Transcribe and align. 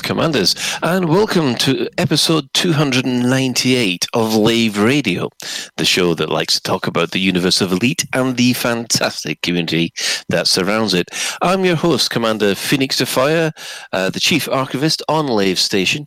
Commanders, 0.00 0.54
and 0.82 1.08
welcome 1.08 1.54
to 1.56 1.88
episode 1.98 2.48
298 2.54 4.06
of 4.12 4.34
Lave 4.34 4.78
Radio, 4.78 5.28
the 5.76 5.84
show 5.84 6.14
that 6.14 6.30
likes 6.30 6.54
to 6.54 6.62
talk 6.62 6.86
about 6.86 7.10
the 7.10 7.20
universe 7.20 7.60
of 7.60 7.72
Elite 7.72 8.04
and 8.12 8.36
the 8.36 8.52
fantastic 8.54 9.42
community 9.42 9.92
that 10.28 10.48
surrounds 10.48 10.94
it. 10.94 11.10
I'm 11.42 11.64
your 11.64 11.76
host, 11.76 12.10
Commander 12.10 12.54
Phoenix 12.54 13.00
Defire, 13.00 13.52
uh, 13.92 14.10
the 14.10 14.20
Chief 14.20 14.48
Archivist 14.48 15.02
on 15.08 15.26
Lave 15.26 15.58
Station, 15.58 16.06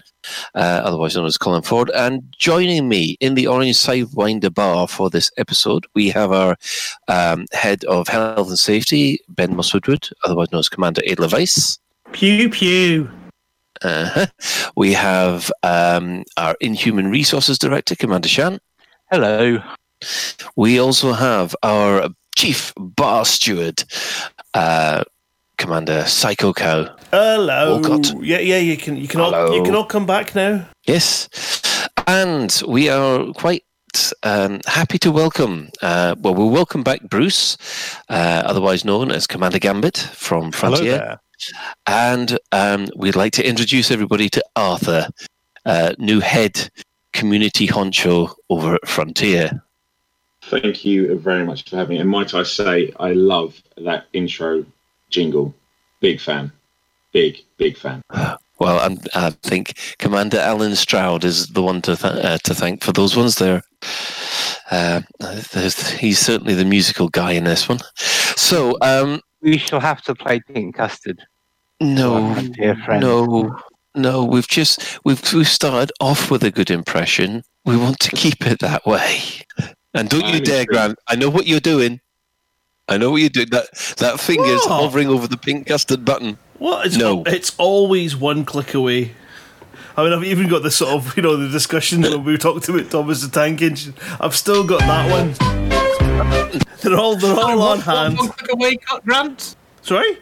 uh, 0.56 0.81
otherwise 0.84 1.16
known 1.16 1.26
as 1.26 1.38
Colin 1.38 1.62
Ford, 1.62 1.89
and 1.95 2.23
joining 2.38 2.89
me 2.89 3.17
in 3.20 3.36
the 3.36 3.48
Orange 3.48 3.76
Sidewinder 3.76 4.54
Bar 4.54 4.88
for 4.88 5.09
this 5.09 5.31
episode, 5.38 5.86
we 5.94 6.09
have 6.09 6.31
our 6.31 6.58
um, 7.08 7.45
Head 7.52 7.83
of 7.86 8.08
Health 8.08 8.50
and 8.50 8.59
Safety, 8.59 9.20
Ben 9.30 9.56
Muswoodwood, 9.56 10.11
otherwise 10.23 10.52
known 10.52 10.59
as 10.59 10.70
Commander 10.70 11.02
Adler 11.09 11.30
Weiss. 11.31 11.80
Pew 12.14 12.50
pew. 12.50 13.09
Uh-huh. 13.81 14.28
We 14.75 14.94
have 14.94 15.52
um, 15.64 16.23
our 16.38 16.56
Inhuman 16.61 17.09
Resources 17.09 17.58
Director, 17.58 17.95
Commander 17.95 18.30
Shan. 18.30 18.59
Hello. 19.11 19.61
We 20.56 20.80
also 20.80 21.14
have 21.14 21.56
our 21.64 22.09
Chief 22.36 22.73
Bar 22.78 23.25
Steward, 23.25 23.83
uh, 24.53 25.03
Commander 25.58 26.05
Psycho 26.05 26.53
Cow. 26.53 26.95
Hello. 27.11 27.80
Walcott. 27.80 28.23
Yeah, 28.23 28.39
yeah. 28.39 28.59
You 28.59 28.78
can, 28.78 28.98
you 28.98 29.08
can 29.08 29.22
all, 29.22 29.55
you 29.55 29.64
can 29.64 29.75
all 29.75 29.86
come 29.86 30.05
back 30.05 30.36
now. 30.36 30.67
Yes. 30.86 31.30
And 32.05 32.61
we 32.67 32.89
are 32.89 33.33
quite 33.33 33.64
um, 34.23 34.59
happy 34.67 35.00
to 35.00 35.11
welcome, 35.11 35.70
uh, 35.81 36.16
well, 36.20 36.36
we'll 36.36 36.50
welcome 36.50 36.83
back 36.83 37.02
Bruce, 37.09 37.58
uh, 38.09 38.44
otherwise 38.45 38.86
known 38.86 39.11
as 39.11 39.25
Commander 39.25 39.59
Gambit 39.59 39.98
from 39.98 40.52
Frontier. 40.52 41.20
And 41.85 42.38
um, 42.52 42.88
we'd 42.95 43.16
like 43.16 43.33
to 43.33 43.47
introduce 43.47 43.91
everybody 43.91 44.30
to 44.30 44.43
Arthur, 44.55 45.07
uh, 45.66 45.93
new 45.97 46.19
head 46.19 46.69
community 47.13 47.67
honcho 47.67 48.33
over 48.49 48.75
at 48.75 48.88
Frontier. 48.88 49.63
Thank 50.43 50.85
you 50.85 51.17
very 51.17 51.45
much 51.45 51.69
for 51.69 51.75
having 51.75 51.95
me. 51.95 52.02
And 52.02 52.09
might 52.09 52.33
I 52.33 52.43
say, 52.43 52.93
I 52.99 53.13
love 53.13 53.61
that 53.77 54.05
intro 54.13 54.65
jingle. 55.09 55.53
Big 55.99 56.21
fan. 56.21 56.52
Big, 57.11 57.43
big 57.58 57.77
fan. 57.77 58.02
Well, 58.59 58.80
I'm, 58.80 58.97
I 59.13 59.31
think 59.31 59.77
Commander 59.99 60.39
Alan 60.39 60.75
Stroud 60.75 61.23
is 61.23 61.47
the 61.47 61.61
one 61.61 61.81
to 61.83 61.95
th- 61.95 62.25
uh, 62.25 62.38
to 62.43 62.53
thank 62.55 62.83
for 62.83 62.91
those 62.91 63.15
ones 63.15 63.35
there. 63.35 63.61
Uh, 64.71 65.02
he's 65.99 66.20
certainly 66.20 66.53
the 66.53 66.65
musical 66.65 67.09
guy 67.09 67.31
in 67.33 67.43
this 67.43 67.70
one. 67.70 67.80
So, 67.95 68.77
um, 68.81 69.21
We 69.47 69.58
shall 69.58 69.80
have 69.80 70.02
to 70.03 70.13
play 70.13 70.41
pink 70.41 70.75
custard. 70.75 71.23
no, 71.80 72.19
my 72.19 72.47
dear 72.47 72.75
friend. 72.83 72.99
no, 73.02 73.58
no. 73.95 74.25
We've 74.25 74.45
just 74.47 74.99
we've 75.05 75.21
we've 75.33 75.47
started 75.47 75.89
off 76.02 76.30
with 76.30 76.43
a 76.43 76.52
good 76.52 76.69
impression. 76.69 77.43
We 77.63 77.77
want 77.77 77.99
to 78.02 78.11
keep 78.11 78.45
it 78.45 78.59
that 78.59 78.85
way. 78.85 79.21
And 79.93 80.09
don't 80.09 80.25
you 80.25 80.41
dare, 80.41 80.59
intrigued. 80.61 80.69
Grant. 80.71 80.99
I 81.08 81.15
know 81.15 81.30
what 81.30 81.47
you're 81.47 81.61
doing. 81.61 82.02
I 82.89 82.97
know 82.97 83.11
what 83.11 83.21
you're 83.21 83.30
doing. 83.30 83.47
That 83.52 83.67
that 83.99 84.19
finger's 84.19 84.65
What? 84.65 84.81
hovering 84.81 85.08
over 85.08 85.27
the 85.27 85.37
pink 85.37 85.65
custard 85.67 86.03
button. 86.03 86.37
What? 86.59 86.85
It's, 86.87 86.97
No. 86.97 87.23
It's 87.25 87.55
always 87.58 88.17
one 88.17 88.43
click 88.43 88.73
away. 88.73 89.14
I 89.95 90.03
mean, 90.03 90.11
I've 90.11 90.25
even 90.25 90.49
got 90.49 90.61
the 90.61 90.71
sort 90.71 90.91
of, 90.91 91.15
you 91.15 91.23
know, 91.23 91.37
the 91.37 91.47
discussion 91.47 92.02
when 92.02 92.25
we 92.25 92.37
talked 92.37 92.67
about 92.67 92.91
Thomas 92.91 93.21
the 93.21 93.29
Tank 93.29 93.61
Engine. 93.61 93.93
I've 94.19 94.35
still 94.35 94.65
got 94.67 94.81
that 94.81 95.09
one. 95.09 95.77
They're 96.82 96.95
all, 96.95 97.16
they're 97.16 97.36
all 97.36 97.61
on 97.61 97.80
hand. 97.80 98.17
One 98.17 98.30
click 98.30 98.54
away, 98.54 98.78
Grant. 99.05 99.55
Sorry? 99.82 100.17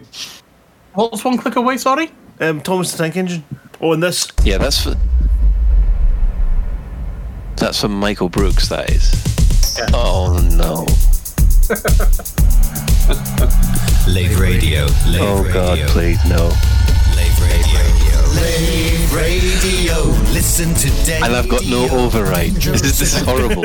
What's 0.93 1.23
one 1.23 1.37
click 1.37 1.55
away? 1.55 1.77
Sorry. 1.77 2.11
Um, 2.39 2.61
Thomas 2.61 2.91
the 2.91 2.97
Tank 2.97 3.15
Engine. 3.17 3.43
Oh, 3.79 3.93
and 3.93 4.01
this. 4.03 4.27
Yeah, 4.43 4.57
that's 4.57 4.83
for 4.83 4.95
that's 7.57 7.79
for 7.81 7.87
Michael 7.87 8.29
Brooks. 8.29 8.69
That 8.69 8.89
is. 8.89 9.13
Yeah. 9.77 9.85
Oh 9.93 10.39
no! 10.53 10.85
Lave 14.13 14.39
Radio. 14.39 14.85
Lave 15.07 15.21
Oh 15.21 15.43
Radio. 15.43 15.53
God, 15.53 15.79
please 15.89 16.23
no! 16.25 16.51
Lave 18.35 19.13
Radio. 19.13 19.45
Lave 19.53 19.63
Radio. 19.63 20.03
Listen 20.33 20.73
today. 20.75 21.19
And 21.23 21.35
I've 21.35 21.49
got 21.49 21.65
no 21.65 21.87
override. 21.89 22.51
This 22.51 22.81
is 22.83 22.99
this 22.99 23.15
is 23.15 23.21
horrible. 23.21 23.63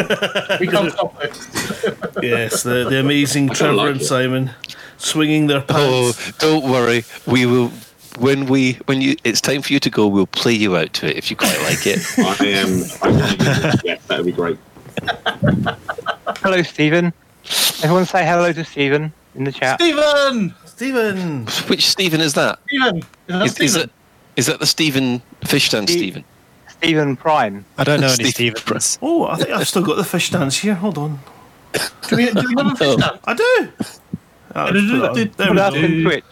We 0.59 0.67
can't 0.67 0.93
stop 0.97 1.17
it. 1.23 2.23
Yes, 2.23 2.63
the, 2.63 2.87
the 2.89 3.01
amazing 3.01 3.51
Trevor 3.51 3.75
like 3.75 3.93
and 3.93 4.01
it. 4.01 4.05
Simon 4.05 4.51
swinging 4.99 5.47
their 5.47 5.65
Oh, 5.69 6.13
don't 6.39 6.71
worry. 6.71 7.05
We 7.27 7.47
will 7.47 7.71
when 8.19 8.47
we 8.47 8.75
when 8.87 9.01
you 9.01 9.17
it's 9.25 9.41
time 9.41 9.63
for 9.63 9.73
you 9.73 9.81
to 9.81 9.91
go. 9.91 10.07
We'll 10.07 10.27
play 10.27 10.53
you 10.53 10.77
out 10.77 10.93
to 10.95 11.07
it 11.11 11.17
if 11.17 11.31
you 11.31 11.37
quite 11.37 11.59
like 11.63 11.87
it. 11.87 12.01
I 12.19 12.47
am. 12.47 12.85
I'm 13.03 13.79
yeah, 13.85 13.97
that 14.07 14.19
would 14.19 14.27
be 14.27 14.33
great. 14.33 14.59
Hello, 16.43 16.63
Stephen. 16.63 17.13
Everyone 17.83 18.05
say 18.07 18.25
hello 18.25 18.53
to 18.53 18.65
Stephen 18.65 19.13
in 19.35 19.45
the 19.45 19.53
chat. 19.53 19.81
Stephen. 19.81 20.55
Stephen! 20.65 21.47
Which 21.69 21.87
Stephen 21.87 22.23
is 22.23 22.33
that? 22.35 22.59
Stephen. 22.67 22.97
Is 22.99 23.05
that 23.27 23.43
Is, 23.45 23.61
is 23.61 23.73
Stephen? 23.73 23.91
That 24.47 24.53
is 24.53 24.59
that 24.59 24.61
the 24.61 24.67
Stephen 24.67 25.23
fish 25.45 25.67
stand 25.67 25.89
Steve- 25.89 25.99
Stephen? 26.15 26.25
Stephen 26.69 27.17
Prime. 27.17 27.65
I 27.79 27.85
don't 27.85 28.01
know 28.01 28.07
any 28.19 28.25
Stephen 28.31 28.57
Stevens. 28.57 28.99
Oh, 29.03 29.27
I 29.27 29.37
think 29.37 29.51
I've 29.51 29.69
still 29.69 29.83
got 29.83 29.97
the 29.97 30.05
fish 30.05 30.31
dance 30.31 30.59
here. 30.59 30.75
Hold 30.75 30.97
on. 30.99 31.19
Do 32.09 32.17
we, 32.17 32.27
do 32.31 32.43
we 32.49 32.55
have 32.63 32.73
a 32.73 32.77
fish 32.77 32.89
Oh. 32.91 32.99
stand? 32.99 33.19
I 33.25 33.35
do! 33.35 33.69
Did 34.73 34.77
it 34.77 34.87
do 34.89 35.01
put 35.01 35.15
that? 35.15 35.19
it 35.19 35.41
on. 35.41 35.55
There 35.55 35.71
Put 35.71 35.83
we 35.83 36.03
go. 36.03 36.11
Twitch. 36.11 36.25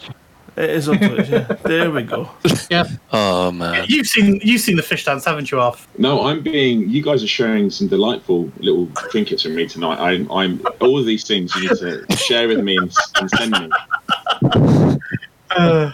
It 0.57 0.69
is 0.71 0.89
on 0.89 0.97
Twitch, 0.97 1.29
yeah. 1.29 1.39
There 1.63 1.91
we 1.91 2.03
go. 2.03 2.29
Yeah. 2.69 2.83
Oh 3.13 3.51
man. 3.51 3.85
You've 3.87 4.07
seen 4.07 4.39
you've 4.43 4.59
seen 4.61 4.75
the 4.75 4.83
fish 4.83 5.05
dance, 5.05 5.23
haven't 5.25 5.51
you, 5.51 5.59
Arf? 5.61 5.87
No, 5.97 6.25
I'm 6.25 6.41
being. 6.43 6.89
You 6.89 7.01
guys 7.01 7.23
are 7.23 7.27
sharing 7.27 7.69
some 7.69 7.87
delightful 7.87 8.51
little 8.59 8.87
trinkets 9.11 9.43
from 9.43 9.55
me 9.55 9.67
tonight. 9.67 9.99
I'm. 9.99 10.29
I'm. 10.31 10.61
All 10.81 10.99
of 10.99 11.05
these 11.05 11.23
things 11.25 11.55
you 11.55 11.61
need 11.69 11.77
to 11.77 12.05
share 12.17 12.47
with 12.47 12.59
me 12.59 12.75
and, 12.77 12.91
and 13.21 13.29
send 13.31 13.51
me. 13.51 13.69
Uh, 15.51 15.91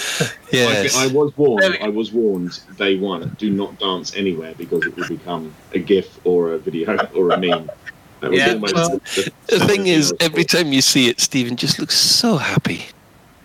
Yes. 0.50 0.96
I, 0.96 1.04
I 1.04 1.06
was 1.08 1.36
warned. 1.36 1.62
There 1.62 1.70
we 1.72 1.78
go. 1.78 1.84
I 1.84 1.88
was 1.88 2.10
warned. 2.10 2.60
Day 2.78 2.98
one. 2.98 3.36
Do 3.38 3.50
not 3.50 3.78
dance 3.78 4.16
anywhere 4.16 4.54
because 4.56 4.84
it 4.86 4.96
will 4.96 5.06
become 5.08 5.54
a 5.74 5.78
GIF 5.78 6.18
or 6.24 6.52
a 6.52 6.58
video 6.58 6.96
or 7.14 7.30
a 7.30 7.38
meme. 7.38 7.70
That 8.20 8.30
was 8.30 8.38
Yeah, 8.38 8.52
almost 8.54 8.74
well, 8.74 8.88
the, 8.88 9.32
The 9.48 9.66
thing 9.66 9.86
is, 9.86 10.14
every 10.20 10.44
time 10.44 10.72
you 10.72 10.80
see 10.80 11.08
it, 11.08 11.20
Stephen 11.20 11.56
just 11.56 11.78
looks 11.78 11.96
so 11.96 12.38
happy. 12.38 12.86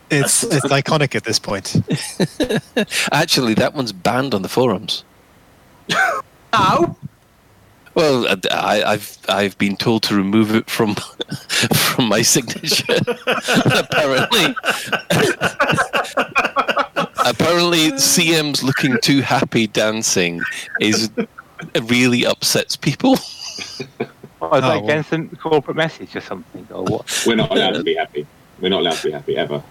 It's 0.10 0.44
it's 0.44 0.66
iconic 0.68 1.16
at 1.16 1.24
this 1.24 1.40
point. 1.40 1.76
Actually, 3.12 3.54
that 3.56 3.74
one's 3.74 3.92
banned 3.92 4.34
on 4.34 4.42
the 4.42 4.50
forums. 4.50 5.04
Ow! 6.54 6.96
Well, 7.96 8.28
uh, 8.28 8.38
I, 8.50 8.84
I've 8.84 9.18
I've 9.30 9.58
been 9.58 9.78
told 9.78 10.04
to 10.04 10.16
remove 10.16 10.56
it 10.56 10.70
from 10.70 10.96
from 11.74 12.08
my 12.08 12.22
signature. 12.22 12.94
apparently, 13.66 14.46
apparently, 17.26 17.92
CM's 17.92 18.64
looking 18.64 18.98
too 19.02 19.22
happy 19.22 19.68
dancing 19.68 20.42
is 20.80 21.12
really 21.84 22.26
upsets 22.26 22.76
people. 22.76 23.18
Oh, 24.42 24.56
is 24.56 24.62
that 24.62 24.62
well. 24.62 24.84
against 24.84 25.12
the 25.12 25.38
corporate 25.38 25.78
message 25.78 26.16
or 26.16 26.22
something? 26.22 26.68
Or 26.72 26.84
what? 26.84 27.24
We're 27.28 27.36
not 27.36 27.52
allowed 27.52 27.74
to 27.74 27.84
be 27.84 27.96
happy. 27.96 28.26
We're 28.60 28.70
not 28.70 28.82
allowed 28.82 28.96
to 28.96 29.08
be 29.08 29.12
happy 29.12 29.38
ever. 29.38 29.64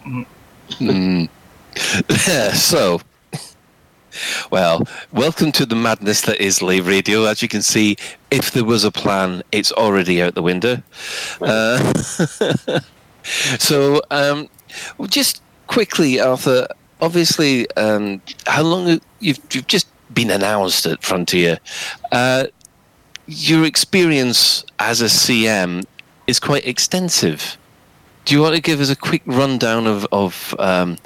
Mm. 0.78 1.28
so, 2.54 3.00
well, 4.50 4.86
welcome 5.12 5.52
to 5.52 5.66
the 5.66 5.76
madness 5.76 6.22
that 6.22 6.40
is 6.40 6.62
Lave 6.62 6.86
Radio. 6.86 7.24
As 7.24 7.42
you 7.42 7.48
can 7.48 7.62
see, 7.62 7.96
if 8.30 8.50
there 8.50 8.64
was 8.64 8.84
a 8.84 8.90
plan, 8.90 9.42
it's 9.52 9.72
already 9.72 10.22
out 10.22 10.34
the 10.34 10.42
window. 10.42 10.82
Uh, 11.40 11.92
so, 13.58 14.02
um, 14.10 14.48
just 15.08 15.42
quickly, 15.66 16.20
Arthur. 16.20 16.66
Obviously, 17.00 17.70
um, 17.72 18.22
how 18.46 18.62
long 18.62 19.00
you've 19.20 19.40
you've 19.50 19.66
just 19.66 19.88
been 20.14 20.30
announced 20.30 20.86
at 20.86 21.02
Frontier? 21.02 21.58
Uh, 22.12 22.46
your 23.26 23.64
experience 23.64 24.64
as 24.78 25.00
a 25.00 25.06
CM 25.06 25.84
is 26.26 26.38
quite 26.38 26.66
extensive. 26.66 27.56
Do 28.24 28.34
you 28.34 28.40
want 28.40 28.54
to 28.54 28.62
give 28.62 28.80
us 28.80 28.90
a 28.90 28.96
quick 28.96 29.22
rundown 29.26 29.86
of 29.86 30.06
of 30.12 30.54
um, 30.58 30.98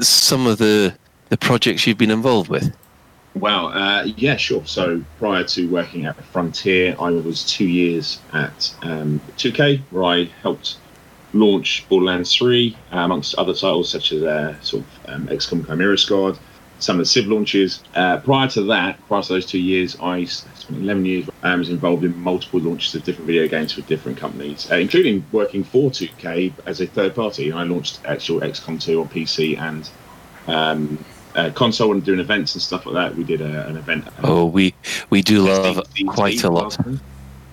some 0.00 0.46
of 0.46 0.58
the 0.58 0.94
the 1.28 1.36
projects 1.36 1.86
you've 1.86 1.98
been 1.98 2.10
involved 2.10 2.48
with? 2.48 2.74
Wow. 3.34 3.66
Uh, 3.68 4.04
yeah, 4.16 4.36
sure. 4.36 4.64
So 4.64 5.02
prior 5.18 5.44
to 5.44 5.68
working 5.68 6.06
at 6.06 6.16
Frontier, 6.24 6.96
I 6.98 7.10
was 7.10 7.44
two 7.44 7.66
years 7.66 8.18
at 8.32 8.74
um, 8.82 9.20
2K, 9.36 9.82
where 9.90 10.04
I 10.04 10.24
helped 10.42 10.78
launch 11.34 11.86
Borderlands 11.88 12.34
3, 12.34 12.76
uh, 12.92 12.96
amongst 12.98 13.34
other 13.34 13.52
titles 13.52 13.90
such 13.90 14.12
as 14.12 14.22
uh, 14.22 14.58
sort 14.62 14.84
of 14.84 15.10
um, 15.10 15.26
XCOM 15.26 15.66
Chimera 15.66 15.98
Squad, 15.98 16.38
some 16.78 16.96
of 16.96 17.00
the 17.00 17.06
Civ 17.06 17.26
launches. 17.26 17.82
Uh, 17.94 18.18
prior 18.20 18.48
to 18.48 18.62
that, 18.64 18.98
prior 19.06 19.22
to 19.22 19.34
those 19.34 19.44
two 19.44 19.58
years, 19.58 19.98
I 20.00 20.24
spent 20.24 20.80
11 20.80 21.04
years. 21.04 21.28
I 21.42 21.54
was 21.56 21.68
involved 21.68 22.04
in 22.04 22.16
multiple 22.18 22.60
launches 22.60 22.94
of 22.94 23.04
different 23.04 23.26
video 23.26 23.48
games 23.48 23.72
for 23.72 23.82
different 23.82 24.16
companies, 24.16 24.70
uh, 24.70 24.76
including 24.76 25.26
working 25.32 25.62
for 25.62 25.90
2K 25.90 26.52
as 26.64 26.80
a 26.80 26.86
third 26.86 27.14
party. 27.14 27.52
I 27.52 27.64
launched 27.64 28.00
actual 28.06 28.40
XCOM 28.40 28.80
2 28.80 29.00
on 29.00 29.08
PC 29.08 29.58
and 29.58 29.90
um, 30.48 31.04
uh, 31.36 31.50
console 31.54 31.92
and 31.92 32.04
doing 32.04 32.18
events 32.20 32.54
and 32.54 32.62
stuff 32.62 32.86
like 32.86 32.94
that. 32.94 33.16
We 33.16 33.24
did 33.24 33.40
a, 33.40 33.66
an 33.68 33.76
event. 33.76 34.06
Oh, 34.24 34.44
we 34.46 34.74
we 35.10 35.22
do 35.22 35.42
love 35.46 35.76
DT 35.94 36.06
quite 36.08 36.42
a 36.44 36.50
lot. 36.50 36.64
last 36.64 36.76
time. 36.80 37.00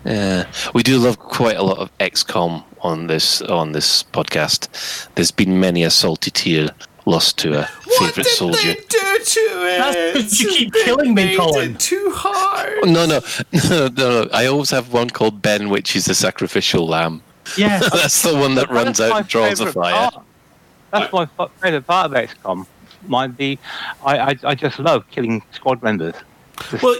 Yeah, 0.05 0.47
we 0.73 0.83
do 0.83 0.97
love 0.97 1.17
quite 1.19 1.55
a 1.57 1.63
lot 1.63 1.77
of 1.77 1.95
XCOM 1.99 2.63
on 2.81 3.07
this 3.07 3.41
on 3.43 3.71
this 3.71 4.03
podcast. 4.03 5.07
There's 5.15 5.31
been 5.31 5.59
many 5.59 5.83
a 5.83 5.89
salty 5.89 6.31
tear 6.31 6.69
lost 7.05 7.37
to 7.39 7.53
a 7.59 7.61
What 7.65 7.99
favorite 7.99 8.23
did 8.23 8.35
soldier. 8.37 8.67
they 8.67 8.75
do 8.75 9.19
to 9.25 9.39
it? 9.39 9.77
That's- 9.77 10.39
you 10.41 10.49
keep 10.49 10.73
They 10.73 10.83
killing 10.83 11.13
me, 11.13 11.35
Colin. 11.37 11.71
it 11.75 11.79
Too 11.79 12.11
hard. 12.15 12.85
No, 12.85 13.05
no, 13.05 13.19
no, 13.69 13.87
no, 13.87 14.23
no. 14.23 14.29
I 14.33 14.45
always 14.47 14.69
have 14.71 14.91
one 14.93 15.09
called 15.09 15.41
Ben, 15.41 15.69
which 15.69 15.95
is 15.95 16.05
the 16.05 16.15
sacrificial 16.15 16.85
lamb. 16.87 17.21
Yeah. 17.57 17.79
That's 17.93 18.21
the 18.23 18.35
one 18.35 18.55
that 18.55 18.69
runs 18.69 18.99
out 19.01 19.09
my 19.11 19.19
and 19.19 19.27
draws 19.27 19.59
a 19.59 19.71
fire. 19.73 20.11
part. 20.11 20.25
That's 20.91 21.11
my 21.13 21.27
favourite 21.61 21.87
part 21.87 22.11
of 22.13 22.29
XCOM. 22.29 22.67
Might 23.07 23.35
be, 23.37 23.59
I, 24.05 24.17
I, 24.31 24.35
I 24.43 24.55
just 24.55 24.79
love 24.79 25.09
killing 25.11 25.43
squad 25.51 25.81
members. 25.83 26.15
Just 26.69 26.83
Well, 26.83 26.95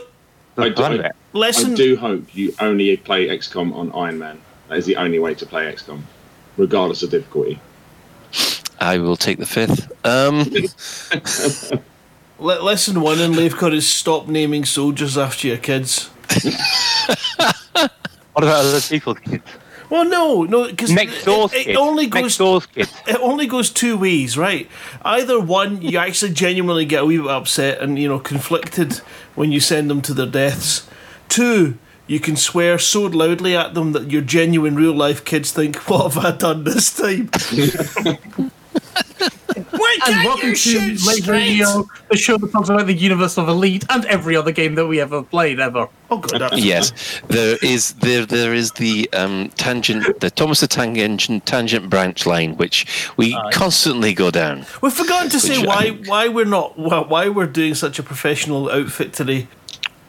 I 0.57 0.69
do- 0.69 0.75
fun 0.75 0.93
of 0.93 0.99
it. 1.01 1.11
listen. 1.33 1.71
I 1.73 1.75
do 1.75 1.95
hope 1.97 2.35
you 2.35 2.53
only 2.59 2.95
play 2.97 3.27
XCOM 3.27 3.73
on 3.75 3.91
Iron 3.93 4.19
Man. 4.19 4.39
That 4.69 4.77
is 4.77 4.85
the 4.85 4.95
only 4.97 5.19
way 5.19 5.33
to 5.35 5.45
play 5.45 5.71
XCOM, 5.71 6.01
regardless 6.57 7.03
of 7.03 7.09
difficulty. 7.11 7.59
I 8.79 8.97
will 8.97 9.15
take 9.15 9.37
the 9.37 9.45
fifth. 9.45 9.91
Um, 10.05 10.45
Le- 12.39 12.61
lesson 12.61 12.99
one 13.01 13.19
in 13.19 13.31
Leafcon 13.31 13.73
is 13.73 13.87
stop 13.87 14.27
naming 14.27 14.65
soldiers 14.65 15.17
after 15.17 15.47
your 15.47 15.57
kids. 15.57 16.09
What 18.33 18.43
about 18.45 18.65
other 18.65 18.81
people's 18.81 19.19
kids? 19.19 19.43
Well, 19.93 20.05
no, 20.05 20.41
no, 20.41 20.67
because 20.67 20.91
Next 20.91 21.23
door's 21.23 21.53
it, 21.53 21.67
it 21.67 21.75
only 21.75 22.07
Next 22.07 22.19
goes 22.19 22.37
door's 22.37 22.65
kids. 22.65 22.91
it 23.07 23.15
only 23.17 23.45
goes 23.45 23.69
two 23.69 23.95
ways, 23.95 24.35
right? 24.35 24.67
Either 25.05 25.39
one, 25.39 25.83
you 25.83 25.99
actually 25.99 26.33
genuinely 26.33 26.83
get 26.83 27.03
a 27.03 27.05
wee 27.05 27.19
bit 27.19 27.27
upset 27.27 27.79
and 27.79 27.99
you 27.99 28.07
know 28.07 28.17
conflicted 28.17 28.93
when 29.35 29.51
you 29.51 29.59
send 29.59 29.91
them 29.91 30.01
to 30.01 30.15
their 30.15 30.25
deaths. 30.25 30.89
Two, 31.29 31.77
you 32.07 32.19
can 32.19 32.35
swear 32.35 32.79
so 32.79 33.03
loudly 33.03 33.55
at 33.55 33.75
them 33.75 33.91
that 33.91 34.09
your 34.09 34.23
genuine 34.23 34.75
real 34.75 34.95
life 34.95 35.23
kids 35.23 35.51
think, 35.51 35.75
"What 35.87 36.11
have 36.11 36.25
I 36.25 36.31
done 36.31 36.63
this 36.63 36.91
time?" 36.91 37.29
Why 39.71 39.97
And 40.07 40.25
welcome 40.25 40.49
you 40.49 40.55
to 40.55 40.59
shoot 40.59 41.05
Lave 41.05 41.23
straight? 41.23 41.27
Radio, 41.27 41.87
the 42.09 42.17
show 42.17 42.37
that 42.37 42.51
talks 42.51 42.69
about 42.69 42.87
the 42.87 42.93
universe 42.93 43.37
of 43.37 43.47
Elite 43.47 43.85
and 43.89 44.05
every 44.05 44.35
other 44.35 44.51
game 44.51 44.75
that 44.75 44.87
we 44.87 44.99
ever 44.99 45.23
played 45.23 45.59
ever. 45.59 45.87
Oh 46.09 46.17
god, 46.17 46.57
yes, 46.57 47.21
there 47.27 47.57
is 47.61 47.93
there 47.93 48.25
there 48.25 48.53
is 48.53 48.71
the 48.73 49.09
um, 49.13 49.49
tangent, 49.55 50.19
the 50.19 50.29
Thomas 50.29 50.59
the 50.59 50.67
Tank 50.67 50.97
Engine 50.97 51.41
tangent 51.41 51.89
branch 51.89 52.25
line, 52.25 52.55
which 52.57 53.11
we 53.17 53.37
constantly 53.51 54.13
go 54.13 54.31
down. 54.31 54.65
We've 54.81 54.93
forgotten 54.93 55.29
to 55.29 55.39
say 55.39 55.59
Which, 55.59 55.67
why 55.67 55.89
um, 55.89 56.03
why 56.05 56.27
we're 56.27 56.45
not 56.45 56.77
why, 56.77 56.99
why 56.99 57.29
we're 57.29 57.47
doing 57.47 57.75
such 57.75 57.99
a 57.99 58.03
professional 58.03 58.69
outfit 58.69 59.13
today. 59.13 59.47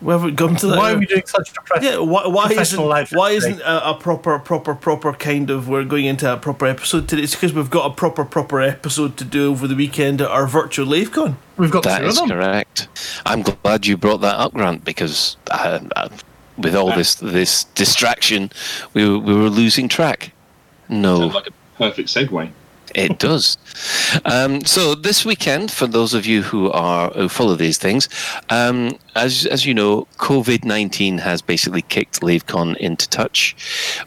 We 0.05 0.13
haven't 0.13 0.37
come 0.37 0.55
to 0.57 0.67
that. 0.67 0.77
Why 0.79 0.93
are 0.93 0.99
we 0.99 1.07
doing 1.07 1.23
such 1.25 1.53
depression? 1.55 1.85
Yeah, 1.93 1.99
why, 1.99 2.27
why 2.27 2.45
isn't 2.45 2.57
Professional 2.57 2.87
life 2.87 3.11
why 3.13 3.35
today. 3.35 3.37
isn't 3.53 3.61
a, 3.63 3.91
a 3.91 3.95
proper 3.95 4.39
proper 4.39 4.75
proper 4.75 5.15
kind 5.15 5.49
of 5.49 5.67
we're 5.67 5.85
going 5.85 6.05
into 6.05 6.31
a 6.31 6.37
proper 6.37 6.67
episode 6.67 7.09
today? 7.09 7.23
It's 7.23 7.35
because 7.35 7.55
we've 7.55 7.71
got 7.71 7.91
a 7.91 7.95
proper 7.95 8.25
proper 8.27 8.61
episode 8.61 9.17
to 9.17 9.25
do 9.25 9.51
over 9.51 9.67
the 9.67 9.75
weekend 9.75 10.21
at 10.21 10.29
our 10.31 10.47
virtual 10.47 10.87
LaveCon. 10.87 11.37
We've 11.57 11.71
got 11.71 11.85
That 11.85 12.01
two 12.01 12.07
is 12.07 12.21
of 12.21 12.29
them. 12.29 12.37
correct. 12.39 12.89
I'm 13.25 13.41
glad 13.43 13.87
you 13.87 13.97
brought 13.97 14.19
that 14.21 14.37
up, 14.37 14.53
Grant, 14.53 14.85
because 14.85 15.39
uh, 15.51 15.81
uh, 15.97 16.11
with 16.59 16.75
all 16.77 16.95
this 16.95 17.15
this 17.15 17.65
distraction, 17.65 18.51
we 18.93 19.09
were, 19.09 19.19
we 19.19 19.35
were 19.35 19.49
losing 19.49 19.89
track. 19.89 20.33
No. 20.91 21.19
Sounds 21.21 21.35
like 21.35 21.47
a 21.47 21.53
perfect 21.79 22.09
segue. 22.11 22.51
It 22.95 23.19
does. 23.19 23.59
Um, 24.25 24.65
so 24.65 24.95
this 24.95 25.25
weekend, 25.25 25.73
for 25.73 25.89
those 25.89 26.15
of 26.15 26.27
you 26.27 26.43
who 26.43 26.71
are 26.71 27.11
who 27.11 27.29
follow 27.29 27.57
these 27.57 27.77
things, 27.77 28.09
um, 28.51 28.97
as 29.17 29.47
as 29.47 29.67
you 29.67 29.75
know, 29.75 30.07
COVID 30.19 30.65
nineteen 30.65 31.19
has 31.19 31.43
basically 31.43 31.83
kicked 31.83 32.21
LaveCon 32.21 32.77
into 32.77 33.09
touch, 33.09 33.57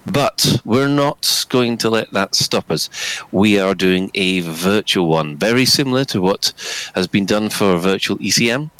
but 0.05 0.61
we're 0.63 0.87
not 0.87 1.45
going 1.49 1.77
to 1.79 1.89
let 1.89 2.11
that 2.13 2.33
stop 2.33 2.71
us. 2.71 2.89
We 3.33 3.59
are 3.59 3.75
doing 3.75 4.09
a 4.13 4.39
virtual 4.39 5.07
one, 5.07 5.35
very 5.35 5.65
similar 5.65 6.05
to 6.05 6.21
what 6.21 6.53
has 6.95 7.07
been 7.07 7.25
done 7.25 7.49
for 7.49 7.77
virtual 7.77 8.17
ECM. 8.19 8.71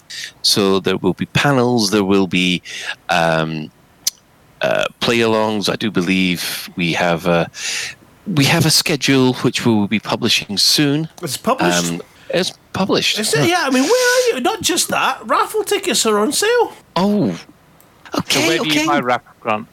So 0.41 0.79
there 0.79 0.97
will 0.97 1.13
be 1.13 1.25
panels, 1.25 1.91
there 1.91 2.05
will 2.05 2.27
be. 2.27 2.61
Um, 3.09 3.71
uh, 4.61 4.85
play-alongs. 5.01 5.71
I 5.71 5.75
do 5.75 5.91
believe 5.91 6.67
we 6.75 6.93
have 6.93 7.27
a 7.27 7.49
we 8.27 8.45
have 8.45 8.65
a 8.65 8.69
schedule 8.69 9.33
which 9.35 9.65
we 9.65 9.73
will 9.73 9.87
be 9.87 9.99
publishing 9.99 10.57
soon. 10.57 11.09
It's 11.21 11.37
published. 11.37 11.91
Um, 11.91 12.01
it's 12.29 12.51
published. 12.73 13.19
Is 13.19 13.33
it? 13.33 13.47
Yeah, 13.47 13.63
I 13.65 13.69
mean, 13.69 13.83
where 13.83 14.33
are 14.33 14.35
you? 14.35 14.41
Not 14.41 14.61
just 14.61 14.89
that. 14.89 15.25
Raffle 15.25 15.63
tickets 15.63 16.05
are 16.05 16.19
on 16.19 16.31
sale. 16.31 16.73
Oh, 16.95 17.31
So 18.13 18.19
okay, 18.19 18.47
where 18.47 18.57
do 18.59 18.63
okay. 18.69 18.81
you 18.81 18.87
buy 18.87 18.99
rap 18.99 19.25
grant? 19.39 19.67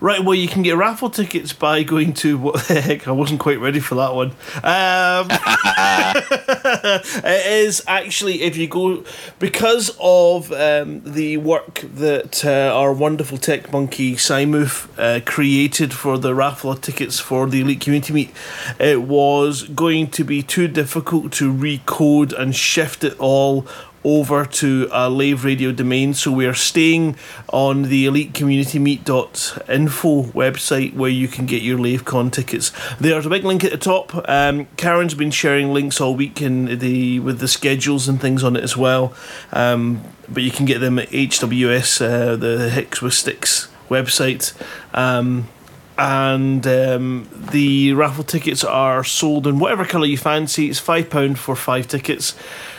Right, 0.00 0.22
well, 0.24 0.34
you 0.34 0.48
can 0.48 0.62
get 0.62 0.76
raffle 0.76 1.10
tickets 1.10 1.52
by 1.52 1.82
going 1.82 2.12
to 2.14 2.38
what 2.38 2.64
the 2.68 2.80
heck? 2.80 3.08
I 3.08 3.12
wasn't 3.12 3.40
quite 3.40 3.60
ready 3.60 3.80
for 3.80 3.94
that 3.96 4.14
one. 4.14 4.28
Um, 4.62 5.28
it 7.24 7.46
is 7.46 7.82
actually 7.86 8.42
if 8.42 8.56
you 8.56 8.68
go 8.68 9.04
because 9.38 9.96
of 10.00 10.52
um, 10.52 11.02
the 11.04 11.36
work 11.38 11.80
that 11.94 12.44
uh, 12.44 12.74
our 12.74 12.92
wonderful 12.92 13.38
tech 13.38 13.72
monkey 13.72 14.14
Simoof 14.14 14.88
uh, 14.98 15.20
created 15.24 15.92
for 15.92 16.18
the 16.18 16.34
raffle 16.34 16.74
tickets 16.74 17.18
for 17.18 17.46
the 17.46 17.60
elite 17.60 17.80
community 17.80 18.12
meet. 18.12 18.30
It 18.78 19.02
was 19.02 19.62
going 19.64 20.10
to 20.12 20.24
be 20.24 20.42
too 20.42 20.68
difficult 20.68 21.32
to 21.34 21.52
recode 21.52 22.32
and 22.32 22.54
shift 22.54 23.04
it 23.04 23.18
all 23.18 23.66
over 24.04 24.44
to 24.44 24.88
a 24.92 25.10
Lave 25.10 25.44
Radio 25.44 25.72
domain. 25.72 26.14
So 26.14 26.30
we 26.32 26.46
are 26.46 26.54
staying 26.54 27.16
on 27.48 27.82
the 27.82 28.06
elitecommunitymeet.info 28.06 30.22
website 30.32 30.94
where 30.94 31.10
you 31.10 31.26
can 31.28 31.46
get 31.46 31.62
your 31.62 31.78
LaveCon 31.78 32.32
tickets. 32.32 32.72
There's 32.98 33.26
a 33.26 33.30
big 33.30 33.44
link 33.44 33.62
at 33.64 33.72
the 33.72 33.78
top. 33.78 34.14
Um, 34.28 34.66
Karen's 34.76 35.14
been 35.14 35.30
sharing 35.30 35.72
links 35.72 36.00
all 36.00 36.14
week 36.14 36.40
in 36.40 36.78
the 36.78 37.20
with 37.20 37.40
the 37.40 37.48
schedules 37.48 38.08
and 38.08 38.18
things 38.20 38.44
on 38.44 38.56
it 38.56 38.64
as 38.64 38.76
well. 38.76 39.14
Um, 39.52 40.02
but 40.28 40.42
you 40.42 40.50
can 40.50 40.66
get 40.66 40.80
them 40.80 40.98
at 40.98 41.08
HWS, 41.08 42.02
uh, 42.02 42.36
the 42.36 42.68
Hicks 42.70 43.00
with 43.00 43.14
Sticks 43.14 43.68
website. 43.88 44.52
Um, 44.94 45.48
and 45.98 46.64
um, 46.64 47.28
the 47.50 47.92
raffle 47.92 48.22
tickets 48.22 48.62
are 48.62 49.02
sold 49.02 49.48
in 49.48 49.58
whatever 49.58 49.84
colour 49.84 50.06
you 50.06 50.16
fancy. 50.16 50.70
It's 50.70 50.80
£5 50.80 51.36
for 51.36 51.56
five 51.56 51.88
tickets. 51.88 52.36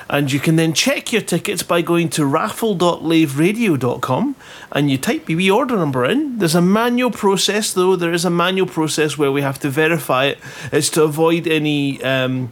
And 0.10 0.32
you 0.32 0.40
can 0.40 0.56
then 0.56 0.74
check 0.74 1.14
your 1.14 1.22
tickets 1.22 1.62
by 1.62 1.84
going 1.84 2.10
to 2.10 2.26
raffle.laveradio.com 2.26 4.36
and 4.72 4.90
you 4.90 4.98
type 4.98 5.30
your 5.30 5.38
wee 5.38 5.52
order 5.52 5.76
number 5.76 6.04
in. 6.04 6.40
There's 6.40 6.56
a 6.56 6.62
manual 6.62 7.12
process, 7.12 7.72
though. 7.74 7.96
There 7.96 8.12
is 8.12 8.26
a 8.26 8.32
manual 8.32 8.66
process 8.66 9.20
where 9.20 9.32
we 9.32 9.44
have 9.44 9.60
to 9.60 9.70
verify 9.70 10.26
it. 10.26 10.40
It's 10.72 10.90
to 10.92 11.04
avoid 11.04 11.48
any 11.48 12.02
um, 12.04 12.52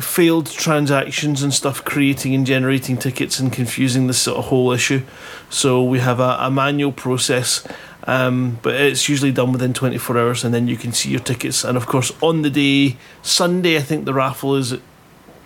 failed 0.00 0.50
transactions 0.50 1.42
and 1.42 1.52
stuff 1.52 1.84
creating 1.84 2.34
and 2.34 2.46
generating 2.46 2.96
tickets 2.96 3.38
and 3.38 3.52
confusing 3.52 4.06
this 4.06 4.18
sort 4.18 4.38
of 4.38 4.46
whole 4.46 4.72
issue. 4.72 5.02
So 5.50 5.82
we 5.82 5.98
have 5.98 6.20
a, 6.20 6.38
a 6.40 6.50
manual 6.50 6.92
process. 6.92 7.68
Um, 8.04 8.58
but 8.62 8.74
it's 8.74 9.10
usually 9.10 9.32
done 9.32 9.52
within 9.52 9.74
24 9.74 10.16
hours, 10.16 10.42
and 10.42 10.54
then 10.54 10.66
you 10.66 10.78
can 10.78 10.92
see 10.92 11.10
your 11.10 11.20
tickets. 11.20 11.62
And 11.62 11.76
of 11.76 11.84
course, 11.84 12.10
on 12.22 12.40
the 12.40 12.48
day, 12.48 12.96
Sunday, 13.20 13.76
I 13.76 13.80
think 13.80 14.06
the 14.06 14.14
raffle 14.14 14.56
is 14.56 14.72
at 14.72 14.80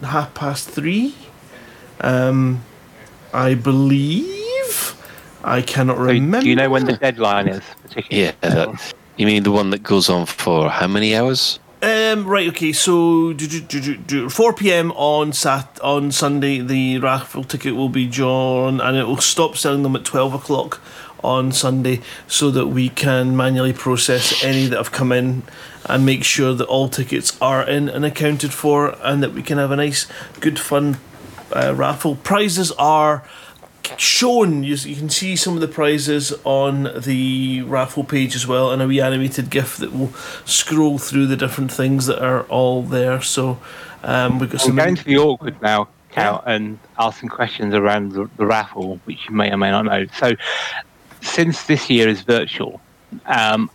half 0.03 0.33
past 0.35 0.71
three. 0.71 1.17
Um, 2.03 2.63
I 3.33 3.55
believe. 3.55 4.97
I 5.45 5.63
cannot 5.63 5.97
So 5.97 6.03
remember. 6.05 6.41
do 6.41 6.49
you 6.49 6.55
know 6.57 6.71
when 6.71 6.85
the 6.85 6.97
deadline 6.97 7.49
is? 7.49 7.63
for? 7.91 8.03
Yeah, 8.11 8.33
that, 8.43 8.95
you 9.17 9.27
mean 9.27 9.43
the 9.43 9.51
one 9.51 9.71
that 9.71 9.83
goes 9.83 10.09
on 10.09 10.27
for 10.27 10.71
how 10.71 10.87
many 10.87 11.17
hours? 11.17 11.59
Um, 11.83 12.27
right, 12.27 12.47
okay, 12.51 12.73
so 12.73 13.33
do, 13.33 13.49
do, 13.49 13.61
do, 13.61 13.81
do, 13.81 13.97
do, 13.97 14.29
4 14.29 14.53
pm 14.53 14.93
on 14.93 15.33
Sat 15.33 15.81
on 15.83 16.13
Sunday, 16.13 16.61
the 16.61 16.99
raffle 16.99 17.43
ticket 17.43 17.75
will 17.75 17.89
be 17.89 18.07
drawn 18.07 18.81
and 18.81 18.97
it 18.97 19.05
will 19.09 19.17
stop 19.17 19.57
selling 19.57 19.83
them 19.83 19.97
at 19.97 20.05
12 20.05 20.33
o'clock 20.35 20.81
on 21.25 21.51
Sunday 21.51 22.01
so 22.29 22.53
that 22.53 22.69
we 22.69 22.89
can 22.89 23.37
manually 23.37 23.73
process 23.73 24.45
any 24.45 24.67
that 24.69 24.77
have 24.77 24.93
come 24.93 25.11
in 25.11 25.43
and 25.87 26.07
make 26.07 26.23
sure 26.23 26.55
that 26.55 26.67
all 26.69 26.89
tickets 26.89 27.37
are 27.41 27.69
in 27.69 27.89
and 27.89 28.05
accounted 28.05 28.53
for 28.53 28.97
and 29.03 29.21
that 29.21 29.33
we 29.33 29.43
can 29.43 29.59
have 29.59 29.73
a 29.73 29.77
nice, 29.77 30.07
good, 30.39 30.61
fun 30.61 30.99
uh, 31.55 31.75
raffle. 31.75 32.17
Prizes 32.17 32.73
are 32.73 33.25
shown. 33.97 34.63
You, 34.65 34.75
you 34.77 34.97
can 34.97 35.11
see 35.11 35.37
some 35.37 35.55
of 35.55 35.61
the 35.61 35.69
prizes 35.69 36.33
on 36.45 36.91
the 37.01 37.63
raffle 37.63 38.05
page 38.05 38.35
as 38.35 38.47
well, 38.47 38.71
and 38.71 38.83
a 38.83 38.87
wee 38.87 39.01
animated 39.01 39.51
GIF 39.51 39.77
that 39.79 39.93
will 39.93 40.13
scroll 40.45 40.99
through 40.99 41.27
the 41.27 41.37
different 41.37 41.73
things 41.73 42.07
that 42.07 42.23
are 42.23 42.45
all 42.45 42.83
there. 42.83 43.21
So 43.21 43.59
um, 44.03 44.39
we've 44.39 44.51
got 44.51 44.61
I'm 44.63 44.69
some. 44.69 44.77
going 44.77 44.97
to 44.97 45.05
be 45.05 45.17
awkward 45.17 45.61
now, 45.63 45.89
Cal, 46.11 46.43
and 46.47 46.79
asking 46.99 47.29
questions 47.29 47.75
around 47.75 48.13
the, 48.13 48.29
the 48.37 48.47
raffle, 48.47 49.01
which 49.05 49.29
you 49.29 49.35
may 49.35 49.51
or 49.51 49.57
may 49.57 49.71
not 49.71 49.85
know. 49.85 50.07
So, 50.19 50.33
since 51.21 51.65
this 51.65 51.89
year 51.89 52.09
is 52.09 52.23
virtual, 52.23 52.81
um, 53.27 53.71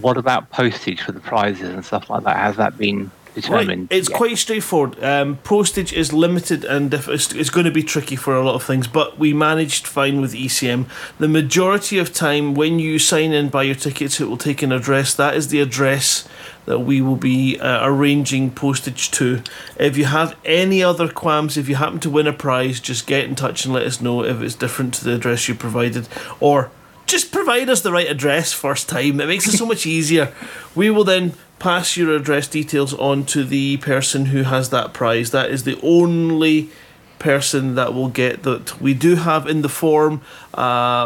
what 0.00 0.16
about 0.16 0.50
postage 0.50 1.00
for 1.00 1.12
the 1.12 1.20
prizes 1.20 1.68
and 1.68 1.84
stuff 1.84 2.10
like 2.10 2.24
that? 2.24 2.36
Has 2.36 2.56
that 2.56 2.76
been 2.76 3.10
determined. 3.36 3.88
It's 3.90 4.08
yet. 4.08 4.16
quite 4.16 4.38
straightforward. 4.38 5.02
Um, 5.02 5.36
postage 5.38 5.92
is 5.92 6.12
limited 6.12 6.64
and 6.64 6.92
if 6.92 7.08
it's, 7.08 7.32
it's 7.32 7.50
going 7.50 7.66
to 7.66 7.70
be 7.70 7.82
tricky 7.82 8.16
for 8.16 8.34
a 8.34 8.42
lot 8.42 8.54
of 8.54 8.62
things, 8.62 8.88
but 8.88 9.18
we 9.18 9.32
managed 9.32 9.86
fine 9.86 10.20
with 10.20 10.32
ECM. 10.32 10.86
The 11.18 11.28
majority 11.28 11.98
of 11.98 12.12
time, 12.12 12.54
when 12.54 12.78
you 12.78 12.98
sign 12.98 13.32
in 13.32 13.48
buy 13.48 13.64
your 13.64 13.74
tickets, 13.74 14.20
it 14.20 14.24
will 14.24 14.36
take 14.36 14.62
an 14.62 14.72
address. 14.72 15.14
That 15.14 15.36
is 15.36 15.48
the 15.48 15.60
address 15.60 16.28
that 16.64 16.80
we 16.80 17.00
will 17.00 17.16
be 17.16 17.60
uh, 17.60 17.86
arranging 17.86 18.50
postage 18.50 19.10
to. 19.12 19.42
If 19.78 19.96
you 19.96 20.06
have 20.06 20.36
any 20.44 20.82
other 20.82 21.08
qualms, 21.08 21.56
if 21.56 21.68
you 21.68 21.76
happen 21.76 22.00
to 22.00 22.10
win 22.10 22.26
a 22.26 22.32
prize, 22.32 22.80
just 22.80 23.06
get 23.06 23.24
in 23.24 23.36
touch 23.36 23.64
and 23.64 23.72
let 23.72 23.84
us 23.84 24.00
know 24.00 24.24
if 24.24 24.42
it's 24.42 24.56
different 24.56 24.94
to 24.94 25.04
the 25.04 25.14
address 25.14 25.48
you 25.48 25.54
provided, 25.54 26.08
or 26.40 26.70
just 27.06 27.30
provide 27.30 27.68
us 27.70 27.82
the 27.82 27.92
right 27.92 28.10
address 28.10 28.52
first 28.52 28.88
time. 28.88 29.20
It 29.20 29.26
makes 29.26 29.46
it 29.46 29.56
so 29.56 29.64
much 29.64 29.86
easier. 29.86 30.34
We 30.74 30.90
will 30.90 31.04
then 31.04 31.34
pass 31.58 31.96
your 31.96 32.14
address 32.14 32.48
details 32.48 32.92
on 32.94 33.24
to 33.26 33.44
the 33.44 33.76
person 33.78 34.26
who 34.26 34.42
has 34.42 34.70
that 34.70 34.92
prize. 34.92 35.30
That 35.30 35.50
is 35.50 35.64
the 35.64 35.78
only 35.82 36.70
person 37.18 37.74
that 37.76 37.94
will 37.94 38.08
get 38.10 38.42
that. 38.42 38.78
We 38.80 38.92
do 38.92 39.16
have 39.16 39.46
in 39.46 39.62
the 39.62 39.68
form 39.70 40.20
uh, 40.56 40.60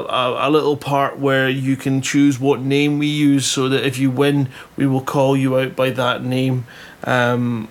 a, 0.08 0.48
a 0.48 0.50
little 0.50 0.76
part 0.76 1.18
where 1.18 1.48
you 1.48 1.76
can 1.76 2.02
choose 2.02 2.38
what 2.40 2.60
name 2.60 2.98
we 2.98 3.06
use 3.06 3.46
so 3.46 3.68
that 3.68 3.86
if 3.86 3.98
you 3.98 4.10
win, 4.10 4.48
we 4.76 4.86
will 4.86 5.02
call 5.02 5.36
you 5.36 5.56
out 5.58 5.76
by 5.76 5.90
that 5.90 6.24
name. 6.24 6.66
Um, 7.04 7.68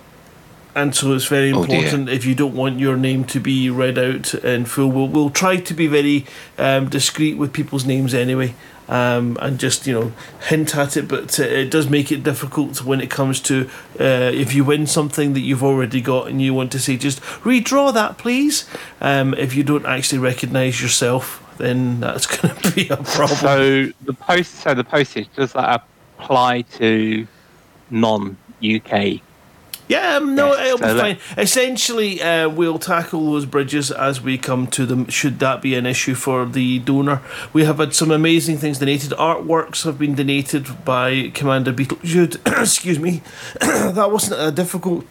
and 0.74 0.94
so 0.94 1.12
it's 1.12 1.26
very 1.26 1.52
Oh, 1.52 1.62
important 1.62 2.08
if 2.08 2.24
you 2.24 2.34
don't 2.34 2.54
want 2.54 2.78
your 2.78 2.96
name 2.96 3.24
to 3.24 3.40
be 3.40 3.68
read 3.68 3.98
out 3.98 4.32
in 4.34 4.64
full. 4.64 4.90
We'll, 4.90 5.08
we'll 5.08 5.30
try 5.30 5.56
to 5.56 5.74
be 5.74 5.86
very 5.86 6.24
um, 6.58 6.88
discreet 6.88 7.36
with 7.36 7.52
people's 7.52 7.84
names 7.84 8.14
anyway. 8.14 8.54
Um, 8.90 9.38
and 9.40 9.60
just 9.60 9.86
you 9.86 9.92
know 9.92 10.12
hint 10.48 10.76
at 10.76 10.96
it, 10.96 11.06
but 11.06 11.38
uh, 11.38 11.44
it 11.44 11.70
does 11.70 11.88
make 11.88 12.10
it 12.10 12.24
difficult 12.24 12.82
when 12.82 13.00
it 13.00 13.08
comes 13.08 13.40
to 13.42 13.70
uh, 14.00 14.32
if 14.34 14.52
you 14.52 14.64
win 14.64 14.88
something 14.88 15.32
that 15.34 15.40
you've 15.40 15.62
already 15.62 16.00
got 16.00 16.26
and 16.26 16.42
you 16.42 16.52
want 16.52 16.72
to 16.72 16.80
say 16.80 16.96
just 16.96 17.20
redraw 17.44 17.94
that 17.94 18.18
please. 18.18 18.68
Um, 19.00 19.32
if 19.34 19.54
you 19.54 19.62
don't 19.62 19.86
actually 19.86 20.18
recognise 20.18 20.82
yourself, 20.82 21.40
then 21.58 22.00
that's 22.00 22.26
going 22.36 22.54
to 22.56 22.70
be 22.72 22.88
a 22.88 22.96
problem. 22.96 23.38
So 23.38 23.92
the 24.04 24.12
post, 24.12 24.56
so 24.56 24.74
the 24.74 24.84
postage 24.84 25.28
does 25.36 25.52
that 25.52 25.84
apply 26.18 26.62
to 26.62 27.28
non-UK? 27.90 29.20
Yeah, 29.90 30.18
um, 30.18 30.36
no, 30.36 30.52
Yes, 30.54 30.66
it'll 30.66 30.94
be 30.94 31.00
fine. 31.00 31.18
Essentially, 31.36 32.22
uh, 32.22 32.48
we'll 32.48 32.78
tackle 32.78 33.32
those 33.32 33.44
bridges 33.44 33.90
as 33.90 34.20
we 34.20 34.38
come 34.38 34.68
to 34.68 34.86
them, 34.86 35.08
should 35.08 35.40
that 35.40 35.60
be 35.62 35.74
an 35.74 35.84
issue 35.84 36.14
for 36.14 36.46
the 36.46 36.78
donor. 36.78 37.22
We 37.52 37.64
have 37.64 37.78
had 37.78 37.92
some 37.92 38.12
amazing 38.12 38.58
things 38.58 38.78
donated. 38.78 39.10
Artworks 39.10 39.82
have 39.82 39.98
been 39.98 40.14
donated 40.14 40.84
by 40.84 41.32
Commander 41.34 41.72
Beetlejude. 41.72 42.38
Excuse 42.62 43.00
me. 43.00 43.22
that 43.60 44.12
wasn't 44.12 44.40
a 44.40 44.52
difficult 44.52 45.06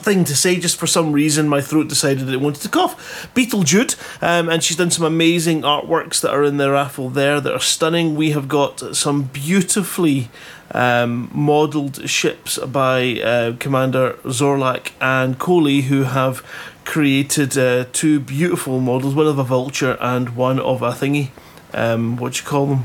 thing 0.00 0.24
to 0.24 0.36
say. 0.36 0.56
Just 0.58 0.76
for 0.76 0.86
some 0.86 1.12
reason 1.12 1.48
my 1.48 1.60
throat 1.60 1.88
decided 1.88 2.28
it 2.28 2.40
wanted 2.40 2.62
to 2.62 2.68
cough. 2.68 3.28
Beetlejude 3.34 3.96
um, 4.22 4.48
and 4.48 4.62
she's 4.62 4.76
done 4.76 4.90
some 4.90 5.04
amazing 5.04 5.62
artworks 5.62 6.20
that 6.20 6.30
are 6.30 6.44
in 6.44 6.56
the 6.56 6.70
raffle 6.70 7.08
there 7.10 7.40
that 7.40 7.52
are 7.52 7.60
stunning. 7.60 8.14
We 8.16 8.30
have 8.32 8.48
got 8.48 8.96
some 8.96 9.24
beautifully 9.24 10.28
um, 10.72 11.30
modelled 11.32 12.08
ships 12.08 12.58
by 12.58 13.20
uh, 13.20 13.56
commander 13.58 14.14
zorlak 14.24 14.90
and 15.00 15.38
coley 15.38 15.82
who 15.82 16.04
have 16.04 16.42
created 16.84 17.56
uh, 17.56 17.86
two 17.92 18.20
beautiful 18.20 18.80
models 18.80 19.14
one 19.14 19.26
of 19.26 19.38
a 19.38 19.44
vulture 19.44 19.96
and 20.00 20.36
one 20.36 20.58
of 20.58 20.82
a 20.82 20.90
thingy. 20.90 21.30
Um, 21.72 22.16
what 22.16 22.34
do 22.34 22.38
you 22.42 22.44
call 22.46 22.66
them? 22.66 22.84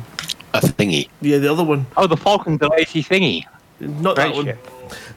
A 0.53 0.59
thingy. 0.61 1.09
yeah 1.21 1.37
the 1.37 1.51
other 1.51 1.63
one. 1.63 1.85
Oh, 1.95 2.07
the 2.07 2.17
Falcon 2.17 2.57
DeLacy 2.57 3.05
thingy. 3.05 3.45
not 3.79 4.15
Great 4.15 4.29
that 4.29 4.35
one. 4.35 4.45
ship. 4.45 4.67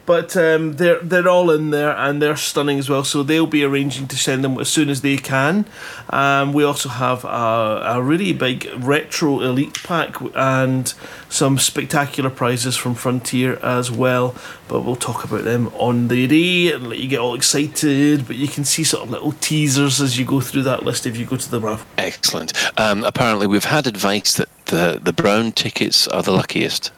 But 0.05 0.35
um, 0.35 0.73
they're 0.73 0.99
they're 0.99 1.27
all 1.27 1.49
in 1.51 1.69
there 1.69 1.95
and 1.95 2.21
they're 2.21 2.35
stunning 2.35 2.79
as 2.79 2.89
well. 2.89 3.03
So 3.03 3.23
they'll 3.23 3.47
be 3.47 3.63
arranging 3.63 4.07
to 4.07 4.17
send 4.17 4.43
them 4.43 4.59
as 4.59 4.69
soon 4.69 4.89
as 4.89 5.01
they 5.01 5.17
can. 5.17 5.65
Um, 6.09 6.53
we 6.53 6.63
also 6.63 6.89
have 6.89 7.23
a, 7.23 7.83
a 7.85 8.01
really 8.01 8.33
big 8.33 8.69
retro 8.77 9.39
elite 9.41 9.81
pack 9.83 10.15
and 10.35 10.93
some 11.29 11.57
spectacular 11.57 12.29
prizes 12.29 12.75
from 12.75 12.95
Frontier 12.95 13.57
as 13.63 13.89
well. 13.89 14.35
But 14.67 14.81
we'll 14.81 14.95
talk 14.95 15.23
about 15.23 15.43
them 15.43 15.67
on 15.75 16.07
the 16.09 16.27
day 16.27 16.73
and 16.73 16.89
let 16.89 16.99
you 16.99 17.07
get 17.07 17.19
all 17.19 17.35
excited. 17.35 18.27
But 18.27 18.35
you 18.35 18.47
can 18.47 18.65
see 18.65 18.83
sort 18.83 19.03
of 19.03 19.09
little 19.09 19.31
teasers 19.33 20.01
as 20.01 20.17
you 20.17 20.25
go 20.25 20.41
through 20.41 20.63
that 20.63 20.83
list 20.83 21.05
if 21.05 21.17
you 21.17 21.25
go 21.25 21.37
to 21.37 21.51
the 21.51 21.59
raffle. 21.59 21.87
Excellent. 21.97 22.53
Um, 22.79 23.03
apparently, 23.03 23.47
we've 23.47 23.65
had 23.65 23.87
advice 23.87 24.33
that 24.35 24.49
the, 24.65 24.99
the 25.01 25.13
brown 25.13 25.51
tickets 25.51 26.07
are 26.07 26.23
the 26.23 26.31
luckiest. 26.31 26.91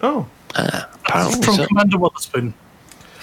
Oh, 0.00 0.28
Apparently 0.54 1.42
From 1.42 1.54
so. 1.56 1.66
Commander 1.66 1.98
Waterspoon. 1.98 2.52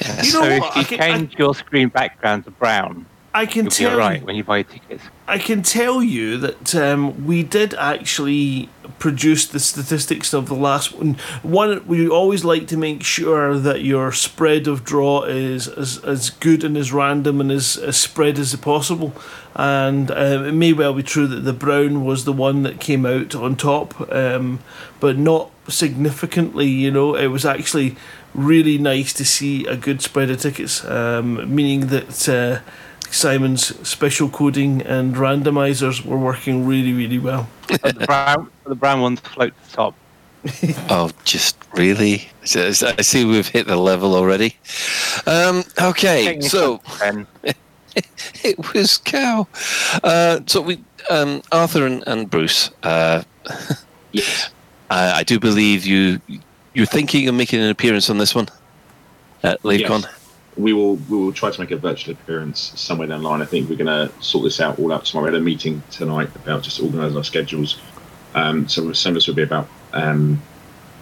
Yes. 0.01 0.27
You 0.27 0.33
know 0.33 0.43
so 0.45 0.59
what, 0.59 0.77
if 0.77 0.91
you 0.91 0.97
can- 0.97 1.13
change 1.19 1.35
your 1.37 1.53
screen 1.55 1.89
background 1.89 2.45
to 2.45 2.51
brown, 2.51 3.05
I 3.39 3.45
can 3.45 3.65
you'll 3.65 3.69
be 3.69 3.75
tell. 3.75 3.91
alright 3.93 4.23
when 4.23 4.35
you 4.35 4.43
buy 4.43 4.63
tickets. 4.63 5.03
I 5.25 5.37
can 5.37 5.61
tell 5.61 6.03
you 6.03 6.37
that 6.39 6.75
um, 6.75 7.25
we 7.25 7.41
did 7.41 7.73
actually 7.75 8.67
produce 8.97 9.45
the 9.45 9.61
statistics 9.61 10.33
of 10.33 10.49
the 10.49 10.55
last 10.55 10.93
one. 10.93 11.13
One, 11.41 11.87
we 11.87 12.09
always 12.09 12.43
like 12.43 12.67
to 12.67 12.75
make 12.75 13.01
sure 13.01 13.57
that 13.57 13.81
your 13.81 14.11
spread 14.11 14.67
of 14.67 14.83
draw 14.83 15.23
is 15.23 15.69
as, 15.69 16.03
as 16.03 16.31
good 16.31 16.65
and 16.65 16.75
as 16.75 16.91
random 16.91 17.39
and 17.39 17.49
as, 17.49 17.77
as 17.77 17.95
spread 17.95 18.37
as 18.37 18.53
possible. 18.57 19.13
And 19.55 20.11
um, 20.11 20.45
it 20.45 20.51
may 20.51 20.73
well 20.73 20.93
be 20.93 21.03
true 21.03 21.27
that 21.27 21.45
the 21.45 21.53
brown 21.53 22.03
was 22.03 22.25
the 22.25 22.33
one 22.33 22.63
that 22.63 22.81
came 22.81 23.05
out 23.05 23.35
on 23.35 23.55
top, 23.55 24.11
um, 24.11 24.59
but 24.99 25.17
not 25.17 25.49
significantly. 25.69 26.67
You 26.67 26.91
know, 26.91 27.15
it 27.15 27.27
was 27.27 27.45
actually 27.45 27.95
really 28.33 28.77
nice 28.77 29.13
to 29.13 29.23
see 29.23 29.65
a 29.65 29.77
good 29.77 30.01
spread 30.01 30.29
of 30.29 30.41
tickets, 30.41 30.83
um, 30.83 31.55
meaning 31.55 31.87
that. 31.87 32.27
Uh, 32.27 32.69
Simon's 33.11 33.87
special 33.87 34.29
coding 34.29 34.81
and 34.81 35.15
randomizers 35.15 36.05
were 36.05 36.17
working 36.17 36.65
really, 36.65 36.93
really 36.93 37.19
well. 37.19 37.47
The 37.67 38.03
brown, 38.05 38.49
the 38.65 38.75
brown 38.75 39.01
ones 39.01 39.19
float 39.19 39.53
to 39.55 39.69
the 39.71 39.75
top. 39.75 39.95
Oh, 40.89 41.11
just 41.25 41.57
really? 41.73 42.29
So- 42.45 42.71
so 42.71 42.93
I 42.97 43.01
see 43.01 43.25
we've 43.25 43.47
hit 43.47 43.67
the 43.67 43.75
level 43.75 44.15
already. 44.15 44.55
Um, 45.27 45.63
okay, 45.81 46.39
so 46.39 46.81
it 48.43 48.73
was 48.73 48.97
cow. 48.99 49.47
Uh, 50.03 50.39
so 50.45 50.61
we, 50.61 50.81
um, 51.09 51.41
Arthur 51.51 51.85
and, 51.85 52.03
and 52.07 52.29
Bruce. 52.29 52.71
Uh, 52.83 53.23
Yes. 54.11 54.49
I, 54.89 55.19
I 55.19 55.23
do 55.23 55.39
believe 55.39 55.85
you. 55.85 56.19
You're 56.73 56.87
thinking 56.87 57.27
of 57.27 57.35
making 57.35 57.59
an 57.61 57.69
appearance 57.69 58.09
on 58.09 58.17
this 58.17 58.33
one 58.33 58.47
at 59.43 59.61
LaveCon. 59.61 60.01
Yes. 60.03 60.18
We 60.59 60.73
will 60.73 60.95
we 60.95 61.17
will 61.17 61.31
try 61.31 61.51
to 61.51 61.59
make 61.59 61.71
a 61.71 61.77
virtual 61.77 62.13
appearance 62.13 62.73
somewhere 62.75 63.07
down 63.07 63.23
the 63.23 63.29
line. 63.29 63.41
I 63.41 63.45
think 63.45 63.69
we're 63.69 63.77
going 63.77 63.87
to 63.87 64.11
sort 64.21 64.43
this 64.43 64.59
out 64.59 64.77
all 64.77 64.91
out 64.91 65.05
tomorrow. 65.05 65.27
We 65.27 65.33
had 65.33 65.41
a 65.41 65.43
meeting 65.43 65.81
tonight 65.89 66.29
about 66.35 66.63
just 66.63 66.81
organising 66.81 67.17
our 67.17 67.23
schedules. 67.23 67.79
Um, 68.35 68.67
so 68.67 68.91
some 68.93 69.13
of 69.13 69.17
us 69.17 69.27
will 69.27 69.35
be 69.35 69.43
about 69.43 69.67
um, 69.93 70.41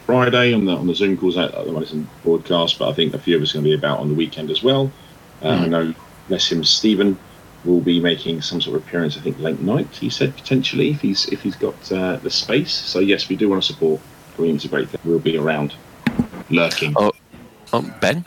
Friday 0.06 0.54
on 0.54 0.66
the 0.66 0.74
on 0.74 0.86
the 0.86 0.94
Zoom 0.94 1.18
calls 1.18 1.38
at 1.38 1.52
the 1.54 1.72
Madison 1.72 2.08
broadcast, 2.24 2.78
but 2.78 2.90
I 2.90 2.94
think 2.94 3.14
a 3.14 3.20
few 3.20 3.36
of 3.36 3.42
us 3.42 3.52
are 3.52 3.56
going 3.56 3.66
to 3.66 3.70
be 3.72 3.76
about 3.76 4.00
on 4.00 4.10
the 4.10 4.16
weekend 4.16 4.52
as 4.52 4.62
well. 4.62 4.92
Uh, 5.44 5.50
I 5.50 5.68
know, 5.68 5.94
bless 6.28 6.52
him, 6.52 6.64
Stephen 6.64 7.18
will 7.66 7.82
be 7.82 8.00
making 8.00 8.42
some 8.42 8.62
sort 8.62 8.78
of 8.78 8.88
appearance. 8.88 9.18
I 9.18 9.22
think 9.22 9.40
late 9.40 9.60
night. 9.60 9.88
He 9.88 10.10
said 10.10 10.36
potentially 10.36 10.92
if 10.92 11.02
he's 11.02 11.28
if 11.30 11.42
he's 11.42 11.56
got 11.56 11.92
uh, 11.92 12.18
the 12.18 12.30
space. 12.30 12.72
So 12.72 13.00
yes, 13.00 13.28
we 13.28 13.36
do 13.36 13.50
want 13.50 13.62
to 13.62 13.74
support. 13.74 14.02
Green's 14.38 14.66
a 14.66 14.68
great 14.68 14.90
thing. 14.90 15.02
We'll 15.04 15.20
be 15.20 15.38
around, 15.38 15.74
lurking. 16.50 16.94
Oh, 16.96 17.12
oh, 17.74 17.96
Ben. 18.00 18.24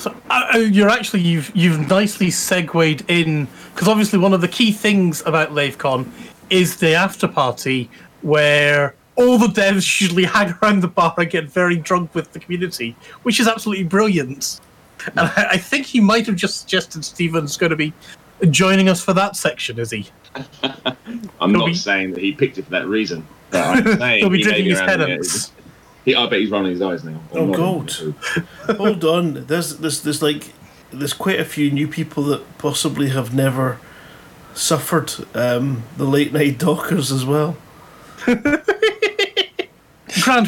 So 0.00 0.16
uh, 0.30 0.52
uh, 0.54 0.58
you're 0.58 0.88
actually 0.88 1.20
you've 1.20 1.54
you've 1.54 1.88
nicely 1.90 2.30
segued 2.30 3.04
in 3.08 3.46
because 3.74 3.86
obviously 3.86 4.18
one 4.18 4.32
of 4.32 4.40
the 4.40 4.48
key 4.48 4.72
things 4.72 5.22
about 5.26 5.50
LaveCon 5.50 6.10
is 6.48 6.76
the 6.76 6.94
after 6.94 7.28
party 7.28 7.90
where 8.22 8.94
all 9.16 9.36
the 9.36 9.48
devs 9.48 10.00
usually 10.00 10.24
hang 10.36 10.54
around 10.62 10.80
the 10.80 10.88
bar 10.88 11.14
and 11.18 11.28
get 11.28 11.50
very 11.50 11.76
drunk 11.76 12.14
with 12.14 12.32
the 12.32 12.40
community, 12.40 12.96
which 13.24 13.40
is 13.40 13.46
absolutely 13.46 13.84
brilliant. 13.84 14.60
And 15.06 15.20
I, 15.20 15.48
I 15.50 15.56
think 15.58 15.84
he 15.84 16.00
might 16.00 16.24
have 16.26 16.36
just 16.36 16.60
suggested 16.60 17.04
Stephen's 17.04 17.58
going 17.58 17.70
to 17.70 17.76
be 17.76 17.92
joining 18.48 18.88
us 18.88 19.02
for 19.02 19.12
that 19.12 19.36
section, 19.36 19.78
is 19.78 19.90
he? 19.90 20.06
I'm 20.62 21.50
He'll 21.50 21.60
not 21.60 21.66
be- 21.66 21.74
saying 21.74 22.12
that 22.12 22.22
he 22.22 22.32
picked 22.32 22.56
it 22.56 22.64
for 22.64 22.70
that 22.70 22.86
reason. 22.86 23.26
But 23.50 23.86
I'm 23.86 23.98
saying 23.98 24.18
He'll 24.20 24.30
be 24.30 24.38
he 24.38 24.44
drinking 24.44 24.64
his 24.66 24.80
head. 24.80 25.20
He, 26.10 26.16
I 26.16 26.26
bet 26.26 26.40
he's 26.40 26.50
rolling 26.50 26.72
his 26.72 26.82
eyes 26.82 27.04
now. 27.04 27.20
Oh, 27.32 27.52
God. 27.52 27.92
Hold 28.76 29.04
on, 29.04 29.46
there's 29.46 29.76
there's 29.76 30.02
there's 30.02 30.20
like 30.20 30.52
there's 30.90 31.12
quite 31.12 31.38
a 31.38 31.44
few 31.44 31.70
new 31.70 31.86
people 31.86 32.24
that 32.24 32.58
possibly 32.58 33.10
have 33.10 33.32
never 33.32 33.78
suffered 34.52 35.12
um, 35.34 35.84
the 35.96 36.04
late 36.04 36.32
night 36.32 36.58
dockers 36.58 37.12
as 37.12 37.24
well. 37.24 37.56
Grant, 38.24 38.66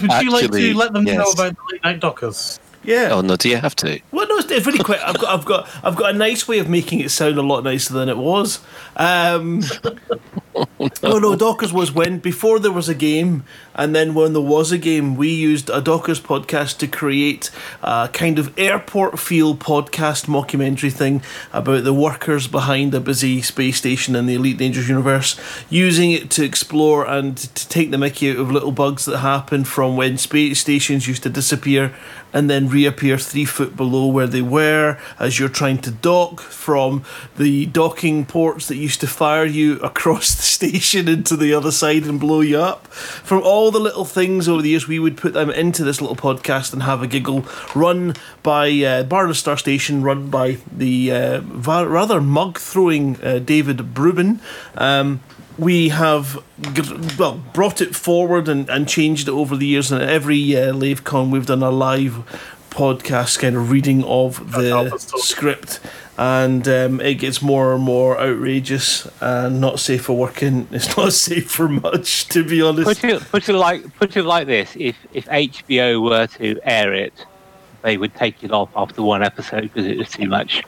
would 0.02 0.10
you 0.20 0.32
like 0.32 0.50
to 0.50 0.74
let 0.74 0.92
them 0.92 1.04
know 1.04 1.30
about 1.30 1.54
the 1.54 1.62
late 1.70 1.84
night 1.84 2.00
dockers? 2.00 2.58
Yeah. 2.82 3.10
Oh 3.12 3.20
no, 3.20 3.36
do 3.36 3.48
you 3.48 3.58
have 3.58 3.76
to? 3.76 4.00
Well, 4.10 4.26
no, 4.26 4.38
it's 4.38 4.50
it's 4.50 4.66
really 4.66 4.82
quick. 4.82 4.98
I've 5.04 5.18
got, 5.18 5.38
I've 5.38 5.44
got, 5.44 5.68
I've 5.84 5.94
got 5.94 6.12
a 6.12 6.18
nice 6.18 6.48
way 6.48 6.58
of 6.58 6.68
making 6.68 6.98
it 6.98 7.12
sound 7.12 7.38
a 7.38 7.42
lot 7.42 7.62
nicer 7.62 7.94
than 7.94 8.08
it 8.08 8.18
was. 8.18 8.58
Um, 8.96 9.62
Oh 11.04 11.18
no, 11.18 11.36
Dockers 11.36 11.72
was 11.72 11.92
when 11.92 12.18
before 12.18 12.58
there 12.58 12.72
was 12.72 12.88
a 12.88 12.94
game, 12.94 13.44
and 13.74 13.94
then 13.94 14.14
when 14.14 14.32
there 14.32 14.42
was 14.42 14.72
a 14.72 14.78
game, 14.78 15.16
we 15.16 15.28
used 15.28 15.70
a 15.70 15.80
Dockers 15.80 16.20
podcast 16.20 16.78
to 16.78 16.86
create 16.86 17.50
a 17.82 18.08
kind 18.12 18.38
of 18.38 18.56
airport 18.58 19.18
feel 19.18 19.54
podcast 19.56 20.26
mockumentary 20.26 20.92
thing 20.92 21.22
about 21.52 21.84
the 21.84 21.94
workers 21.94 22.46
behind 22.48 22.94
a 22.94 23.00
busy 23.00 23.42
space 23.42 23.78
station 23.78 24.16
in 24.16 24.26
the 24.26 24.34
Elite 24.34 24.58
Dangerous 24.58 24.88
universe, 24.88 25.38
using 25.70 26.10
it 26.12 26.30
to 26.30 26.44
explore 26.44 27.06
and 27.06 27.36
to 27.36 27.68
take 27.68 27.90
the 27.90 27.98
mickey 27.98 28.30
out 28.30 28.38
of 28.38 28.50
little 28.50 28.72
bugs 28.72 29.04
that 29.04 29.18
happen 29.18 29.64
from 29.64 29.96
when 29.96 30.18
space 30.18 30.60
stations 30.60 31.06
used 31.08 31.22
to 31.22 31.30
disappear 31.30 31.94
and 32.32 32.48
then 32.48 32.68
reappear 32.68 33.18
three 33.18 33.44
foot 33.44 33.76
below 33.76 34.06
where 34.06 34.26
they 34.26 34.42
were 34.42 34.98
as 35.18 35.38
you're 35.38 35.48
trying 35.48 35.78
to 35.78 35.90
dock 35.90 36.40
from 36.40 37.04
the 37.36 37.66
docking 37.66 38.24
ports 38.24 38.68
that 38.68 38.76
used 38.76 39.00
to 39.00 39.06
fire 39.06 39.44
you 39.44 39.78
across 39.82 40.34
the 40.34 40.42
station 40.42 41.08
into 41.08 41.36
the 41.36 41.52
other 41.52 41.70
side 41.70 42.04
and 42.04 42.20
blow 42.20 42.40
you 42.40 42.58
up. 42.58 42.86
From 42.88 43.42
all 43.42 43.70
the 43.70 43.80
little 43.80 44.04
things 44.04 44.48
over 44.48 44.62
the 44.62 44.70
years, 44.70 44.88
we 44.88 44.98
would 44.98 45.16
put 45.16 45.32
them 45.32 45.50
into 45.50 45.84
this 45.84 46.00
little 46.00 46.16
podcast 46.16 46.72
and 46.72 46.82
have 46.82 47.02
a 47.02 47.06
giggle 47.06 47.44
run 47.74 48.14
by 48.42 48.70
uh, 48.70 49.02
Barnard 49.04 49.36
Star 49.36 49.56
Station, 49.56 50.02
run 50.02 50.30
by 50.30 50.58
the 50.70 51.12
uh, 51.12 51.40
rather 51.42 52.20
mug 52.20 52.58
throwing 52.58 53.22
uh, 53.22 53.38
David 53.38 53.78
Braben. 53.78 54.40
Um, 54.76 55.20
we 55.58 55.90
have 55.90 56.42
gr- 56.74 56.96
well 57.18 57.42
brought 57.52 57.80
it 57.80 57.94
forward 57.94 58.48
and, 58.48 58.68
and 58.68 58.88
changed 58.88 59.28
it 59.28 59.32
over 59.32 59.56
the 59.56 59.66
years. 59.66 59.92
And 59.92 60.02
every 60.02 60.56
uh, 60.56 60.72
LaveCon, 60.72 61.30
we've 61.30 61.46
done 61.46 61.62
a 61.62 61.70
live 61.70 62.24
podcast 62.70 63.38
kind 63.38 63.54
of 63.54 63.70
reading 63.70 64.02
of 64.04 64.52
the 64.52 64.96
script, 64.98 65.78
and 66.16 66.66
um, 66.66 67.00
it 67.00 67.14
gets 67.14 67.42
more 67.42 67.74
and 67.74 67.82
more 67.82 68.18
outrageous 68.18 69.06
and 69.20 69.60
not 69.60 69.78
safe 69.78 70.04
for 70.04 70.16
working. 70.16 70.66
It's 70.72 70.96
not 70.96 71.12
safe 71.12 71.50
for 71.50 71.68
much, 71.68 72.26
to 72.28 72.44
be 72.44 72.62
honest. 72.62 73.00
Put 73.00 73.04
it, 73.04 73.20
put 73.30 73.48
it 73.48 73.52
like 73.52 73.94
put 73.96 74.16
it 74.16 74.24
like 74.24 74.46
this: 74.46 74.74
if 74.78 74.96
if 75.12 75.26
HBO 75.26 76.02
were 76.02 76.26
to 76.38 76.58
air 76.64 76.94
it, 76.94 77.26
they 77.82 77.98
would 77.98 78.14
take 78.14 78.42
it 78.42 78.52
off 78.52 78.70
after 78.74 79.02
one 79.02 79.22
episode 79.22 79.62
because 79.62 79.86
it 79.86 79.98
was 79.98 80.08
too 80.10 80.28
much. 80.28 80.62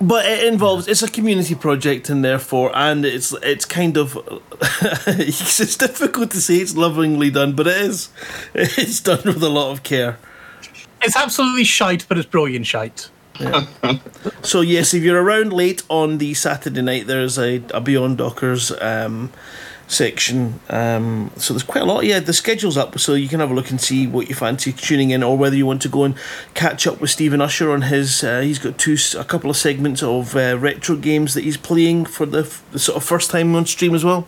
But 0.00 0.26
it 0.26 0.52
involves 0.52 0.88
it's 0.88 1.02
a 1.02 1.10
community 1.10 1.54
project, 1.54 2.10
and 2.10 2.24
therefore, 2.24 2.72
and 2.74 3.04
it's 3.04 3.32
it's 3.42 3.64
kind 3.64 3.96
of 3.96 4.16
it's 5.06 5.76
difficult 5.76 6.32
to 6.32 6.40
say 6.40 6.56
it's 6.56 6.76
lovingly 6.76 7.30
done, 7.30 7.54
but 7.54 7.66
it 7.66 7.76
is. 7.76 8.08
It's 8.54 9.00
done 9.00 9.22
with 9.24 9.42
a 9.42 9.48
lot 9.48 9.70
of 9.70 9.82
care. 9.82 10.18
It's 11.02 11.16
absolutely 11.16 11.64
shite, 11.64 12.06
but 12.08 12.18
it's 12.18 12.26
brilliant 12.26 12.66
shite. 12.66 13.10
So 14.42 14.60
yes, 14.60 14.94
if 14.94 15.02
you're 15.02 15.22
around 15.22 15.52
late 15.52 15.82
on 15.88 16.18
the 16.18 16.34
Saturday 16.34 16.82
night, 16.82 17.06
there's 17.06 17.38
a, 17.38 17.62
a 17.72 17.80
Beyond 17.80 18.18
Dockers 18.18 18.72
um, 18.80 19.32
section. 19.86 20.60
Um, 20.68 21.30
so 21.36 21.54
there's 21.54 21.62
quite 21.62 21.82
a 21.82 21.86
lot. 21.86 22.04
Yeah, 22.04 22.20
the 22.20 22.32
schedule's 22.32 22.76
up, 22.76 22.98
so 22.98 23.14
you 23.14 23.28
can 23.28 23.40
have 23.40 23.50
a 23.50 23.54
look 23.54 23.70
and 23.70 23.80
see 23.80 24.06
what 24.06 24.28
you 24.28 24.34
fancy 24.34 24.72
tuning 24.72 25.10
in, 25.10 25.22
or 25.22 25.36
whether 25.36 25.56
you 25.56 25.66
want 25.66 25.82
to 25.82 25.88
go 25.88 26.04
and 26.04 26.14
catch 26.54 26.86
up 26.86 27.00
with 27.00 27.10
Stephen 27.10 27.40
Usher 27.40 27.70
on 27.70 27.82
his. 27.82 28.22
Uh, 28.24 28.40
he's 28.40 28.58
got 28.58 28.78
two, 28.78 28.96
a 29.18 29.24
couple 29.24 29.50
of 29.50 29.56
segments 29.56 30.02
of 30.02 30.36
uh, 30.36 30.56
retro 30.58 30.96
games 30.96 31.34
that 31.34 31.44
he's 31.44 31.56
playing 31.56 32.04
for 32.04 32.26
the, 32.26 32.40
f- 32.40 32.64
the 32.72 32.78
sort 32.78 32.96
of 32.96 33.04
first 33.04 33.30
time 33.30 33.54
on 33.54 33.66
stream 33.66 33.94
as 33.94 34.04
well. 34.04 34.26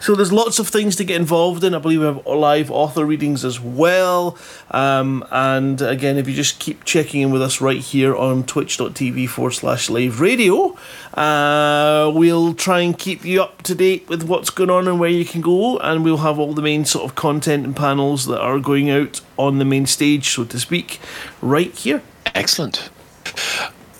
So 0.00 0.14
there's 0.14 0.32
lots 0.32 0.58
of 0.58 0.68
things 0.68 0.96
to 0.96 1.04
get 1.04 1.16
involved 1.16 1.64
in. 1.64 1.74
I 1.74 1.78
believe 1.78 2.00
we 2.00 2.06
have 2.06 2.26
live 2.26 2.70
author 2.70 3.04
readings 3.04 3.44
as 3.44 3.60
well. 3.60 4.38
Um, 4.70 5.24
and 5.30 5.80
again, 5.80 6.18
if 6.18 6.28
you 6.28 6.34
just 6.34 6.58
keep 6.58 6.84
checking 6.84 7.22
in 7.22 7.30
with 7.30 7.42
us 7.42 7.60
right 7.60 7.80
here 7.80 8.14
on 8.14 8.44
twitch.tv 8.44 9.28
forward 9.28 9.52
slash 9.52 9.90
lave 9.90 10.20
radio, 10.20 10.76
uh, 11.14 12.10
we'll 12.14 12.54
try 12.54 12.80
and 12.80 12.98
keep 12.98 13.24
you 13.24 13.42
up 13.42 13.62
to 13.62 13.74
date 13.74 14.08
with 14.08 14.22
what's 14.22 14.50
going 14.50 14.70
on 14.70 14.88
and 14.88 15.00
where 15.00 15.10
you 15.10 15.24
can 15.24 15.40
go. 15.40 15.78
And 15.78 16.04
we'll 16.04 16.18
have 16.18 16.38
all 16.38 16.54
the 16.54 16.62
main 16.62 16.84
sort 16.84 17.04
of 17.04 17.14
content 17.14 17.64
and 17.64 17.74
panels 17.74 18.26
that 18.26 18.40
are 18.40 18.58
going 18.58 18.90
out 18.90 19.20
on 19.36 19.58
the 19.58 19.64
main 19.64 19.86
stage, 19.86 20.30
so 20.30 20.44
to 20.44 20.58
speak, 20.58 21.00
right 21.40 21.74
here. 21.74 22.02
Excellent. 22.34 22.90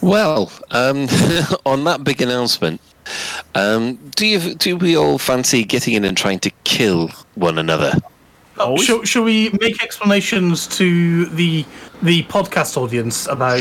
Well, 0.01 0.53
um, 0.71 1.09
on 1.67 1.85
that 1.85 2.05
big 2.05 2.23
announcement, 2.23 2.81
um, 3.55 3.97
do 4.17 4.27
you 4.27 4.55
do 4.55 4.77
we 4.77 4.97
all 4.97 5.19
fancy 5.19 5.65
getting 5.65 5.95
in 5.95 6.05
and 6.05 6.17
trying 6.17 6.39
to 6.41 6.51
kill 6.65 7.09
one 7.35 7.59
another? 7.59 7.93
Oh, 8.59 8.77
shall, 8.79 9.05
shall 9.05 9.23
we 9.23 9.51
make 9.61 9.83
explanations 9.83 10.67
to 10.79 11.27
the 11.27 11.65
the 12.03 12.25
podcast 12.25 12.77
audience 12.77 13.27
about 13.29 13.61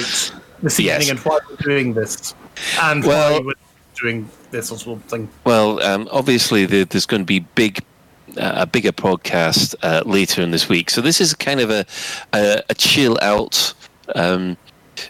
this 0.64 0.80
Yes. 0.80 1.04
evening 1.04 1.10
and 1.18 1.20
why 1.20 1.40
we're 1.50 1.56
doing 1.58 1.94
this, 1.94 2.34
and 2.82 3.04
Well- 3.06 3.34
why 3.34 3.46
we're 3.46 3.54
doing 4.02 4.30
this 4.52 4.72
or 4.72 4.78
something? 4.78 5.30
Well, 5.44 5.82
um, 5.84 6.08
obviously 6.12 6.66
there, 6.66 6.86
there's 6.86 7.06
going 7.06 7.22
to 7.22 7.26
be 7.26 7.40
big. 7.40 7.84
Uh, 8.36 8.54
a 8.58 8.66
bigger 8.68 8.92
podcast 8.92 9.74
uh, 9.82 10.04
later 10.06 10.42
in 10.44 10.52
this 10.52 10.68
week, 10.70 10.92
so 10.92 11.02
this 11.02 11.20
is 11.22 11.34
kind 11.34 11.60
of 11.60 11.72
a 11.72 11.86
a, 12.34 12.62
a 12.70 12.76
chill 12.76 13.18
out 13.22 13.74
um, 14.16 14.56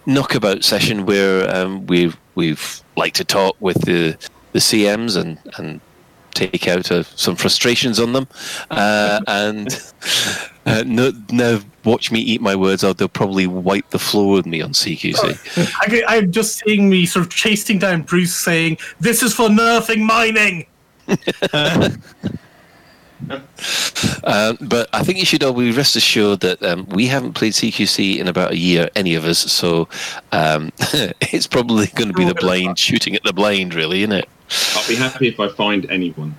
knockabout 0.05 0.63
session 0.63 1.05
where 1.05 1.53
um, 1.55 1.85
we 1.87 2.13
we've 2.35 2.81
like 2.95 3.13
to 3.15 3.25
talk 3.25 3.55
with 3.59 3.81
the 3.81 4.17
the 4.53 4.59
CMs 4.59 5.17
and 5.17 5.37
and 5.57 5.81
take 6.37 6.67
out 6.67 6.91
uh, 6.91 7.03
some 7.03 7.35
frustrations 7.35 7.99
on 7.99 8.13
them, 8.13 8.27
uh, 8.69 9.19
and 9.27 9.91
uh, 10.65 10.83
no, 10.85 11.11
now 11.31 11.59
watch 11.83 12.11
me 12.11 12.19
eat 12.19 12.41
my 12.41 12.55
words. 12.55 12.83
out. 12.83 12.97
they'll 12.97 13.07
probably 13.07 13.47
wipe 13.47 13.89
the 13.89 13.99
floor 13.99 14.33
with 14.33 14.45
me 14.45 14.61
on 14.61 14.71
CQC. 14.71 15.73
I, 15.81 16.03
I'm 16.07 16.31
just 16.31 16.59
seeing 16.59 16.89
me 16.89 17.05
sort 17.05 17.25
of 17.25 17.31
chasing 17.31 17.79
down 17.79 18.03
Bruce, 18.03 18.35
saying, 18.35 18.77
"This 18.99 19.23
is 19.23 19.33
for 19.33 19.49
nerfing 19.49 20.05
mining." 20.05 20.67
Um, 24.23 24.57
but 24.61 24.89
I 24.93 25.03
think 25.03 25.17
you 25.17 25.25
should 25.25 25.43
all 25.43 25.53
be 25.53 25.71
rest 25.71 25.95
assured 25.95 26.41
that 26.41 26.61
um, 26.61 26.85
we 26.89 27.07
haven't 27.07 27.33
played 27.33 27.53
CQC 27.53 28.17
in 28.17 28.27
about 28.27 28.51
a 28.51 28.57
year, 28.57 28.89
any 28.95 29.15
of 29.15 29.25
us. 29.25 29.39
So 29.39 29.87
um, 30.31 30.71
it's 30.79 31.47
probably 31.47 31.87
going 31.87 32.09
to 32.09 32.13
be 32.13 32.25
the 32.25 32.35
blind 32.35 32.77
shooting 32.77 33.15
at 33.15 33.23
the 33.23 33.33
blind, 33.33 33.73
really, 33.73 34.03
isn't 34.03 34.13
it? 34.13 34.29
I'll 34.75 34.87
be 34.87 34.95
happy 34.95 35.27
if 35.27 35.39
I 35.39 35.49
find 35.49 35.89
anyone 35.89 36.35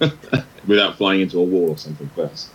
without 0.66 0.96
flying 0.96 1.20
into 1.20 1.38
a 1.38 1.42
wall 1.42 1.70
or 1.70 1.78
something 1.78 2.08
first. 2.14 2.48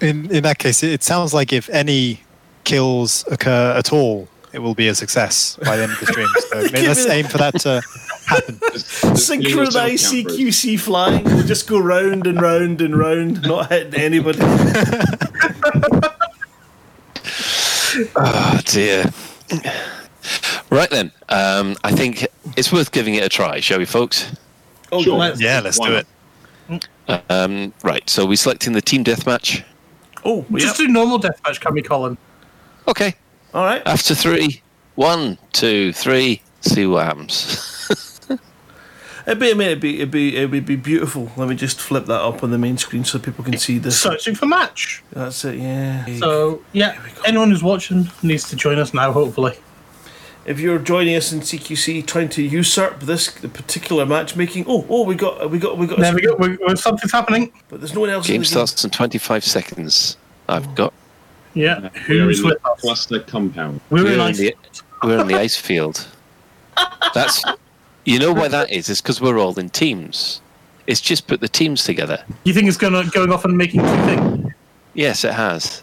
In 0.00 0.30
in 0.30 0.42
that 0.44 0.58
case, 0.58 0.82
it, 0.82 0.92
it 0.92 1.02
sounds 1.02 1.34
like 1.34 1.52
if 1.52 1.68
any 1.70 2.20
kills 2.62 3.24
occur 3.30 3.74
at 3.76 3.92
all, 3.92 4.28
it 4.52 4.60
will 4.60 4.74
be 4.74 4.88
a 4.88 4.94
success 4.94 5.58
by 5.64 5.76
the 5.76 5.82
end 5.82 5.92
of 5.92 6.00
the 6.00 6.06
stream. 6.06 6.28
So 6.54 6.60
let's 6.60 7.06
aim 7.06 7.26
for 7.26 7.38
that 7.38 7.60
to 7.60 7.82
happen. 8.26 8.58
Just- 8.72 8.90
just 9.02 9.26
clean 9.28 9.42
Synchronized. 9.42 10.12
CQC 10.12 10.80
flying. 10.80 11.24
We'll 11.24 11.42
just 11.46 11.66
go 11.68 11.78
round 11.78 12.26
and 12.26 12.40
round 12.40 12.80
and 12.80 12.96
round, 12.98 13.42
not 13.42 13.70
hitting 13.70 13.94
anybody. 14.00 14.38
Oh 18.16 18.60
dear. 18.64 19.04
Right 20.70 20.90
then, 20.90 21.12
um, 21.28 21.76
I 21.84 21.92
think 21.92 22.26
it's 22.56 22.72
worth 22.72 22.90
giving 22.90 23.14
it 23.14 23.22
a 23.24 23.28
try, 23.28 23.60
shall 23.60 23.78
we, 23.78 23.84
folks? 23.84 24.32
Oh, 24.90 25.02
Sure. 25.02 25.16
let's- 25.16 25.40
Yeah, 25.40 25.60
let's 25.60 25.78
do 25.78 25.94
it. 25.94 26.88
Um, 27.30 27.72
right, 27.82 28.08
so 28.08 28.24
we're 28.26 28.36
selecting 28.36 28.72
the 28.72 28.80
team 28.80 29.04
deathmatch. 29.04 29.62
Oh, 30.24 30.44
yeah. 30.50 30.58
Just 30.58 30.78
do 30.78 30.88
normal 30.88 31.20
deathmatch, 31.20 31.60
can 31.60 31.74
we, 31.74 31.82
Colin? 31.82 32.16
Okay, 32.88 33.14
All 33.52 33.64
right. 33.64 33.82
after 33.86 34.14
three, 34.14 34.62
one, 34.94 35.38
two, 35.52 35.92
three. 35.92 36.40
See 36.62 36.86
what 36.86 37.04
happens. 37.04 37.70
It'd 39.26 39.38
be, 39.38 39.50
I 39.50 39.54
mean, 39.54 39.68
it'd 39.68 39.80
be, 39.80 39.96
it'd 39.96 40.10
be, 40.10 40.36
it 40.36 40.50
would 40.50 40.66
be 40.66 40.76
beautiful. 40.76 41.32
Let 41.36 41.48
me 41.48 41.54
just 41.54 41.80
flip 41.80 42.04
that 42.06 42.20
up 42.20 42.42
on 42.42 42.50
the 42.50 42.58
main 42.58 42.76
screen 42.76 43.04
so 43.04 43.18
people 43.18 43.42
can 43.42 43.56
see 43.56 43.78
this. 43.78 43.98
Searching 43.98 44.34
for 44.34 44.44
match. 44.44 45.02
That's 45.12 45.44
it. 45.46 45.56
Yeah. 45.56 46.04
So 46.18 46.62
yeah, 46.72 47.00
anyone 47.24 47.50
who's 47.50 47.62
watching 47.62 48.08
needs 48.22 48.48
to 48.50 48.56
join 48.56 48.78
us 48.78 48.92
now. 48.92 49.12
Hopefully, 49.12 49.56
if 50.44 50.60
you're 50.60 50.78
joining 50.78 51.16
us 51.16 51.32
in 51.32 51.40
CQC, 51.40 52.06
trying 52.06 52.28
to 52.30 52.42
usurp 52.42 53.00
this 53.00 53.30
particular 53.30 54.04
matchmaking, 54.04 54.66
oh, 54.68 54.84
oh, 54.90 55.04
we 55.04 55.14
got, 55.14 55.50
we 55.50 55.58
got, 55.58 55.78
we 55.78 55.86
got. 55.86 55.98
there 55.98 56.14
we 56.14 56.20
go. 56.20 56.36
We, 56.36 56.56
we, 56.56 56.76
something's 56.76 57.12
happening. 57.12 57.50
But 57.68 57.80
there's 57.80 57.94
no 57.94 58.00
one 58.00 58.10
else. 58.10 58.28
in 58.28 58.34
Game 58.34 58.40
the 58.42 58.46
starts 58.46 58.84
in 58.84 58.90
25 58.90 59.42
seconds. 59.42 60.18
I've 60.48 60.68
oh. 60.68 60.72
got. 60.72 60.94
Yeah, 61.54 61.88
We're 62.08 62.24
who's 62.24 62.40
in 62.40 62.48
the 62.48 62.54
with 62.54 62.66
us? 62.66 62.80
cluster 62.80 63.20
compound. 63.20 63.80
We're 63.88 64.04
We're 64.04 64.12
in 64.14 64.20
in 64.20 64.36
the, 64.36 64.54
we're 65.02 65.20
in 65.20 65.28
the 65.28 65.36
ice 65.36 65.56
field. 65.56 66.06
That's. 67.14 67.42
You 68.04 68.18
know 68.18 68.32
why 68.32 68.48
that 68.48 68.70
is? 68.70 68.88
It's 68.88 69.00
because 69.00 69.20
we're 69.20 69.38
all 69.38 69.58
in 69.58 69.70
teams. 69.70 70.40
It's 70.86 71.00
just 71.00 71.26
put 71.26 71.40
the 71.40 71.48
teams 71.48 71.84
together. 71.84 72.22
You 72.44 72.52
think 72.52 72.68
it's 72.68 72.76
gonna 72.76 73.04
going 73.10 73.32
off 73.32 73.44
and 73.44 73.56
making 73.56 73.80
two 73.80 74.04
things? 74.04 74.52
Yes, 74.92 75.24
it 75.24 75.32
has. 75.32 75.82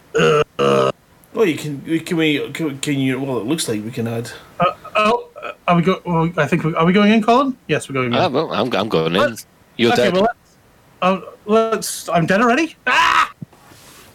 Oh, 1.34 1.44
you 1.44 1.56
can, 1.56 1.82
we 1.84 1.98
can 2.00 2.16
we 2.16 2.50
can, 2.52 2.78
can 2.78 2.98
you? 2.98 3.18
Well, 3.18 3.38
it 3.38 3.46
looks 3.46 3.68
like 3.68 3.82
we 3.82 3.90
can 3.90 4.06
add. 4.06 4.30
Uh, 4.60 4.66
oh, 4.96 5.28
uh, 5.42 5.52
are 5.66 5.76
we 5.76 5.82
go? 5.82 6.00
Well, 6.04 6.30
I 6.36 6.46
think 6.46 6.62
we, 6.62 6.74
are 6.74 6.84
we 6.84 6.92
going 6.92 7.10
in, 7.12 7.22
Colin? 7.22 7.56
Yes, 7.68 7.88
we're 7.88 7.94
going 7.94 8.12
in. 8.12 8.14
Ah, 8.14 8.28
well, 8.28 8.52
I'm, 8.52 8.72
I'm 8.74 8.88
going 8.88 9.14
in. 9.14 9.20
Let's- 9.20 9.46
You're 9.76 9.92
okay, 9.92 10.10
dead. 10.10 10.14
well, 10.14 10.28
let's, 11.02 11.26
uh, 11.26 11.30
let's. 11.46 12.08
I'm 12.10 12.26
dead 12.26 12.42
already. 12.42 12.76
Ah! 12.86 13.32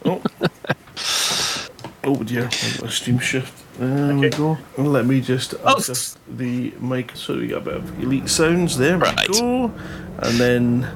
Oh, 0.06 0.22
oh 2.04 2.24
dear! 2.24 2.46
I've 2.46 2.78
got 2.80 2.90
a 2.90 2.92
stream 2.92 3.18
shift. 3.20 3.64
There 3.80 4.16
we 4.16 4.26
Okay. 4.28 4.38
go. 4.38 4.58
Let 4.78 5.06
me 5.06 5.22
just 5.22 5.54
Oh, 5.64 5.76
adjust 5.76 6.18
the 6.38 6.74
mic 6.80 7.12
so 7.16 7.36
we 7.38 7.48
got 7.48 7.58
a 7.58 7.62
bit 7.62 7.74
of 7.76 8.00
elite 8.04 8.28
sounds. 8.30 8.78
There 8.78 8.98
Right. 8.98 9.16
we 9.30 9.40
go. 9.40 9.72
And 10.20 10.40
then 10.40 10.88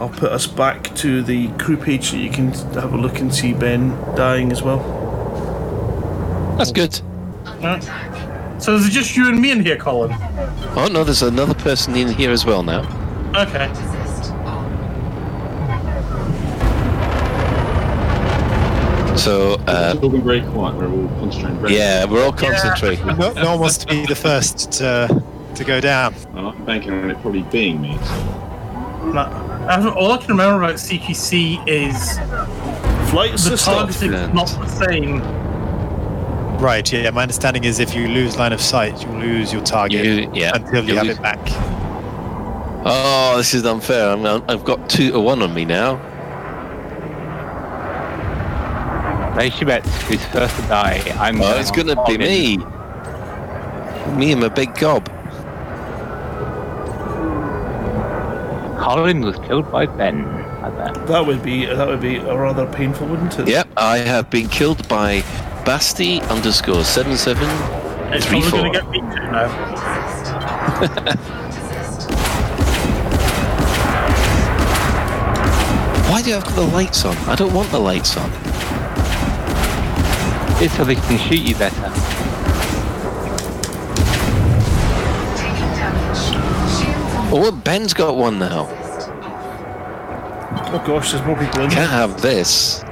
I'll 0.00 0.08
put 0.08 0.32
us 0.32 0.46
back 0.46 0.92
to 0.96 1.22
the 1.22 1.48
crew 1.58 1.76
page 1.76 2.10
so 2.10 2.16
you 2.16 2.30
can 2.30 2.52
have 2.74 2.92
a 2.92 2.96
look 2.96 3.20
and 3.20 3.32
see 3.34 3.52
Ben 3.52 3.96
dying 4.16 4.50
as 4.52 4.62
well. 4.62 4.80
That's 6.58 6.72
good. 6.72 7.00
Right. 7.62 7.82
So 8.58 8.74
is 8.74 8.86
it 8.88 8.90
just 8.90 9.16
you 9.16 9.28
and 9.28 9.40
me 9.40 9.50
in 9.52 9.60
here, 9.64 9.76
Colin? 9.76 10.12
Oh 10.76 10.88
no, 10.90 11.04
there's 11.04 11.22
another 11.22 11.54
person 11.54 11.94
in 11.94 12.08
here 12.08 12.30
as 12.30 12.44
well 12.44 12.62
now. 12.62 12.80
Okay. 13.36 13.70
So 19.16 19.54
uh, 19.66 19.92
it's 19.94 20.02
all 20.02 20.10
been 20.10 20.22
very 20.22 20.42
quiet. 20.42 20.76
We're 20.76 20.88
all 20.90 21.08
concentrating. 21.18 21.76
Yeah, 21.76 22.04
we're 22.04 22.24
all 22.24 22.32
concentrating. 22.32 23.06
No, 23.06 23.32
no 23.32 23.50
one 23.52 23.60
wants 23.60 23.78
to 23.78 23.86
be 23.86 24.04
the 24.06 24.14
first 24.14 24.70
to, 24.72 25.22
to 25.54 25.64
go 25.64 25.80
down. 25.80 26.14
Well, 26.34 26.48
I'm 26.48 26.64
banking 26.64 26.92
on 26.92 27.10
it 27.10 27.20
probably 27.22 27.42
being 27.42 27.80
me. 27.80 27.96
So. 27.98 29.12
Now, 29.12 29.66
I 29.68 29.80
don't- 29.80 29.96
all 29.96 30.12
I 30.12 30.18
can 30.18 30.28
remember 30.28 30.62
about 30.62 30.76
CQC 30.76 31.66
is 31.66 32.18
Flight 33.10 33.30
the 33.30 33.34
assistant. 33.36 33.76
targeting 33.78 34.12
is 34.12 34.34
not 34.34 34.48
the 34.48 34.66
same. 34.68 35.20
Right, 36.58 36.90
yeah, 36.92 37.10
my 37.10 37.22
understanding 37.22 37.64
is 37.64 37.80
if 37.80 37.94
you 37.94 38.08
lose 38.08 38.36
line 38.38 38.52
of 38.52 38.60
sight, 38.60 39.02
you 39.02 39.08
lose 39.12 39.52
your 39.52 39.62
target 39.62 40.04
You, 40.04 40.30
yeah. 40.34 40.54
until 40.54 40.84
you 40.84 40.90
you 40.90 40.96
have 40.96 41.06
lose- 41.06 41.16
it 41.16 41.22
back. 41.22 41.38
Oh, 42.88 43.34
this 43.38 43.54
is 43.54 43.64
unfair. 43.64 44.10
I'm, 44.10 44.24
I've 44.48 44.64
got 44.64 44.88
two 44.90 45.10
to 45.12 45.20
one 45.20 45.42
on 45.42 45.52
me 45.54 45.64
now. 45.64 45.96
Leishibet 49.36 49.84
is 50.10 50.24
first 50.26 50.56
to 50.56 50.62
die. 50.62 51.02
I'm 51.18 51.40
Oh, 51.42 51.56
it's 51.58 51.70
going 51.70 51.88
gonna 51.88 52.00
on 52.00 52.06
be 52.06 52.18
me. 52.18 52.56
Me 54.16 54.32
and 54.32 54.40
my 54.40 54.48
big 54.48 54.74
gob. 54.76 55.06
Colin 58.80 59.20
was 59.20 59.36
killed 59.40 59.70
by 59.70 59.84
Ben. 59.86 60.24
That 61.06 61.24
would 61.26 61.42
be 61.42 61.66
that 61.66 61.86
would 61.86 62.00
be 62.00 62.18
rather 62.18 62.66
painful, 62.72 63.06
wouldn't 63.08 63.38
it? 63.38 63.48
Yep, 63.48 63.68
I 63.76 63.98
have 63.98 64.30
been 64.30 64.48
killed 64.48 64.86
by 64.88 65.20
Basti 65.64 66.20
underscore 66.22 66.84
seven 66.84 67.16
seven 67.16 67.48
It's 68.12 68.24
three 68.26 68.40
probably 68.40 68.50
four. 68.50 68.60
going 68.60 68.72
to 68.72 68.80
get 68.80 68.90
me 68.90 69.00
too 69.00 69.30
now. 69.30 69.48
Why 76.08 76.22
do 76.22 76.28
you 76.30 76.34
have 76.36 76.54
the 76.54 76.62
lights 76.62 77.04
on? 77.04 77.16
I 77.28 77.34
don't 77.34 77.52
want 77.52 77.70
the 77.70 77.80
lights 77.80 78.16
on. 78.16 78.30
It's 80.58 80.74
so 80.74 80.84
they 80.84 80.94
can 80.94 81.18
shoot 81.18 81.40
you 81.40 81.54
better. 81.54 81.92
Oh, 87.28 87.60
Ben's 87.62 87.92
got 87.92 88.16
one 88.16 88.38
now. 88.38 88.66
Oh 90.68 90.82
gosh, 90.86 91.12
there's 91.12 91.24
more 91.26 91.36
people 91.36 91.60
in 91.60 91.70
Can't 91.70 91.90
have 91.90 92.22
this. 92.22 92.82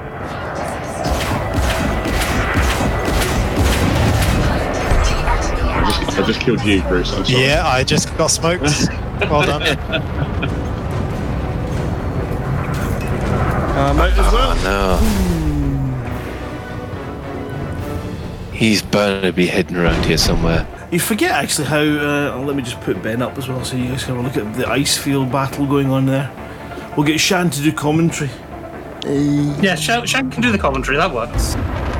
I 5.73 5.89
just, 5.89 6.19
I 6.19 6.25
just 6.27 6.39
killed 6.41 6.63
you, 6.63 6.83
Bruce. 6.83 7.11
I'm 7.13 7.25
sorry. 7.25 7.41
Yeah, 7.41 7.67
I 7.67 7.83
just 7.83 8.15
got 8.15 8.27
smoked. 8.27 8.61
well 9.21 9.41
done. 9.41 9.63
Uh, 13.75 13.91
I'm 13.91 13.99
out 13.99 14.11
as 14.11 14.17
well. 14.17 14.53
Ah, 14.55 15.39
no. 15.39 15.44
He's 18.55 18.81
bound 18.81 19.23
to 19.23 19.33
be 19.33 19.47
hidden 19.47 19.75
around 19.75 20.05
here 20.05 20.17
somewhere. 20.17 20.65
You 20.89 20.99
forget 20.99 21.31
actually 21.31 21.67
how. 21.67 21.81
Uh, 21.81 22.41
let 22.45 22.55
me 22.55 22.63
just 22.63 22.79
put 22.79 23.03
Ben 23.03 23.21
up 23.21 23.37
as 23.37 23.49
well, 23.49 23.65
so 23.65 23.75
you 23.75 23.89
guys 23.89 24.05
can 24.05 24.15
have 24.15 24.23
a 24.23 24.27
look 24.27 24.37
at 24.37 24.53
the 24.55 24.65
ice 24.69 24.97
field 24.97 25.29
battle 25.29 25.65
going 25.65 25.91
on 25.91 26.05
there. 26.05 26.31
We'll 26.95 27.05
get 27.05 27.19
Shan 27.19 27.49
to 27.49 27.61
do 27.61 27.73
commentary. 27.73 28.29
Yeah, 29.05 29.75
Shan, 29.75 30.05
Shan 30.05 30.31
can 30.31 30.41
do 30.41 30.53
the 30.53 30.57
commentary. 30.57 30.95
That 30.95 31.13
works. 31.13 31.55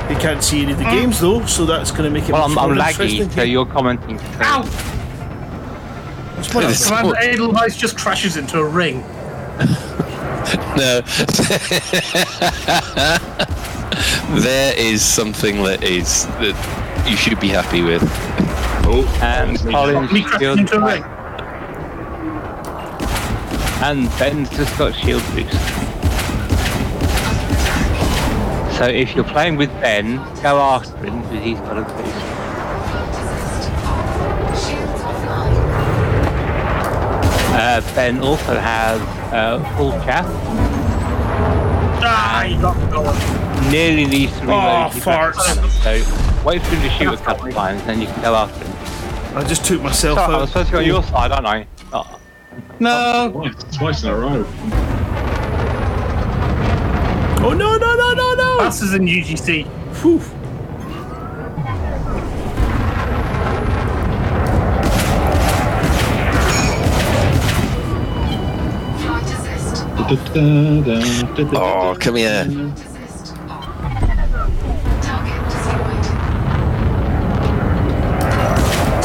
He 0.09 0.15
can't 0.15 0.41
see 0.41 0.61
any 0.63 0.71
of 0.71 0.77
the 0.77 0.85
games 0.85 1.19
though, 1.19 1.45
so 1.45 1.65
that's 1.65 1.91
going 1.91 2.05
to 2.05 2.09
make 2.09 2.29
it 2.29 2.31
Well, 2.31 2.47
much 2.47 2.57
I'm, 2.57 2.71
I'm 2.71 2.77
more 2.77 2.85
laggy, 2.85 3.29
so 3.33 3.43
you're 3.43 3.65
commenting. 3.65 4.17
Ow! 4.39 4.63
What's 6.35 6.53
my- 6.53 6.65
This- 6.67 6.87
Commander 6.87 7.17
Edelweiss 7.17 7.75
just 7.75 7.97
crashes 7.97 8.37
into 8.37 8.59
a 8.59 8.65
ring. 8.65 9.03
No. 10.77 11.01
There 14.33 14.73
is 14.77 15.03
something 15.03 15.63
that 15.63 15.83
is 15.83 16.25
that 16.41 16.55
you 17.07 17.15
should 17.15 17.39
be 17.39 17.49
happy 17.49 17.81
with. 17.81 18.01
Oh, 18.87 19.05
And 19.21 19.55
that's 19.55 19.63
me. 19.63 19.71
Colin's 19.73 20.11
Me 20.11 20.21
crashing 20.23 20.39
shield 20.39 20.59
into 20.59 20.79
ring. 20.79 21.03
and 23.83 24.09
Ben's 24.19 24.49
just 24.51 24.77
got 24.77 24.95
shield 24.95 25.23
boost. 25.33 25.53
So 28.77 28.85
if 28.85 29.15
you're 29.15 29.23
playing 29.25 29.55
with 29.57 29.69
Ben, 29.81 30.17
go 30.41 30.59
after 30.59 30.97
him 30.97 31.21
because 31.21 31.43
he's 31.43 31.59
got 31.59 31.77
a 31.77 31.83
boost. 31.83 32.25
Uh, 37.57 37.81
ben 37.95 38.19
also 38.19 38.55
has 38.59 38.99
uh, 39.33 39.59
full 39.77 39.91
chat. 40.03 40.25
Ah, 42.07 42.43
you 42.43 42.59
got 42.61 42.75
going. 42.91 43.54
Nearly 43.71 44.05
needs 44.05 44.33
to 44.39 44.41
reload. 44.41 44.63
Oh, 44.63 44.89
his 44.89 45.03
farts. 45.03 45.41
So 45.83 46.43
wait 46.45 46.61
for 46.61 46.75
him 46.75 46.81
to 46.81 46.89
shoot 46.89 47.13
a 47.13 47.17
couple 47.17 47.47
of 47.47 47.53
times, 47.53 47.83
then 47.83 47.99
you 48.01 48.07
can 48.07 48.21
go 48.21 48.35
after 48.35 48.63
him. 48.63 49.37
I 49.37 49.43
just 49.43 49.65
took 49.65 49.81
myself 49.81 50.17
Sorry, 50.17 50.35
I 50.35 50.37
was 50.39 50.49
supposed 50.49 50.67
to 50.67 50.71
go 50.73 50.79
on 50.79 50.85
your 50.85 51.03
side, 51.03 51.31
aren't 51.31 51.47
I? 51.47 51.67
Oh, 51.91 52.19
No. 52.79 53.31
Twice, 53.33 53.77
twice 53.77 54.03
in 54.03 54.09
a 54.09 54.15
row. 54.15 54.45
Oh 57.47 57.53
no 57.53 57.77
no 57.77 57.95
no 57.95 58.13
no 58.13 58.33
no! 58.33 58.57
That's 58.59 58.81
is 58.81 58.93
in 58.93 59.03
UGC. 59.05 59.65
Phew. 59.95 60.21
Oh, 71.57 71.97
come 71.99 72.15
here. 72.15 72.45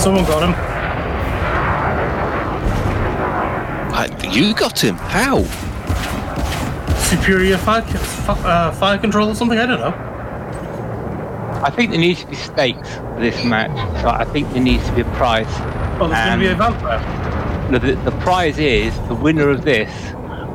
Someone 0.03 0.25
got 0.25 0.43
him. 0.43 0.55
I, 3.93 4.07
you 4.33 4.55
got 4.55 4.79
him. 4.83 4.97
How? 4.97 5.43
Superior 7.01 7.59
fire, 7.59 7.85
uh, 8.29 8.73
fire 8.73 8.99
control 8.99 9.29
or 9.29 9.35
something. 9.35 9.59
I 9.59 9.67
don't 9.67 9.81
know. 9.81 9.95
I 11.63 11.71
think 11.71 11.91
there 11.91 12.01
needs 12.01 12.21
to 12.23 12.27
be 12.29 12.37
stakes 12.37 12.95
for 12.97 13.17
this 13.21 13.45
match. 13.45 13.77
So 14.01 14.09
I 14.09 14.25
think 14.25 14.51
there 14.55 14.63
needs 14.63 14.87
to 14.87 14.93
be 14.95 15.03
a 15.03 15.05
prize. 15.17 15.47
Oh, 16.01 16.09
there's 16.09 16.25
going 16.27 16.39
to 16.39 16.45
be 16.47 16.47
a 16.47 16.55
vampire. 16.55 17.01
No, 17.71 17.79
the, 17.79 17.95
the 18.11 18.13
prize 18.23 18.59
is 18.59 18.95
the 19.09 19.15
winner 19.15 19.51
of 19.51 19.65
this 19.65 19.91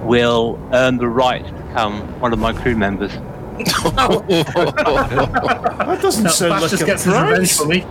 will 0.04 0.58
earn 0.74 0.98
the 0.98 1.08
right 1.08 1.46
to 1.46 1.54
become 1.54 2.02
one 2.20 2.34
of 2.34 2.40
my 2.40 2.54
crew 2.54 2.76
members. 2.76 3.12
That 5.86 6.00
doesn't 6.02 6.24
No, 6.24 6.30
sound 6.30 6.50
Bash 6.52 6.62
like 6.64 6.72
just 6.72 6.82
a 6.84 6.86
gets 6.86 7.04
his 7.04 7.14
revenge 7.14 7.36
prize. 7.38 7.58
for 7.58 7.66
me. 7.68 7.86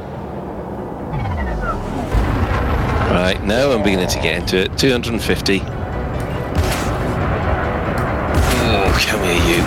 Right, 3.34 3.44
now 3.44 3.72
I'm 3.72 3.82
beginning 3.82 4.08
to 4.08 4.20
get 4.20 4.40
into 4.40 4.58
it. 4.58 4.78
250. 4.78 5.60
Oh, 5.60 5.66
come 9.06 9.22
here, 9.24 9.42
you. 9.48 9.64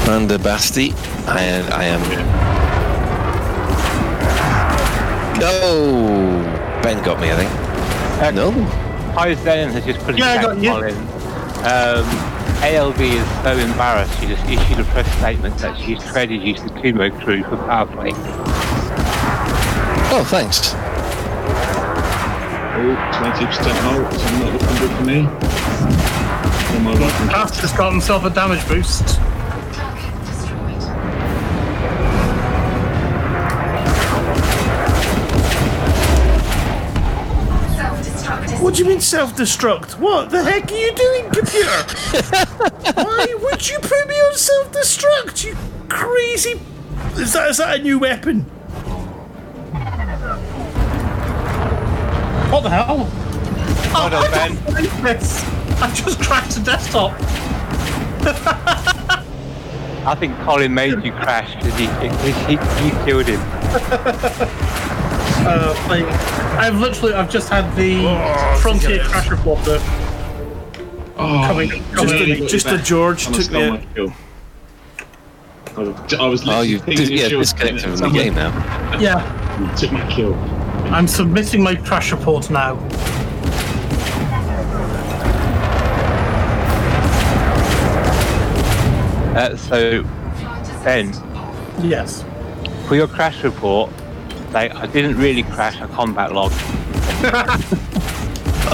Commander 0.00 0.38
Basti, 0.38 0.92
I, 1.26 1.60
I 1.72 1.84
am. 1.84 2.00
Oh, 5.40 6.80
Ben 6.82 7.02
got 7.02 7.18
me, 7.20 7.30
I 7.30 7.36
think. 7.36 7.50
Uh, 8.22 8.30
No. 8.32 8.50
Ty 9.14 9.34
Zen 9.34 9.70
has 9.72 9.84
just 9.86 10.00
put 10.00 10.14
a 10.16 10.18
Yeah, 10.18 10.32
I 10.34 10.42
chat 10.42 10.90
in. 10.90 10.96
Um, 11.64 12.04
ALB 12.62 13.00
is 13.00 13.42
so 13.42 13.56
embarrassed 13.56 14.20
she 14.20 14.26
just 14.26 14.44
issued 14.50 14.80
a 14.80 14.84
press 14.84 15.10
statement 15.18 15.56
that 15.58 15.78
she's 15.78 16.02
traded 16.04 16.42
you 16.42 16.54
to 16.54 16.62
the 16.64 16.80
Kumo 16.80 17.10
crew 17.20 17.42
for 17.44 17.56
power 17.56 17.86
play. 17.86 18.12
Oh, 20.10 20.24
thanks. 20.24 20.72
Oh, 22.74 22.96
20% 23.12 23.72
halt, 23.82 24.10
so 24.14 24.38
not 24.38 24.52
looking 24.54 24.76
good 24.78 24.90
for 24.96 25.04
me. 25.04 25.26
Oh 26.70 26.80
my 26.82 26.94
God. 26.98 27.28
Bash 27.28 27.60
just 27.60 27.76
got 27.76 27.92
himself 27.92 28.24
a 28.24 28.30
damage 28.30 28.66
boost. 28.66 29.18
What 38.62 38.74
do 38.74 38.82
you 38.82 38.88
mean 38.88 39.00
self-destruct? 39.00 39.98
What 39.98 40.30
the 40.30 40.42
heck 40.42 40.72
are 40.72 40.74
you 40.74 40.94
doing, 40.94 41.24
computer? 41.30 41.68
Why 43.02 43.26
would 43.42 43.68
you 43.68 43.78
put 43.78 44.08
me 44.08 44.14
on 44.14 44.34
self-destruct? 44.34 45.44
You 45.44 45.56
crazy! 45.90 46.60
Is 47.16 47.34
that 47.34 47.50
is 47.50 47.58
that 47.58 47.80
a 47.80 47.82
new 47.82 47.98
weapon? 47.98 48.50
What 52.50 52.62
the 52.62 52.70
hell? 52.70 53.04
Hold 53.92 54.14
on, 54.14 54.30
Ben. 54.30 54.54
Yes. 55.04 55.44
I 55.82 55.92
just 55.94 56.20
cracked 56.20 56.56
a 56.56 56.60
desktop. 56.60 57.12
I 60.06 60.14
think 60.18 60.36
Colin 60.40 60.72
made 60.72 61.04
you 61.04 61.12
crash 61.12 61.54
because 61.56 61.78
he, 61.78 61.86
he, 61.86 62.56
he, 62.56 62.56
he 62.82 63.04
killed 63.04 63.26
him. 63.26 63.40
Uh, 65.40 65.86
like, 65.88 66.04
I've 66.58 66.76
literally, 66.80 67.14
I've 67.14 67.30
just 67.30 67.48
had 67.48 67.74
the 67.76 68.06
Oh, 68.06 68.58
Frontier 68.60 68.96
yes. 68.96 69.08
Crash 69.08 69.30
Reporter 69.30 69.78
Oh, 71.20 71.42
coming. 71.46 71.68
Just 71.70 71.92
coming 71.94 72.30
a, 72.30 72.46
just 72.48 72.66
a 72.66 72.78
George 72.78 73.24
Someone 73.24 73.40
took 73.42 73.50
stole 73.50 73.62
me 73.62 73.70
my 73.70 73.76
out. 73.78 73.94
kill. 73.94 74.12
I 75.76 75.80
was, 75.80 76.14
I 76.14 76.26
was 76.26 76.48
Oh, 76.48 76.60
you've 76.62 76.84
pinging 76.84 77.12
yeah, 77.12 77.28
disconnected 77.28 77.82
from 77.82 77.96
the 77.98 78.08
game 78.10 78.34
now. 78.34 78.50
yeah, 78.98 79.74
Took 79.78 79.92
my 79.92 80.10
kill. 80.10 80.34
I'm 80.90 81.06
submitting 81.06 81.62
my 81.62 81.74
crash 81.76 82.12
report 82.12 82.50
now. 82.50 82.76
Uh, 89.36 89.56
so, 89.56 90.02
Ben, 90.82 91.12
Yes. 91.82 92.24
for 92.88 92.96
your 92.96 93.06
crash 93.06 93.44
report, 93.44 93.90
like, 94.52 94.74
I 94.74 94.86
didn't 94.86 95.16
really 95.16 95.42
crash 95.44 95.80
a 95.80 95.86
combat 95.88 96.32
log. 96.32 96.52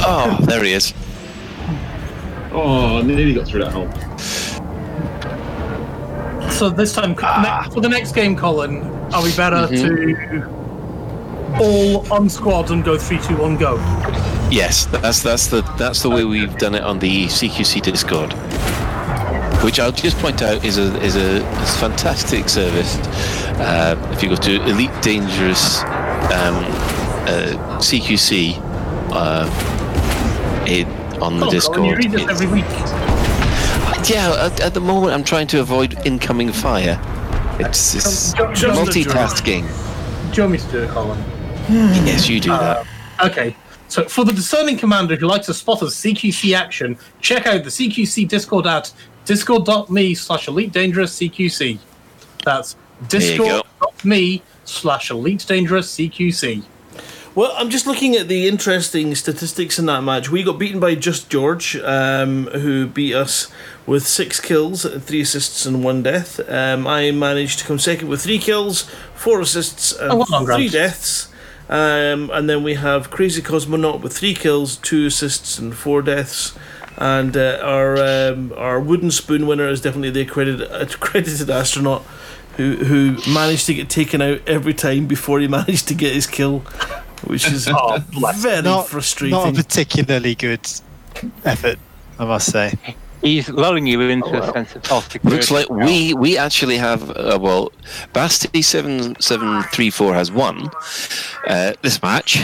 Oh, 0.07 0.37
there 0.43 0.63
he 0.65 0.73
is. 0.73 0.93
Oh, 2.53 2.99
I 2.99 3.03
nearly 3.03 3.33
got 3.33 3.47
through 3.47 3.61
that 3.65 3.73
hole. 3.73 3.89
So 6.51 6.69
this 6.69 6.93
time, 6.93 7.15
Ah. 7.23 7.67
for 7.73 7.81
the 7.81 7.89
next 7.89 8.13
game, 8.13 8.37
Colin, 8.37 8.83
are 9.15 9.23
we 9.23 9.35
better 9.37 9.67
Mm-hmm. 9.69 10.41
to 10.43 10.64
all 11.61 12.13
on 12.13 12.29
squad 12.29 12.71
and 12.71 12.85
go 12.85 12.99
three, 12.99 13.19
two, 13.19 13.37
one, 13.37 13.57
go? 13.57 13.77
Yes, 14.51 14.87
that's 14.87 15.23
that's 15.23 15.49
the 15.49 15.63
that's 15.79 16.03
the 16.03 16.11
way 16.11 16.25
we've 16.25 16.57
done 16.59 16.75
it 16.75 16.83
on 16.83 16.99
the 16.99 17.27
CQC 17.27 17.83
Discord, 17.83 18.33
which 19.65 19.81
I'll 19.81 19.93
just 19.93 20.19
point 20.19 20.43
out 20.43 20.65
is 20.65 20.79
a 20.79 21.01
is 21.03 21.17
a, 21.17 21.41
fantastic 21.79 22.49
service. 22.49 22.99
Uh, 23.59 23.97
if 24.13 24.23
you 24.23 24.29
go 24.29 24.37
to 24.37 24.63
Elite 24.65 24.91
Dangerous 25.03 25.83
um, 25.83 26.57
uh, 27.27 27.79
CQC 27.81 28.57
uh, 29.13 29.47
it, 30.67 30.87
on 31.21 31.39
the 31.39 31.47
Oh, 31.47 31.51
Colin, 31.51 31.85
you 31.85 31.97
Discord, 31.97 31.99
read 31.99 32.13
this 32.13 32.29
every 32.29 32.47
week. 32.47 32.65
yeah. 34.09 34.47
At, 34.47 34.61
at 34.61 34.75
the 34.75 34.81
moment, 34.81 35.15
I'm 35.15 35.25
trying 35.25 35.47
to 35.49 35.61
avoid 35.61 35.97
incoming 36.07 36.53
fire. 36.53 37.01
It's, 37.61 37.95
it's 37.95 38.35
multitasking. 38.35 39.63
Do 40.33 40.37
you 40.37 40.43
want 40.43 40.53
me 40.53 40.59
to 40.59 40.71
do 40.73 40.83
it, 40.83 40.91
Colin? 40.91 41.34
Yes, 41.69 42.29
you 42.29 42.41
do 42.41 42.51
that. 42.51 42.87
Okay. 43.25 43.57
So 43.89 44.05
for 44.05 44.25
the 44.25 44.33
discerning 44.33 44.77
commander 44.77 45.17
who 45.17 45.27
likes 45.27 45.47
to 45.47 45.55
spot 45.55 45.83
a 45.83 45.87
CQC 45.87 46.57
action, 46.57 46.99
check 47.21 47.47
out 47.47 47.63
the 47.65 47.71
CQC 47.71 48.29
Discord 48.29 48.67
at 48.67 48.93
discord.me 49.25 50.15
slash 50.15 50.49
elite 50.49 50.73
dangerous 50.73 51.19
CQC. 51.19 51.79
That's 52.45 52.77
discord.me 53.09 54.43
slash 54.65 55.11
elite 55.11 55.45
dangerous 55.47 55.95
CQC. 55.97 56.65
Well, 57.35 57.53
I'm 57.57 57.69
just 57.69 57.87
looking 57.87 58.15
at 58.15 58.29
the 58.29 58.47
interesting 58.47 59.13
statistics 59.17 59.79
in 59.79 59.87
that 59.87 60.03
match. 60.03 60.31
We 60.31 60.45
got 60.45 60.57
beaten 60.59 60.79
by 60.79 60.95
Just 60.95 61.29
George, 61.29 61.75
um, 61.77 62.47
who 62.47 62.87
beat 62.87 63.15
us 63.15 63.51
with 63.87 64.07
six 64.07 64.39
kills, 64.39 64.85
three 65.05 65.23
assists, 65.23 65.67
and 65.67 65.83
one 65.83 66.03
death. 66.05 66.39
Um, 66.49 66.87
I 66.87 67.11
managed 67.11 67.59
to 67.61 67.65
come 67.65 67.81
second 67.81 68.09
with 68.09 68.23
three 68.23 68.39
kills, 68.39 68.83
four 69.17 69.41
assists, 69.41 69.93
and 69.93 70.13
Oh, 70.13 70.17
well 70.19 70.45
three 70.45 70.69
Grant. 70.69 70.73
deaths. 70.73 71.29
Um, 71.69 72.31
and 72.33 72.49
then 72.49 72.63
we 72.63 72.75
have 72.75 73.11
Crazy 73.11 73.41
Cosmonaut 73.41 74.01
with 74.01 74.17
three 74.17 74.35
kills, 74.35 74.77
two 74.77 75.07
assists, 75.07 75.59
and 75.59 75.75
four 75.75 76.03
deaths. 76.03 76.55
And 76.97 77.37
uh, 77.37 77.59
our 77.63 77.97
um, 77.97 78.53
our 78.57 78.79
wooden 78.79 79.11
spoon 79.11 79.47
winner 79.47 79.69
is 79.69 79.81
definitely 79.81 80.11
the 80.11 80.21
accredited, 80.21 80.71
accredited 80.71 81.51
astronaut 81.51 82.03
who 82.57 82.77
who 82.77 83.17
managed 83.33 83.67
to 83.67 83.75
get 83.75 83.89
taken 83.89 84.23
out 84.23 84.41
every 84.47 84.75
time 84.75 85.07
before 85.07 85.41
he 85.41 85.49
managed 85.61 85.89
to 85.89 85.95
get 85.95 86.13
his 86.15 86.27
kill, 86.27 86.61
which 87.25 87.51
is 87.51 87.67
Oh, 87.69 87.99
very 88.37 88.63
Not, 88.63 88.87
frustrating. 88.89 89.37
not 89.37 89.49
a 89.49 89.53
particularly 89.53 90.35
good 90.37 90.61
effort, 91.45 91.79
I 92.19 92.25
must 92.27 92.53
say. 92.53 92.75
He's 93.25 93.49
lulling 93.49 93.87
you 93.87 94.01
into 94.03 94.41
a 94.41 94.53
sense 94.53 94.77
of 94.77 94.85
false 94.85 95.07
security. 95.07 95.37
Looks 95.37 95.51
like 95.51 95.69
we 95.71 96.15
we 96.15 96.39
actually 96.39 96.77
have 96.77 97.11
uh, 97.11 97.39
well, 97.41 97.73
Basti 98.13 98.63
seven 98.63 99.19
seven 99.21 99.63
three 99.73 99.91
four 99.91 100.15
has 100.15 100.31
won 100.31 100.71
uh, 101.49 101.73
this 101.83 102.01
match. 102.03 102.39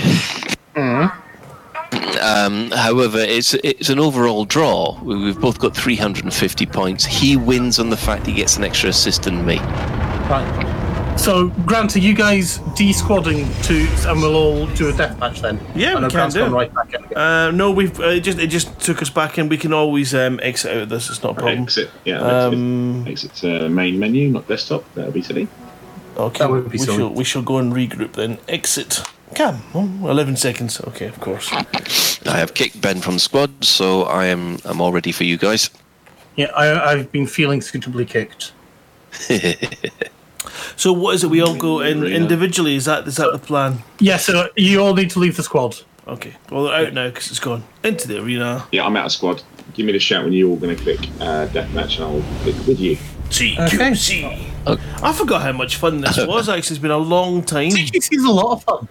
Um, 2.22 2.70
however, 2.70 3.18
it's 3.18 3.54
it's 3.54 3.88
an 3.90 3.98
overall 3.98 4.44
draw. 4.44 4.98
We- 5.02 5.16
We've 5.24 5.40
both 5.40 5.58
got 5.58 5.76
350 5.76 6.66
points. 6.66 7.04
He 7.04 7.36
wins 7.36 7.78
on 7.78 7.90
the 7.90 7.96
fact 7.96 8.26
he 8.26 8.32
gets 8.34 8.56
an 8.56 8.64
extra 8.64 8.90
assist 8.90 9.22
than 9.24 9.44
me. 9.46 9.58
Right. 9.58 10.79
So, 11.16 11.48
Grant, 11.66 11.94
are 11.96 12.00
you 12.00 12.14
guys 12.14 12.58
de-squadding 12.76 13.44
to, 13.66 14.08
and 14.10 14.22
we'll 14.22 14.34
all 14.36 14.66
do 14.68 14.88
a 14.88 14.92
death 14.92 15.18
match 15.20 15.42
then? 15.42 15.60
Yeah, 15.74 15.90
I 15.90 15.94
we 15.96 16.00
can 16.00 16.08
Grant's 16.10 16.34
do. 16.34 16.40
gone 16.40 16.52
right 16.52 16.74
back 16.74 16.94
in 16.94 17.04
again. 17.04 17.16
Uh, 17.18 17.50
no, 17.50 17.70
we've 17.72 17.98
uh, 18.00 18.04
it 18.04 18.20
just 18.20 18.38
it 18.38 18.46
just 18.46 18.80
took 18.80 19.02
us 19.02 19.10
back 19.10 19.36
in. 19.36 19.48
We 19.50 19.58
can 19.58 19.74
always 19.74 20.14
um, 20.14 20.40
exit 20.42 20.72
out 20.74 20.82
of 20.84 20.88
this. 20.88 21.10
It's 21.10 21.22
not 21.22 21.32
a 21.32 21.34
problem. 21.34 21.62
Exit. 21.64 21.90
Yeah. 22.06 22.20
Um, 22.20 23.06
exit. 23.06 23.32
Exit 23.32 23.62
uh, 23.62 23.68
main 23.68 23.98
menu, 23.98 24.30
not 24.30 24.48
desktop. 24.48 24.82
That'll 24.94 25.12
be 25.12 25.20
silly. 25.22 25.46
Okay, 26.16 26.38
That 26.38 26.50
would 26.50 26.64
be 26.64 26.70
we 26.70 26.78
silly. 26.78 26.96
shall 26.96 27.10
we 27.12 27.24
shall 27.24 27.42
go 27.42 27.58
and 27.58 27.70
regroup 27.72 28.14
then. 28.14 28.38
Exit. 28.48 29.02
Come, 29.34 29.62
oh, 29.74 29.84
11 30.10 30.36
seconds. 30.36 30.80
Okay, 30.80 31.06
of 31.06 31.20
course. 31.20 31.52
I 31.52 32.36
have 32.38 32.52
kicked 32.54 32.80
Ben 32.80 33.00
from 33.00 33.14
the 33.14 33.20
squad, 33.20 33.64
so 33.64 34.02
I 34.04 34.24
am 34.26 34.58
I'm 34.64 34.80
all 34.80 34.90
ready 34.92 35.12
for 35.12 35.22
you 35.24 35.36
guys. 35.36 35.70
Yeah, 36.34 36.46
I, 36.56 36.92
I've 36.92 37.12
been 37.12 37.26
feeling 37.26 37.60
suitably 37.60 38.06
kicked. 38.06 38.52
So 40.80 40.94
what 40.94 41.14
is 41.14 41.22
it? 41.22 41.28
We 41.28 41.42
all 41.42 41.54
go 41.56 41.80
in 41.80 42.04
individually. 42.06 42.74
Is 42.74 42.86
that 42.86 43.06
is 43.06 43.16
that 43.16 43.32
the 43.32 43.38
plan? 43.38 43.82
Yeah, 43.98 44.16
so 44.16 44.48
you 44.56 44.80
all 44.80 44.94
need 44.94 45.10
to 45.10 45.18
leave 45.18 45.36
the 45.36 45.42
squad. 45.42 45.76
Okay. 46.08 46.34
Well, 46.50 46.64
they're 46.64 46.86
out 46.86 46.94
now 46.94 47.08
because 47.08 47.28
it's 47.28 47.38
gone 47.38 47.64
into 47.84 48.08
the 48.08 48.18
arena. 48.18 48.66
Yeah, 48.72 48.86
I'm 48.86 48.96
out 48.96 49.04
of 49.04 49.12
squad. 49.12 49.42
Give 49.74 49.84
me 49.84 49.92
the 49.92 49.98
shout 49.98 50.24
when 50.24 50.32
you're 50.32 50.48
all 50.48 50.56
going 50.56 50.74
to 50.74 50.82
click 50.82 51.00
uh, 51.20 51.48
deathmatch, 51.48 51.96
and 51.96 52.04
I'll 52.04 52.42
click 52.42 52.56
with 52.66 52.80
you. 52.80 52.96
CQC. 53.28 54.50
I 55.02 55.12
forgot 55.12 55.42
how 55.42 55.52
much 55.52 55.76
fun 55.76 56.00
this 56.00 56.16
was. 56.16 56.48
Actually, 56.48 56.76
it's 56.76 56.78
been 56.78 56.90
a 56.90 56.96
long 56.96 57.42
time. 57.42 57.72
This 57.72 58.08
is 58.10 58.24
a 58.24 58.30
lot 58.30 58.52
of 58.52 58.64
fun. 58.64 58.88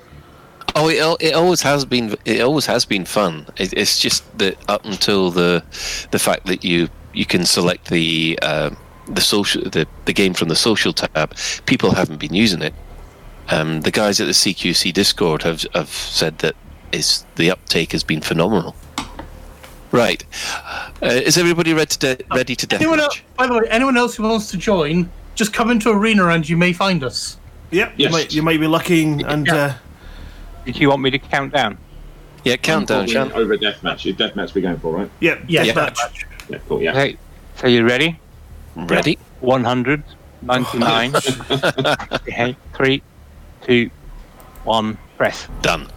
Oh, 0.75 0.89
it, 0.89 1.29
it 1.29 1.33
always 1.33 1.63
has 1.63 1.85
been. 1.85 2.15
It 2.23 2.41
always 2.41 2.67
has 2.67 2.85
been 2.85 3.03
fun. 3.03 3.47
It, 3.57 3.73
it's 3.73 3.97
just 3.97 4.37
that 4.37 4.57
up 4.69 4.85
until 4.85 5.31
the 5.31 5.63
the 6.11 6.19
fact 6.19 6.45
that 6.45 6.63
you 6.63 6.89
you 7.13 7.25
can 7.25 7.47
select 7.47 7.89
the 7.89 8.37
uh, 8.43 8.69
the 9.13 9.21
social 9.21 9.61
the, 9.63 9.87
the 10.05 10.13
game 10.13 10.33
from 10.33 10.49
the 10.49 10.55
social 10.55 10.93
tab, 10.93 11.35
people 11.65 11.91
haven't 11.91 12.17
been 12.19 12.33
using 12.33 12.61
it. 12.61 12.73
Um, 13.49 13.81
the 13.81 13.91
guys 13.91 14.19
at 14.21 14.25
the 14.27 14.33
CQC 14.33 14.93
Discord 14.93 15.41
have 15.43 15.65
have 15.73 15.89
said 15.89 16.37
that 16.39 16.55
is 16.91 17.25
the 17.35 17.51
uptake 17.51 17.91
has 17.91 18.03
been 18.03 18.21
phenomenal. 18.21 18.75
Right, 19.91 20.23
uh, 21.01 21.07
is 21.07 21.35
everybody 21.37 21.73
ready 21.73 21.87
to 21.87 22.15
de- 22.15 22.23
ready 22.35 22.55
to 22.55 22.75
Anyone 22.75 22.99
else, 22.99 23.19
by 23.35 23.47
the 23.47 23.53
way, 23.53 23.61
anyone 23.71 23.97
else 23.97 24.15
who 24.15 24.21
wants 24.23 24.51
to 24.51 24.57
join, 24.57 25.09
just 25.33 25.51
come 25.51 25.71
into 25.71 25.89
arena 25.89 26.27
and 26.27 26.47
you 26.47 26.57
may 26.57 26.73
find 26.73 27.03
us. 27.03 27.37
Yep. 27.71 27.93
You 27.97 28.03
Yes. 28.03 28.11
might 28.11 28.33
you 28.33 28.43
might 28.43 28.59
be 28.59 28.67
lucky 28.67 29.01
and 29.03 29.47
Yeah. 29.47 29.55
uh, 29.55 29.73
Did 30.65 30.77
you 30.77 30.89
want 30.89 31.01
me 31.01 31.09
to 31.09 31.17
count 31.17 31.53
down? 31.53 31.77
Yeah, 32.43 32.57
countdown, 32.57 33.07
Probably 33.07 33.13
Sean. 33.13 33.31
Over 33.31 33.57
deathmatch. 33.57 34.05
Your 34.05 34.13
deathmatch 34.15 34.53
we're 34.53 34.61
going 34.61 34.77
for, 34.79 34.95
right? 34.95 35.09
yeah, 35.19 35.37
Yeah, 35.47 35.63
yeah. 35.63 35.73
deathmatch. 35.73 36.23
Yeah, 36.49 36.57
cool. 36.67 36.81
Yeah. 36.83 36.91
Okay, 36.91 37.17
so 37.55 37.65
you 37.67 37.83
ready? 37.83 38.19
Ready? 38.75 39.17
100, 39.41 40.03
99. 40.41 41.13
okay, 42.13 42.55
three, 42.75 43.01
two, 43.63 43.89
one, 44.63 44.97
press. 45.17 45.47
Done. 45.61 45.87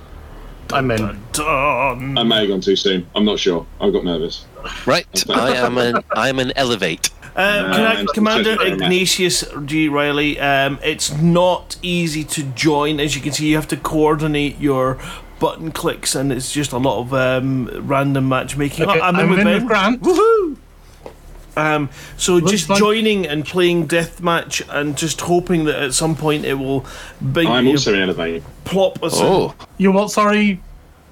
I'm 0.73 0.91
in. 0.91 1.21
Done. 1.33 2.17
I 2.17 2.23
may 2.23 2.41
have 2.41 2.49
gone 2.49 2.61
too 2.61 2.77
soon. 2.77 3.07
I'm 3.15 3.25
not 3.25 3.39
sure. 3.39 3.67
I 3.81 3.91
got 3.91 4.05
nervous. 4.05 4.47
Right, 4.87 5.07
I 5.31 5.57
am 5.57 5.77
an 5.77 5.97
I 6.15 6.29
am 6.29 6.39
an 6.39 6.53
elevate. 6.57 7.11
Um, 7.35 7.41
Uh, 7.65 7.73
can 7.73 7.81
I- 7.87 7.95
and 8.01 8.09
Commander 8.13 8.57
so- 8.57 8.63
Ignatius 8.63 9.43
G. 9.65 9.89
Riley, 9.89 10.39
um, 10.39 10.79
it's 10.85 11.11
not 11.17 11.77
easy 11.81 12.25
to 12.25 12.43
join. 12.43 13.01
As 13.01 13.17
you 13.17 13.23
can 13.23 13.33
see, 13.33 13.47
you 13.49 13.57
have 13.57 13.69
to 13.69 13.77
coordinate 13.79 14.59
your 14.61 14.99
button 15.41 15.73
clicks, 15.73 16.15
and 16.15 16.31
it's 16.31 16.53
just 16.53 16.73
a 16.73 16.77
lot 16.77 17.01
of 17.01 17.15
um, 17.15 17.71
random 17.87 18.29
matchmaking. 18.29 18.87
Okay, 18.87 19.01
I'm, 19.01 19.15
in 19.15 19.21
I'm 19.23 19.31
with 19.31 19.39
in 19.39 19.45
Ben. 19.47 19.55
with 19.55 19.67
Grant. 19.67 20.03
Woohoo! 20.03 20.59
Um, 21.57 21.91
so 22.17 22.35
Looks 22.37 22.51
just 22.51 22.69
like- 22.71 22.79
joining 22.79 23.27
and 23.27 23.45
playing 23.45 23.88
deathmatch, 23.88 24.62
and 24.71 24.97
just 24.97 25.21
hoping 25.21 25.65
that 25.65 25.77
at 25.83 25.93
some 25.95 26.17
point 26.17 26.45
it 26.45 26.55
will 26.55 26.87
big 27.33 27.47
I'm 27.47 27.69
also 27.69 27.93
in 27.95 28.01
Elevate. 28.01 28.43
plop 28.65 29.03
us. 29.03 29.19
in. 29.21 29.27
Oh, 29.27 29.55
You 29.77 29.93
what? 29.93 30.11
Sorry, 30.11 30.61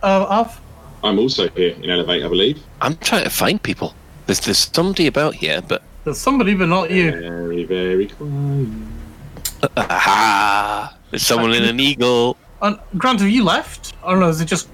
uh, 0.03 0.27
Alf? 0.31 0.61
I'm 1.05 1.19
also 1.19 1.49
here 1.51 1.75
in 1.83 1.91
Elevate, 1.91 2.23
I 2.25 2.29
believe. 2.29 2.63
I'm 2.81 2.97
trying 2.99 3.25
to 3.25 3.31
find 3.31 3.63
people. 3.63 3.95
There's 4.27 4.41
there's 4.41 4.71
somebody 4.75 5.07
about 5.07 5.35
here, 5.35 5.61
but 5.67 5.83
There's 6.05 6.19
somebody, 6.19 6.55
but 6.55 6.69
not 6.69 6.91
you. 6.91 7.11
Very, 7.11 7.65
very 7.65 8.07
quiet. 8.09 8.69
aha! 9.77 10.97
There's 11.11 11.23
someone 11.27 11.53
in 11.53 11.65
an 11.65 11.81
eagle. 11.81 12.37
And 12.63 12.79
Grant, 12.97 13.21
have 13.21 13.29
you 13.31 13.45
left? 13.45 13.95
I 14.05 14.11
don't 14.11 14.21
know. 14.21 14.29
Is 14.29 14.41
it 14.41 14.47
just 14.47 14.69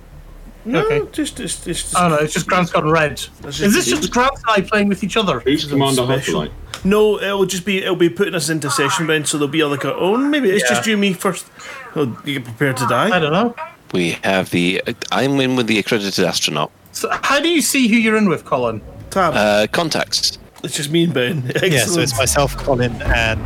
No, 0.67 0.85
Okay. 0.85 1.09
just, 1.13 1.39
it's, 1.41 1.67
it's 1.67 1.83
just. 1.83 1.97
Oh 1.97 2.09
no, 2.09 2.17
it's 2.17 2.35
just 2.35 2.47
Grant's 2.49 2.73
gone 2.73 2.91
red. 2.91 3.19
That's 3.41 3.61
Is 3.61 3.73
this 3.73 3.87
just 3.87 4.11
Grant 4.11 4.35
and 4.35 4.45
I 4.49 4.61
playing 4.69 4.89
with 4.89 5.05
each 5.05 5.17
other? 5.17 5.41
Who's 5.41 5.65
Commander 5.65 6.03
special. 6.05 6.43
Hyperlight? 6.43 6.85
No, 6.85 7.21
it'll 7.21 7.47
just 7.47 7.65
be 7.65 7.79
it'll 7.79 7.97
be 7.97 8.11
putting 8.11 8.35
us 8.35 8.49
into 8.49 8.69
session 8.71 9.07
Ben, 9.07 9.25
so 9.25 9.39
there'll 9.39 9.51
be 9.51 9.65
like 9.65 9.85
a 9.85 9.95
oh 9.95 10.17
maybe 10.17 10.51
it's 10.51 10.69
just 10.69 10.87
you 10.87 10.95
and 10.95 11.01
me 11.01 11.13
first. 11.13 11.47
Oh, 11.95 12.21
you 12.25 12.35
get 12.35 12.45
prepared 12.45 12.77
to 12.79 12.87
die. 12.87 13.15
I 13.17 13.19
don't 13.19 13.33
know. 13.33 13.55
We 13.95 14.13
have 14.25 14.51
the. 14.51 14.83
I'm 15.13 15.39
in 15.41 15.57
with 15.57 15.69
the 15.69 15.79
accredited 15.79 16.25
astronaut. 16.25 16.71
So 16.93 17.09
how 17.23 17.41
do 17.41 17.49
you 17.49 17.63
see 17.63 17.89
who 17.89 17.97
you're 17.97 18.17
in 18.17 18.29
with, 18.29 18.45
Colin? 18.45 18.83
Tab. 19.11 19.35
Uh, 19.35 19.67
contacts. 19.73 20.39
it's 20.65 20.77
just 20.77 20.91
me 20.91 21.05
and 21.05 21.15
Ben. 21.15 21.45
Excellent. 21.51 21.73
Yeah, 21.73 21.85
so 21.87 22.01
it's 22.01 22.19
myself, 22.19 22.57
Colin, 22.57 22.93
and 23.03 23.39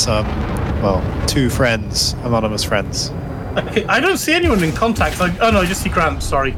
some, 0.00 0.26
well, 0.82 1.02
two 1.26 1.48
friends, 1.50 2.14
anonymous 2.24 2.64
friends. 2.64 3.10
Okay, 3.56 3.84
I 3.88 4.00
don't 4.00 4.18
see 4.18 4.32
anyone 4.32 4.62
in 4.62 4.72
contacts. 4.72 5.20
I, 5.20 5.36
oh 5.38 5.50
no, 5.50 5.60
I 5.60 5.66
just 5.66 5.82
see 5.82 5.88
Grant. 5.90 6.22
Sorry. 6.22 6.56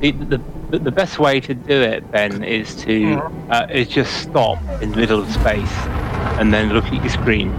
The, 0.00 0.10
the, 0.12 0.38
the- 0.70 0.78
the 0.78 0.90
best 0.90 1.18
way 1.20 1.38
to 1.40 1.54
do 1.54 1.80
it, 1.80 2.10
Ben, 2.10 2.42
is 2.42 2.74
to 2.82 3.14
uh, 3.50 3.66
is 3.70 3.86
just 3.86 4.22
stop 4.22 4.58
in 4.82 4.90
the 4.90 4.96
middle 4.96 5.20
of 5.20 5.30
space 5.32 5.70
and 6.40 6.52
then 6.52 6.72
look 6.72 6.84
at 6.86 6.94
your 6.94 7.08
screen. 7.10 7.50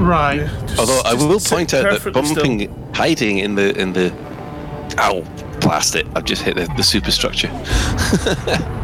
Right. 0.00 0.40
Just- 0.66 0.78
Although 0.78 1.02
I 1.04 1.14
will 1.14 1.38
point 1.38 1.72
out 1.72 1.82
that 1.84 1.90
perfectly 2.00 2.24
still. 2.24 2.42
bumping, 2.42 2.92
hiding 2.94 3.38
in 3.38 3.54
the 3.54 3.78
in 3.78 3.92
the. 3.92 4.12
Ow! 4.98 5.20
Blast 5.60 5.94
it! 5.94 6.06
I've 6.16 6.24
just 6.24 6.42
hit 6.42 6.56
the, 6.56 6.66
the 6.76 6.82
superstructure. 6.82 7.48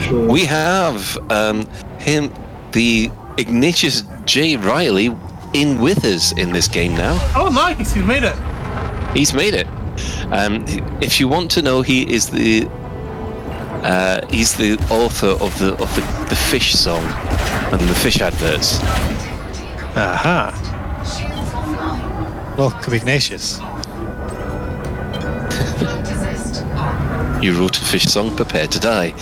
Sure. 0.00 0.26
We 0.28 0.44
have 0.44 1.18
um, 1.30 1.66
him, 1.98 2.32
the 2.72 3.10
Ignatius 3.36 4.04
J. 4.28 4.58
Riley, 4.58 5.06
in 5.54 5.80
with 5.80 6.04
us 6.04 6.32
in 6.32 6.52
this 6.52 6.68
game 6.68 6.94
now. 6.94 7.16
Oh, 7.34 7.48
nice. 7.48 7.94
He's 7.94 8.04
made 8.04 8.22
it. 8.22 8.36
He's 9.16 9.32
made 9.32 9.54
it. 9.54 9.66
Um, 10.30 10.66
if 11.00 11.18
you 11.18 11.28
want 11.28 11.50
to 11.52 11.62
know, 11.62 11.80
he 11.80 12.02
is 12.12 12.28
the 12.28 12.68
uh, 13.82 14.26
he's 14.26 14.54
the 14.54 14.74
author 14.90 15.28
of 15.28 15.58
the 15.58 15.72
of 15.78 15.94
the, 15.94 16.02
the 16.28 16.36
fish 16.36 16.74
song 16.74 17.02
and 17.72 17.80
the 17.80 17.94
fish 17.94 18.20
adverts. 18.20 18.80
Aha. 19.96 20.52
Welcome, 22.58 22.92
Ignatius. 22.92 23.60
You 27.40 27.56
wrote 27.56 27.78
a 27.78 27.84
fish 27.84 28.02
song, 28.02 28.34
prepare 28.34 28.66
to 28.66 28.80
die. 28.80 29.14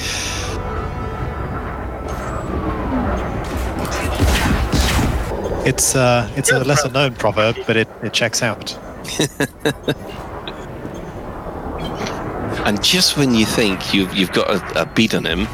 It's 5.66 5.96
uh, 5.96 6.30
it's 6.36 6.52
a 6.52 6.62
lesser 6.64 6.90
known 6.90 7.14
proverb, 7.14 7.56
but 7.66 7.76
it, 7.76 7.88
it 8.02 8.12
checks 8.12 8.42
out. 8.42 8.78
And 12.66 12.82
just 12.82 13.16
when 13.16 13.32
you 13.32 13.46
think 13.46 13.94
you've 13.94 14.12
you've 14.12 14.32
got 14.32 14.50
a, 14.50 14.82
a 14.82 14.86
beat 14.86 15.14
on 15.14 15.24
him, 15.24 15.46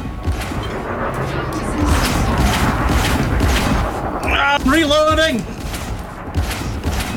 I'm 4.25 4.63
reloading. 4.67 5.45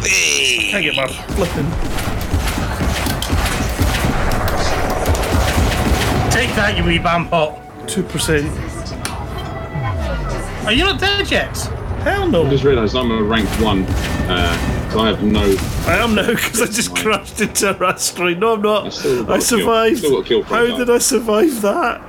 Can't 0.04 0.84
get 0.84 0.98
my 0.98 1.08
flipping. 1.08 1.70
Take 6.30 6.54
that, 6.58 6.76
you 6.78 6.84
wee 6.84 7.00
bam 7.00 7.30
pot. 7.30 7.58
Two 7.88 8.04
percent. 8.04 8.52
Are 10.66 10.74
you 10.74 10.84
not 10.84 11.00
dead 11.00 11.32
yet? 11.32 11.56
Hell 12.06 12.28
no. 12.30 12.42
I 12.42 12.44
no. 12.46 12.50
just 12.52 12.64
realised 12.64 12.96
I'm 12.96 13.10
a 13.12 13.22
rank 13.24 13.50
one, 13.60 13.84
uh, 14.30 14.90
so 14.92 15.00
I 15.00 15.08
have 15.08 15.24
no. 15.24 15.42
I 15.88 15.98
am 15.98 16.14
now 16.14 16.28
because 16.30 16.62
I 16.62 16.66
just 16.68 16.96
crashed 17.02 17.42
into 17.42 17.70
a 17.70 17.88
asteroid. 17.88 18.38
No, 18.40 18.54
I'm 18.54 18.60
I 18.60 18.64
not. 18.84 18.94
still 18.94 19.24
got 19.26 19.32
I 19.32 19.34
a 19.34 19.38
kill. 19.40 19.42
survived. 19.42 19.98
Still 19.98 20.18
got 20.18 20.26
kill 20.28 20.44
How 20.44 20.50
profile. 20.68 20.78
did 20.78 20.90
I 20.92 20.98
survive 21.00 21.62
that? 21.64 22.02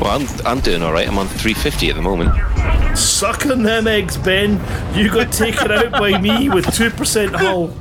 well, 0.00 0.20
I'm 0.20 0.26
I'm 0.46 0.60
doing 0.60 0.82
all 0.82 0.92
right. 0.92 1.06
I'm 1.06 1.16
on 1.18 1.28
350 1.28 1.90
at 1.90 1.94
the 1.96 2.02
moment. 2.02 2.98
Suck 2.98 3.46
on 3.46 3.62
them 3.62 3.86
eggs, 3.86 4.16
Ben. 4.16 4.60
You 4.96 5.10
got 5.10 5.30
taken 5.32 5.70
out 5.70 5.92
by 5.92 6.20
me 6.20 6.48
with 6.48 6.74
two 6.74 6.90
percent 6.90 7.34
hull. 7.36 7.72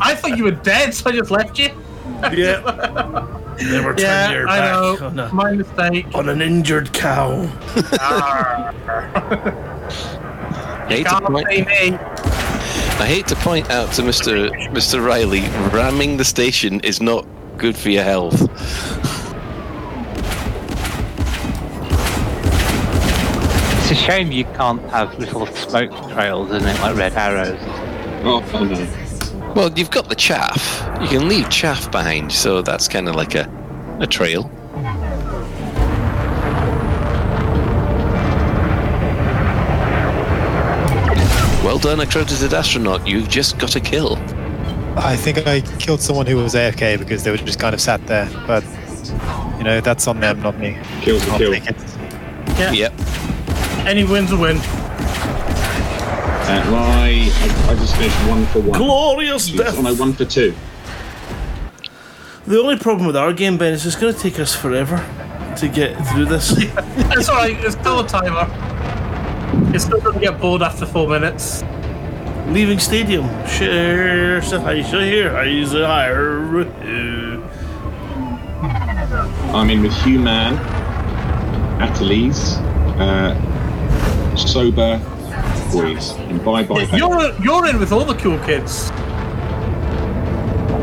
I 0.00 0.14
thought 0.14 0.36
you 0.36 0.44
were 0.44 0.50
dead, 0.50 0.92
so 0.92 1.08
I 1.08 1.12
just 1.14 1.30
left 1.30 1.58
you. 1.58 1.70
Yeah. 2.32 3.40
Never 3.62 3.94
turn 3.94 4.04
Yeah, 4.04 4.32
your 4.32 4.48
I 4.48 4.58
back 4.58 4.72
know. 5.00 5.06
on, 5.06 5.18
a, 5.18 5.32
My 5.34 5.52
mistake. 5.52 6.06
on 6.14 6.28
an 6.28 6.42
injured 6.42 6.92
cow. 6.92 7.50
I 10.86 10.86
hate, 10.88 11.04
to 11.04 11.10
Can't 11.10 11.24
point, 11.26 11.46
say 11.48 11.62
me. 11.62 11.96
I 11.96 13.06
hate 13.06 13.26
to 13.28 13.36
point 13.36 13.70
out 13.70 13.92
to 13.94 14.02
Mr. 14.02 14.50
Mr. 14.70 15.04
Riley, 15.04 15.42
ramming 15.72 16.16
the 16.16 16.24
station 16.24 16.80
is 16.80 17.00
not 17.00 17.26
good 17.56 17.76
for 17.76 17.90
your 17.90 18.02
health. 18.04 18.40
It's 23.82 23.90
a 23.90 23.94
shame 23.94 24.32
you 24.32 24.44
can't 24.44 24.80
have 24.90 25.18
little 25.18 25.46
smoke 25.46 25.90
trails, 26.12 26.50
isn't 26.50 26.66
it, 26.68 26.80
like 26.80 26.96
red 26.96 27.12
arrows? 27.14 27.58
Oh, 28.24 28.42
oh 28.54 28.64
no. 28.64 29.03
Well, 29.54 29.72
you've 29.76 29.90
got 29.90 30.08
the 30.08 30.16
chaff. 30.16 30.82
You 31.00 31.06
can 31.18 31.28
leave 31.28 31.48
chaff 31.48 31.90
behind, 31.90 32.32
so 32.32 32.60
that's 32.60 32.88
kind 32.88 33.08
of 33.08 33.14
like 33.14 33.34
a, 33.36 33.48
a 34.00 34.06
trail. 34.06 34.50
Well 41.64 41.78
done, 41.78 42.00
accredited 42.00 42.52
astronaut. 42.52 43.06
You've 43.06 43.28
just 43.28 43.58
got 43.58 43.74
a 43.74 43.80
kill. 43.80 44.16
I 44.98 45.16
think 45.16 45.46
I 45.46 45.62
killed 45.78 46.02
someone 46.02 46.26
who 46.26 46.36
was 46.36 46.54
AFK 46.54 46.98
because 46.98 47.24
they 47.24 47.30
were 47.30 47.38
just 47.38 47.58
kind 47.58 47.74
of 47.74 47.80
sat 47.80 48.06
there. 48.06 48.28
But 48.46 48.62
you 49.56 49.64
know, 49.64 49.80
that's 49.80 50.06
on 50.06 50.20
them, 50.20 50.42
not 50.42 50.58
me. 50.58 50.76
Kill's 51.00 51.26
a 51.26 51.30
I'll 51.32 51.38
kill. 51.38 51.52
take 51.52 51.66
it. 51.66 51.76
Yeah. 52.58 52.72
Yep. 52.72 52.92
Any 53.86 54.04
win's 54.04 54.30
a 54.32 54.36
win. 54.36 54.58
Uh, 56.46 56.70
right, 56.70 57.30
I, 57.32 57.72
I 57.72 57.74
just 57.76 57.96
finished 57.96 58.16
one 58.28 58.44
for 58.46 58.60
one. 58.60 58.78
Glorious 58.78 59.48
Jeez, 59.48 59.58
death. 59.58 59.78
Oh 59.78 59.82
no, 59.82 59.94
one 59.94 60.12
for 60.12 60.24
two. 60.24 60.54
The 62.46 62.60
only 62.60 62.76
problem 62.76 63.06
with 63.06 63.16
our 63.16 63.32
game, 63.32 63.56
Ben, 63.56 63.72
is 63.72 63.86
it's 63.86 63.96
going 63.96 64.12
to 64.12 64.20
take 64.20 64.38
us 64.38 64.54
forever 64.54 64.98
to 65.56 65.68
get 65.68 65.96
through 66.08 66.26
this. 66.26 66.52
It's 67.16 67.28
alright, 67.28 67.56
it's 67.64 67.76
still 67.76 68.00
a 68.00 68.08
timer. 68.08 68.46
It's 69.74 69.84
still 69.84 70.00
gonna 70.00 70.18
get 70.20 70.40
bored 70.40 70.62
after 70.62 70.84
four 70.84 71.08
minutes. 71.08 71.62
Leaving 72.48 72.78
stadium. 72.78 73.24
Share, 73.46 74.42
say 74.42 74.60
hi, 74.60 74.82
say 74.82 75.08
here, 75.08 75.30
hi, 75.30 75.64
say. 75.64 75.84
I'm 79.54 79.70
in 79.70 79.82
with 79.82 79.94
Human, 80.02 80.56
Attalese, 81.78 82.58
uh, 82.98 84.36
Sober, 84.36 85.00
Boys, 85.74 86.10
and 86.12 86.44
Bye 86.44 86.62
Bye. 86.62 86.84
Hey. 86.84 86.98
You're 86.98 87.32
you're 87.42 87.66
in 87.66 87.78
with 87.80 87.90
all 87.92 88.04
the 88.04 88.14
cool 88.14 88.38
kids. 88.40 88.90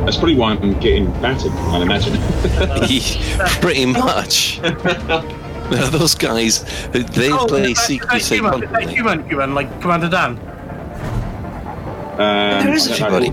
That's 0.06 0.18
probably 0.18 0.36
why 0.36 0.52
I'm 0.54 0.78
getting 0.80 1.12
battered, 1.22 1.52
I'd 1.52 1.82
imagine. 1.84 2.18
Pretty 3.62 3.86
much. 3.86 4.60
Those 5.92 6.16
guys, 6.16 6.64
they 6.92 7.30
play 7.30 7.72
is 7.72 7.80
secret 7.80 8.16
is 8.18 8.28
human, 8.28 8.64
is 8.82 8.90
human, 8.90 9.24
human, 9.30 9.54
like 9.56 9.70
Commander 9.82 10.10
Dan. 10.10 10.32
Um, 12.20 12.66
There 12.66 12.74
is 12.74 12.90
I 12.92 12.96
a 12.96 12.98
don't 13.00 13.12
buddy. 13.12 13.28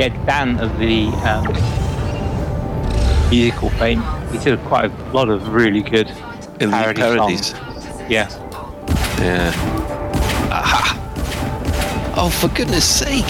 Yeah, 0.00 0.08
Dan 0.24 0.58
of 0.60 0.78
the 0.78 1.08
um, 1.28 1.44
musical 3.30 3.68
fame. 3.70 4.02
He 4.32 4.38
did 4.38 4.58
quite 4.60 4.90
a 4.90 5.12
lot 5.12 5.28
of 5.28 5.52
really 5.52 5.82
good 5.82 6.08
In 6.60 6.70
the 6.70 6.76
parody 6.76 7.00
parodies. 7.02 7.48
songs. 7.48 8.10
Yeah. 8.10 8.28
Yeah. 9.20 9.52
Aha! 10.50 12.14
Oh, 12.16 12.30
for 12.30 12.48
goodness 12.48 12.86
sake! 12.88 13.26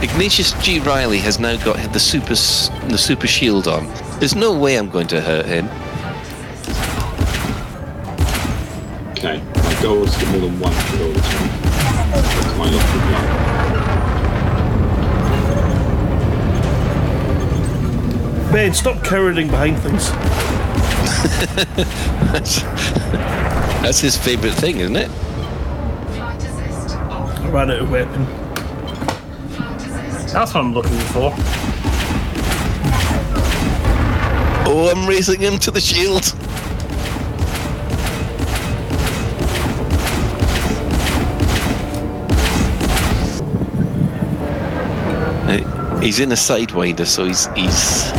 Ignatius 0.00 0.52
G. 0.62 0.78
Riley 0.78 1.18
has 1.18 1.40
now 1.40 1.56
got 1.64 1.92
the 1.92 1.98
super 1.98 2.36
the 2.88 2.96
super 2.96 3.26
shield 3.26 3.66
on. 3.66 3.92
There's 4.20 4.36
no 4.36 4.56
way 4.56 4.76
I'm 4.76 4.88
going 4.88 5.08
to 5.08 5.20
hurt 5.20 5.46
him. 5.46 5.66
Okay, 9.18 9.42
my 9.64 9.82
goal 9.82 10.04
is 10.04 10.12
to 10.14 10.20
get 10.20 10.28
more 10.30 10.42
than 10.42 10.60
one 10.60 10.72
kill 10.72 11.12
this 11.12 11.26
one. 11.34 11.48
That's 12.12 12.56
my 12.56 12.66
ultimate 12.66 13.02
goal. 18.44 18.52
Ben, 18.52 18.72
stop 18.72 19.02
cowering 19.02 19.48
behind 19.48 19.76
things. 19.80 20.12
That's, 23.82 24.00
his 24.00 24.16
favourite 24.16 24.54
thing, 24.54 24.78
isn't 24.78 24.96
it? 24.96 25.10
I 26.20 27.48
ran 27.50 27.70
out 27.70 27.80
of 27.80 27.90
weapon. 27.90 28.24
That's 30.32 30.54
what 30.54 30.56
I'm 30.56 30.74
looking 30.74 30.98
for. 30.98 31.32
Oh, 34.70 34.92
I'm 34.94 35.08
raising 35.08 35.40
him 35.40 35.58
to 35.60 35.70
the 35.70 35.80
shield. 35.80 36.34
He's 46.02 46.20
in 46.20 46.30
a 46.30 46.36
sidewinder, 46.36 47.04
so 47.04 47.24
he's 47.24 47.48
he's 47.56 48.12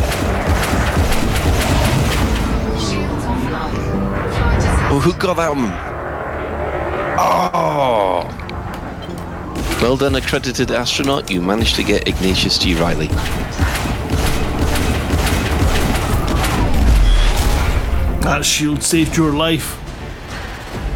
Flight 4.99 5.13
who 5.13 5.19
got 5.19 5.37
that 5.37 5.55
one? 5.55 5.71
Oh! 7.19 8.35
Well 9.81 9.97
done, 9.97 10.15
accredited 10.15 10.71
astronaut. 10.71 11.31
You 11.31 11.41
managed 11.41 11.75
to 11.75 11.83
get 11.83 12.07
Ignatius 12.07 12.57
G. 12.57 12.75
Riley. 12.75 13.07
That 18.23 18.41
shield 18.43 18.83
saved 18.83 19.15
your 19.15 19.31
life. 19.31 19.77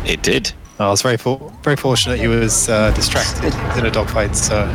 It 0.06 0.22
did. 0.22 0.52
I 0.80 0.90
was 0.90 1.02
very 1.02 1.18
for- 1.18 1.52
very 1.64 1.78
fortunate 1.78 2.20
he 2.20 2.28
was 2.28 2.68
uh, 2.68 2.92
distracted 2.92 3.54
in 3.78 3.86
a 3.86 3.92
dogfight, 3.92 4.36
so 4.36 4.66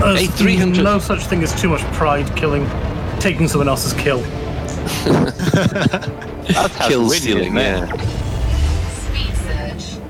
There's 0.00 0.20
Hey, 0.20 0.26
300 0.26 0.84
No 0.84 0.98
such 0.98 1.24
thing 1.24 1.42
as 1.42 1.58
too 1.58 1.68
much 1.68 1.80
pride 1.92 2.36
killing, 2.36 2.68
taking 3.18 3.48
someone 3.48 3.68
else's 3.68 3.94
kill. 3.94 4.22
That's 4.86 6.76
how 6.76 6.88
Kill 6.88 7.02
to 7.02 7.08
win, 7.08 7.18
stealing, 7.18 7.56
isn't 7.56 7.56
yeah. 7.56 7.86
Speed 8.92 9.34
surge. 9.36 10.00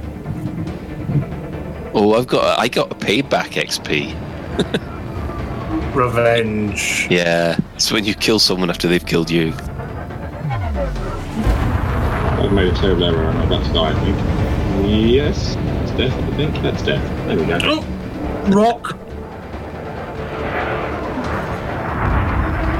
Oh, 1.94 2.14
I've 2.14 2.26
got 2.26 2.58
I 2.58 2.68
got 2.68 2.92
a 2.92 2.94
payback 2.94 3.52
XP. 3.52 4.14
Revenge. 5.94 7.06
Yeah, 7.10 7.58
it's 7.74 7.90
when 7.90 8.04
you 8.04 8.14
kill 8.14 8.38
someone 8.38 8.68
after 8.68 8.86
they've 8.86 9.04
killed 9.04 9.30
you. 9.30 9.54
I've 12.38 12.52
made 12.52 12.72
a 12.72 12.76
terrible 12.76 13.04
error 13.04 13.24
and 13.24 13.38
I'm 13.38 13.46
about 13.46 13.64
to 13.66 13.72
die, 13.72 13.90
I 13.90 13.94
think. 14.04 14.16
Yes, 15.10 15.56
it's 15.82 15.92
death, 15.92 16.12
I 16.12 16.36
think. 16.36 16.54
That's 16.62 16.82
death. 16.82 17.02
There 17.26 17.38
we 17.38 17.46
go. 17.46 17.58
Oh, 17.62 17.82
rock. 18.50 18.94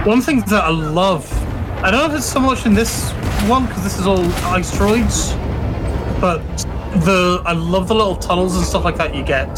One 0.07 0.21
thing 0.21 0.41
that 0.43 0.63
I 0.63 0.71
love, 0.71 1.27
I 1.87 1.93
don't 1.93 2.01
know 2.01 2.13
if 2.13 2.19
it's 2.19 2.27
so 2.27 2.41
much 2.41 2.67
in 2.67 2.75
this 2.75 3.13
one 3.47 3.67
because 3.67 3.85
this 3.85 3.97
is 3.97 4.09
all 4.09 4.25
asteroids, 4.43 5.35
but 6.21 6.43
the 7.05 7.41
I 7.47 7.53
love 7.53 7.87
the 7.87 7.95
little 7.95 8.17
tunnels 8.17 8.57
and 8.57 8.65
stuff 8.67 8.85
like 8.85 8.97
that 8.97 9.15
you 9.15 9.23
get. 9.23 9.57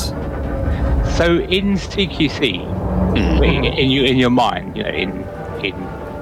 So 1.17 1.39
in 1.39 1.79
CQC, 1.79 2.67
hmm. 2.67 3.43
in, 3.43 3.65
in 3.65 3.91
your 3.91 4.05
in 4.05 4.19
your 4.19 4.29
mind, 4.29 4.77
you 4.77 4.83
know, 4.83 4.91
in 4.91 5.25
in 5.65 5.75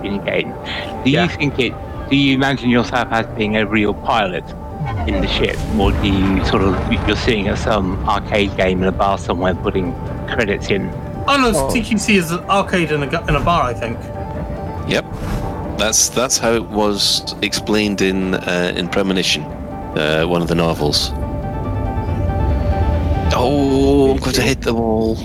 in 0.07 0.25
game, 0.25 0.55
do 1.03 1.11
Yeah. 1.11 1.25
you 1.25 1.29
think 1.29 1.59
it? 1.59 1.75
Do 2.09 2.15
you 2.15 2.37
imagine 2.37 2.71
yourself 2.71 3.09
as 3.11 3.27
being 3.37 3.57
a 3.57 3.67
real 3.67 3.93
pilot 3.93 4.45
in 5.09 5.21
the 5.21 5.27
ship, 5.27 5.59
or 5.77 5.91
do 5.91 6.07
you 6.07 6.45
sort 6.45 6.63
of 6.63 6.93
you're 7.09 7.17
sitting 7.17 7.49
at 7.49 7.59
some 7.59 8.09
arcade 8.09 8.57
game 8.57 8.81
in 8.81 8.89
a 8.89 8.93
bar 8.93 9.19
somewhere 9.19 9.57
putting 9.57 9.93
credits 10.29 10.71
in? 10.71 10.89
Oh 11.27 11.37
no, 11.37 11.51
oh. 11.53 11.69
CQC 11.69 12.15
is 12.15 12.31
an 12.31 12.45
arcade 12.45 12.93
in 12.93 13.03
a, 13.03 13.29
in 13.29 13.35
a 13.35 13.41
bar, 13.41 13.65
I 13.65 13.75
think. 13.75 13.99
Yep, 15.77 15.85
that's 15.85 16.09
that's 16.09 16.39
how 16.39 16.53
it 16.53 16.65
was 16.65 17.35
explained 17.43 18.01
in 18.01 18.35
uh, 18.35 18.73
in 18.77 18.89
Premonition, 18.89 19.43
uh, 19.43 20.25
one 20.25 20.41
of 20.43 20.49
the 20.49 20.55
novels. 20.55 21.11
Oh, 23.39 24.13
I'm 24.13 24.17
going 24.19 24.33
to 24.33 24.43
hit 24.43 24.63
the 24.63 24.73
wall. 24.73 25.19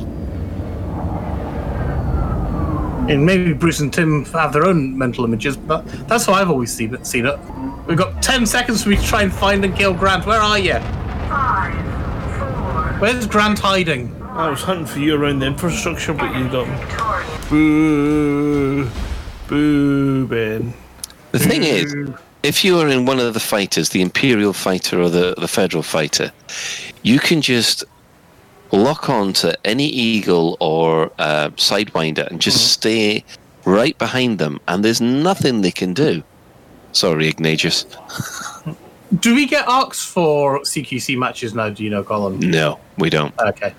And 3.09 3.25
maybe 3.25 3.53
Bruce 3.53 3.79
and 3.79 3.93
Tim 3.93 4.25
have 4.25 4.53
their 4.53 4.65
own 4.65 4.97
mental 4.97 5.23
images, 5.25 5.57
but 5.57 5.85
that's 6.07 6.25
how 6.25 6.33
I've 6.33 6.49
always 6.49 6.71
seen 6.73 6.93
it. 6.93 7.05
Seen 7.07 7.25
it. 7.25 7.39
We've 7.87 7.97
got 7.97 8.21
ten 8.21 8.45
seconds 8.45 8.83
for 8.83 8.89
me 8.89 8.97
to 8.97 9.03
try 9.03 9.23
and 9.23 9.33
find 9.33 9.63
and 9.63 9.75
kill 9.75 9.93
Grant. 9.93 10.25
Where 10.25 10.41
are 10.41 10.59
you? 10.59 10.73
Five, 11.29 11.73
four, 12.37 12.99
Where's 12.99 13.25
Grant 13.25 13.59
hiding? 13.59 14.13
I 14.21 14.49
was 14.49 14.61
hunting 14.61 14.85
for 14.85 14.99
you 14.99 15.15
around 15.15 15.39
the 15.39 15.47
infrastructure, 15.47 16.13
but 16.13 16.35
you 16.35 16.49
got 16.49 16.67
me. 16.67 16.75
Boo. 17.49 18.89
Boo, 19.51 20.27
Ben. 20.27 20.73
The 21.33 21.39
thing 21.39 21.63
is, 21.63 21.93
if 22.41 22.63
you 22.63 22.79
are 22.79 22.87
in 22.87 23.05
one 23.05 23.19
of 23.19 23.33
the 23.33 23.39
fighters, 23.41 23.89
the 23.89 24.01
Imperial 24.01 24.53
fighter 24.53 25.01
or 25.01 25.09
the, 25.09 25.35
the 25.37 25.47
Federal 25.49 25.83
fighter, 25.83 26.31
you 27.03 27.19
can 27.19 27.41
just 27.41 27.83
lock 28.71 29.09
on 29.09 29.33
to 29.33 29.53
any 29.67 29.87
eagle 29.87 30.55
or 30.61 31.11
uh, 31.19 31.49
sidewinder 31.57 32.25
and 32.27 32.39
just 32.39 32.71
stay 32.71 33.25
right 33.65 33.97
behind 33.97 34.39
them, 34.39 34.57
and 34.69 34.85
there's 34.85 35.01
nothing 35.01 35.59
they 35.59 35.71
can 35.71 35.93
do. 35.93 36.23
Sorry, 36.93 37.27
Ignatius. 37.27 37.85
Do 39.19 39.35
we 39.35 39.45
get 39.47 39.67
arcs 39.67 40.01
for 40.05 40.61
CQC 40.61 41.17
matches 41.17 41.53
now? 41.53 41.67
Do 41.67 41.83
you 41.83 41.89
know, 41.89 42.05
Colin? 42.05 42.39
No, 42.39 42.79
we 42.97 43.09
don't. 43.09 43.37
Okay. 43.37 43.73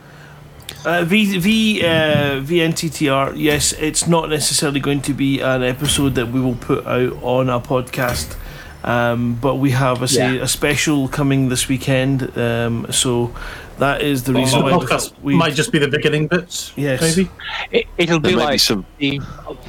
Uh, 0.85 1.05
v 1.05 1.39
v 1.39 1.83
uh, 1.85 2.41
VNTTR. 2.41 3.35
Yes, 3.37 3.73
it's 3.75 4.09
not 4.09 4.29
necessarily 4.29 4.81
going 4.81 5.01
to 5.03 5.15
be 5.15 5.41
an 5.41 5.63
episode 5.63 6.17
that 6.17 6.27
we 6.29 6.41
will 6.41 6.57
put 6.57 6.85
out 6.87 7.13
on 7.23 7.49
a 7.49 7.61
podcast, 7.61 8.35
um, 8.83 9.35
but 9.41 9.57
we 9.57 9.71
have 9.71 10.03
a 10.03 10.09
say 10.09 10.35
Yeah. 10.37 10.43
a 10.43 10.49
special 10.49 11.07
coming 11.07 11.49
this 11.51 11.69
weekend. 11.69 12.37
Um, 12.37 12.87
so 12.91 13.33
that 13.79 14.03
is 14.03 14.25
the 14.25 14.35
reason 14.35 14.59
The 14.59 14.65
why 14.65 14.77
we 14.77 14.85
podcast 14.85 15.11
thought 15.11 15.23
we 15.23 15.37
might 15.37 15.55
just 15.55 15.71
be 15.71 15.79
the 15.79 15.87
beginning 15.87 16.27
bits. 16.27 16.73
Yes. 16.75 17.01
Maybe. 17.01 17.31
It, 17.71 17.87
it'll 17.97 18.19
be 18.19 18.31
There 18.31 18.39
be 18.39 18.45
like 18.45 18.61
some. 18.61 18.85
the 18.99 19.21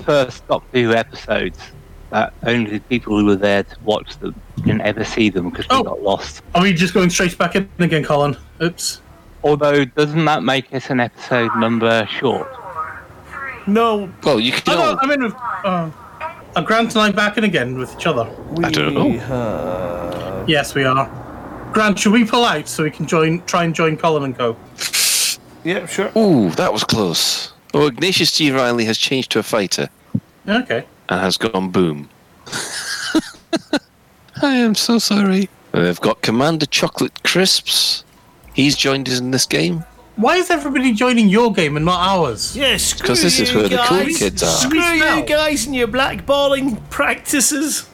first 0.06 0.48
Doctor 0.48 0.82
Who 0.82 0.94
episodes. 0.94 1.60
That 2.10 2.34
only 2.46 2.72
the 2.72 2.80
people 2.80 3.18
who 3.20 3.26
were 3.26 3.36
there 3.36 3.64
to 3.64 3.76
watch 3.84 4.18
them 4.18 4.34
can 4.64 4.82
ever 4.82 5.04
see 5.04 5.30
them 5.30 5.50
because 5.52 5.68
they 5.68 5.76
Oh. 5.76 5.84
got 5.84 6.02
lost. 6.02 6.42
Are 6.56 6.62
we 6.64 6.74
just 6.74 6.94
going 6.96 7.10
straight 7.12 7.38
back 7.38 7.56
in 7.56 7.70
again, 7.80 8.04
Colin? 8.04 8.36
Oops. 8.62 9.02
Although, 9.44 9.86
doesn't 9.86 10.26
that 10.26 10.44
make 10.44 10.74
us 10.74 10.90
an 10.90 11.00
episode 11.00 11.52
number 11.58 12.06
short? 12.08 12.48
no. 13.68 14.10
Well, 14.24 14.40
you 14.40 14.52
can. 14.52 14.62
Oh, 14.78 14.94
no, 14.94 14.98
I'm 15.02 15.12
in 15.12 15.24
with. 15.24 15.34
Uh, 15.36 15.90
are 16.56 16.62
Grant 16.64 16.94
and 16.96 17.02
I 17.02 17.12
back 17.12 17.38
in 17.38 17.44
again 17.44 17.78
with 17.78 17.94
each 17.96 18.06
other? 18.06 18.26
We 18.52 18.64
I 18.64 18.70
don't 18.70 18.94
know. 18.94 19.10
have- 19.20 20.48
Yes, 20.50 20.76
we 20.76 20.84
are. 20.84 21.10
Grant, 21.74 21.98
should 21.98 22.12
we 22.14 22.26
pull 22.26 22.46
out 22.46 22.68
so 22.68 22.84
we 22.84 22.92
can 22.92 23.08
join? 23.08 23.42
Try 23.46 23.64
and 23.64 23.74
join 23.74 23.98
Colin 23.98 24.24
and 24.24 24.38
Co. 24.38 24.56
yeah, 25.64 25.86
sure. 25.88 26.12
Ooh, 26.18 26.50
that 26.52 26.72
was 26.72 26.84
close. 26.84 27.54
Oh, 27.74 27.88
Ignatius 27.88 28.32
G. 28.34 28.52
Riley 28.52 28.86
has 28.86 28.98
changed 29.00 29.32
to 29.32 29.40
a 29.40 29.44
fighter 29.44 29.90
Okay. 30.48 30.86
and 31.10 31.20
has 31.22 31.38
gone 31.38 31.70
boom. 31.72 32.08
I 34.42 34.56
am 34.56 34.76
so 34.76 35.00
sorry. 35.00 35.50
They've 35.72 36.00
got 36.02 36.22
Commander 36.22 36.66
Chocolate 36.68 37.24
Crisps. 37.24 38.03
He's 38.54 38.76
joined 38.76 39.08
us 39.10 39.20
in 39.20 39.32
this 39.32 39.46
game. 39.46 39.84
Why 40.16 40.36
is 40.36 40.52
everybody 40.52 40.94
joining 40.94 41.28
your 41.28 41.52
game 41.52 41.76
and 41.76 41.86
not 41.86 42.00
ours? 42.08 42.56
Yes, 42.56 42.94
because 42.94 43.22
this 43.24 43.40
is 43.40 43.54
where 43.54 43.68
the 43.68 43.78
cool 43.78 44.06
kids 44.06 44.44
are. 44.44 44.46
Screw 44.46 44.80
you 44.80 45.24
guys 45.26 45.66
and 45.66 45.76
your 45.76 45.88
blackballing 45.88 46.80
practices. 46.92 47.90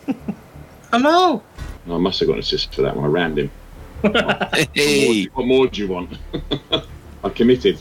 Hello. 0.91 1.41
know. 1.87 1.95
I 1.95 1.97
must 1.97 2.19
have 2.19 2.27
got 2.27 2.33
an 2.33 2.39
assist 2.39 2.75
for 2.75 2.81
that 2.81 2.95
one. 2.95 3.05
I 3.05 3.07
rammed 3.07 3.39
him. 3.39 3.51
Hey, 4.73 5.25
What 5.33 5.45
more 5.47 5.67
do 5.67 5.81
you 5.81 5.87
want? 5.87 6.17
I 7.23 7.29
committed. 7.29 7.79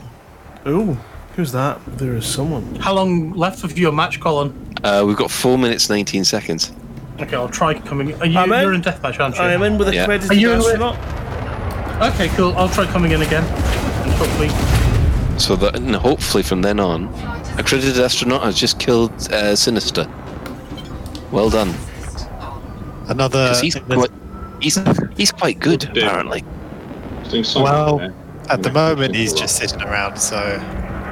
Oh, 0.67 0.95
who's 1.37 1.53
that? 1.53 1.81
There 1.99 2.15
is 2.15 2.27
someone. 2.27 2.75
How 2.77 2.95
long 2.95 3.33
left 3.33 3.65
of 3.65 3.77
your 3.79 3.93
match, 3.93 4.21
Colin? 4.21 4.53
uh, 4.85 5.05
we've 5.07 5.17
got 5.17 5.31
four 5.31 5.59
minutes 5.59 5.89
nineteen 5.91 6.25
seconds. 6.25 6.73
Okay, 7.21 7.35
I'll 7.37 7.49
try 7.49 7.75
coming. 7.75 8.15
Are 8.21 8.27
you, 8.27 8.39
I'm 8.39 8.53
in. 8.53 8.61
you're 8.63 8.73
in 8.75 8.83
deathmatch, 8.83 9.19
aren't 9.21 9.37
you? 9.37 9.43
I 9.43 9.53
am 9.53 9.63
in 9.63 9.79
with 9.79 9.89
a 9.89 9.95
Yeah. 9.95 10.05
credited 10.07 10.31
Are 10.31 10.35
you 10.35 10.51
in 10.53 10.59
with- 10.59 10.67
astronaut. 10.69 10.97
Okay, 12.01 12.29
cool. 12.37 12.53
I'll 12.57 12.69
try 12.69 12.87
coming 12.87 13.13
in 13.13 13.23
again. 13.23 13.45
And 13.45 14.13
hopefully. 14.13 14.49
So 15.39 15.57
that 15.57 15.77
and 15.77 15.95
hopefully 15.95 16.43
from 16.43 16.63
then 16.63 16.81
on, 16.81 17.09
accredited 17.59 17.99
astronaut 18.03 18.43
has 18.43 18.59
just 18.59 18.79
killed 18.79 19.13
uh, 19.33 19.55
Sinister. 19.57 20.07
Well 21.33 21.51
done. 21.51 21.75
Another. 23.09 23.55
he's 23.61 23.75
quite, 23.77 24.11
he's 24.61 24.79
he's 25.17 25.33
quite 25.33 25.59
good 25.61 25.85
Yeah. 25.95 26.07
apparently. 26.07 26.45
Doing 27.31 27.45
Well, 27.57 27.99
there. 27.99 28.15
At 28.51 28.63
the 28.63 28.69
Yeah, 28.71 28.75
moment, 28.75 29.15
he's 29.15 29.33
just 29.33 29.57
sitting 29.57 29.83
around, 29.83 30.17
so 30.19 30.59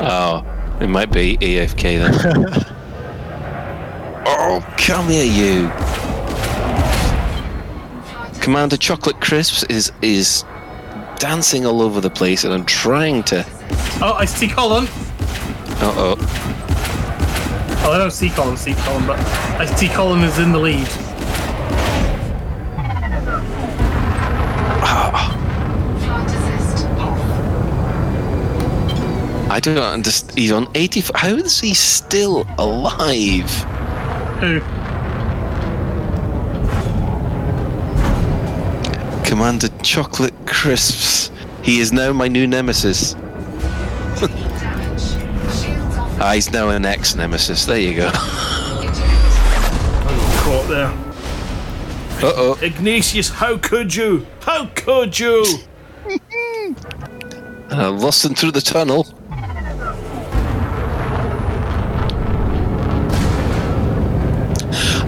Oh, 0.01 0.45
it 0.80 0.89
might 0.89 1.11
be 1.12 1.37
AFK 1.39 1.99
then. 1.99 2.14
oh, 4.26 4.74
come 4.78 5.09
here, 5.09 5.24
you. 5.24 5.70
Commander 8.41 8.76
Chocolate 8.76 9.20
Crisps 9.20 9.62
is 9.64 9.93
is 10.03 10.45
dancing 11.19 11.67
all 11.67 11.83
over 11.83 12.01
the 12.01 12.11
place, 12.11 12.45
and 12.45 12.53
I'm 12.53 12.64
trying 12.64 13.23
to. 13.25 13.45
Oh, 14.03 14.14
I 14.19 14.25
see 14.25 14.49
Colin. 14.49 14.87
Uh 15.79 15.93
oh. 15.97 16.17
Oh, 17.85 17.93
I 17.93 17.99
don't 17.99 18.11
see 18.11 18.31
Colin, 18.31 18.57
see 18.57 18.75
Colin, 18.75 19.07
but 19.07 19.19
I 19.19 19.67
see 19.67 19.89
Colin 19.89 20.23
is 20.23 20.39
in 20.39 20.53
the 20.53 20.59
lead. 20.59 20.89
I 24.83 25.33
I 29.51 29.61
don't 29.61 29.79
understand. 29.79 30.39
He's 30.39 30.53
on 30.53 30.69
80. 30.75 31.05
How 31.14 31.35
is 31.35 31.61
he 31.61 31.75
still 31.75 32.47
alive? 32.59 33.51
Who? 34.41 34.61
Commander 39.37 39.68
Chocolate 39.82 40.32
Crisps. 40.47 41.30
He 41.62 41.78
is 41.78 41.93
now 41.93 42.11
my 42.14 42.26
new 42.26 42.47
nemesis. 42.47 43.12
Damage. 43.12 44.32
Shields 45.53 45.99
off. 45.99 46.20
Ah, 46.22 46.32
he's 46.34 46.51
now 46.51 46.70
an 46.70 46.87
ex 46.87 47.14
nemesis. 47.14 47.66
There 47.66 47.78
you 47.78 47.97
go. 47.97 48.11
Caught 50.41 50.68
there. 50.68 50.87
Uh 52.26 52.32
oh. 52.34 52.59
Ignatius, 52.62 53.28
how 53.28 53.59
could 53.59 53.95
you? 53.95 54.26
How 54.41 54.70
could 54.74 55.18
you? 55.18 55.45
And 57.68 57.82
I 57.82 57.89
lost 57.89 58.24
him 58.24 58.34
through 58.34 58.53
the 58.53 58.62
tunnel. 58.62 59.07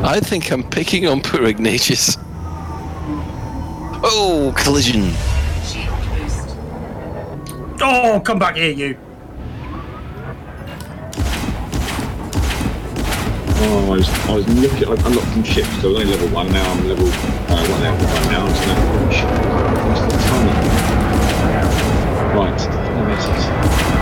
I 0.05 0.21
think 0.21 0.51
I'm 0.51 0.69
picking 0.69 1.07
on 1.07 1.23
poor 1.23 1.47
Ignatius. 1.47 2.19
Oh, 4.01 4.55
collision. 4.57 5.13
Oh, 7.81 8.21
come 8.25 8.39
back 8.39 8.55
here, 8.57 8.71
you. 8.71 8.99
Oh, 13.61 13.87
I 13.87 13.97
was, 13.97 14.09
I 14.09 14.35
was 14.35 14.49
looking, 14.49 14.87
I 14.87 14.93
unlocked 14.93 15.33
some 15.33 15.43
ships, 15.43 15.69
so 15.81 15.89
I 15.89 15.93
was 15.93 16.01
only 16.01 16.05
level 16.05 16.29
one, 16.29 16.53
now 16.53 16.71
I'm 16.71 16.89
level, 16.89 17.09
uh, 17.09 17.67
one 17.67 17.81
level 17.81 18.07
one 18.07 18.29
now, 18.31 18.47
I'm 18.47 18.55
just 18.55 18.67
level 18.69 19.11
ship. 19.11 19.29
What's 19.89 20.01
the 20.01 20.09
tunnel? 20.29 20.55
Right, 22.39 22.59
there 22.59 23.11
it 23.11 23.19
is. 23.93 23.98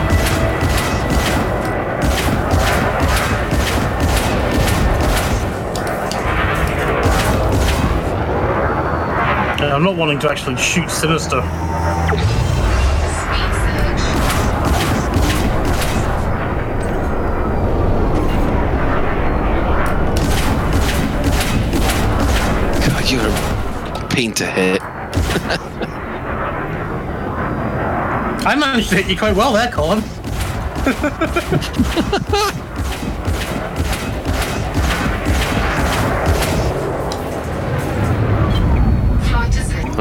Uh, 9.58 9.64
I'm 9.74 9.82
not 9.82 9.96
wanting 9.96 10.18
to 10.18 10.30
actually 10.30 10.56
shoot 10.56 10.90
Sinister. 10.90 11.40
God, 22.86 23.10
you're 23.10 23.26
a 23.26 24.08
pain 24.10 24.34
to 24.34 24.44
hit. 24.44 24.82
I 28.44 28.54
managed 28.58 28.90
to 28.90 28.96
hit 28.96 29.06
you 29.06 29.16
quite 29.16 29.34
well 29.34 29.54
there, 29.54 29.72
Colin. 29.72 30.02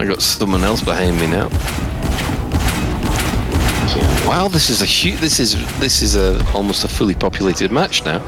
I 0.06 0.08
got 0.10 0.22
someone 0.22 0.64
else 0.64 0.84
behind 0.84 1.20
me 1.20 1.26
now. 1.26 1.48
Wow, 4.30 4.48
this 4.48 4.70
is 4.70 4.84
a 4.84 4.86
huge. 4.86 5.20
This 5.20 5.40
is 5.40 5.56
this 5.80 6.04
is 6.04 6.16
a 6.16 6.46
almost 6.54 6.84
a 6.84 6.88
fully 6.88 7.16
populated 7.16 7.72
match 7.72 8.06
now. 8.06 8.20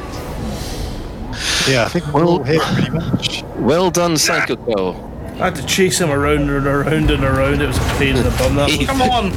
Yeah, 1.68 1.86
I 1.86 1.90
think 1.90 2.08
we're 2.08 2.22
Well- 2.26 2.30
all 2.40 2.44
here 2.44 2.60
pretty 2.62 2.90
much. 2.90 3.44
Well 3.58 3.92
done, 3.92 4.18
Psycho 4.18 4.56
Girl. 4.56 4.96
I 5.40 5.46
had 5.46 5.56
to 5.56 5.66
chase 5.68 6.00
him 6.02 6.10
around 6.10 6.50
and 6.50 6.66
around 6.66 7.12
and 7.12 7.24
around. 7.24 7.62
It 7.62 7.68
was 7.68 7.78
a 7.78 7.82
pain 8.00 8.16
in 8.16 8.24
the 8.24 8.32
bum. 8.32 8.56
That 8.56 8.70
was. 8.76 8.88
Come 8.88 9.04
on. 9.04 9.32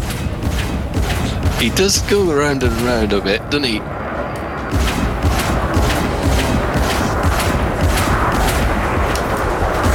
He 1.60 1.68
does 1.68 1.98
go 2.10 2.30
around 2.30 2.62
and 2.62 2.72
round 2.80 3.12
a 3.12 3.20
bit, 3.20 3.42
doesn't 3.50 3.64
he? 3.64 3.80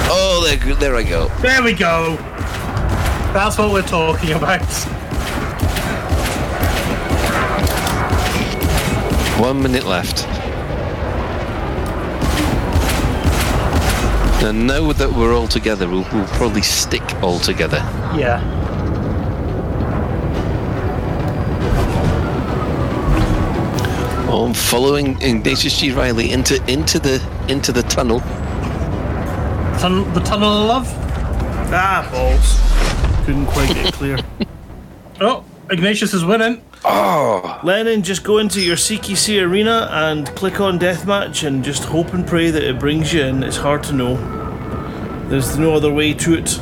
Oh, 0.08 0.43
there, 0.46 0.76
there 0.76 0.96
I 0.96 1.04
go. 1.04 1.28
There 1.41 1.64
we 1.64 1.74
go. 1.74 2.18
That's 3.36 3.58
what 3.58 3.74
we're 3.74 3.82
talking 3.82 4.32
about. 4.32 4.62
One 9.42 9.62
minute 9.62 9.84
left. 9.84 10.26
And 14.42 14.66
now 14.66 14.94
that 14.94 15.12
we're 15.12 15.36
all 15.36 15.50
together, 15.50 15.86
we'll, 15.90 16.08
we'll 16.14 16.28
probably 16.28 16.62
stick 16.62 17.04
all 17.22 17.40
together. 17.40 17.80
Yeah. 18.16 18.40
Oh, 24.30 24.46
I'm 24.46 24.54
following 24.54 25.22
Ignatius 25.22 25.78
G. 25.78 25.92
Riley 25.92 26.32
into 26.32 26.64
into 26.72 27.00
the 27.00 27.22
into 27.50 27.74
the 27.74 27.84
tunnel. 27.84 28.22
Tun- 29.82 30.14
the 30.14 30.22
Tunnel 30.22 30.54
of 30.54 30.68
Love. 30.70 30.94
Ah, 31.74 32.08
balls. 32.10 32.85
Couldn't 33.26 33.45
quite 33.47 33.73
get 33.73 33.93
clear. 33.93 34.17
Oh, 35.21 35.45
Ignatius 35.71 36.13
is 36.13 36.26
winning. 36.26 36.61
Oh, 36.84 37.61
Lennon, 37.63 38.03
just 38.03 38.26
go 38.26 38.39
into 38.39 38.59
your 38.61 38.76
CQC 38.76 39.41
arena 39.41 39.88
and 39.89 40.28
click 40.36 40.59
on 40.59 40.78
deathmatch 40.78 41.47
and 41.47 41.63
just 41.63 41.86
hope 41.86 42.13
and 42.13 42.28
pray 42.28 42.51
that 42.51 42.61
it 42.61 42.78
brings 42.82 43.13
you 43.13 43.21
in. 43.23 43.41
It's 43.41 43.55
hard 43.55 43.82
to 43.84 43.93
know. 43.93 44.17
There's 45.30 45.57
no 45.57 45.73
other 45.73 45.89
way 45.89 46.13
to 46.15 46.34
it. 46.34 46.57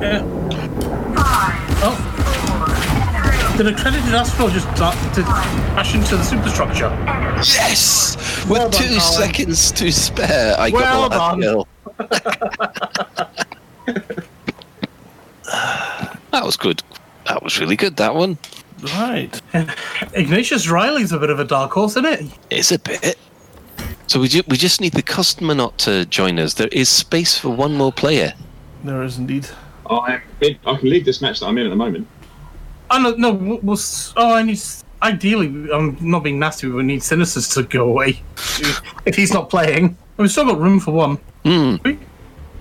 Yeah. 0.00 0.22
Oh. 1.84 3.54
Did 3.56 3.66
accredited 3.66 4.14
Astral 4.14 4.50
just 4.50 4.68
da- 4.76 4.94
did 5.14 5.24
crash 5.24 5.96
into 5.96 6.16
the 6.16 6.22
superstructure? 6.22 6.90
yes! 7.42 8.14
With 8.42 8.50
Well 8.50 8.70
done, 8.70 8.80
two 8.82 8.86
Colin. 8.86 9.00
seconds 9.00 9.72
to 9.72 9.90
spare, 9.90 10.54
I 10.60 10.70
Well 10.70 11.08
got 11.08 11.10
the 11.10 11.18
done. 11.18 11.40
last 11.40 13.26
kill. 13.36 13.38
that 15.46 16.44
was 16.44 16.56
good. 16.56 16.82
That 17.26 17.42
was 17.42 17.58
really 17.60 17.76
good. 17.76 17.96
That 17.96 18.14
one. 18.14 18.38
Right. 18.94 19.40
Ignatius 20.14 20.68
Riley's 20.68 21.12
a 21.12 21.18
bit 21.18 21.30
of 21.30 21.38
a 21.38 21.44
dark 21.44 21.70
horse, 21.72 21.92
isn't 21.92 22.06
it? 22.06 22.26
It's 22.50 22.72
a 22.72 22.78
bit. 22.78 23.16
So 24.08 24.20
we, 24.20 24.28
ju- 24.28 24.42
we 24.48 24.56
just 24.56 24.80
need 24.80 24.92
the 24.92 25.02
customer 25.02 25.54
not 25.54 25.78
to 25.78 26.04
join 26.06 26.38
us. 26.38 26.54
There 26.54 26.68
is 26.68 26.88
space 26.88 27.38
for 27.38 27.48
one 27.50 27.74
more 27.76 27.92
player. 27.92 28.34
There 28.84 29.02
is 29.02 29.18
indeed. 29.18 29.46
I'm 29.88 30.20
I 30.42 30.54
can 30.76 30.78
leave 30.82 31.04
this 31.04 31.20
match 31.22 31.40
that 31.40 31.46
I'm 31.46 31.58
in 31.58 31.66
at 31.66 31.70
the 31.70 31.76
moment. 31.76 32.06
Oh 32.90 32.98
no, 33.00 33.10
no. 33.14 33.32
we'll- 33.32 33.58
we'll 33.62 33.78
oh, 34.16 34.34
I 34.34 34.42
need. 34.42 34.60
Ideally, 35.02 35.68
I'm 35.72 35.96
not 36.00 36.22
being 36.22 36.38
nasty. 36.38 36.68
but 36.68 36.76
We 36.76 36.82
need 36.84 37.00
Sinisters 37.00 37.52
to 37.54 37.64
go 37.64 37.88
away 37.88 38.22
if 39.06 39.16
he's 39.16 39.32
not 39.32 39.50
playing. 39.50 39.96
We've 40.16 40.30
still 40.30 40.44
got 40.44 40.60
room 40.60 40.78
for 40.78 40.92
one. 40.92 41.16
Hmm. 41.44 41.76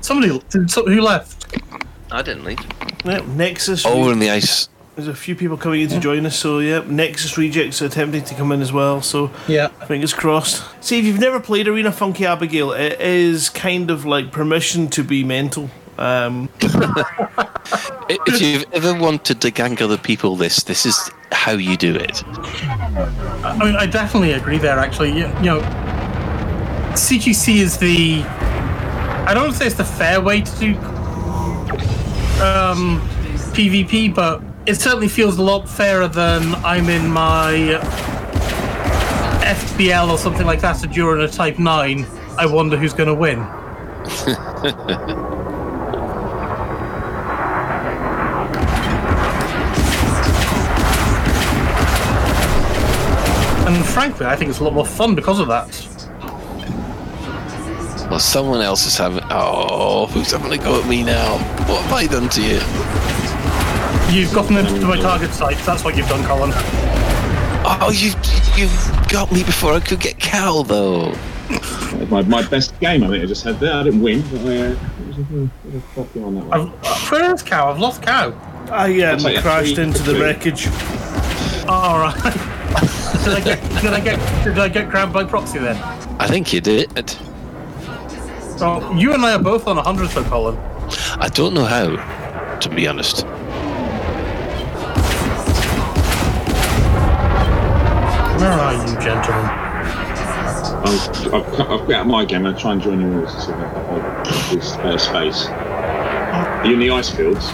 Somebody 0.02 0.42
did 0.50 0.70
so- 0.72 0.86
who 0.86 1.02
left? 1.02 1.58
I 2.12 2.22
didn't 2.22 2.44
leave. 2.44 2.60
Yep, 3.06 3.26
Nexus. 3.28 3.86
Over 3.86 4.12
in 4.12 4.20
the 4.20 4.30
ice. 4.30 4.68
There's 4.96 5.08
a 5.08 5.16
few 5.16 5.36
people 5.36 5.56
coming 5.56 5.82
in 5.82 5.88
to 5.90 6.00
join 6.00 6.26
us, 6.26 6.38
so 6.38 6.60
yep. 6.60 6.86
Nexus 6.88 7.38
rejects 7.38 7.82
are 7.82 7.86
attempting 7.86 8.24
to 8.26 8.36
come 8.36 8.52
in 8.52 8.62
as 8.62 8.74
well, 8.74 9.02
so 9.02 9.32
Yeah. 9.48 9.70
fingers 9.88 10.14
crossed. 10.14 10.64
See, 10.82 11.00
if 11.00 11.06
you've 11.06 11.20
never 11.20 11.40
played 11.40 11.68
Arena 11.68 11.92
Funky 11.94 12.26
Abigail, 12.26 12.74
it 12.74 13.00
is 13.00 13.50
kind 13.50 13.90
of 13.90 14.06
like 14.06 14.32
permission 14.34 14.90
to 14.90 15.04
be 15.04 15.24
mental. 15.24 15.70
Um, 15.98 16.50
If 18.10 18.42
you've 18.42 18.66
ever 18.74 18.94
wanted 19.00 19.40
to 19.42 19.52
gang 19.52 19.82
other 19.82 19.98
people, 19.98 20.36
this 20.36 20.64
this 20.64 20.86
is 20.86 21.10
how 21.32 21.54
you 21.54 21.78
do 21.78 21.96
it. 21.96 22.22
I 22.28 23.58
mean, 23.64 23.76
I 23.78 23.86
definitely 23.86 24.34
agree 24.34 24.58
there. 24.58 24.78
Actually, 24.78 25.12
you, 25.18 25.28
you 25.40 25.46
know, 25.46 25.62
CQC 26.96 27.56
is 27.58 27.78
the. 27.78 28.24
I 29.26 29.34
don't 29.34 29.54
say 29.54 29.68
it's 29.68 29.76
the 29.76 29.86
fair 29.86 30.20
way 30.20 30.42
to 30.42 30.60
do 30.60 30.76
um, 32.42 33.00
PvP, 33.54 34.14
but 34.14 34.42
it 34.66 34.76
certainly 34.76 35.08
feels 35.08 35.38
a 35.38 35.44
lot 35.44 35.70
fairer 35.70 36.08
than 36.08 36.56
I'm 36.66 36.90
in 36.90 37.10
my 37.10 37.80
FBL 39.44 40.10
or 40.10 40.18
something 40.18 40.46
like 40.46 40.62
that. 40.62 40.74
So 40.74 40.88
during 40.88 41.24
a 41.24 41.28
Type 41.28 41.60
Nine, 41.60 42.06
I 42.38 42.46
wonder 42.46 42.78
who's 42.78 42.94
going 42.94 43.10
to 43.10 43.16
win. 43.16 43.40
And 53.74 53.86
frankly, 53.86 54.26
I 54.26 54.36
think 54.36 54.50
it's 54.50 54.60
a 54.60 54.66
lot 54.66 54.74
more 54.74 54.86
fun 54.86 55.16
because 55.16 55.40
of 55.40 55.48
that. 55.48 55.68
Well, 58.12 58.20
someone 58.20 58.60
else 58.60 58.86
is 58.86 58.98
having. 58.98 59.24
Oh, 59.30 60.06
who's 60.08 60.32
having 60.32 60.52
a 60.52 60.58
go 60.58 60.82
at 60.82 60.86
me 60.86 61.02
now? 61.02 61.38
What 61.70 61.82
have 61.84 61.94
I 61.94 62.08
done 62.08 62.28
to 62.28 62.42
you? 62.42 62.60
You've 64.14 64.34
gotten 64.34 64.58
into 64.58 64.86
my 64.86 64.98
target 64.98 65.32
site. 65.32 65.58
That's 65.60 65.86
what 65.86 65.96
you've 65.96 66.10
done, 66.10 66.22
Colin. 66.26 66.52
Oh, 67.64 67.90
you 67.96 68.12
you 68.58 68.70
got 69.08 69.32
me 69.32 69.46
before 69.46 69.72
I 69.72 69.80
could 69.80 70.02
get 70.02 70.20
Cal 70.20 70.64
though. 70.64 71.16
My, 72.10 72.22
my 72.24 72.46
best 72.46 72.78
game, 72.82 73.06
I 73.06 73.08
think 73.08 73.24
I 73.24 73.28
just 73.28 73.46
had 73.46 73.62
there. 73.62 73.76
I 73.76 73.84
didn't 73.84 74.02
win, 74.02 74.24
but 74.24 74.42
I 74.42 74.72
uh, 74.72 74.76
was 75.08 75.18
a, 75.18 75.44
it 75.44 75.50
was 75.64 75.76
a 75.76 75.82
coffee 75.96 76.22
on 76.22 76.36
that 76.36 76.46
one. 76.48 76.74
I've, 76.84 77.12
where 77.12 77.34
is 77.34 77.42
Cow? 77.42 77.72
I've 77.72 77.80
lost 77.80 78.02
Cow. 78.02 78.34
I 78.70 78.92
um, 79.04 79.20
I'll 79.20 79.20
take 79.20 79.40
crashed 79.40 79.76
three 79.76 79.86
into 79.86 80.04
the 80.04 80.16
two. 80.16 80.22
wreckage. 80.22 80.68
All 81.66 82.00
right. 82.00 82.14
did 83.24 83.34
I 83.36 83.42
get? 83.42 83.82
Did 83.82 83.94
I 83.94 84.02
get? 84.02 84.44
Did 84.44 84.60
I 84.60 84.68
get 84.68 84.90
grabbed 84.90 85.14
by 85.14 85.24
proxy 85.24 85.60
then? 85.60 85.78
I 86.20 86.28
think 86.28 86.52
you 86.52 86.60
did. 86.60 87.18
Oh, 88.64 88.96
you 88.96 89.14
and 89.14 89.26
I 89.26 89.34
are 89.34 89.40
both 89.42 89.68
on 89.68 89.78
a 89.78 89.82
hundred 89.82 90.10
though, 90.10 90.24
Colin. 90.24 90.56
I 91.20 91.30
don't 91.34 91.54
know 91.54 91.66
how, 91.66 92.58
to 92.60 92.70
be 92.70 92.88
honest. 92.88 93.26
Where 98.40 98.52
are 98.52 98.74
you, 98.74 99.00
gentlemen? 99.00 99.46
I've, 100.84 101.34
I've, 101.34 101.54
cut- 101.56 101.70
I've 101.72 101.82
quit 101.86 101.98
out 101.98 102.08
my 102.08 102.26
game 102.26 102.46
and 102.46 102.58
try 102.58 102.74
and 102.74 102.82
join 102.82 103.00
yours 103.02 103.32
so 103.32 103.52
that 103.52 103.76
I've 103.76 104.52
this 104.52 104.74
uh, 104.78 104.98
space. 104.98 105.46
Are 105.48 106.66
you 106.66 106.74
in 106.74 106.80
the 106.80 106.90
ice 106.92 107.10
fields? 107.10 107.50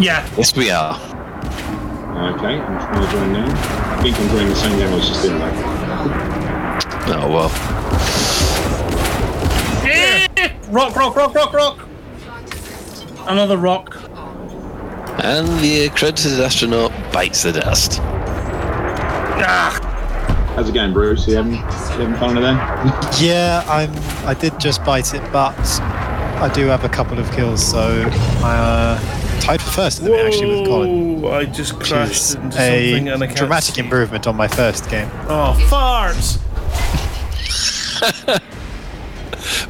Yeah. 0.00 0.28
Yes, 0.36 0.54
we 0.56 0.70
are. 0.70 0.94
Okay, 0.94 2.58
I'm 2.58 2.78
trying 2.80 3.06
to 3.06 3.10
join 3.12 3.32
now. 3.32 3.96
I 3.98 4.02
think 4.02 4.18
I'm 4.18 4.28
joining 4.28 4.48
the 4.48 4.54
same 4.56 4.78
game 4.78 4.92
I 4.92 4.94
was 4.94 5.08
just 5.08 5.24
in 5.24 5.38
though. 5.38 5.52
Oh 7.14 7.28
well. 7.32 8.37
Rock, 10.70 10.94
rock, 10.96 11.16
rock, 11.16 11.34
rock, 11.34 11.52
rock. 11.52 11.88
Another 13.26 13.56
rock. 13.56 13.96
And 15.24 15.48
the 15.60 15.86
accredited 15.86 16.40
astronaut 16.40 16.92
bites 17.12 17.42
the 17.42 17.52
dust. 17.52 17.98
Ah, 19.40 19.78
How's 20.54 20.68
it 20.68 20.72
going, 20.74 20.92
Bruce? 20.92 21.26
You 21.26 21.36
having, 21.36 21.52
you 21.54 21.58
having 21.60 22.14
fun 22.16 22.34
with 22.34 22.42
them? 22.44 22.56
Yeah, 23.20 23.64
I'm. 23.68 23.90
I 24.28 24.34
did 24.34 24.58
just 24.60 24.84
bite 24.84 25.14
it, 25.14 25.22
but 25.32 25.56
I 25.80 26.50
do 26.54 26.66
have 26.66 26.84
a 26.84 26.88
couple 26.88 27.18
of 27.18 27.30
kills, 27.32 27.64
so 27.64 28.02
I 28.42 28.56
uh, 28.56 29.40
tied 29.40 29.60
for 29.62 29.70
first 29.70 29.98
at 30.00 30.04
the 30.04 30.10
minute 30.10 30.26
actually 30.26 30.60
with 30.60 30.68
Colin. 30.68 31.22
Whoa, 31.22 31.32
I 31.32 31.44
just 31.46 31.74
crashed 31.80 32.12
is 32.12 32.34
into 32.34 32.52
something 32.56 33.08
and 33.08 33.22
I 33.22 33.24
a 33.24 33.28
can't 33.28 33.36
dramatic 33.38 33.74
see. 33.76 33.80
improvement 33.80 34.26
on 34.26 34.36
my 34.36 34.46
first 34.48 34.88
game. 34.90 35.08
Oh, 35.28 35.56
farts! 35.68 36.38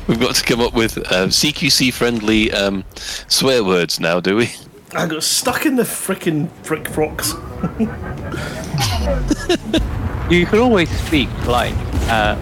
We've 0.06 0.20
got 0.20 0.34
to 0.36 0.44
come 0.44 0.60
up 0.60 0.74
with 0.74 0.98
uh, 0.98 1.26
CQC 1.28 1.92
friendly 1.92 2.52
um, 2.52 2.84
swear 2.94 3.64
words 3.64 3.98
now, 4.00 4.20
do 4.20 4.36
we? 4.36 4.50
I 4.94 5.06
got 5.06 5.22
stuck 5.22 5.66
in 5.66 5.76
the 5.76 5.82
frickin' 5.82 6.48
brick 6.64 6.96
rocks. 6.96 7.34
You 10.30 10.44
can 10.44 10.58
always 10.58 10.90
speak 11.06 11.30
like 11.46 11.72
uh, 12.10 12.36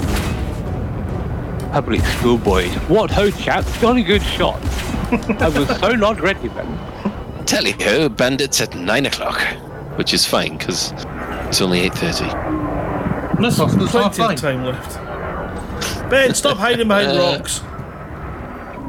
public 1.71 2.01
school 2.01 2.37
boys. 2.37 2.75
What 2.89 3.13
ho, 3.13 3.31
chap? 3.31 3.65
Jolly 3.79 4.03
good 4.03 4.25
shot. 4.25 4.61
I 5.41 5.49
was 5.49 5.69
so 5.79 5.95
not 5.95 6.21
ready 6.21 6.49
then. 6.49 7.47
Tally 7.47 7.77
ho, 7.81 8.09
bandits 8.09 8.61
at 8.61 8.75
nine 8.75 9.07
o'clock, 9.07 9.41
which 9.99 10.13
is 10.13 10.27
fine 10.27 10.57
because 10.57 10.93
it's 11.47 11.61
only 11.61 11.79
eight 11.79 11.95
thirty. 11.95 12.25
that's 13.41 13.57
that's 13.59 13.91
Plenty 13.93 14.35
of 14.35 14.41
time 14.41 14.65
left. 14.65 14.97
Ben, 16.11 16.35
stop 16.35 16.57
hiding 16.57 16.89
behind 16.89 17.19
Uh, 17.19 17.37
rocks. 17.37 17.61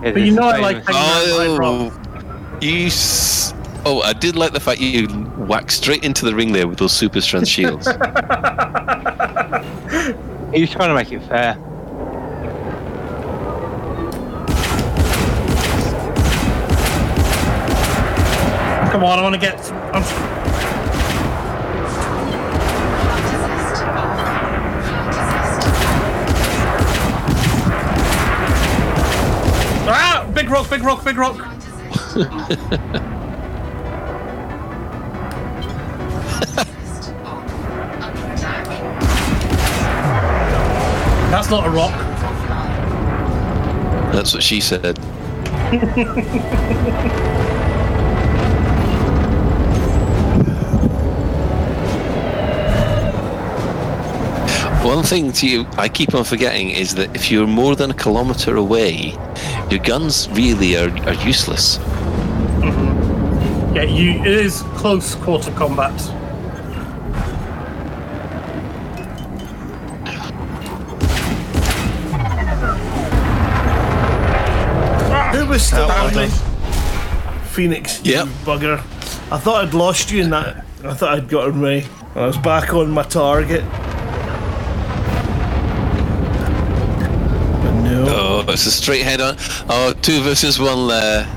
But 0.01 0.21
you 0.21 0.31
know 0.31 0.43
I 0.43 0.57
like 0.59 0.85
hanging 0.87 1.01
around 1.01 1.25
behind 1.25 1.59
rock. 1.59 1.93
Oh, 1.93 2.57
you. 2.61 2.85
S- 2.87 3.53
oh, 3.85 4.01
I 4.01 4.13
did 4.13 4.35
like 4.35 4.53
the 4.53 4.59
fact 4.59 4.79
you 4.79 5.07
whacked 5.07 5.71
straight 5.71 6.03
into 6.03 6.25
the 6.25 6.35
ring 6.35 6.51
there 6.53 6.67
with 6.67 6.77
those 6.77 6.93
super 6.93 7.19
strength 7.21 7.47
shields. 7.47 7.87
He's 10.53 10.69
trying 10.71 10.89
to 10.89 10.95
make 10.95 11.11
it 11.11 11.21
fair. 11.23 11.55
Come 18.91 19.03
on, 19.03 19.19
I 19.19 19.21
want 19.21 19.35
to 19.35 19.41
get. 19.41 19.59
I'm, 19.93 20.03
Big 30.37 30.51
rock, 30.51 30.69
big 30.69 30.83
rock, 30.83 31.03
big 31.03 31.17
rock. 31.17 31.35
That's 41.31 41.49
not 41.49 41.65
a 41.65 41.71
rock. 41.71 41.91
That's 44.13 44.35
what 44.35 44.43
she 44.43 44.61
said. 44.61 44.99
One 54.83 55.03
thing 55.03 55.31
to 55.33 55.49
you, 55.49 55.65
I 55.77 55.89
keep 55.89 56.13
on 56.13 56.23
forgetting 56.23 56.69
is 56.69 56.93
that 56.95 57.15
if 57.15 57.31
you're 57.31 57.47
more 57.47 57.75
than 57.75 57.89
a 57.89 57.93
kilometre 57.95 58.55
away, 58.55 59.17
your 59.69 59.79
guns 59.81 60.29
really 60.29 60.77
are, 60.77 60.89
are 61.07 61.13
useless. 61.25 61.77
Mm-hmm. 62.59 63.75
Yeah, 63.75 63.83
you. 63.83 64.11
It 64.21 64.27
is 64.27 64.61
close 64.75 65.15
quarter 65.15 65.51
combat. 65.51 65.91
Who 75.35 75.45
was 75.45 75.65
still 75.65 75.87
well 75.87 76.07
on 76.07 76.15
me? 76.15 76.27
done. 76.27 77.43
Phoenix, 77.49 78.05
you 78.05 78.13
bugger. 78.45 78.79
I 79.31 79.37
thought 79.37 79.65
I'd 79.65 79.73
lost 79.73 80.11
you 80.11 80.23
in 80.23 80.29
that. 80.29 80.65
I 80.83 80.93
thought 80.93 81.17
I'd 81.17 81.27
got 81.27 81.49
away. 81.49 81.85
I 82.15 82.25
was 82.25 82.37
back 82.37 82.73
on 82.73 82.89
my 82.89 83.03
target. 83.03 83.63
But 87.61 87.81
no. 87.81 88.43
It's 88.57 88.65
a 88.65 88.71
straight 88.71 89.03
head 89.03 89.21
on. 89.21 89.35
Oh, 89.69 89.93
two 90.01 90.19
versus 90.23 90.59
one 90.59 90.87
there. 90.87 91.27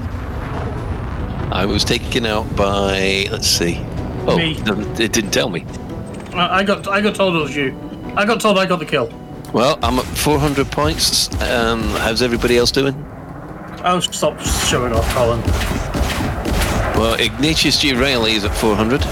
I 1.53 1.67
was 1.67 1.85
taken 1.85 2.25
out 2.25 2.57
by. 2.57 3.27
Let's 3.31 3.47
see. 3.47 3.77
Oh, 4.27 4.39
Me. 4.39 4.57
it 4.99 5.13
didn't 5.13 5.31
tell 5.31 5.51
me. 5.51 5.67
I 6.33 6.63
got. 6.63 6.89
I 6.89 7.03
got 7.03 7.15
told 7.15 7.37
it 7.37 7.41
was 7.41 7.55
you. 7.55 7.77
I 8.17 8.25
got 8.25 8.41
told 8.41 8.59
I 8.59 8.65
got 8.65 8.79
the 8.79 8.87
kill. 8.87 9.09
Well, 9.53 9.79
I'm 9.83 9.99
at 9.99 10.07
400 10.07 10.73
points. 10.73 11.29
Um, 11.43 11.83
how's 11.99 12.23
everybody 12.23 12.57
else 12.57 12.71
doing? 12.71 12.95
Oh, 13.85 14.01
stop 14.01 14.41
showing 14.41 14.95
off, 14.95 15.07
Colin. 15.15 15.43
Well, 16.99 17.21
Ignatius 17.21 17.79
G. 17.83 17.93
Reilly 17.93 18.33
is 18.33 18.47
at 18.47 18.55
400. 18.57 19.03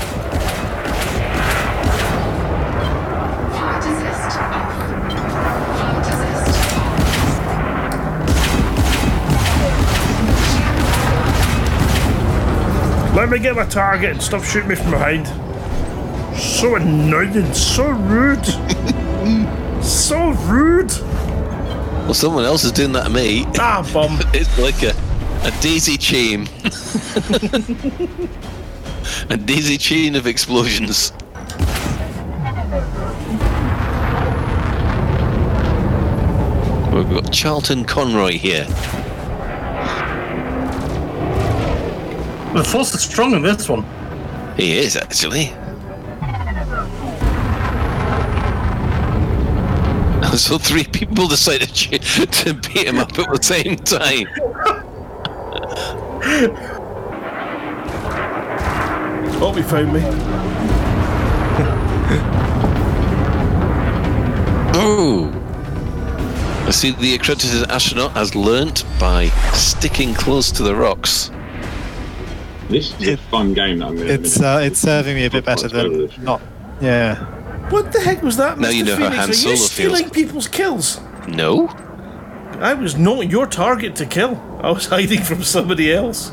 Let 13.29 13.35
me 13.35 13.41
get 13.41 13.57
my 13.57 13.67
target 13.67 14.13
and 14.13 14.23
stop 14.23 14.43
shooting 14.43 14.71
me 14.71 14.75
from 14.75 14.91
behind. 14.91 15.27
So 16.41 16.77
annoying, 16.77 17.53
so 17.53 17.91
rude. 17.91 18.43
so 19.85 20.31
rude. 20.47 20.91
Well, 22.07 22.15
someone 22.15 22.45
else 22.45 22.65
is 22.65 22.73
doing 22.73 22.93
that 22.93 23.05
to 23.05 23.11
me. 23.11 23.45
Ah, 23.59 23.87
bum. 23.93 24.19
It's 24.33 24.59
like 24.59 24.83
a, 24.83 24.95
a 25.47 25.51
daisy 25.61 25.99
chain. 25.99 26.49
a 29.29 29.37
daisy 29.37 29.77
chain 29.77 30.17
of 30.17 30.27
explosions. 30.27 31.13
We've 36.95 37.11
got 37.11 37.31
Charlton 37.31 37.85
Conroy 37.85 38.39
here. 38.39 38.67
The 42.55 42.65
force 42.65 42.95
is 42.95 43.03
strong 43.03 43.35
in 43.35 43.43
this 43.43 43.69
one. 43.69 43.85
He 44.57 44.79
is 44.79 44.97
actually. 44.97 45.53
So 50.39 50.57
three 50.57 50.85
people 50.85 51.27
decided 51.27 51.69
to 51.75 51.99
to 52.27 52.55
beat 52.55 52.87
him 52.87 52.99
up 52.99 53.19
at 53.19 53.29
the 53.29 53.43
same 53.43 53.77
time. 53.77 54.29
Oh, 59.41 59.53
he 59.57 59.63
found 59.63 59.93
me. 59.93 60.01
Oh. 64.81 65.29
I 66.69 66.71
see 66.71 66.93
the 66.93 67.15
accredited 67.15 67.69
astronaut 67.69 68.13
has 68.13 68.37
learnt 68.37 68.85
by 69.01 69.27
sticking 69.55 70.15
close 70.15 70.53
to 70.53 70.63
the 70.63 70.77
rocks. 70.77 71.33
This 72.69 72.95
is 73.01 73.09
it, 73.09 73.15
a 73.15 73.23
fun 73.23 73.55
game 73.55 73.79
that 73.79 73.89
I'm 73.89 73.97
going 73.97 74.09
to. 74.09 74.15
It's 74.15 74.41
uh, 74.41 74.61
it's 74.63 74.79
serving 74.79 75.15
me 75.15 75.25
a 75.25 75.31
bit 75.31 75.45
better 75.45 75.69
than 75.69 76.11
not. 76.23 76.43
Yeah. 76.81 77.25
What 77.71 77.93
the 77.93 78.01
heck 78.01 78.23
was 78.23 78.37
that, 78.37 78.59
now 78.59 78.69
Mr. 78.69 78.75
You 78.75 78.85
know 78.85 78.97
Phoenix? 78.97 79.17
How 79.17 79.27
Han 79.27 79.35
Solo 79.35 79.53
Are 79.53 79.57
you 79.57 79.63
stealing 79.63 80.03
feels. 80.05 80.11
people's 80.13 80.49
kills? 80.49 81.01
No. 81.29 81.69
I 82.61 82.75
was 82.75 82.97
not 82.97 83.31
your 83.31 83.47
target 83.47 83.95
to 83.97 84.07
kill. 84.07 84.37
I 84.63 84.71
was 84.71 84.87
hiding 84.87 85.23
from 85.23 85.43
somebody 85.43 85.93
else. 85.93 86.31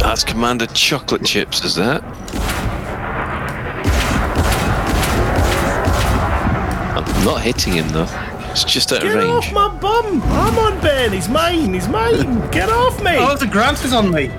That's 0.00 0.24
Commander 0.24 0.66
Chocolate 0.66 1.24
Chips, 1.24 1.64
is 1.64 1.74
that? 1.74 2.02
I'm 6.96 7.24
not 7.24 7.40
hitting 7.40 7.72
him 7.72 7.88
though. 7.88 8.23
It's 8.54 8.62
just 8.62 8.92
out 8.92 9.02
of 9.02 9.12
Get 9.12 9.16
off 9.24 9.52
my 9.52 9.66
bum! 9.78 10.22
I'm 10.22 10.56
on 10.60 10.80
Ben. 10.80 11.12
He's 11.12 11.28
mine. 11.28 11.74
He's 11.74 11.88
mine. 11.88 12.48
Get 12.52 12.68
off 12.68 13.02
me! 13.02 13.16
Oh, 13.18 13.36
the 13.36 13.48
grant 13.48 13.84
is 13.84 13.92
on 13.92 14.12
me. 14.12 14.30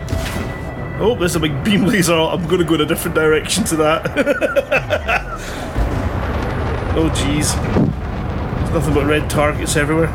Oh, 1.01 1.18
there's 1.20 1.36
a 1.36 1.39
big 1.41 1.66
beam 1.66 1.84
laser. 1.84 2.13
I'm 2.13 2.47
going 2.47 2.59
to 2.59 2.63
go 2.63 2.76
in 2.76 2.82
a 2.82 2.86
different 2.86 3.13
direction 3.13 3.66
to 3.66 3.76
that. 3.76 4.05
oh, 6.95 7.09
jeez. 7.09 7.53
There's 8.59 8.72
nothing 8.72 8.93
but 8.93 9.05
red 9.05 9.30
targets 9.30 9.76
everywhere. 9.76 10.09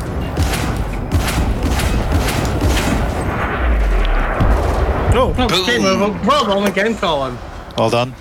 Oh, 5.13 5.31
Boom. 5.37 5.65
game 5.67 5.85
over. 5.85 6.27
Well 6.27 6.45
done 6.45 6.67
again, 6.67 6.97
Colin. 6.97 7.37
Well 7.77 7.91
done. 7.91 8.15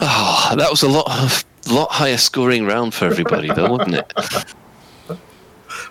Oh, 0.00 0.54
that 0.54 0.70
was 0.70 0.82
a 0.82 0.88
lot 0.88 1.10
of, 1.10 1.42
lot 1.72 1.90
higher 1.90 2.16
scoring 2.16 2.66
round 2.66 2.94
for 2.94 3.06
everybody 3.06 3.48
though, 3.52 3.70
wasn't 3.70 3.94
it? 3.96 4.12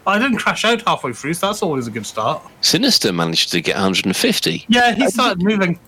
I 0.06 0.20
didn't 0.20 0.38
crash 0.38 0.66
out 0.66 0.82
halfway 0.82 1.14
through, 1.14 1.34
so 1.34 1.48
that's 1.48 1.62
always 1.62 1.88
a 1.88 1.92
good 1.92 2.06
start. 2.06 2.42
Sinister 2.62 3.14
managed 3.14 3.52
to 3.52 3.62
get 3.62 3.76
150. 3.76 4.66
Yeah, 4.68 4.94
he 4.94 5.08
started 5.10 5.42
moving. 5.42 5.80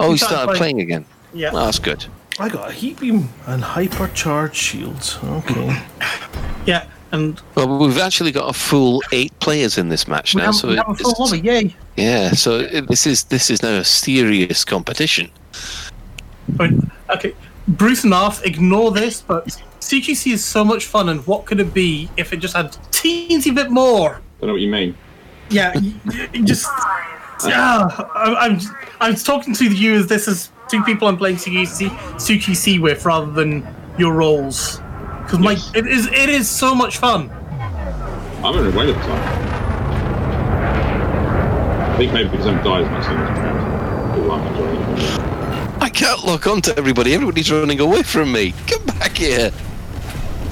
Oh, 0.00 0.06
he 0.06 0.12
He 0.12 0.18
started 0.18 0.18
started 0.18 0.46
playing. 0.46 0.58
playing 0.58 0.80
again. 0.80 1.04
Yeah. 1.34 1.50
Oh, 1.52 1.64
that's 1.66 1.78
good. 1.78 2.06
I 2.38 2.48
got 2.48 2.70
a 2.70 2.72
heat 2.72 2.98
beam 3.00 3.28
and 3.46 3.62
hypercharged 3.62 4.54
shields. 4.54 5.18
Okay. 5.22 5.82
Yeah, 6.66 6.88
and 7.12 7.40
Well, 7.54 7.78
we've 7.78 7.98
actually 7.98 8.32
got 8.32 8.50
a 8.50 8.52
full 8.52 9.00
eight 9.12 9.38
players 9.38 9.78
in 9.78 9.88
this 9.88 10.08
match 10.08 10.34
we 10.34 10.40
now, 10.40 10.46
have, 10.46 10.54
so 10.56 10.66
we 10.66 10.74
have 10.76 10.88
a 10.88 10.94
full 10.96 11.14
lobby, 11.16 11.38
yay. 11.38 11.76
yeah, 11.96 12.32
so 12.32 12.58
it, 12.58 12.88
this 12.88 13.06
is 13.06 13.22
this 13.24 13.50
is 13.50 13.62
now 13.62 13.76
a 13.76 13.84
serious 13.84 14.64
competition. 14.64 15.30
Right, 16.56 16.72
okay, 17.10 17.34
Bruce 17.68 18.04
and 18.04 18.14
Arth, 18.14 18.44
ignore 18.44 18.92
this, 18.92 19.20
but 19.20 19.46
CQC 19.80 20.32
is 20.32 20.44
so 20.44 20.64
much 20.64 20.86
fun, 20.86 21.08
and 21.08 21.26
what 21.26 21.46
could 21.46 21.58
it 21.60 21.74
be 21.74 22.08
if 22.16 22.32
it 22.32 22.36
just 22.38 22.54
had 22.56 22.72
teensy 22.90 23.54
bit 23.54 23.70
more? 23.70 24.16
I 24.16 24.20
don't 24.40 24.48
know 24.48 24.52
what 24.54 24.62
you 24.62 24.70
mean. 24.70 24.96
Yeah, 25.50 25.74
just. 26.44 26.66
Yeah, 27.46 27.86
I- 28.14 28.36
I'm, 28.40 28.58
I'm 29.00 29.14
talking 29.14 29.54
to 29.54 29.64
you 29.64 29.94
as 29.94 30.06
this 30.06 30.26
is 30.26 30.50
two 30.68 30.82
people 30.84 31.06
I'm 31.06 31.16
playing 31.16 31.36
CQC, 31.36 31.88
CQC 32.16 32.80
with 32.80 33.04
rather 33.04 33.30
than 33.30 33.66
your 33.98 34.14
roles. 34.14 34.80
Because 35.22 35.38
my 35.40 35.52
Yes. 35.52 35.72
it 35.74 35.86
is 35.86 36.06
it 36.06 36.28
is 36.28 36.48
so 36.48 36.74
much 36.74 36.98
fun. 36.98 37.30
I'm 38.42 38.54
having 38.54 38.72
a 38.72 38.80
of 38.90 38.96
a 38.96 39.00
time. 39.00 39.22
I 41.92 41.96
think 41.98 42.12
maybe 42.12 42.28
because 42.30 42.46
I'm 42.46 42.62
died 42.62 42.84
as 42.84 42.90
much 42.90 43.02
as 43.02 43.08
I'm 43.08 44.14
People 44.14 44.30
aren't 44.30 44.46
enjoying 44.56 44.76
it. 44.98 45.35
I 45.86 45.88
can't 45.88 46.24
lock 46.24 46.48
onto 46.48 46.72
everybody. 46.72 47.14
Everybody's 47.14 47.48
running 47.52 47.78
away 47.78 48.02
from 48.02 48.32
me. 48.32 48.52
Come 48.66 48.84
back 48.86 49.16
here. 49.16 49.52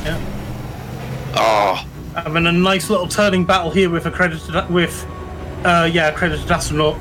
Yeah. 0.04 0.20
Oh, 1.34 1.84
I'm 2.14 2.36
a 2.36 2.52
nice 2.52 2.88
little 2.88 3.08
turning 3.08 3.44
battle 3.44 3.72
here 3.72 3.90
with 3.90 4.06
accredited 4.06 4.70
with, 4.70 5.04
uh, 5.64 5.90
yeah, 5.92 6.10
accredited 6.10 6.48
astronaut. 6.48 6.96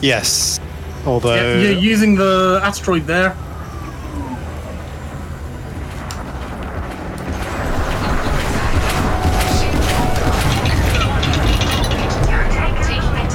Yes. 0.00 0.58
Although 1.04 1.34
Yeah, 1.34 1.58
you're 1.58 1.78
using 1.78 2.14
the 2.14 2.62
asteroid 2.64 3.06
there. 3.06 3.36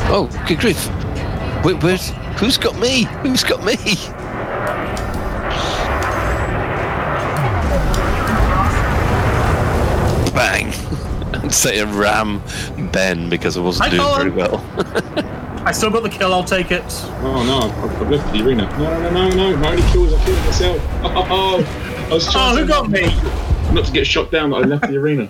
oh, 0.10 0.28
good 0.48 0.60
grief. 0.60 0.90
Wait, 1.64 1.84
where's, 1.84 2.10
who's 2.40 2.58
got 2.58 2.80
me? 2.80 3.04
Who's 3.22 3.44
got 3.44 3.64
me? 3.64 3.76
Bang. 10.42 10.74
I'd 11.44 11.54
say 11.54 11.78
a 11.80 11.86
ram 11.86 12.42
Ben 12.92 13.30
because 13.30 13.58
I 13.58 13.62
wasn't 13.62 13.90
Hi, 13.90 13.96
doing 13.96 14.16
very 14.16 14.30
well. 14.32 14.66
I 15.68 15.72
still 15.72 15.92
got 15.92 16.02
the 16.02 16.10
kill. 16.10 16.34
I'll 16.34 16.44
take 16.44 16.72
it. 16.72 16.84
Oh 17.22 17.44
no, 17.46 17.60
I've, 17.70 18.02
I've 18.02 18.10
left 18.10 18.34
the 18.34 18.44
arena. 18.44 18.64
No, 18.80 19.00
no, 19.02 19.10
no, 19.12 19.30
no, 19.52 19.58
my 19.58 19.70
only 19.70 19.84
kills, 19.92 20.12
I 20.14 20.26
killed 20.26 20.40
myself. 20.46 20.82
Oh, 21.04 22.08
I 22.10 22.14
was 22.16 22.28
Oh, 22.28 22.32
trying 22.32 22.58
who 22.58 22.66
got 22.68 22.90
me? 22.90 23.04
not 23.72 23.86
to 23.86 23.92
get 23.92 24.08
shot 24.08 24.32
down, 24.32 24.50
but 24.50 24.64
I 24.64 24.68
left 24.68 24.88
the 24.88 24.98
arena. 24.98 25.28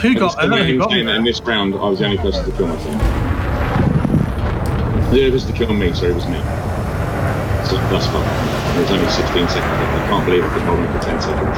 Who 0.00 0.14
got? 0.14 0.38
I 0.38 0.42
don't 0.42 0.50
know 0.50 0.64
who 0.64 0.78
got 0.78 0.90
me. 0.90 0.94
saying 0.94 1.06
that 1.06 1.16
in 1.16 1.24
this 1.24 1.40
round, 1.40 1.74
I 1.74 1.88
was 1.88 1.98
the 1.98 2.04
only 2.04 2.18
person 2.18 2.44
to 2.44 2.52
kill 2.56 2.68
myself. 2.68 3.02
The 5.10 5.22
other 5.26 5.30
person 5.32 5.52
to 5.52 5.58
kill 5.58 5.72
me, 5.74 5.92
sorry, 5.92 6.12
it 6.12 6.14
was 6.14 6.26
me. 6.28 6.38
So 7.68 7.76
that's 7.90 8.06
fun. 8.06 8.24
It 8.74 8.78
was 8.80 8.90
only 8.90 9.08
16 9.10 9.48
seconds. 9.48 9.54
I 9.56 10.06
can't 10.08 10.24
believe 10.26 10.44
I 10.44 10.48
could 10.52 10.62
hold 10.62 10.80
it 10.80 10.92
for 10.92 10.98
10 11.00 11.20
seconds. 11.20 11.56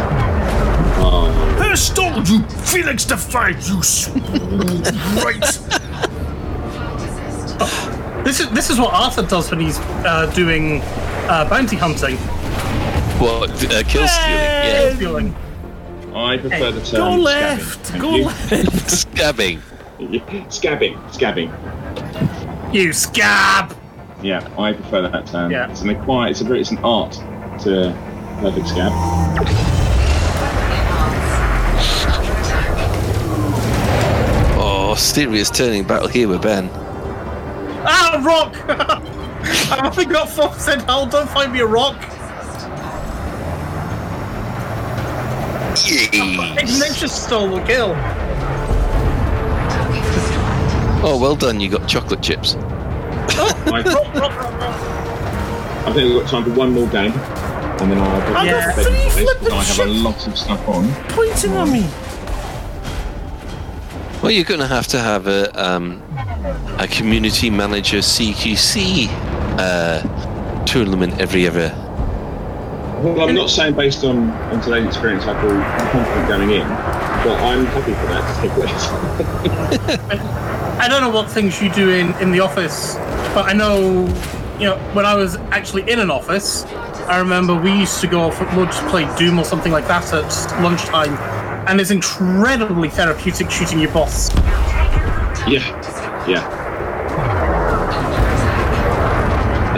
Oh, 0.99 1.31
Who 1.63 1.77
stole 1.77 2.23
you, 2.25 2.43
Felix 2.67 3.05
Defied, 3.05 3.63
you 3.65 3.79
s- 3.79 4.09
right? 5.25 5.41
This 8.25 8.41
is 8.41 8.51
this 8.51 8.71
is 8.71 8.79
what 8.81 8.93
Arthur 8.93 9.23
does 9.23 9.51
when 9.51 9.61
he's 9.61 9.79
uh, 10.05 10.31
doing 10.35 10.83
uh, 11.29 11.49
bounty 11.49 11.77
hunting. 11.77 12.17
What? 13.19 13.51
Uh, 13.51 13.83
kill 13.85 14.07
stealing? 14.09 14.35
Yeah. 14.35 14.95
Feeling. 14.97 15.35
I 16.15 16.37
prefer 16.39 16.73
the 16.73 16.81
term 16.83 17.23
Go 17.23 17.23
scabbing. 17.23 17.23
left, 17.25 17.87
Thank 17.87 18.03
go 18.03 18.15
you. 18.17 18.25
left. 18.25 18.51
Scabbing. 18.91 19.61
Scabbing, 20.51 20.97
scabbing. 21.11 22.75
You 22.75 22.93
scab. 22.93 23.75
Yeah, 24.27 24.43
I 24.59 24.73
prefer 24.73 25.03
that 25.03 25.27
term. 25.27 25.53
Yeah. 25.53 25.71
It's 25.71 25.83
an 25.83 25.91
acquired, 25.91 26.33
it's 26.33 26.41
a 26.41 26.45
very, 26.45 26.61
it's 26.61 26.73
an 26.73 26.79
art 26.79 27.13
to 27.63 27.97
perfect 28.41 28.67
scab. 28.67 28.91
Oh, 34.59 34.97
serious 34.99 35.49
turning 35.49 35.85
battle 35.85 36.09
here 36.09 36.27
with 36.27 36.43
Ben. 36.43 36.69
Ah, 37.89 38.21
rock! 38.27 38.57
I've 39.71 39.97
only 39.97 40.13
got 40.13 40.29
four 40.29 40.49
percent 40.49 40.83
"Hell, 40.83 41.07
Don't 41.07 41.31
find 41.31 41.53
me 41.53 41.61
a 41.61 41.67
rock. 41.67 41.97
Jeez. 45.77 46.57
Ignatius 46.59 47.13
stole 47.13 47.51
the 47.51 47.63
kill. 47.65 47.93
Oh, 51.09 51.17
well 51.21 51.37
done. 51.37 51.61
You 51.61 51.69
got 51.69 51.89
chocolate 51.89 52.23
chips. 52.23 52.57
I, 53.75 53.83
think 55.93 55.97
we've 56.13 56.21
got 56.23 56.29
time 56.31 56.45
for 56.45 56.51
one 56.53 56.73
more 56.73 56.87
game, 56.89 57.13
and 57.13 57.91
then 57.91 57.99
I'll 57.99 58.21
probably 58.31 58.49
Yeah. 58.51 58.75
go 58.77 58.83
Three 58.83 58.93
because 58.93 59.15
flippin' 59.15 59.53
I 59.53 59.65
have 59.65 59.79
a 59.81 59.85
lot 59.87 60.27
of 60.27 60.39
stuff 60.39 60.69
on. 60.69 60.93
Pointing 61.09 61.53
at 61.53 61.69
me. 61.69 61.87
Well, 64.23 64.31
you're 64.31 64.45
going 64.45 64.61
to 64.61 64.67
have 64.67 64.87
to 64.89 64.99
have 64.99 65.27
a 65.27 65.51
um, 65.63 66.03
a 66.79 66.87
community 66.89 67.51
manager 67.51 67.99
CQC 67.99 69.09
uh, 69.59 70.65
tournament 70.65 71.21
every 71.21 71.47
other. 71.47 71.73
Well, 73.03 73.21
I'm 73.29 73.35
not 73.35 73.51
saying 73.51 73.75
based 73.75 74.05
on, 74.05 74.31
on 74.31 74.61
today's 74.63 74.87
experience 74.87 75.25
I 75.25 75.39
feel 75.41 75.51
confident 75.91 76.29
going 76.29 76.51
in, 76.51 76.67
but 76.67 77.39
I'm 77.43 77.67
happy 77.67 77.93
for 77.93 78.07
that 78.07 78.25
to 78.35 78.41
take 78.41 78.53
place. 78.53 80.31
I 80.81 80.89
don't 80.89 81.01
know 81.03 81.11
what 81.11 81.31
things 81.31 81.61
you 81.61 81.71
do 81.73 81.91
in, 81.91 82.15
in 82.21 82.31
the 82.33 82.41
office, 82.41 82.97
but 83.37 83.45
I 83.45 83.53
know, 83.53 84.07
you 84.59 84.65
know, 84.65 84.79
when 84.95 85.05
I 85.05 85.15
was 85.15 85.37
actually 85.51 85.83
in 85.91 85.99
an 85.99 86.11
office, 86.11 86.65
I 87.05 87.19
remember 87.19 87.55
we 87.55 87.71
used 87.71 88.01
to 88.01 88.07
go 88.07 88.31
for 88.31 88.47
we'll 88.57 88.65
just 88.65 88.83
play 88.87 89.05
Doom 89.19 89.39
or 89.39 89.45
something 89.45 89.71
like 89.71 89.87
that 89.89 90.11
at 90.15 90.63
lunchtime, 90.63 91.13
and 91.69 91.79
it's 91.79 91.91
incredibly 91.91 92.89
therapeutic 92.89 93.51
shooting 93.51 93.79
your 93.79 93.93
boss. 93.93 94.35
yeah, 95.47 95.69
yeah. 96.27 96.49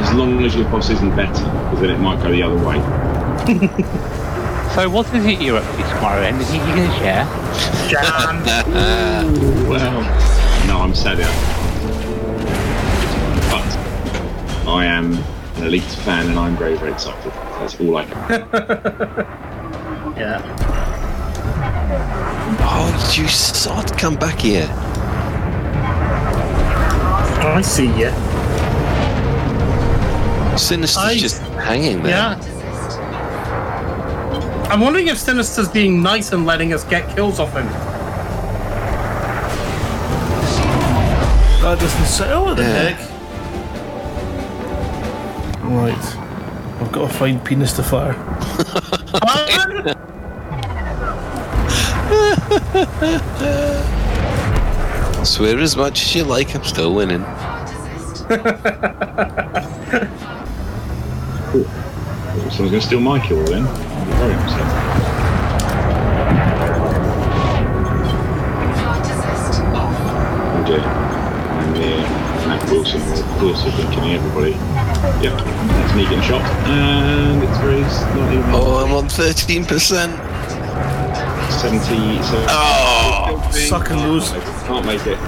As 0.01 0.15
long 0.15 0.41
as 0.45 0.55
your 0.55 0.71
boss 0.71 0.89
isn't 0.91 1.17
better, 1.17 1.33
because 1.33 1.81
then 1.81 1.91
it 1.91 1.99
might 1.99 2.23
go 2.23 2.31
the 2.31 2.45
other 2.45 2.65
way. 2.65 2.79
So 4.75 4.89
what 4.89 5.13
is 5.13 5.25
it 5.25 5.41
you're 5.41 5.57
up 5.57 5.77
to 5.77 5.83
tomorrow? 5.95 6.21
Anything 6.21 6.61
you 6.61 6.87
to 6.87 6.93
share? 6.99 7.25
Jan, 7.89 8.45
Well, 9.69 10.03
no, 10.69 10.79
I'm 10.79 10.95
sad 10.95 11.21
out. 11.21 11.58
I 14.69 14.85
am 14.85 15.15
an 15.57 15.65
elite 15.65 15.83
fan 15.83 16.29
and 16.29 16.39
I'm 16.39 16.57
very, 16.57 16.77
very 16.77 16.93
excited. 16.93 17.33
That's 17.33 17.81
all 17.81 17.97
I 17.97 18.05
can. 18.05 18.15
yeah. 20.17 20.43
Oh, 22.61 23.13
you 23.17 23.27
sod! 23.29 23.97
Come 23.99 24.17
back 24.17 24.39
here. 24.41 24.69
I 27.41 27.63
see 27.63 27.87
you. 27.99 28.11
Sinister's 30.59 30.97
I- 31.03 31.17
just 31.17 31.41
hanging 31.55 32.03
there. 32.03 32.13
Yeah. 32.13 32.55
I'm 34.71 34.81
wondering 34.81 35.09
if 35.09 35.17
Sinister's 35.19 35.69
being 35.69 36.03
nice 36.03 36.33
and 36.33 36.45
letting 36.45 36.75
us 36.75 36.85
get 36.85 37.09
kills 37.17 37.41
off 37.41 37.55
him. 37.55 37.67
That 41.63 41.79
doesn't 41.81 42.05
say. 42.07 42.31
Oh, 42.33 42.45
what 42.45 42.57
the 42.59 42.63
Yeah. 42.65 42.91
heck? 42.91 43.18
Right. 45.69 46.17
I've 46.81 46.91
got 46.93 47.11
to 47.11 47.15
find 47.15 47.45
penis 47.45 47.75
to 47.75 47.83
fire. 47.83 48.15
Swear 55.27 55.59
as 55.59 55.77
much 55.77 56.01
as 56.01 56.15
you 56.15 56.25
like, 56.25 56.55
I'm 56.55 56.65
still 56.65 56.95
winning. 56.95 57.23
Fart 57.23 57.69
assist. 57.69 58.17
Someone's 62.57 62.57
going 62.57 62.71
to 62.71 62.81
steal 62.81 63.01
my 63.01 63.21
kill 63.21 63.45
then. 63.45 63.67
I'll 63.67 64.07
be 64.07 64.13
very 64.13 64.33
upset. 64.33 64.67
Fart 68.81 69.05
assist 69.05 69.61
off. 69.75 70.67
Dear. 70.67 70.81
I'm 70.81 71.75
uh, 71.75 71.79
near 71.79 72.01
Matt 72.49 72.65
Wilson, 72.71 73.03
or 73.03 73.45
Wilson, 73.45 73.71
killing 73.93 74.15
everybody. 74.15 74.55
Yep, 75.23 75.33
that's 75.39 75.95
me 75.95 76.03
getting 76.05 76.23
shot. 76.23 76.43
And 76.67 77.43
it's 77.43 77.59
very, 77.59 77.81
not 77.81 78.33
even 78.33 78.45
Oh, 78.53 78.85
I'm 78.85 78.93
on 78.93 79.09
13%. 79.09 79.69
70. 81.61 82.23
So 82.23 82.45
Oh! 82.49 83.49
Suck 83.53 83.91
and 83.91 84.01
lose. 84.03 84.31
Can't 84.67 84.85
make 84.87 85.07
it. 85.07 85.19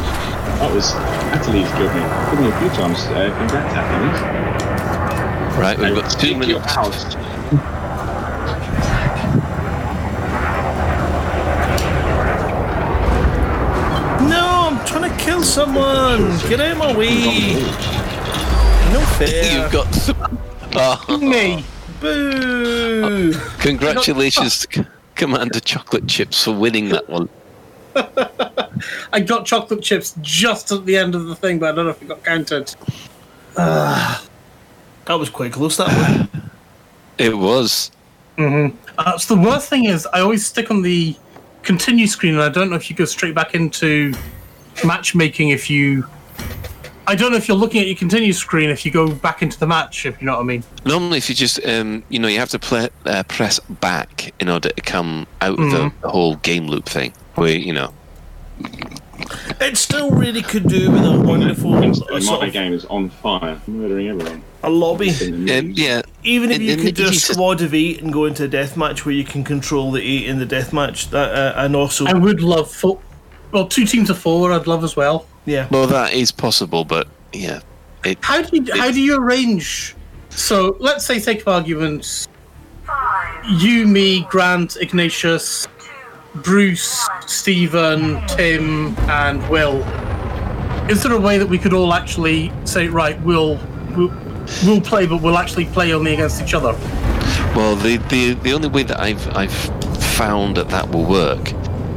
That 0.61 0.71
was 0.73 0.93
Atalee's 1.33 1.71
killed 1.75 1.95
me. 1.95 2.03
Killed 2.31 2.41
me 2.41 2.49
a 2.49 2.59
few 2.61 2.69
times 2.71 2.99
uh, 3.09 3.41
in 3.41 3.47
that 3.49 3.71
tapping. 3.73 5.61
Right, 5.61 5.79
we've 5.79 5.95
got 5.95 6.11
two 6.11 6.19
Take 6.29 6.39
minutes. 6.39 6.73
house. 6.73 7.17
No, 14.29 14.69
I'm 14.69 14.87
trying 14.87 15.11
to 15.11 15.17
kill 15.25 15.43
someone. 15.43 16.21
Get 16.49 16.61
out 16.61 16.73
of 16.73 16.79
my 16.79 16.97
way. 16.97 17.55
No 18.93 19.01
fair. 19.01 19.53
You've 19.63 19.73
got. 19.73 19.93
Th- 19.93 20.17
oh, 20.77 21.19
Me. 21.19 21.65
Boo. 22.01 23.35
congratulations, 23.59 24.67
to 24.71 24.87
Commander 25.15 25.61
Chocolate 25.61 26.07
Chips, 26.07 26.45
for 26.45 26.53
winning 26.53 26.89
that 26.89 27.09
one. 27.09 27.29
I 29.13 29.21
got 29.21 29.45
chocolate 29.45 29.83
chips 29.83 30.15
just 30.23 30.73
at 30.73 30.87
the 30.87 30.97
end 30.97 31.15
of 31.15 31.27
the 31.27 31.35
thing, 31.35 31.59
but 31.59 31.71
I 31.71 31.77
don't 31.77 31.85
know 31.85 31.91
if 31.91 32.01
it 32.01 32.09
got 32.09 32.25
counted. 32.25 32.75
That 35.07 35.19
was 35.19 35.31
quite 35.31 35.53
close, 35.53 35.77
that 35.79 35.89
one. 35.89 36.51
It 37.19 37.37
was. 37.37 37.91
Uh, 38.39 39.19
so 39.19 39.35
the 39.35 39.43
worst 39.43 39.69
thing 39.69 39.85
is, 39.85 40.07
I 40.07 40.21
always 40.21 40.47
stick 40.47 40.71
on 40.71 40.83
the 40.83 41.17
continue 41.63 42.07
screen, 42.07 42.35
and 42.35 42.43
I 42.43 42.49
don't 42.49 42.71
know 42.71 42.77
if 42.77 42.89
you 42.89 42.97
go 42.97 43.05
straight 43.05 43.35
back 43.35 43.55
into 43.55 44.15
matchmaking 44.85 45.51
if 45.51 45.69
you. 45.69 46.07
I 47.11 47.17
don't 47.17 47.33
know 47.33 47.37
if 47.37 47.49
you're 47.49 47.57
looking 47.57 47.81
at 47.81 47.89
your 47.89 47.97
continue 47.97 48.33
screen 48.33 48.71
if 48.71 48.87
you 48.87 48.93
go 48.93 49.11
back 49.13 49.43
into 49.43 49.59
the 49.59 49.67
match, 49.67 50.07
if 50.07 50.21
you 50.21 50.27
know 50.27 50.35
what 50.35 50.43
I 50.43 50.45
mean. 50.45 50.63
Normally, 50.87 51.19
if 51.19 51.29
you 51.29 51.35
just, 51.35 51.59
um, 51.67 52.05
you 52.09 52.21
know, 52.21 52.29
you 52.29 52.39
have 52.39 52.51
to 52.51 52.59
play, 52.61 52.89
uh, 53.05 53.25
press 53.25 53.59
back 53.69 54.33
in 54.39 54.49
order 54.49 54.69
to 54.69 54.81
come 54.81 55.27
out 55.41 55.59
of 55.59 55.71
the, 55.73 55.93
the 56.03 56.09
whole 56.09 56.37
game 56.37 56.69
loop 56.69 56.87
thing. 56.89 57.13
Where, 57.35 57.51
you 57.51 57.73
know. 57.73 57.93
It 59.61 59.77
still 59.77 60.13
really 60.13 60.41
could 60.41 60.69
do 60.69 60.93
with 60.93 61.05
a 61.05 61.19
wonderful 61.21 61.75
And 61.83 61.97
a, 62.13 62.21
sort 62.21 62.41
my 62.43 62.47
of, 62.47 62.53
game 62.53 62.73
is 62.73 62.85
on 62.85 63.11
fire, 63.11 63.61
murdering 63.67 64.09
everyone. 64.09 64.43
a 64.63 64.71
lobby. 64.71 65.09
In 65.21 65.51
Um, 65.51 65.71
yeah. 65.75 66.03
Even 66.23 66.51
if 66.53 66.59
And- 66.59 66.65
you 66.65 66.73
and 66.75 66.81
could 66.83 66.95
do 66.95 67.03
a 67.03 67.07
you 67.07 67.13
just- 67.13 67.33
squad 67.33 67.61
of 67.61 67.75
eight 67.75 68.03
and 68.03 68.13
go 68.13 68.27
into 68.27 68.45
a 68.45 68.49
death 68.49 68.77
match 68.77 69.05
where 69.05 69.15
you 69.17 69.25
can 69.25 69.43
control 69.43 69.91
the 69.91 70.01
eight 70.01 70.27
in 70.29 70.39
the 70.39 70.47
death 70.47 70.73
match, 70.73 71.11
that 71.11 71.35
uh, 71.35 71.55
and 71.61 71.75
also 71.75 72.07
I 72.07 72.13
would 72.15 72.41
love 72.41 72.71
four. 72.71 73.01
Well, 73.51 73.67
two 73.67 73.85
teams 73.85 74.11
of 74.11 74.19
four, 74.19 74.53
I'd 74.53 74.69
love 74.69 74.85
as 74.85 74.95
well. 74.95 75.27
Yeah. 75.51 75.67
Well, 75.71 75.89
that 75.89 76.13
is 76.13 76.31
possible, 76.31 76.85
but 76.85 77.09
yeah. 77.33 77.61
It, 78.05 78.19
How 78.23 78.41
do 78.41 78.57
you 78.57 78.73
how 78.73 78.91
do 78.91 79.01
you 79.01 79.21
arrange? 79.21 79.95
So 80.31 80.77
let's 80.79 81.05
say, 81.05 81.19
sake 81.19 81.41
of 81.41 81.49
arguments, 81.49 82.29
you, 83.59 83.87
me, 83.87 84.25
Grant, 84.31 84.77
Ignatius, 84.77 85.67
Bruce, 86.37 87.07
Stephen, 87.27 88.25
Tim, 88.29 88.97
and 89.11 89.47
Will. 89.51 89.83
Is 90.89 91.03
there 91.03 91.13
a 91.13 91.21
way 91.21 91.37
that 91.37 91.49
we 91.49 91.59
could 91.59 91.75
all 91.75 91.93
actually 91.93 92.53
say, 92.65 92.87
right, 92.89 93.21
we'll 93.23 93.59
we'll, 93.97 94.15
we'll 94.65 94.81
play, 94.81 95.07
but 95.07 95.21
we'll 95.21 95.37
actually 95.37 95.67
play 95.67 95.93
only 95.93 96.15
against 96.15 96.41
each 96.41 96.55
other? 96.55 96.73
Well, 97.57 97.75
the, 97.75 97.97
the 98.09 98.35
the 98.35 98.53
only 98.53 98.69
way 98.69 98.85
that 98.85 99.01
I've 99.01 99.29
I've 99.37 99.55
found 100.15 100.57
that 100.57 100.69
that 100.69 100.91
will 100.91 101.05
work 101.05 101.53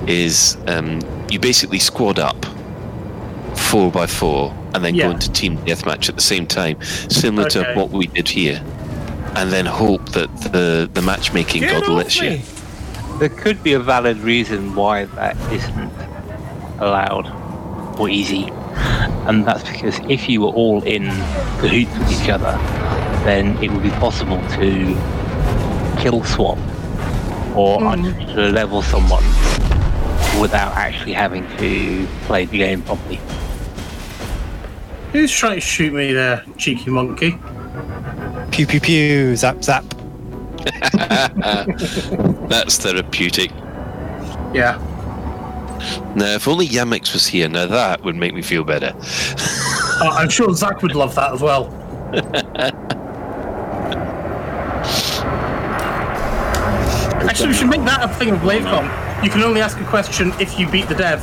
is 0.08 0.58
um, 0.68 1.00
you 1.30 1.40
basically 1.40 1.80
squad 1.80 2.20
up 2.20 2.46
four 3.74 3.90
by 3.90 4.06
four 4.06 4.54
and 4.76 4.86
then 4.86 4.94
Yeah. 4.94 5.06
go 5.06 5.12
into 5.14 5.32
team 5.32 5.58
deathmatch 5.66 6.08
at 6.08 6.14
the 6.14 6.22
same 6.22 6.46
time, 6.46 6.78
similar 7.10 7.48
Okay. 7.48 7.64
to 7.64 7.74
what 7.74 7.90
we 7.90 8.06
did 8.06 8.30
here, 8.30 8.62
and 9.36 9.52
then 9.52 9.66
hope 9.66 10.10
that 10.10 10.30
the 10.52 10.88
the 10.94 11.02
matchmaking 11.02 11.62
Get 11.62 11.72
god 11.72 11.84
off 11.90 11.98
lets 11.98 12.22
you. 12.22 12.40
There 13.18 13.30
could 13.30 13.64
be 13.64 13.74
a 13.74 13.80
valid 13.80 14.20
reason 14.20 14.76
why 14.76 15.06
that 15.20 15.36
isn't 15.52 15.92
allowed 16.80 17.28
or 17.98 18.10
easy, 18.10 18.52
and 19.28 19.44
that's 19.44 19.64
because 19.72 20.00
if 20.08 20.30
you 20.30 20.42
were 20.42 20.54
all 20.62 20.84
in 20.84 21.06
cahoots 21.60 21.98
with 21.98 22.12
each 22.18 22.30
other, 22.30 22.54
then 23.26 23.58
it 23.64 23.72
would 23.72 23.82
be 23.82 23.96
possible 24.08 24.42
to 24.60 24.68
kill 25.98 26.24
swap 26.24 26.60
or 27.56 27.80
mm. 27.82 28.54
level 28.54 28.84
someone 28.84 29.26
without 30.40 30.74
actually 30.76 31.14
having 31.14 31.44
to 31.58 32.08
play 32.28 32.46
the 32.46 32.60
game 32.60 32.84
properly. 32.84 33.20
Who's 35.14 35.32
trying 35.32 35.56
to 35.56 35.62
shoot 35.62 35.94
me 35.94 36.12
there, 36.12 36.44
cheeky 36.58 36.90
monkey? 36.90 37.38
Pew 38.52 38.66
pew 38.66 38.80
pew, 38.80 39.36
zap 39.36 39.64
zap. 39.64 39.86
That's 42.50 42.78
therapeutic. 42.78 43.52
Yeah. 44.54 44.80
Now, 46.16 46.34
if 46.34 46.48
only 46.48 46.68
Yamix 46.68 47.14
was 47.14 47.28
here, 47.28 47.48
now 47.48 47.68
that 47.68 48.04
would 48.04 48.16
make 48.16 48.34
me 48.34 48.42
feel 48.42 48.64
better. 48.64 48.94
Uh, 48.96 50.16
I'm 50.18 50.30
sure 50.30 50.52
Zach 50.54 50.82
would 50.82 50.96
love 50.96 51.14
that 51.16 51.34
as 51.34 51.42
well. 51.42 51.70
Actually, 57.30 57.50
we 57.50 57.54
should 57.54 57.70
make 57.70 57.84
that 57.86 58.04
a 58.04 58.08
thing 58.16 58.32
of 58.32 58.40
LaveCon. 58.40 59.24
You 59.24 59.30
can 59.30 59.44
only 59.44 59.62
ask 59.62 59.80
a 59.80 59.86
question 59.86 60.34
if 60.40 60.60
you 60.60 60.68
beat 60.70 60.88
the 60.88 60.96
dev. 60.96 61.22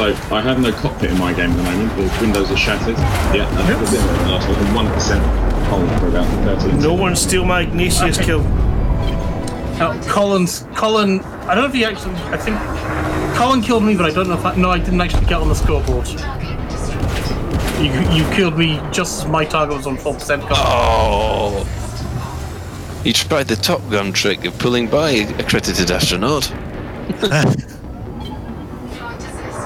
So 0.00 0.06
I 0.34 0.40
have 0.40 0.58
no 0.58 0.72
cockpit 0.72 1.10
in 1.10 1.18
my 1.18 1.34
game 1.34 1.50
at 1.50 1.56
the 1.58 1.62
moment. 1.62 1.94
The 1.94 2.20
windows 2.22 2.50
are 2.50 2.56
shattered. 2.56 2.96
Yeah, 3.36 3.50
that's 3.50 3.92
a 3.92 3.92
bit 3.92 4.02
of 4.02 4.18
the 4.18 4.30
last 4.30 4.48
one. 4.48 4.74
One 4.74 4.88
percent 4.94 5.22
hold 5.66 5.90
for 6.00 6.08
about 6.08 6.26
thirteen. 6.42 6.80
No 6.80 6.94
one 6.94 7.14
steal 7.14 7.44
my 7.44 7.60
Ignatius 7.60 8.16
Okay. 8.16 8.24
kill. 8.24 8.40
Uh, 9.78 10.02
Colin's 10.08 10.64
Colin. 10.74 11.20
I 11.20 11.54
don't 11.54 11.64
know 11.64 11.66
if 11.66 11.74
he 11.74 11.84
actually. 11.84 12.14
I 12.32 12.38
think 12.38 12.56
Colin 13.36 13.60
killed 13.60 13.84
me, 13.84 13.94
but 13.94 14.06
I 14.06 14.10
don't 14.10 14.26
know 14.26 14.38
if 14.38 14.44
I, 14.46 14.54
no, 14.56 14.70
I 14.70 14.78
didn't 14.78 15.02
actually 15.02 15.26
get 15.26 15.34
on 15.34 15.50
the 15.50 15.54
scoreboard. 15.54 16.08
You 17.78 17.92
you 18.16 18.24
killed 18.34 18.56
me 18.56 18.80
just 18.92 19.22
as 19.24 19.30
my 19.30 19.44
target 19.44 19.76
was 19.76 19.86
on 19.86 19.98
four 19.98 20.14
percent. 20.14 20.42
Oh! 20.48 21.66
You 23.04 23.12
tried 23.12 23.48
the 23.48 23.56
Top 23.56 23.82
Gun 23.90 24.14
trick 24.14 24.46
of 24.46 24.58
pulling 24.58 24.86
by 24.88 25.10
accredited 25.10 25.90
astronaut, 25.90 26.50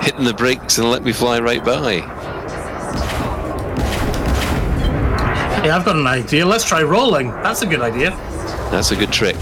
hitting 0.05 0.25
the 0.25 0.35
brakes 0.35 0.79
and 0.79 0.91
let 0.91 1.03
me 1.03 1.13
fly 1.13 1.39
right 1.41 1.65
by. 1.65 2.03
Yeah, 5.65 5.77
I've 5.79 5.85
got 5.85 5.97
an 5.97 6.07
idea. 6.07 6.45
Let's 6.45 6.65
try 6.65 6.83
rolling. 6.83 7.31
That's 7.31 7.63
a 7.63 7.67
good 7.67 7.81
idea. 7.81 8.11
That's 8.71 8.91
a 8.91 8.97
good 8.97 9.11
trick. 9.13 9.37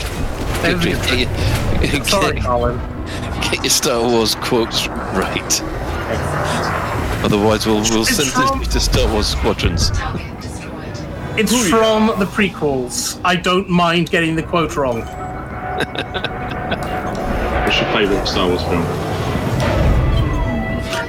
Good 0.63 0.81
trick. 0.81 1.03
Get, 1.03 1.93
your- 1.93 2.05
Sorry, 2.05 2.35
get, 2.37 2.45
Colin. 2.45 2.77
get 3.43 3.57
your 3.57 3.71
Star 3.71 4.01
Wars 4.03 4.37
quotes 4.37 4.87
right. 4.89 5.61
Otherwise, 7.25 7.67
we'll, 7.67 7.81
we'll 7.91 8.03
It's 8.03 8.15
send 8.17 8.29
from- 8.31 8.61
this 8.61 8.69
to 8.69 8.81
Star 8.81 9.13
Wars 9.13 9.27
squadrons. 9.27 9.91
It's 11.37 11.69
from 11.69 12.07
the 12.21 12.27
prequels. 12.27 13.21
I 13.25 13.35
don't 13.37 13.69
mind 13.69 14.11
getting 14.11 14.37
the 14.37 14.43
quote 14.45 14.77
wrong. 14.77 15.01
What's 17.65 17.81
your 17.81 17.91
favourite 17.93 18.27
Star 18.29 18.47
Wars 18.49 18.63
film? 18.63 18.83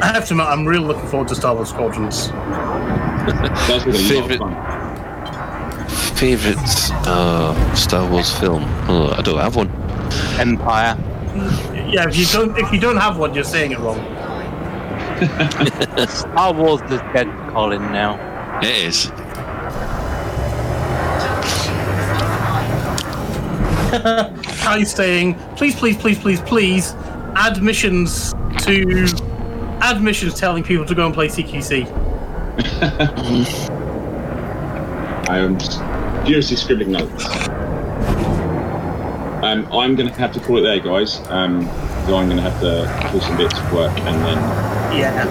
I 0.03 0.07
have 0.07 0.25
to 0.27 0.33
admit, 0.33 0.47
I'm 0.47 0.65
really 0.65 0.85
looking 0.85 1.07
forward 1.07 1.29
to 1.29 1.35
Star 1.35 1.55
Wars 1.55 1.69
Squadrons. 1.69 2.27
That's 2.27 3.85
really 3.85 4.03
Favourite- 4.03 4.41
a 4.41 4.43
lot 4.43 4.51
of 4.51 5.87
fun. 5.87 6.15
Favorite 6.17 6.57
uh, 7.07 7.75
Star 7.75 8.05
Wars 8.09 8.29
film? 8.37 8.63
Oh, 8.89 9.13
I 9.17 9.21
don't 9.21 9.39
have 9.39 9.55
one. 9.55 9.69
Empire. 10.39 10.97
Yeah, 11.89 12.05
if 12.07 12.17
you 12.17 12.25
don't 12.25 12.57
if 12.57 12.71
you 12.73 12.79
don't 12.81 12.97
have 12.97 13.17
one, 13.17 13.33
you're 13.33 13.43
saying 13.45 13.71
it 13.71 13.79
wrong. 13.79 13.99
Star 16.09 16.53
Wars 16.53 16.81
is 16.91 16.99
dead, 17.13 17.27
Colin. 17.51 17.81
Now. 17.93 18.19
It 18.61 18.69
is. 18.69 19.09
Kai 24.63 24.83
saying, 24.83 25.35
please, 25.55 25.75
please, 25.75 25.95
please, 25.97 26.19
please, 26.19 26.41
please, 26.41 26.93
add 27.35 27.61
missions 27.63 28.33
to 28.59 29.05
admissions 29.83 30.39
telling 30.39 30.63
people 30.63 30.85
to 30.85 30.95
go 30.95 31.05
and 31.05 31.13
play 31.13 31.27
CQC. 31.27 31.85
I 35.29 35.39
am 35.39 35.59
furiously 36.25 36.55
scribbling 36.55 36.91
notes. 36.91 37.25
Um, 39.43 39.67
I'm 39.73 39.95
going 39.95 40.07
to 40.07 40.13
have 40.13 40.31
to 40.33 40.39
call 40.39 40.57
it 40.57 40.61
there, 40.61 40.79
guys. 40.79 41.19
Um, 41.29 41.63
so 42.05 42.15
I'm 42.15 42.29
going 42.29 42.37
to 42.37 42.49
have 42.49 42.59
to 42.61 43.11
do 43.11 43.19
some 43.19 43.37
bits 43.37 43.57
of 43.59 43.73
work 43.73 43.91
and 43.99 44.23
then. 44.23 44.37
Yeah. 44.97 45.25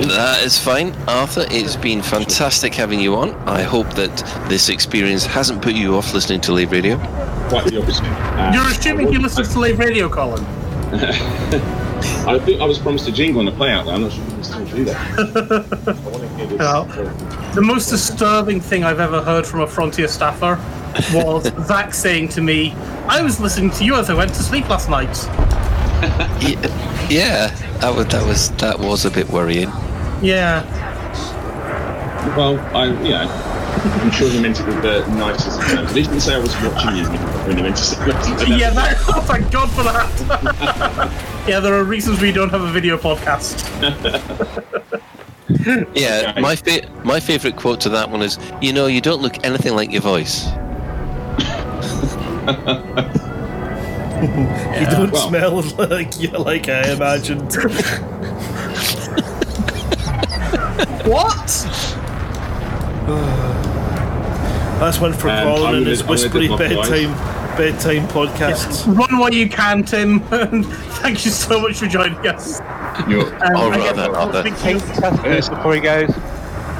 That 0.00 0.42
is 0.44 0.58
fine, 0.58 0.94
Arthur. 1.08 1.46
It's 1.50 1.76
been 1.76 2.00
fantastic 2.00 2.74
having 2.74 3.00
you 3.00 3.16
on. 3.16 3.34
I 3.48 3.62
hope 3.62 3.92
that 3.94 4.16
this 4.48 4.68
experience 4.68 5.26
hasn't 5.26 5.62
put 5.62 5.74
you 5.74 5.96
off 5.96 6.14
listening 6.14 6.40
to 6.42 6.52
Lave 6.52 6.72
Radio. 6.72 6.96
Quite 7.48 7.66
the 7.66 7.82
opposite. 7.82 8.04
Uh, 8.04 8.52
You're 8.54 8.68
assuming 8.68 9.08
I 9.08 9.10
he 9.10 9.18
listens 9.18 9.48
to 9.48 9.52
Slave 9.52 9.78
Radio, 9.78 10.08
Colin. 10.08 10.44
I 12.26 12.38
think 12.38 12.60
I 12.60 12.64
was 12.64 12.78
promised 12.78 13.08
a 13.08 13.12
jingle 13.12 13.40
on 13.40 13.46
the 13.46 13.52
play 13.52 13.70
out 13.70 13.86
there. 13.86 13.94
I'm 13.94 14.02
not 14.02 14.12
sure 14.12 14.22
if 14.24 14.30
I 14.30 14.34
can 14.34 14.44
still 14.44 14.76
do 14.76 14.84
that. 14.86 15.18
I 15.18 16.08
want 16.08 16.22
to 16.22 16.28
hear 16.36 16.46
this. 16.46 17.54
The 17.54 17.62
most 17.62 17.90
disturbing 17.90 18.60
thing 18.60 18.84
I've 18.84 19.00
ever 19.00 19.22
heard 19.22 19.46
from 19.46 19.60
a 19.60 19.66
Frontier 19.66 20.08
staffer 20.08 20.58
was 21.12 21.52
Zach 21.66 21.94
saying 21.94 22.28
to 22.28 22.40
me, 22.40 22.72
I 23.08 23.22
was 23.22 23.40
listening 23.40 23.70
to 23.72 23.84
you 23.84 23.96
as 23.96 24.08
I 24.10 24.14
went 24.14 24.32
to 24.34 24.42
sleep 24.42 24.68
last 24.68 24.88
night. 24.88 25.14
Yeah, 26.40 27.08
yeah 27.10 27.54
that 27.80 27.94
was 27.94 28.06
that 28.06 28.26
was 28.26 28.50
that 28.52 28.78
was 28.78 29.04
a 29.04 29.10
bit 29.10 29.28
worrying. 29.28 29.68
Yeah. 30.22 30.64
Well, 32.36 32.58
I 32.76 32.86
yeah. 33.02 33.50
I'm 34.02 34.10
sure 34.10 34.28
he 34.28 34.40
meant 34.40 34.60
it 34.60 34.66
with 34.66 34.82
the 34.82 35.06
nicest 35.14 35.58
of 35.58 35.66
terms. 35.66 35.94
He 35.94 36.02
didn't 36.02 36.20
say 36.20 36.34
I 36.34 36.38
was 36.38 36.54
watching 36.60 36.96
you 36.96 37.04
when 37.46 37.56
he 37.56 37.62
meant 37.62 37.76
to 37.76 37.82
say 37.82 37.96
that. 38.06 38.48
Yeah, 38.48 38.70
that, 38.70 38.96
oh, 39.08 39.22
thank 39.22 39.50
God 39.50 39.70
for 39.70 39.82
that. 39.82 41.26
yeah, 41.50 41.58
there 41.58 41.74
are 41.74 41.82
reasons 41.82 42.20
we 42.20 42.30
don't 42.30 42.50
have 42.50 42.62
a 42.62 42.70
video 42.70 42.96
podcast. 42.96 43.66
Yeah, 45.94 46.38
my 46.40 46.54
fa- 46.54 46.88
my 47.04 47.18
favorite 47.18 47.56
quote 47.56 47.80
to 47.80 47.88
that 47.90 48.08
one 48.08 48.22
is, 48.22 48.38
"You 48.62 48.72
know, 48.72 48.86
you 48.86 49.00
don't 49.00 49.20
look 49.20 49.44
anything 49.44 49.74
like 49.74 49.90
your 49.90 50.00
voice." 50.00 50.46
You 54.20 54.86
don't 54.86 55.10
well. 55.12 55.28
smell 55.28 55.62
like 55.88 56.20
you 56.20 56.28
like 56.50 56.68
I 56.68 56.92
imagined. 56.92 57.52
What? 61.06 61.46
That's 64.80 64.98
one 65.00 65.12
for 65.14 65.28
Um, 65.30 65.42
Colin 65.44 65.74
and 65.76 65.86
his 65.86 66.04
whispery 66.04 66.48
dip 66.48 66.58
voice. 66.58 66.88
bedtime 66.88 67.14
bedtime 67.56 68.06
podcasts. 68.08 68.86
Run 68.86 69.18
while 69.18 69.32
you 69.34 69.48
can, 69.48 69.82
Tim. 69.84 70.20
Thank 71.02 71.24
you 71.24 71.30
so 71.30 71.60
much 71.60 71.78
for 71.78 71.86
joining 71.86 72.18
us. 72.26 72.60
You're, 73.08 73.26
Um, 73.44 73.56
All 73.56 73.72
I 73.72 73.92
then, 73.92 74.14
Arthur. 74.14 74.40
speak 74.42 74.56
to 74.58 74.72
you- 74.72 74.80
Testicles 74.80 75.48
before 75.48 75.74
he 75.74 75.80
goes. 75.80 76.10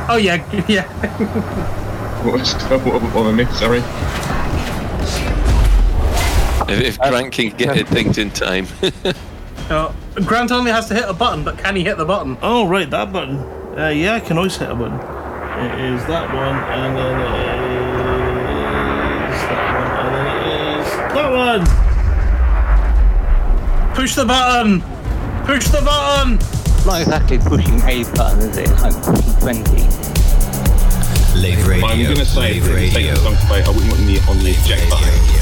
Oh 0.09 0.17
yeah, 0.21 0.37
yeah. 0.69 0.85
what 2.25 2.39
was 2.41 2.55
what, 2.55 3.03
what 3.15 3.27
I 3.27 3.33
missed? 3.33 3.59
Sorry. 3.59 3.83
If, 6.73 6.81
if 6.81 6.99
Grant 6.99 7.33
can 7.33 7.51
get 7.57 7.77
it 7.77 7.89
things 7.89 8.19
in 8.19 8.31
time. 8.31 8.67
Uh, 9.71 9.93
Grant 10.27 10.51
only 10.51 10.73
has 10.73 10.89
to 10.89 10.95
hit 10.95 11.05
a 11.09 11.13
button, 11.13 11.45
but 11.45 11.57
can 11.57 11.77
he 11.77 11.85
hit 11.85 11.97
the 11.97 12.05
button? 12.05 12.37
Oh 12.43 12.67
right, 12.67 12.91
that 12.91 13.13
button. 13.13 13.37
Uh, 13.79 13.87
yeah, 13.95 14.15
I 14.17 14.21
can 14.21 14.37
always 14.37 14.57
hit 14.57 14.69
a 14.69 14.75
button. 14.75 14.95
It 14.99 15.81
is 15.95 16.05
that 16.07 16.27
one, 16.35 16.57
and 16.57 16.97
then 16.99 17.21
it 17.21 17.31
is 19.31 19.41
that 19.47 19.73
one, 19.77 19.91
and 20.01 20.13
then 20.17 20.27
it 20.27 20.81
is 20.81 20.89
that 21.15 21.31
one. 21.31 21.90
Push 24.01 24.15
the 24.15 24.25
button. 24.25 24.81
Push 25.45 25.69
the 25.69 25.83
button. 25.83 26.39
Not 26.87 27.03
exactly 27.03 27.37
pushing 27.37 27.79
a 27.83 28.03
button, 28.15 28.49
is 28.49 28.57
it? 28.57 28.71
It's 28.71 28.83
like 28.83 28.95
pushing 29.03 29.65
20. 29.65 29.83
Lave 31.39 31.69
Radio. 31.69 31.87
I'm 31.87 32.03
going 32.05 32.17
to 32.17 32.25
say 32.25 32.55
Lave 32.55 32.63
for 32.63 32.73
the 32.73 32.89
sake 32.89 32.97
Radio. 32.97 33.13
of 33.13 33.23
the 33.25 33.37
song 33.37 33.53
I 33.53 33.69
wouldn't 33.69 33.93
want 33.93 34.07
the 34.07 34.21
on 34.31 34.39
the 34.39 34.53
eject 34.53 34.89
button. 34.89 35.40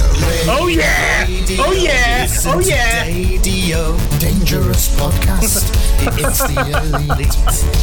Oh 0.50 0.66
yeah. 0.66 1.26
Oh 1.60 1.72
yeah. 1.72 2.22
Listen 2.22 2.52
Oh 2.54 2.60
yeah. 2.60 3.02
Radio. 3.04 3.96
Dangerous 4.18 4.88
podcast. 4.96 5.70
it's 6.18 6.42
the 6.42 6.60
elite. 6.60 7.34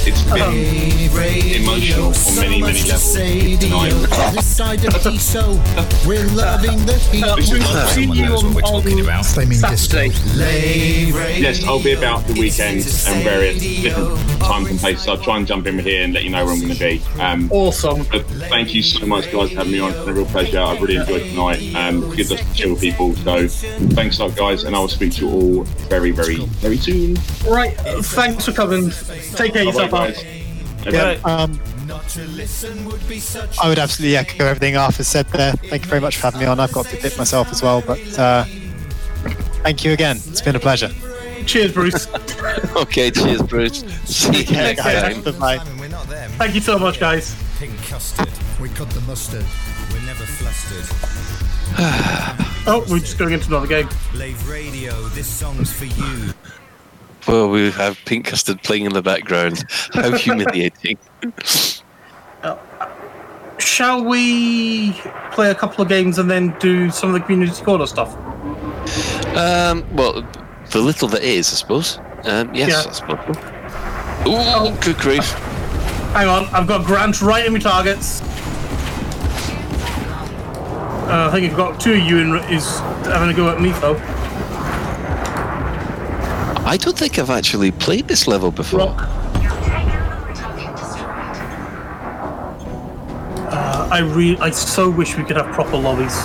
It's 0.08 0.24
been 0.24 0.34
Lave 0.40 1.16
Radio. 1.16 1.58
emotional 1.62 2.08
on 2.08 2.14
So 2.14 2.42
many, 2.42 2.62
many 2.62 2.74
much 2.74 2.82
to 2.84 2.88
levels 2.88 3.14
say, 3.14 3.56
tonight. 3.58 3.90
Dio. 3.90 4.32
This 4.32 4.56
side 4.56 4.86
of 4.86 4.94
Diso. 4.96 6.06
We're 6.08 6.26
loving 6.36 6.86
the 6.86 6.94
heat. 7.12 7.26
We've 7.52 7.90
seen 7.90 8.14
you 8.14 8.26
on, 8.36 8.64
on 8.64 9.24
Flaming 9.24 9.54
Saturday. 9.58 10.10
Lave 10.36 11.16
Radio. 11.16 11.38
Yes, 11.50 11.64
I'll 11.66 11.82
be 11.84 11.94
about 11.94 12.26
the 12.28 12.34
weekend 12.34 12.78
Listen 12.78 13.12
to 13.14 13.18
and 13.20 13.24
various 13.24 13.62
say, 13.62 13.82
different 13.82 14.18
Dio. 14.18 14.38
times 14.48 14.70
and 14.70 14.80
places. 14.80 15.08
I'll 15.08 15.18
try 15.18 15.38
and 15.38 15.48
jump 15.48 15.68
in 15.68 15.80
here 15.80 16.04
and 16.04 16.14
let 16.14 16.24
you 16.24 16.30
know 16.32 16.44
where 16.46 16.54
I'm 16.54 16.60
going 16.62 16.74
to 16.74 16.80
be. 16.80 17.02
Um, 17.20 17.50
Awesome. 17.52 18.04
but 18.12 18.26
thank 18.50 18.74
you 18.74 18.82
so 18.84 19.06
much, 19.06 19.32
guys, 19.32 19.50
for 19.52 19.58
having 19.58 19.72
me 19.74 19.80
on. 19.80 19.92
It's 19.92 20.00
been 20.00 20.10
a 20.10 20.14
real 20.14 20.26
pleasure. 20.26 20.60
I've 20.60 20.82
really 20.82 20.96
enjoyed 20.98 21.24
tonight. 21.30 21.76
Um, 21.76 22.14
it's 22.18 22.25
good 22.26 22.40
to 22.40 22.54
chill 22.54 22.72
with 22.72 22.82
people. 22.82 23.16
So 23.16 23.48
thanks 23.48 24.20
a 24.20 24.26
lot, 24.26 24.36
guys, 24.36 24.64
and 24.64 24.76
I 24.76 24.80
will 24.80 24.88
speak 24.88 25.14
to 25.14 25.26
you 25.26 25.32
all 25.32 25.64
very, 25.90 26.12
very, 26.12 26.38
very 26.38 26.78
soon. 26.78 27.16
Right. 27.48 27.76
Thanks 27.78 28.46
for 28.46 28.52
coming. 28.52 28.90
Take 29.36 29.54
care 29.54 29.68
of 29.68 29.74
Bye, 29.76 29.84
yourself. 29.84 29.92
guys. 29.92 30.26
Yeah, 30.94 31.18
um, 31.24 31.60
Not 31.88 32.08
to 32.10 32.24
listen 32.28 32.86
would 32.86 33.08
be 33.08 33.20
such 33.20 33.58
I 33.60 33.70
would 33.70 33.80
absolutely 33.80 34.18
echo 34.18 34.46
everything 34.46 34.78
Arthur 34.78 35.04
said 35.04 35.26
there. 35.30 35.54
Thank 35.54 35.84
you 35.84 35.90
very 35.90 36.02
much 36.02 36.18
for 36.18 36.24
having 36.24 36.42
me 36.42 36.46
on. 36.46 36.60
I've 36.60 36.72
got 36.72 36.86
to 36.88 37.02
dip 37.02 37.18
myself 37.18 37.52
as 37.52 37.64
well, 37.64 37.82
but 37.82 38.20
uh, 38.20 38.46
thank 39.64 39.84
you 39.84 39.94
again. 39.94 40.18
It's 40.18 40.42
been 40.42 40.56
a 40.56 40.60
pleasure. 40.60 40.90
Cheers, 41.46 41.74
Bruce. 41.74 42.08
okay, 42.76 43.12
cheers, 43.12 43.42
Bruce. 43.42 43.84
See 44.06 44.44
you 44.44 44.54
next 44.54 44.82
time. 44.82 45.22
Goodbye. 45.22 45.60
We're 45.80 45.90
not 45.90 46.08
them. 46.08 46.32
Thank 46.32 46.56
you 46.56 46.62
so 46.62 46.78
much, 46.78 47.00
guys. 47.00 47.36
Pink 47.60 47.78
custard. 47.84 48.30
We 48.60 48.70
cut 48.70 48.90
the 48.92 49.02
mustard. 49.02 49.46
We're 49.92 50.06
never 50.06 50.26
flustered. 50.26 51.15
Oh, 52.68 52.84
we're 52.90 52.98
just 52.98 53.20
going 53.20 53.32
into 53.32 53.46
another 53.48 53.68
game. 53.68 53.88
Lave 54.16 54.50
Radio. 54.50 54.92
This 55.10 55.28
song's 55.28 55.72
for 55.72 55.86
you. 55.86 56.34
Well, 57.28 57.48
we 57.52 57.70
have 57.70 58.00
pink 58.06 58.26
custard 58.26 58.64
playing 58.64 58.86
in 58.86 58.94
the 58.94 59.04
background. 59.04 59.64
How 59.94 60.12
humiliating. 60.18 60.98
Shall 63.60 64.04
we 64.04 64.94
play 65.32 65.52
a 65.52 65.56
couple 65.56 65.82
of 65.84 65.90
games 65.90 66.18
and 66.18 66.30
then 66.30 66.56
do 66.60 66.90
some 66.90 67.14
of 67.14 67.14
the 67.14 67.20
community 67.26 67.64
corner 67.64 67.86
stuff? 67.86 68.16
Um, 69.36 69.86
well, 69.96 70.28
the 70.72 70.80
little 70.82 71.08
that 71.10 71.22
is, 71.24 71.52
I 71.52 71.56
suppose. 71.56 72.00
Um, 72.24 72.54
yes, 72.54 72.70
Yeah. 72.70 72.84
I 72.90 72.94
suppose. 72.94 74.72
Ooh, 74.74 74.76
good 74.84 74.98
grief. 74.98 75.32
Hang 76.14 76.28
on, 76.28 76.46
I've 76.46 76.66
got 76.68 76.86
Grant 76.86 77.22
right 77.22 77.46
in 77.46 77.54
my 77.54 77.60
targets. 77.60 78.22
Uh, 81.06 81.28
I 81.28 81.32
think 81.32 81.44
you've 81.44 81.56
got 81.56 81.80
two 81.80 81.94
of 81.94 82.00
you 82.00 82.18
in, 82.18 82.36
is 82.52 82.80
having 83.06 83.30
a 83.30 83.34
go 83.34 83.50
at 83.50 83.62
me 83.62 83.72
though. 83.74 83.96
I 86.68 86.78
don't 86.78 86.98
think 86.98 87.20
I've 87.20 87.30
actually 87.30 87.72
played 87.72 88.08
this 88.08 88.28
level 88.28 88.50
before. 88.50 88.96
Uh, 93.52 93.90
I 93.92 94.00
re- 94.00 94.38
I 94.40 94.50
so 94.50 94.90
wish 94.90 95.16
we 95.16 95.24
could 95.24 95.38
have 95.38 95.54
proper 95.54 95.78
lobbies. 95.78 96.16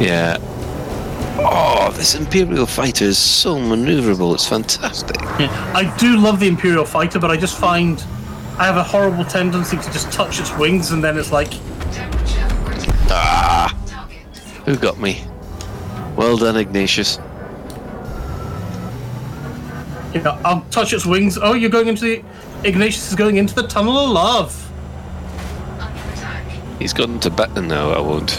Yeah. 0.00 0.38
Oh, 1.38 1.92
this 1.96 2.14
Imperial 2.14 2.66
fighter 2.66 3.04
is 3.04 3.18
so 3.18 3.56
maneuverable. 3.56 4.32
It's 4.34 4.46
fantastic. 4.46 5.20
Yeah. 5.40 5.72
I 5.74 5.92
do 5.98 6.16
love 6.16 6.38
the 6.38 6.46
Imperial 6.46 6.84
fighter, 6.84 7.18
but 7.18 7.32
I 7.32 7.36
just 7.36 7.58
find 7.58 8.00
I 8.56 8.66
have 8.66 8.76
a 8.76 8.84
horrible 8.84 9.24
tendency 9.24 9.76
to 9.76 9.82
just 9.90 10.12
touch 10.12 10.38
its 10.38 10.56
wings 10.56 10.92
and 10.92 11.02
then 11.02 11.18
it's 11.18 11.32
like, 11.32 11.52
Ah, 13.16 13.68
who 14.64 14.76
got 14.76 14.98
me? 14.98 15.24
Well 16.16 16.36
done, 16.36 16.56
Ignatius. 16.56 17.18
you 20.14 20.20
know, 20.22 20.38
I'll 20.44 20.60
touch 20.70 20.92
its 20.92 21.04
wings. 21.04 21.38
Oh, 21.40 21.54
you're 21.54 21.70
going 21.70 21.88
into 21.88 22.02
the 22.04 22.24
Ignatius 22.62 23.10
is 23.10 23.16
going 23.16 23.36
into 23.36 23.54
the 23.54 23.66
tunnel 23.66 23.98
of 23.98 24.10
love. 24.10 24.60
He's 26.78 26.92
gone 26.92 27.20
to 27.20 27.30
bat. 27.30 27.54
No, 27.54 27.92
I 27.92 28.00
won't. 28.00 28.30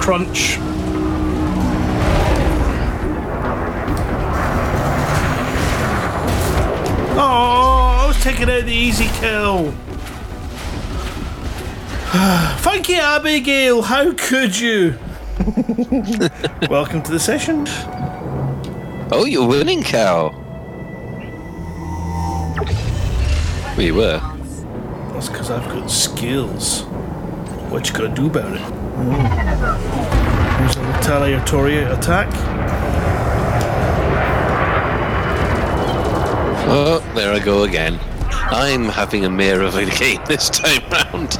Crunch. 0.00 0.58
Oh, 7.14 7.98
I 8.02 8.06
was 8.06 8.20
taking 8.22 8.50
out 8.50 8.64
the 8.64 8.72
easy 8.72 9.08
kill. 9.20 9.74
Thank 12.58 12.90
you, 12.90 12.96
Abigail. 12.96 13.80
How 13.80 14.12
could 14.12 14.60
you? 14.60 14.98
Welcome 16.68 17.02
to 17.04 17.10
the 17.10 17.18
session. 17.18 17.64
Oh, 19.10 19.24
you're 19.26 19.48
winning, 19.48 19.82
cow. 19.82 20.28
We 23.78 23.92
were. 23.92 24.20
That's 25.14 25.30
because 25.30 25.50
I've 25.50 25.66
got 25.70 25.90
skills. 25.90 26.82
What 27.70 27.88
you 27.88 27.94
gonna 27.94 28.14
do 28.14 28.26
about 28.26 28.56
it? 28.56 28.60
Mm. 28.60 30.58
Here's 30.58 30.76
a 30.76 30.80
retaliatory 30.80 31.78
attack. 31.78 32.28
Oh, 36.68 37.02
there 37.14 37.32
I 37.32 37.38
go 37.38 37.62
again. 37.62 37.98
I'm 38.30 38.84
having 38.84 39.24
a 39.24 39.30
mare 39.30 39.62
of 39.62 39.76
a 39.76 39.86
game 39.98 40.20
this 40.26 40.50
time 40.50 40.82
round. 40.90 41.38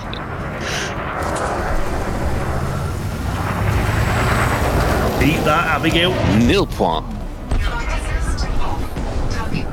Beat 5.23 5.45
that, 5.45 5.77
Abigail. 5.79 6.11
Nil 6.39 6.67
point. 6.67 7.07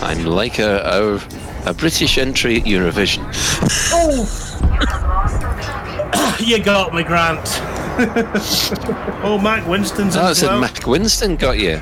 I'm 0.03 0.23
like 0.25 0.59
a, 0.59 0.77
a, 1.65 1.69
a 1.71 1.73
British 1.73 2.19
entry 2.19 2.57
at 2.57 2.65
Eurovision. 2.65 3.25
Oh! 3.91 4.27
you 6.39 6.63
got 6.63 6.93
me, 6.93 7.01
Grant. 7.01 7.39
Oh, 9.21 9.39
Mac 9.41 9.67
Winston's 9.67 10.15
in 10.15 10.21
Oh, 10.21 10.27
it 10.27 10.29
as 10.29 10.37
said 10.37 10.49
well. 10.49 10.61
Mac 10.61 10.85
Winston 10.85 11.35
got 11.35 11.57
you. 11.57 11.81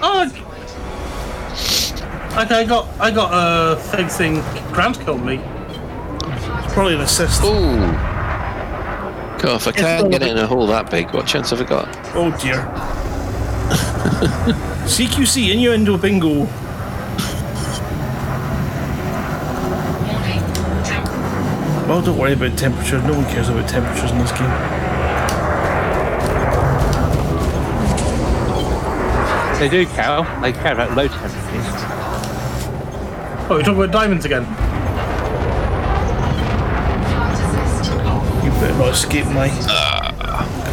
Oh. 0.00 0.24
Okay, 2.42 2.54
I 2.54 2.64
got 2.64 2.88
I 2.98 3.10
got 3.10 3.30
a 3.32 3.76
thing 3.80 4.08
saying 4.08 4.42
Grant 4.72 4.98
killed 4.98 5.22
me. 5.24 5.38
Probably 6.70 6.94
an 6.94 7.02
assist. 7.02 7.44
Ooh. 7.44 8.11
God, 9.42 9.60
if 9.60 9.66
I 9.66 9.72
can't 9.72 10.08
get 10.08 10.22
it 10.22 10.28
in 10.28 10.38
a 10.38 10.46
hole 10.46 10.68
that 10.68 10.88
big, 10.88 11.12
what 11.12 11.26
chance 11.26 11.50
have 11.50 11.60
I 11.60 11.64
got? 11.64 11.88
Oh 12.14 12.30
dear. 12.40 12.62
CQC 14.86 15.52
innuendo 15.52 15.98
bingo. 15.98 16.46
Well, 21.88 22.02
don't 22.02 22.16
worry 22.16 22.34
about 22.34 22.56
temperature. 22.56 23.02
No 23.02 23.14
one 23.14 23.24
cares 23.24 23.48
about 23.48 23.68
temperatures 23.68 24.12
in 24.12 24.18
this 24.18 24.30
game. 24.30 24.48
They 29.58 29.68
do, 29.68 29.86
Cal. 29.86 30.22
They 30.40 30.52
care 30.52 30.74
about 30.74 30.96
low 30.96 31.08
temperatures. 31.08 31.40
Oh, 33.50 33.56
we're 33.56 33.62
talking 33.62 33.74
about 33.74 33.90
diamonds 33.90 34.24
again. 34.24 34.46
Better 38.62 38.78
not 38.78 38.90
escape 38.90 39.26
my 39.26 39.48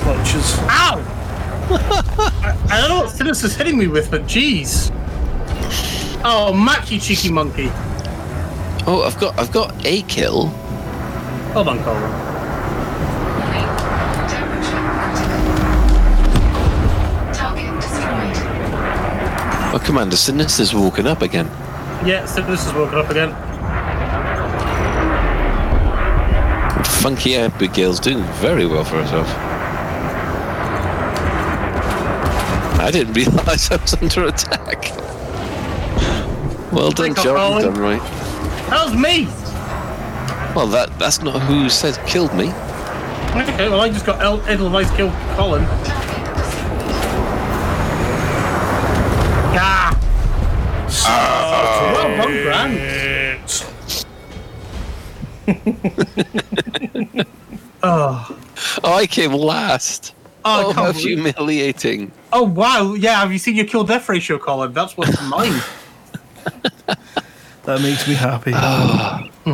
clutches. 0.04 0.60
Ow! 0.70 1.02
I, 1.72 2.56
I 2.70 2.82
don't 2.82 2.90
know 2.90 3.00
what 3.02 3.10
Sinus 3.10 3.44
is 3.44 3.56
hitting 3.56 3.80
me 3.80 3.88
with, 3.88 4.12
but 4.12 4.26
jeez. 4.26 4.92
Oh, 6.24 6.54
Mac, 6.54 6.92
you 6.92 7.00
cheeky 7.00 7.32
monkey. 7.32 7.72
Oh, 8.86 9.04
I've 9.08 9.20
got 9.20 9.40
I've 9.40 9.52
got 9.52 9.84
a 9.84 10.04
kill. 10.04 10.50
Hold 11.56 11.68
on, 11.68 11.80
Colin. 11.84 12.12
Target 17.34 17.82
destroyed. 17.82 18.38
Oh, 19.74 19.82
Commander 19.84 20.16
Sinister's 20.16 20.76
woken 20.76 21.08
up 21.08 21.24
again. 21.24 21.48
Yeah, 22.06 22.28
Sinister's 22.28 22.72
walking 22.76 23.00
up 23.00 23.10
again. 23.10 23.49
Funky 27.00 27.36
Abigail's 27.38 28.00
doing 28.00 28.22
very 28.41 28.66
well 28.66 28.84
for 28.84 29.02
herself. 29.02 29.28
I 32.80 32.91
didn't 32.91 33.14
realise 33.14 33.72
I 33.72 33.78
was 33.78 33.93
under 33.93 34.26
attack. 34.26 34.91
Well 36.74 36.91
done, 36.91 37.14
Thank 37.14 37.18
you, 37.20 37.24
John. 37.24 37.62
Colin. 37.62 37.74
Done 37.74 37.82
right. 37.82 38.02
That 38.70 38.86
was 38.86 38.95
me! 38.95 39.28
Well, 40.54 40.68
that 40.68 41.00
that's 41.00 41.22
not 41.22 41.41
who 41.43 41.70
said 41.70 41.97
killed 42.06 42.34
me. 42.36 42.50
Okay, 42.50 43.70
well, 43.70 43.80
I 43.80 43.89
just 43.89 44.06
got 44.06 44.22
El- 44.22 44.41
Edelweiss 44.47 44.91
killed 44.97 45.14
Colin. 45.38 45.66
Ah! 49.62 49.95
well 51.95 52.18
done, 52.18 52.34
Grant. 52.43 53.66
Oh. 57.84 58.38
Oh, 58.84 58.94
I 58.94 59.08
came 59.08 59.32
last. 59.34 60.14
Oh, 60.46 60.68
Oh, 60.70 60.74
how 60.74 60.92
believe- 60.92 61.06
humiliating. 61.20 62.12
oh, 62.34 62.44
wow. 62.44 62.94
Yeah, 62.94 63.20
have 63.20 63.32
you 63.32 63.38
seen 63.40 63.56
your 63.56 63.66
kill 63.66 63.84
death 63.84 64.08
ratio, 64.10 64.38
Colin? 64.38 64.74
That's 64.74 64.96
what's 64.98 65.22
mine. 65.30 65.60
That 67.66 67.82
makes 67.82 68.08
me 68.08 68.14
happy. 68.16 68.52
Ah. 68.56 69.28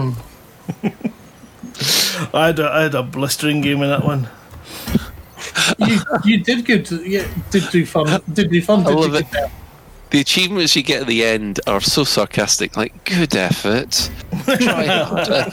I, 2.33 2.45
had 2.47 2.59
a, 2.59 2.69
I 2.71 2.81
had 2.83 2.95
a 2.95 3.03
blistering 3.03 3.61
game 3.61 3.81
in 3.81 3.89
that 3.89 4.03
one. 4.05 4.27
you, 5.79 5.99
you 6.23 6.39
did 6.43 6.65
good. 6.65 6.85
To, 6.85 7.07
yeah, 7.07 7.27
did 7.51 7.63
do 7.71 7.85
fun. 7.85 8.21
Did 8.31 8.49
do 8.51 8.61
fun. 8.61 8.81
I 8.81 8.89
Did 8.89 8.95
love 8.95 9.11
do 9.11 9.17
it. 9.17 9.51
Good. 10.15 10.17
The 10.17 10.21
achievements 10.21 10.75
you 10.75 10.83
get 10.83 11.01
at 11.01 11.07
the 11.07 11.23
end 11.23 11.59
are 11.67 11.81
so 11.81 12.03
sarcastic, 12.03 12.77
like, 12.77 13.03
good 13.05 13.35
effort. 13.35 14.09
Try 14.45 14.85
harder. 14.85 15.51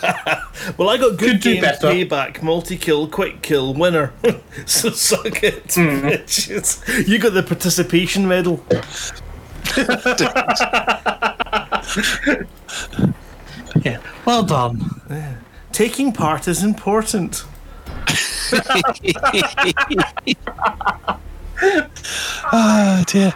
Well, 0.78 0.88
I 0.88 0.96
got 0.98 1.18
good 1.18 1.32
Could 1.32 1.40
do 1.40 1.52
game 1.54 1.62
better. 1.62 1.88
payback, 1.88 2.42
multi 2.42 2.76
kill, 2.76 3.08
quick 3.08 3.42
kill, 3.42 3.74
winner. 3.74 4.12
so 4.66 4.90
suck 4.90 5.42
it, 5.42 5.66
Mm-hmm. 5.68 6.08
bitches. 6.08 7.08
You 7.08 7.18
got 7.18 7.32
the 7.34 7.42
participation 7.42 8.28
medal. 8.28 8.64
Yeah. 13.84 13.98
Well 14.24 14.44
done. 14.44 15.00
Taking 15.72 16.12
part 16.12 16.46
is 16.46 16.62
important. 16.62 17.44
Ah, 22.54 23.02
dear. 23.06 23.32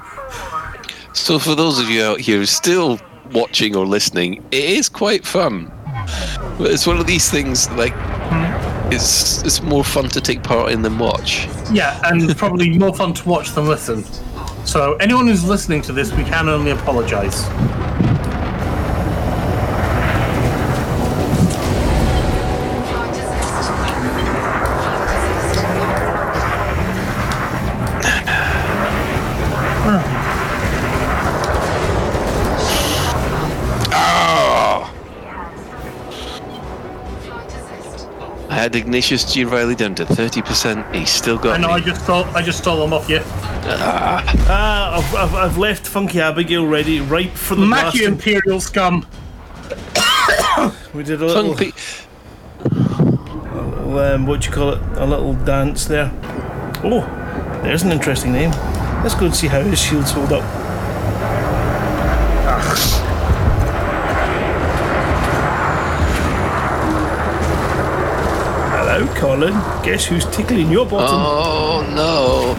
So, 1.16 1.38
for 1.38 1.55
those 1.55 1.80
of 1.80 1.88
you 1.88 2.05
out 2.05 2.20
here 2.20 2.44
still 2.44 3.01
watching 3.32 3.74
or 3.74 3.86
listening, 3.86 4.44
it 4.52 4.64
is 4.64 4.88
quite 4.88 5.26
fun. 5.26 5.72
But 6.59 6.70
it's 6.70 6.86
one 6.86 6.98
of 6.98 7.06
these 7.06 7.30
things 7.30 7.68
like 7.70 7.94
it's 8.93 9.43
it's 9.43 9.62
more 9.62 9.82
fun 9.82 10.09
to 10.10 10.20
take 10.20 10.43
part 10.43 10.70
in 10.70 10.82
than 10.82 10.98
watch. 10.98 11.48
Yeah, 11.72 11.98
and 12.05 12.36
probably 12.36 12.78
more 12.78 12.94
fun 12.94 13.14
to 13.14 13.28
watch 13.28 13.51
than 13.52 13.66
listen. 13.66 14.05
So 14.66 14.94
anyone 14.97 15.26
who's 15.26 15.43
listening 15.43 15.82
to 15.82 15.93
this, 15.93 16.12
we 16.12 16.22
can 16.22 16.48
only 16.48 16.70
apologise. 16.70 17.44
Had 38.66 38.74
Ignatius 38.74 39.32
G. 39.32 39.44
Riley 39.44 39.76
down 39.76 39.94
to 39.94 40.05
thirty 40.05 40.43
percent. 40.43 40.93
He's 40.93 41.09
still 41.10 41.38
got 41.38 41.56
I 41.56 41.62
know. 41.62 41.70
I 41.70 41.78
just 41.78 42.02
stole. 42.02 42.24
I 42.34 42.43
just 42.43 42.59
stole 42.59 42.80
them 42.80 42.93
off 42.93 43.09
you. 43.09 43.20
Ah, 43.22 44.97
I've, 44.98 45.14
I've, 45.14 45.34
I've 45.34 45.56
left 45.59 45.86
Funky 45.86 46.20
Abigail 46.20 46.66
ready, 46.66 46.98
ripe 47.01 47.30
for 47.30 47.55
the 47.55 47.64
Mac, 47.64 47.94
you 47.94 48.01
blasting. 48.09 48.12
imperial 48.14 48.60
scum. 48.60 49.06
We 50.94 51.02
did 51.05 51.20
a 51.20 51.26
little, 51.26 51.55
Fun 51.55 51.72
pe- 51.72 51.72
um, 54.14 54.26
what 54.26 54.40
do 54.40 54.48
you 54.48 54.52
call 54.55 54.70
it? 54.72 54.80
A 54.97 55.05
little 55.06 55.34
dance 55.34 55.84
there. 55.84 56.10
Oh, 56.82 57.02
there's 57.62 57.82
an 57.82 57.93
interesting 57.93 58.32
name. 58.32 58.51
Let's 59.02 59.14
go 59.14 59.26
and 59.26 59.36
see 59.36 59.47
how 59.47 59.60
his 59.60 59.78
shields 59.78 60.10
hold 60.12 60.32
up. 60.32 60.43
Hello, 68.72 69.05
Colin. 69.16 69.52
Guess 69.82 70.05
who's 70.06 70.24
tickling 70.26 70.70
your 70.70 70.86
bottom? 70.86 71.18
Oh 71.20 71.82
no! 71.94 72.55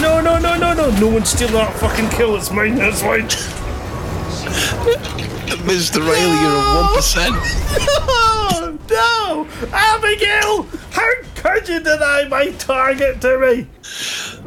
No, 0.00 0.20
no, 0.20 0.38
no, 0.38 0.56
no, 0.58 0.72
no. 0.74 0.90
No 0.98 1.08
one's 1.08 1.28
stealing 1.30 1.54
that 1.54 1.72
fucking 1.76 2.08
kill. 2.10 2.36
It's 2.36 2.50
mine. 2.50 2.74
That's 2.76 3.02
mine. 3.02 3.28
Mr. 5.66 6.00
Riley, 6.00 6.40
you're 6.42 6.56
a 6.56 6.82
one 6.82 6.94
percent. 6.96 7.34
Oh, 8.08 8.78
no! 8.90 9.46
Abigail! 9.72 10.62
How 10.90 11.10
could 11.36 11.68
you 11.68 11.80
deny 11.80 12.26
my 12.28 12.50
target 12.52 13.20
to 13.22 13.38
me? 13.38 13.66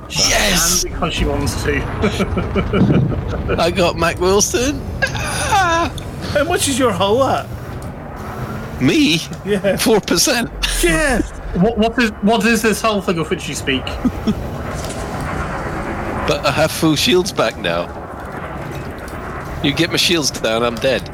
Yes, 0.10 0.84
And 0.84 0.94
because 0.94 1.14
she 1.14 1.26
wants 1.26 1.64
to. 1.64 3.56
I 3.60 3.72
got 3.72 3.96
Mac 3.98 4.20
Wilson. 4.20 4.82
Ah, 5.04 5.92
How 6.34 6.44
much 6.44 6.68
is 6.68 6.78
your 6.78 6.92
hull 6.92 7.24
at? 7.24 7.48
me, 8.82 9.20
Yeah. 9.46 9.78
four 9.78 10.02
percent. 10.02 10.50
Yeah. 10.84 11.22
what, 11.62 11.78
what 11.78 12.00
is 12.00 12.12
what 12.22 12.46
is 12.46 12.62
this 12.62 12.82
whole 12.82 13.02
thing 13.02 13.20
of 13.20 13.30
which 13.30 13.48
you 13.48 13.56
speak? 13.56 13.84
But 16.26 16.46
I 16.46 16.52
have 16.52 16.72
full 16.72 16.96
shields 16.96 17.34
back 17.34 17.58
now. 17.58 18.02
You 19.62 19.74
get 19.74 19.90
my 19.90 19.98
shields 19.98 20.32
down, 20.32 20.64
I'm 20.64 20.76
dead. 20.76 21.02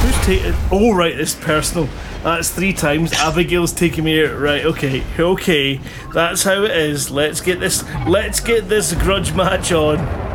Who's 0.00 0.26
taking? 0.26 0.54
Oh, 0.72 0.92
right, 0.92 1.16
it's 1.16 1.36
personal. 1.36 1.88
That's 2.24 2.50
three 2.50 2.72
times. 2.72 3.12
Abigail's 3.12 3.72
taking 3.72 4.02
me 4.02 4.24
out. 4.24 4.36
Right, 4.40 4.64
okay, 4.64 5.04
okay. 5.16 5.80
That's 6.12 6.42
how 6.42 6.64
it 6.64 6.72
is. 6.72 7.12
Let's 7.12 7.40
get 7.40 7.60
this. 7.60 7.84
Let's 8.08 8.40
get 8.40 8.68
this 8.68 8.92
grudge 8.94 9.32
match 9.34 9.70
on. 9.70 10.25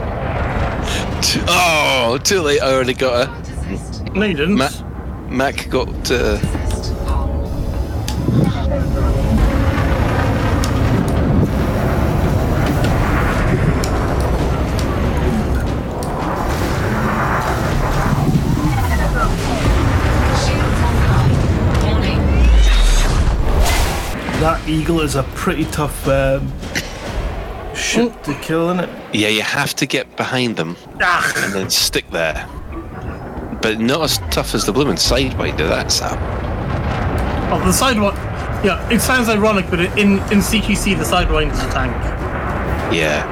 Oh, 1.48 2.20
too 2.24 2.42
late. 2.42 2.62
I 2.62 2.74
already 2.74 2.94
got 2.94 3.28
her. 3.28 4.14
No, 4.14 4.26
you 4.26 4.34
didn't. 4.34 4.58
Mac, 4.58 4.72
Mac 5.30 5.70
got. 5.70 6.12
Uh, 6.12 6.38
That 24.42 24.68
eagle 24.68 25.02
is 25.02 25.16
a 25.16 25.22
pretty 25.36 25.66
tough 25.66 26.08
um, 26.08 26.52
ship 27.82 28.22
to 28.24 28.34
kill, 28.36 28.70
isn't 28.70 28.86
it? 28.86 29.16
yeah, 29.16 29.28
you 29.30 29.42
have 29.42 29.74
to 29.76 29.86
get 29.86 30.16
behind 30.16 30.56
them 30.58 30.76
Ah, 31.02 31.34
and 31.44 31.54
then 31.54 31.70
stick 31.70 32.10
there. 32.12 32.48
But 33.62 33.80
not 33.80 34.02
as 34.02 34.18
tough 34.32 34.54
as 34.56 34.66
the 34.66 34.72
blooming 34.74 34.96
sidewinder. 34.96 35.68
That's 35.70 35.96
Sam. 35.96 36.18
oh, 37.52 37.60
the 37.60 37.72
sidewind. 37.72 38.16
Yeah, 38.64 38.88
it 38.92 39.02
sounds 39.02 39.28
ironic, 39.30 39.70
but 39.70 39.80
in 39.80 40.14
in 40.32 40.40
CQC 40.42 40.98
the 40.98 41.04
sidewind 41.04 41.52
is 41.54 41.60
a 41.60 41.70
tank. 41.72 41.94
Yeah. 42.94 43.26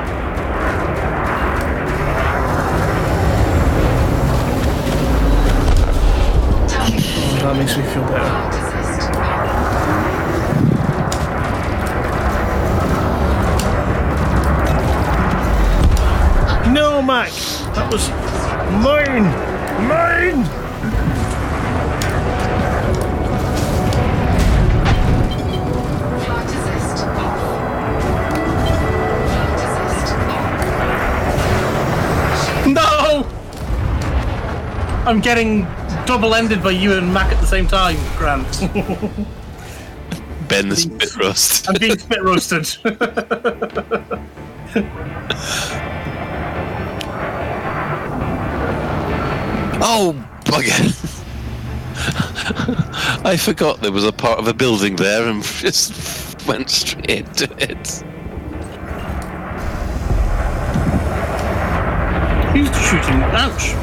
That 7.42 7.56
makes 7.56 7.78
me 7.78 7.84
feel 7.84 8.04
better. 8.04 8.69
No, 17.00 17.06
Mac! 17.06 17.32
That 17.76 17.88
was 17.94 18.10
mine! 18.84 19.24
Mine! 19.88 20.44
Flight 26.26 26.50
assist 26.50 27.06
off. 27.06 27.40
Flight 29.30 29.60
assist 29.64 30.12
off. 30.28 30.44
No! 32.68 33.24
I'm 35.10 35.22
getting 35.22 35.64
double-ended 36.06 36.62
by 36.62 36.72
you 36.72 36.98
and 36.98 37.14
Mac 37.14 37.32
at 37.32 37.40
the 37.40 37.48
same 37.48 37.68
time, 37.68 37.96
Grant. 38.18 38.60
Ben 40.50 40.68
the 40.68 40.76
spit 40.76 41.16
roast. 41.16 41.70
I'm 41.70 41.76
being 41.80 41.98
spit 41.98 42.22
roasted. 42.22 42.68
Oh, 49.92 50.14
bugger. 50.46 50.70
I 53.26 53.36
forgot 53.38 53.82
there 53.82 53.92
was 53.92 54.06
a 54.06 54.12
part 54.12 54.38
of 54.38 54.48
a 54.48 54.54
building 54.54 54.96
there 54.98 55.28
and 55.28 55.44
just 55.66 56.46
went 56.46 56.70
straight 56.70 57.10
into 57.10 57.46
it. 57.58 57.88
He's 62.56 62.68
shooting? 62.88 63.24
Ouch! 63.34 63.74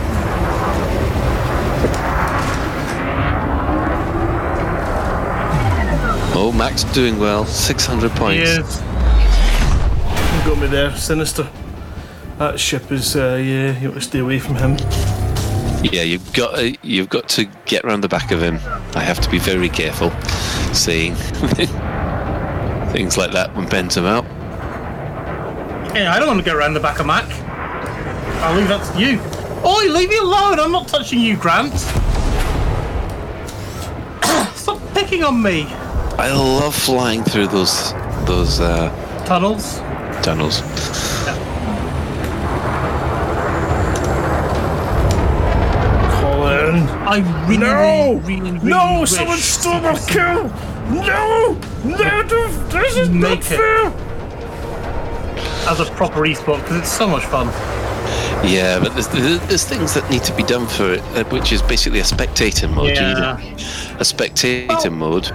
Oh, 6.37 6.55
Max 6.57 6.85
doing 6.85 7.19
well. 7.19 7.45
600 7.45 8.13
points. 8.13 8.49
Yes. 8.49 8.81
You 10.39 10.51
got 10.53 10.61
me 10.61 10.69
there, 10.69 10.95
Sinister. 10.95 11.51
That 12.39 12.61
ship 12.61 12.93
is, 12.93 13.17
uh, 13.17 13.43
yeah, 13.43 13.77
you 13.81 13.89
want 13.89 14.01
to 14.01 14.07
stay 14.07 14.21
away 14.21 14.39
from 14.39 14.55
him. 14.55 15.26
Yeah, 15.83 16.03
you've 16.03 16.33
got 16.33 16.57
to, 16.57 16.77
you've 16.83 17.09
got 17.09 17.29
to 17.31 17.45
get 17.67 17.85
round 17.85 18.03
the 18.03 18.09
back 18.09 18.33
of 18.33 18.43
him. 18.43 18.57
I 18.95 19.01
have 19.01 19.21
to 19.21 19.31
be 19.31 19.39
very 19.39 19.69
careful 19.69 20.11
seeing 20.73 21.15
things 22.93 23.17
like 23.17 23.31
that 23.33 23.55
when 23.55 23.69
Ben's 23.69 23.97
about. 23.97 24.25
Hey, 25.93 26.07
I 26.07 26.19
don't 26.19 26.29
want 26.29 26.41
to 26.41 26.45
go 26.45 26.57
around 26.57 26.75
the 26.75 26.81
back 26.81 26.99
of 26.99 27.07
Mac. 27.07 27.25
I'll 28.43 28.55
leave 28.57 28.69
that 28.69 28.85
to 28.95 29.01
you. 29.01 29.21
Oi, 29.65 29.93
leave 29.93 30.09
me 30.11 30.19
alone! 30.19 30.59
I'm 30.61 30.73
not 30.73 30.89
touching 30.89 31.21
you, 31.21 31.37
Grant. 31.37 31.73
Stop 34.55 34.81
picking 34.93 35.23
on 35.25 35.41
me. 35.43 35.67
I 36.19 36.33
love 36.33 36.75
flying 36.75 37.23
through 37.25 37.47
those 37.49 37.93
those 38.27 38.61
uh, 38.61 38.91
Tunnels. 39.27 39.79
tunnels. 40.23 40.61
Colin! 46.21 46.87
I 47.07 47.19
really, 47.47 47.59
No! 47.59 48.21
really, 48.25 48.41
really, 48.41 48.51
really 48.59 48.69
No! 48.69 49.01
wish 49.01 49.11
Someone 49.11 49.39
stole 49.39 49.81
my 49.81 49.99
kill! 50.09 50.45
No! 50.91 51.59
No! 51.85 52.23
don't- 52.23 52.71
This 52.71 52.97
is 52.97 53.09
not 53.11 53.31
Make 53.31 53.39
it. 53.41 53.45
fair! 53.45 53.93
as 55.69 55.81
a 55.81 55.85
proper 55.97 56.21
esport 56.21 56.61
because 56.63 56.77
it's 56.79 56.93
so 56.93 57.09
much 57.09 57.25
fun. 57.25 57.47
Yeah, 58.47 58.79
but 58.79 58.93
there's, 58.95 59.09
there's 59.09 59.41
there's 59.49 59.65
things 59.65 59.95
that 59.95 60.09
need 60.11 60.23
to 60.25 60.33
be 60.37 60.45
done 60.45 60.67
for 60.69 60.93
it, 60.95 61.01
uh, 61.17 61.25
which 61.25 61.51
is 61.53 61.61
basically 61.63 61.99
a 61.99 62.05
spectator 62.05 62.69
mode. 62.69 62.87
You 62.97 63.03
need 63.03 63.19
Yeah. 63.19 63.41
a, 63.99 64.01
a 64.01 64.05
spectator 64.05 64.89
Oh. 64.89 64.91
mode. 64.91 65.27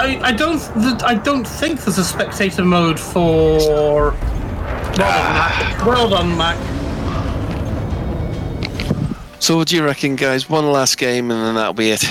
I, 0.00 0.18
I 0.22 0.32
don't 0.32 0.58
th- 0.82 1.02
I 1.04 1.14
don't 1.14 1.46
think 1.46 1.84
there's 1.84 1.98
a 1.98 2.04
spectator 2.04 2.64
mode 2.64 2.98
for. 2.98 4.10
Well 4.18 4.96
done, 4.96 5.32
Mac. 5.38 5.86
Well 5.86 6.08
done, 6.08 6.36
Mac. 6.36 6.56
So, 9.38 9.56
what 9.56 9.68
do 9.68 9.76
you 9.76 9.84
reckon, 9.84 10.16
guys? 10.16 10.48
One 10.48 10.72
last 10.72 10.98
game 10.98 11.30
and 11.30 11.40
then 11.44 11.54
that'll 11.54 11.72
be 11.74 11.90
it. 11.90 12.04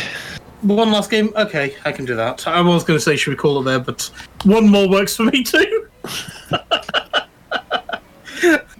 One 0.61 0.91
last 0.91 1.09
game. 1.11 1.31
Okay, 1.35 1.75
I 1.85 1.91
can 1.91 2.05
do 2.05 2.15
that. 2.15 2.47
I 2.47 2.61
was 2.61 2.83
going 2.83 2.97
to 2.97 3.03
say 3.03 3.15
should 3.15 3.31
we 3.31 3.35
call 3.35 3.59
it 3.59 3.63
there, 3.65 3.79
but 3.79 4.09
one 4.45 4.67
more 4.67 4.89
works 4.89 5.15
for 5.15 5.23
me 5.23 5.43
too. 5.43 5.87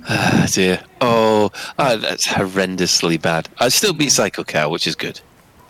Ah, 0.07 0.45
dear. 0.51 0.83
Oh, 1.01 1.51
ah, 1.79 1.95
that's 1.95 2.27
horrendously 2.27 3.19
bad. 3.19 3.49
I 3.59 3.69
still 3.69 3.93
beat 3.93 4.11
Psycho 4.11 4.43
Cow, 4.43 4.69
which 4.69 4.85
is 4.85 4.95
good. 4.95 5.19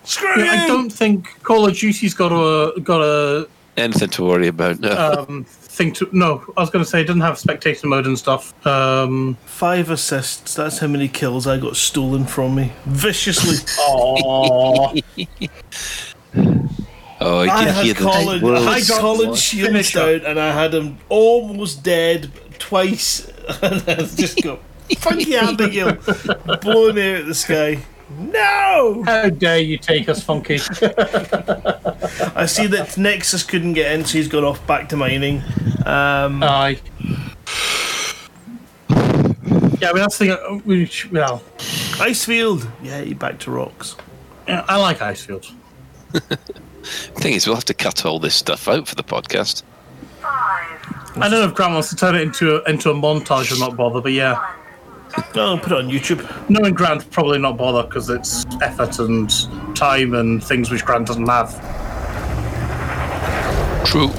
Screw 0.03 0.27
Yeah, 0.43 0.63
I 0.63 0.67
don't 0.67 0.89
think 0.89 1.41
Call 1.43 1.65
of 1.65 1.77
Duty's 1.77 2.13
got 2.13 2.33
a 2.33 2.77
got 2.81 3.01
a 3.01 3.47
Anything 3.77 4.09
to 4.09 4.23
worry 4.23 4.47
about? 4.47 4.79
No. 4.79 5.25
um, 5.29 5.45
thing 5.75 5.93
to. 5.93 6.09
No, 6.11 6.43
I 6.57 6.61
was 6.61 6.69
going 6.69 6.83
to 6.83 6.89
say 6.89 7.01
it 7.01 7.05
doesn't 7.05 7.21
have 7.21 7.37
spectator 7.37 7.87
mode 7.87 8.05
and 8.07 8.17
stuff. 8.17 8.53
Um, 8.65 9.37
Five 9.45 9.89
assists. 9.89 10.55
That's 10.55 10.79
how 10.79 10.87
many 10.87 11.07
kills 11.07 11.45
I 11.47 11.57
got 11.57 11.75
stolen 11.75 12.25
from 12.25 12.55
me. 12.55 12.73
Viciously. 12.85 13.57
oh, 13.79 14.93
oh, 17.21 17.39
I 17.39 17.43
I 17.43 17.47
can 17.47 17.73
had 17.73 17.85
hear 17.85 17.93
the 17.93 18.01
Colin, 18.01 18.41
world. 18.41 18.67
I 18.67 18.79
got 18.81 19.01
Colin 19.01 19.35
Shields 19.35 19.67
Finisher. 19.91 20.19
down 20.19 20.31
and 20.31 20.39
I 20.39 20.51
had 20.51 20.73
him 20.73 20.97
almost 21.09 21.83
dead 21.83 22.31
twice. 22.59 23.27
and 23.61 23.83
I 23.87 23.95
just 23.95 24.41
go, 24.41 24.59
Funky 24.99 25.35
Abigail, 25.35 25.97
blowing 26.61 26.95
me 26.95 27.13
out 27.13 27.21
of 27.21 27.27
the 27.27 27.35
sky. 27.35 27.79
No! 28.17 29.03
how 29.05 29.29
dare 29.29 29.59
you 29.59 29.77
take 29.77 30.07
us, 30.09 30.23
Funky? 30.23 30.55
I 32.35 32.45
see 32.45 32.67
that 32.67 32.95
Nexus 32.97 33.43
couldn't 33.43 33.73
get 33.73 33.91
in, 33.91 34.05
so 34.05 34.17
he's 34.17 34.27
gone 34.27 34.43
off 34.43 34.65
back 34.67 34.89
to 34.89 34.97
mining. 34.97 35.41
Um, 35.85 36.41
Aye. 36.43 36.79
Yeah, 38.89 39.89
I 39.89 39.93
mean 39.93 40.01
that's 40.01 40.17
the 40.17 40.25
thing. 40.27 40.31
uh, 40.31 40.61
We, 40.65 40.89
well, 41.11 41.43
Icefield, 41.97 42.69
yeah, 42.81 43.01
he 43.01 43.13
back 43.13 43.39
to 43.39 43.51
rocks. 43.51 43.95
yeah, 44.47 44.63
I 44.67 44.77
like 44.77 44.99
Icefield. 44.99 45.51
thing 47.19 47.33
is, 47.33 47.45
we'll 47.45 47.55
have 47.55 47.65
to 47.65 47.73
cut 47.73 48.05
all 48.05 48.19
this 48.19 48.35
stuff 48.35 48.67
out 48.67 48.87
for 48.87 48.95
the 48.95 49.03
podcast. 49.03 49.63
I 50.23 51.29
don't 51.29 51.31
know 51.31 51.43
if 51.43 51.53
Grant 51.55 51.73
wants 51.73 51.89
to 51.89 51.95
turn 51.95 52.15
it 52.15 52.21
into 52.21 52.55
a, 52.61 52.69
into 52.69 52.89
a 52.89 52.93
montage 52.93 53.55
or 53.55 53.59
not 53.59 53.75
bother, 53.77 54.01
but 54.01 54.11
yeah, 54.11 54.53
Oh, 55.35 55.59
put 55.61 55.71
it 55.71 55.77
on 55.77 55.89
YouTube. 55.89 56.49
knowing 56.49 56.73
Grant 56.73 57.09
probably 57.11 57.37
not 57.39 57.57
bother 57.57 57.83
because 57.83 58.09
it's 58.09 58.45
effort 58.61 58.99
and 58.99 59.29
time 59.75 60.13
and 60.13 60.43
things 60.43 60.69
which 60.69 60.83
Grant 60.85 61.07
doesn't 61.07 61.27
have. 61.27 61.53
True. 63.85 64.09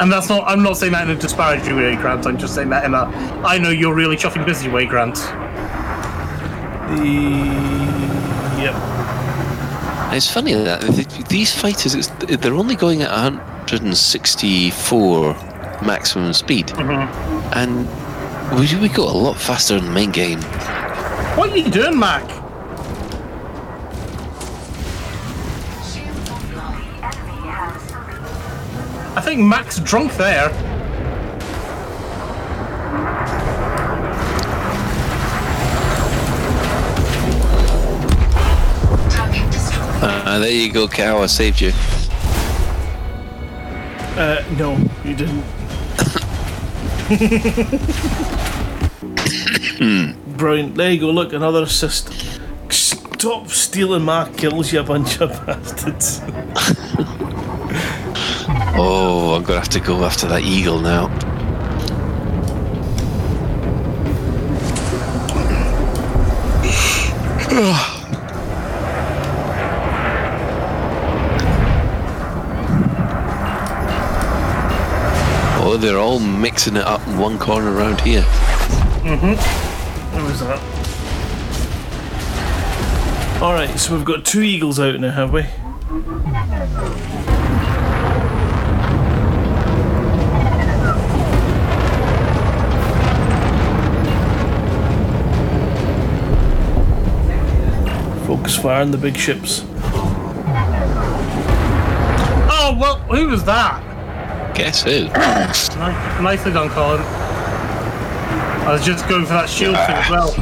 And 0.00 0.10
that's 0.10 0.28
not. 0.30 0.48
I'm 0.48 0.62
not 0.62 0.78
saying 0.78 0.92
that 0.92 1.10
in 1.10 1.16
a 1.16 1.20
disparaging 1.20 1.76
way, 1.76 1.94
Grant. 1.96 2.26
I'm 2.26 2.38
just 2.38 2.54
saying 2.54 2.70
that 2.70 2.84
in 2.84 2.94
a. 2.94 3.04
I 3.44 3.58
know 3.58 3.68
you're 3.68 3.94
really 3.94 4.16
chuffing 4.16 4.46
busy 4.46 4.70
way, 4.70 4.86
Grant. 4.86 5.16
The 6.96 7.10
yep. 8.62 8.74
It's 10.14 10.30
funny 10.30 10.54
that 10.54 10.80
these 11.28 11.52
fighters, 11.54 11.94
it's, 11.94 12.08
they're 12.40 12.54
only 12.54 12.76
going 12.76 13.02
at 13.02 13.10
164 13.10 15.34
maximum 15.82 16.32
speed, 16.32 16.68
mm-hmm. 16.68 17.52
and 17.52 17.86
we, 18.52 18.76
we 18.80 18.88
got 18.88 19.14
a 19.14 19.16
lot 19.16 19.36
faster 19.36 19.76
in 19.76 19.84
the 19.84 19.90
main 19.90 20.10
game. 20.10 20.42
What 21.36 21.50
are 21.50 21.56
you 21.56 21.70
doing, 21.70 21.96
Mac? 21.98 22.24
I 29.16 29.20
think 29.22 29.40
Mac's 29.40 29.78
drunk 29.78 30.14
there. 30.14 30.50
Uh, 40.02 40.38
there 40.40 40.50
you 40.50 40.72
go, 40.72 40.88
Cow. 40.88 41.22
I 41.22 41.26
saved 41.26 41.60
you. 41.60 41.72
Uh, 44.16 44.44
no, 44.58 44.76
you 45.04 45.14
didn't. 45.14 45.59
Brilliant. 50.36 50.76
There 50.76 50.92
you 50.92 51.00
go. 51.00 51.10
Look, 51.10 51.32
another 51.32 51.64
assist. 51.64 52.12
Stop 52.70 53.48
stealing 53.48 54.04
my 54.04 54.30
kills, 54.36 54.72
you 54.72 54.84
bunch 54.84 55.20
of 55.20 55.30
bastards. 55.46 56.20
Oh, 58.82 59.34
I'm 59.34 59.42
gonna 59.42 59.58
have 59.58 59.68
to 59.70 59.80
go 59.80 60.04
after 60.04 60.28
that 60.28 60.42
eagle 60.42 60.80
now. 60.80 61.08
Oh, 67.96 67.99
they're 75.80 75.98
all 75.98 76.18
mixing 76.18 76.76
it 76.76 76.84
up 76.84 77.06
in 77.08 77.16
one 77.18 77.38
corner 77.38 77.74
around 77.74 78.00
here. 78.02 78.22
Mm-hmm. 79.02 79.34
What 80.14 80.24
was 80.24 80.40
that? 80.40 80.60
Alright, 83.42 83.78
so 83.78 83.96
we've 83.96 84.04
got 84.04 84.26
two 84.26 84.42
eagles 84.42 84.78
out 84.78 85.00
now, 85.00 85.10
have 85.10 85.32
we? 85.32 85.42
Focus 98.26 98.56
fire 98.58 98.82
on 98.82 98.90
the 98.90 98.98
big 98.98 99.16
ships. 99.16 99.64
Oh 102.52 102.76
well, 102.78 102.98
who 102.98 103.28
was 103.28 103.44
that? 103.44 103.89
Guess 104.54 104.82
who? 104.82 105.04
Ni- 105.04 106.22
Nicely 106.22 106.52
done, 106.52 106.68
Colin. 106.70 107.00
I 107.00 108.72
was 108.72 108.84
just 108.84 109.08
going 109.08 109.24
for 109.24 109.32
that 109.32 109.48
shield 109.48 109.76
thing 109.76 109.96
as 109.96 110.10
well. 110.10 110.34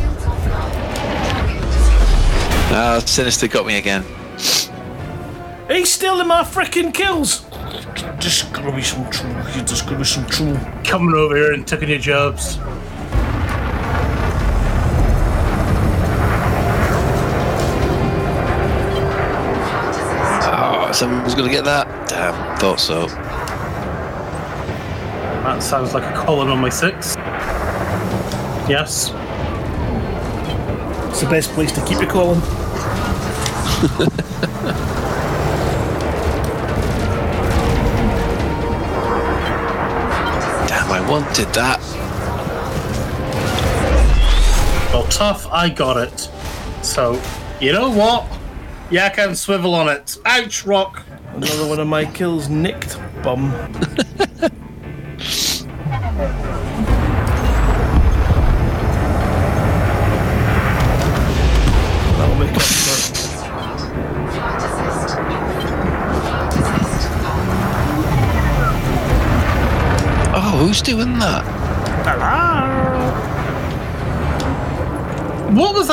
Ah, 2.70 3.00
Sinister 3.04 3.48
got 3.48 3.64
me 3.66 3.76
again. 3.78 4.04
He's 5.68 5.92
stealing 5.92 6.26
my 6.26 6.42
frickin' 6.42 6.92
kills! 6.92 7.44
Just 8.18 8.52
gonna 8.52 8.74
be 8.74 8.82
some 8.82 9.08
trouble. 9.10 9.50
You're 9.54 9.64
just 9.64 9.84
gonna 9.86 9.98
be 9.98 10.04
some 10.04 10.26
trouble. 10.26 10.58
Coming 10.84 11.14
over 11.14 11.36
here 11.36 11.52
and 11.52 11.66
taking 11.66 11.88
your 11.88 11.98
jobs. 11.98 12.58
Oh, 20.50 20.90
someone's 20.92 21.34
gonna 21.34 21.50
get 21.50 21.64
that. 21.64 22.08
Damn, 22.08 22.56
thought 22.58 22.80
so. 22.80 23.06
That 25.58 25.64
sounds 25.64 25.92
like 25.92 26.04
a 26.04 26.16
Colin 26.16 26.50
on 26.50 26.60
my 26.60 26.68
six. 26.68 27.16
Yes. 28.70 29.10
It's 31.10 31.20
the 31.20 31.26
best 31.28 31.50
place 31.50 31.72
to 31.72 31.84
keep 31.84 32.00
it, 32.00 32.08
Colin. 32.08 32.38
Damn, 40.68 40.92
I 40.92 41.04
wanted 41.10 41.52
that. 41.54 41.80
Well, 44.92 45.08
tough, 45.08 45.48
I 45.48 45.70
got 45.70 45.96
it. 45.96 46.30
So, 46.84 47.20
you 47.60 47.72
know 47.72 47.90
what? 47.90 48.28
Yeah, 48.92 49.06
I 49.06 49.08
can 49.08 49.34
swivel 49.34 49.74
on 49.74 49.88
it. 49.88 50.18
Ouch, 50.24 50.64
rock. 50.64 51.02
Another 51.34 51.66
one 51.66 51.80
of 51.80 51.88
my 51.88 52.04
kills 52.04 52.48
nicked, 52.48 52.96
bum. 53.24 53.52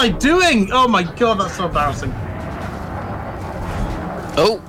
I 0.06 0.10
doing? 0.10 0.72
Oh 0.72 0.88
my 0.88 1.02
god, 1.02 1.40
that's 1.40 1.58
so 1.58 1.66
embarrassing. 1.66 2.12
Oh. 4.38 4.62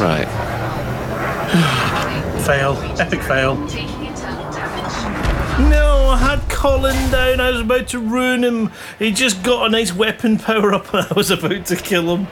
Right. 0.00 0.24
Fail. 2.46 2.76
Epic 2.98 3.20
fail. 3.20 3.68
Taking 3.68 4.06
internal 4.06 4.50
damage. 4.50 5.70
No, 5.70 6.08
I 6.08 6.16
had 6.16 6.40
Colin 6.48 6.96
down. 7.10 7.40
I 7.40 7.50
was 7.50 7.60
about 7.60 7.88
to 7.88 7.98
ruin 7.98 8.42
him. 8.42 8.72
He 8.98 9.10
just 9.10 9.42
got 9.42 9.66
a 9.66 9.68
nice 9.68 9.92
weapon 9.92 10.38
power 10.38 10.72
up 10.72 10.94
and 10.94 11.06
I 11.10 11.12
was 11.12 11.30
about 11.30 11.66
to 11.66 11.76
kill 11.76 12.16
him. 12.16 12.26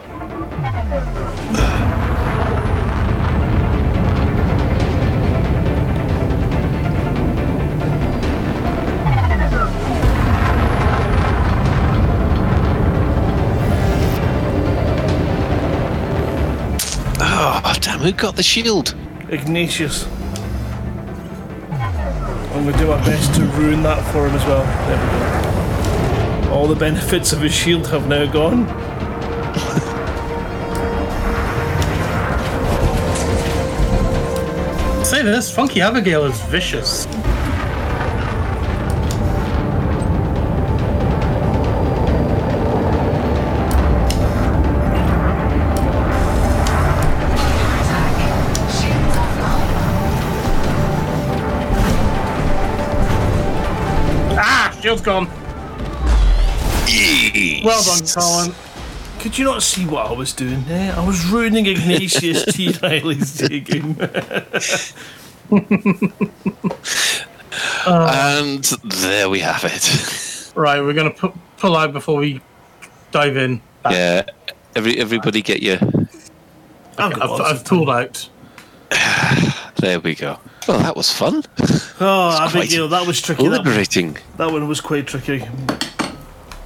Who 18.08 18.14
got 18.14 18.36
the 18.36 18.42
shield? 18.42 18.94
Ignatius. 19.28 20.06
I'm 21.70 22.64
going 22.64 22.72
to 22.72 22.78
do 22.78 22.86
my 22.86 22.96
best 23.04 23.34
to 23.34 23.44
ruin 23.44 23.82
that 23.82 24.02
for 24.12 24.26
him 24.26 24.34
as 24.34 24.42
well. 24.46 24.64
There 24.88 24.96
we 24.96 25.02
go. 26.48 26.54
All 26.54 26.66
the 26.66 26.74
benefits 26.74 27.34
of 27.34 27.42
his 27.42 27.52
shield 27.52 27.86
have 27.88 28.08
now 28.08 28.24
gone. 28.32 28.66
Say 35.04 35.22
this, 35.22 35.54
Funky 35.54 35.82
Abigail 35.82 36.24
is 36.24 36.40
vicious. 36.44 37.06
Shield's 54.98 55.02
gone. 55.02 55.28
Well 57.64 57.82
done, 57.84 58.06
Colin. 58.14 58.54
Could 59.20 59.36
you 59.38 59.44
not 59.44 59.62
see 59.62 59.84
what 59.84 60.06
I 60.06 60.12
was 60.12 60.32
doing 60.32 60.64
there? 60.64 60.94
I 60.94 61.04
was 61.06 61.26
ruining 61.26 61.66
Ignatius 61.66 62.44
T. 62.54 62.70
Riley's 62.82 63.40
game. 63.40 63.96
And 67.86 68.62
there 68.84 69.28
we 69.30 69.40
have 69.40 69.64
it. 69.64 70.34
Right, 70.54 70.80
we're 70.80 70.92
gonna 70.92 71.10
pu- 71.12 71.38
pull 71.56 71.76
out 71.76 71.92
before 71.92 72.16
we 72.18 72.40
dive 73.12 73.36
in. 73.36 73.60
yeah. 73.88 74.24
Every 74.74 74.98
everybody 74.98 75.40
get 75.40 75.62
your. 75.62 75.76
I've 76.98 77.12
I've, 77.22 77.40
I've 77.40 77.64
pulled 77.64 77.88
out. 77.90 78.28
There 79.76 80.00
we 80.00 80.16
go. 80.16 80.40
Well, 80.68 80.78
that 80.80 80.96
was 80.96 81.10
fun. 81.12 81.42
Oh, 82.00 82.28
It's 82.44 82.52
quite 82.52 82.64
Abigail, 82.66 82.86
that 82.90 83.04
was 83.08 83.20
tricky. 83.20 83.42
That, 83.48 83.64
Liberating. 83.64 84.16
that 84.36 84.52
one 84.52 84.68
was 84.68 84.80
quite 84.80 85.08
tricky. 85.08 85.42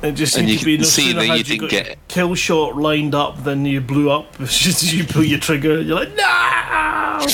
It 0.03 0.13
just 0.13 0.37
And 0.37 0.47
you 0.47 0.59
to 0.59 0.65
be 0.67 0.77
no 0.77 0.83
see 0.85 1.13
sooner 1.13 1.27
that 1.27 1.39
you 1.39 1.45
didn't 1.45 1.61
got 1.63 1.71
get- 1.71 2.09
kill 2.09 2.35
shot 2.35 2.77
lined 2.77 3.15
up 3.15 3.43
then 3.45 3.65
you 3.65 3.81
blew 3.81 4.11
up. 4.11 4.27
It's 4.41 4.59
just 4.59 4.83
as 4.83 4.93
you 4.95 5.05
pull 5.05 5.25
your 5.25 5.39
trigger, 5.39 5.81
you're 5.81 6.05
like, 6.05 6.15
no! 6.15 7.27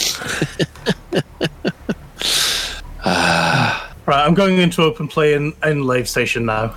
Ah. 3.05 3.93
Right, 4.07 4.25
I'm 4.25 4.35
going 4.35 4.59
into 4.59 4.83
open 4.83 5.09
play 5.09 5.35
in, 5.35 5.53
in 5.65 5.83
Lave 5.85 6.09
Station 6.09 6.47
now. 6.47 6.75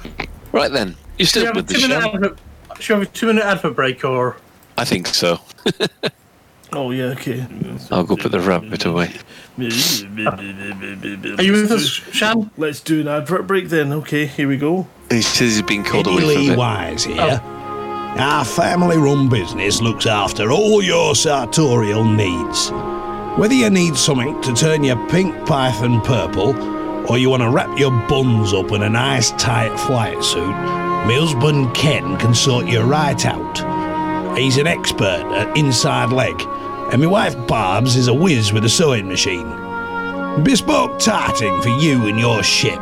Right 0.51 0.71
then, 0.71 0.95
you're 1.17 1.27
Should 1.27 1.29
still 1.29 1.45
have 1.47 1.55
a 1.55 1.59
with 1.59 1.67
the 1.67 1.73
two 1.75 1.87
minute 1.87 2.01
show. 2.03 2.09
advert? 2.13 2.39
Should 2.79 2.93
we 2.97 2.99
have 3.05 3.09
a 3.09 3.11
two 3.11 3.27
minute 3.27 3.43
advert 3.45 3.75
break 3.75 4.03
or? 4.03 4.37
I 4.77 4.85
think 4.85 5.07
so. 5.07 5.39
Oh 6.73 6.91
yeah, 6.91 7.05
okay. 7.05 7.45
I'll 7.91 8.05
go 8.05 8.15
put 8.15 8.31
the 8.31 8.39
rabbit 8.39 8.85
away. 8.85 9.13
Are 9.57 11.43
you 11.43 11.51
with 11.51 11.71
us, 11.71 11.85
Shan? 11.85 12.49
Let's 12.57 12.79
do 12.79 13.01
an 13.01 13.09
advert 13.09 13.45
break 13.45 13.67
then. 13.67 13.91
Okay, 13.91 14.25
here 14.25 14.47
we 14.47 14.55
go. 14.57 14.87
He 15.09 15.21
says 15.21 15.55
he's 15.55 15.61
been 15.61 15.83
called 15.83 16.07
Eddie 16.07 16.23
away 16.23 16.35
Lee 16.37 16.45
from 16.47 16.53
it. 16.53 16.57
Wise 16.57 17.03
here. 17.03 17.17
Oh. 17.19 18.15
Our 18.17 18.45
family 18.45 18.97
run 18.97 19.27
business 19.29 19.81
looks 19.81 20.05
after 20.05 20.51
all 20.51 20.81
your 20.81 21.13
sartorial 21.15 22.05
needs. 22.05 22.71
Whether 23.37 23.55
you 23.55 23.69
need 23.69 23.95
something 23.97 24.41
to 24.41 24.53
turn 24.53 24.83
your 24.83 24.97
pink 25.09 25.35
python 25.45 26.01
purple, 26.01 26.55
or 27.11 27.17
you 27.17 27.29
want 27.29 27.43
to 27.43 27.49
wrap 27.49 27.77
your 27.77 27.91
buns 28.07 28.53
up 28.53 28.71
in 28.71 28.83
a 28.83 28.89
nice 28.89 29.31
tight 29.31 29.77
flight 29.77 30.23
suit, 30.23 30.47
my 30.47 31.15
husband 31.15 31.73
Ken 31.73 32.17
can 32.17 32.33
sort 32.33 32.67
you 32.67 32.81
right 32.81 33.25
out. 33.25 33.80
He's 34.35 34.57
an 34.57 34.67
expert 34.67 35.23
at 35.33 35.57
inside 35.57 36.11
leg, 36.11 36.41
and 36.91 37.01
my 37.01 37.07
wife 37.07 37.35
Barb's 37.47 37.95
is 37.95 38.07
a 38.07 38.13
whiz 38.13 38.53
with 38.53 38.65
a 38.65 38.69
sewing 38.69 39.07
machine. 39.07 39.49
Bespoke 40.43 40.99
tarting 40.99 41.61
for 41.61 41.69
you 41.69 42.07
and 42.07 42.19
your 42.19 42.41
ship. 42.41 42.79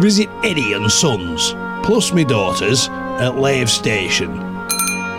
Visit 0.00 0.28
Eddie 0.42 0.72
and 0.72 0.90
Sons, 0.90 1.54
plus 1.84 2.12
me 2.12 2.24
daughters, 2.24 2.88
at 2.88 3.36
Lave 3.38 3.70
Station. 3.70 4.36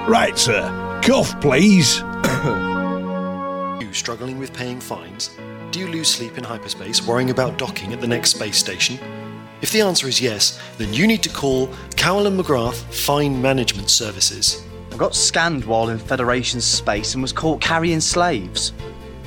Right, 0.07 0.38
sir. 0.38 0.99
Cuff, 1.02 1.39
please. 1.39 1.99
you 3.81 3.93
struggling 3.93 4.38
with 4.38 4.53
paying 4.53 4.81
fines? 4.81 5.31
Do 5.72 5.80
you 5.80 5.88
lose 5.88 6.10
sleep 6.10 6.38
in 6.38 6.43
hyperspace 6.43 7.07
worrying 7.07 7.30
about 7.30 7.57
docking 7.57 7.93
at 7.93 8.02
the 8.02 8.07
next 8.07 8.31
space 8.31 8.57
station? 8.57 8.99
If 9.61 9.72
the 9.72 9.81
answer 9.81 10.07
is 10.07 10.19
yes, 10.19 10.60
then 10.77 10.93
you 10.93 11.07
need 11.07 11.23
to 11.23 11.30
call 11.30 11.73
Cowell 11.95 12.27
and 12.27 12.39
McGrath 12.39 12.81
Fine 12.93 13.41
Management 13.41 13.89
Services. 13.89 14.64
I 14.92 14.98
got 14.98 15.16
scanned 15.16 15.64
while 15.64 15.90
in 15.90 15.98
Federation 15.98 16.60
space 16.60 17.14
and 17.14 17.22
was 17.22 17.32
caught 17.32 17.62
carrying 17.62 18.02
slaves. 18.02 18.74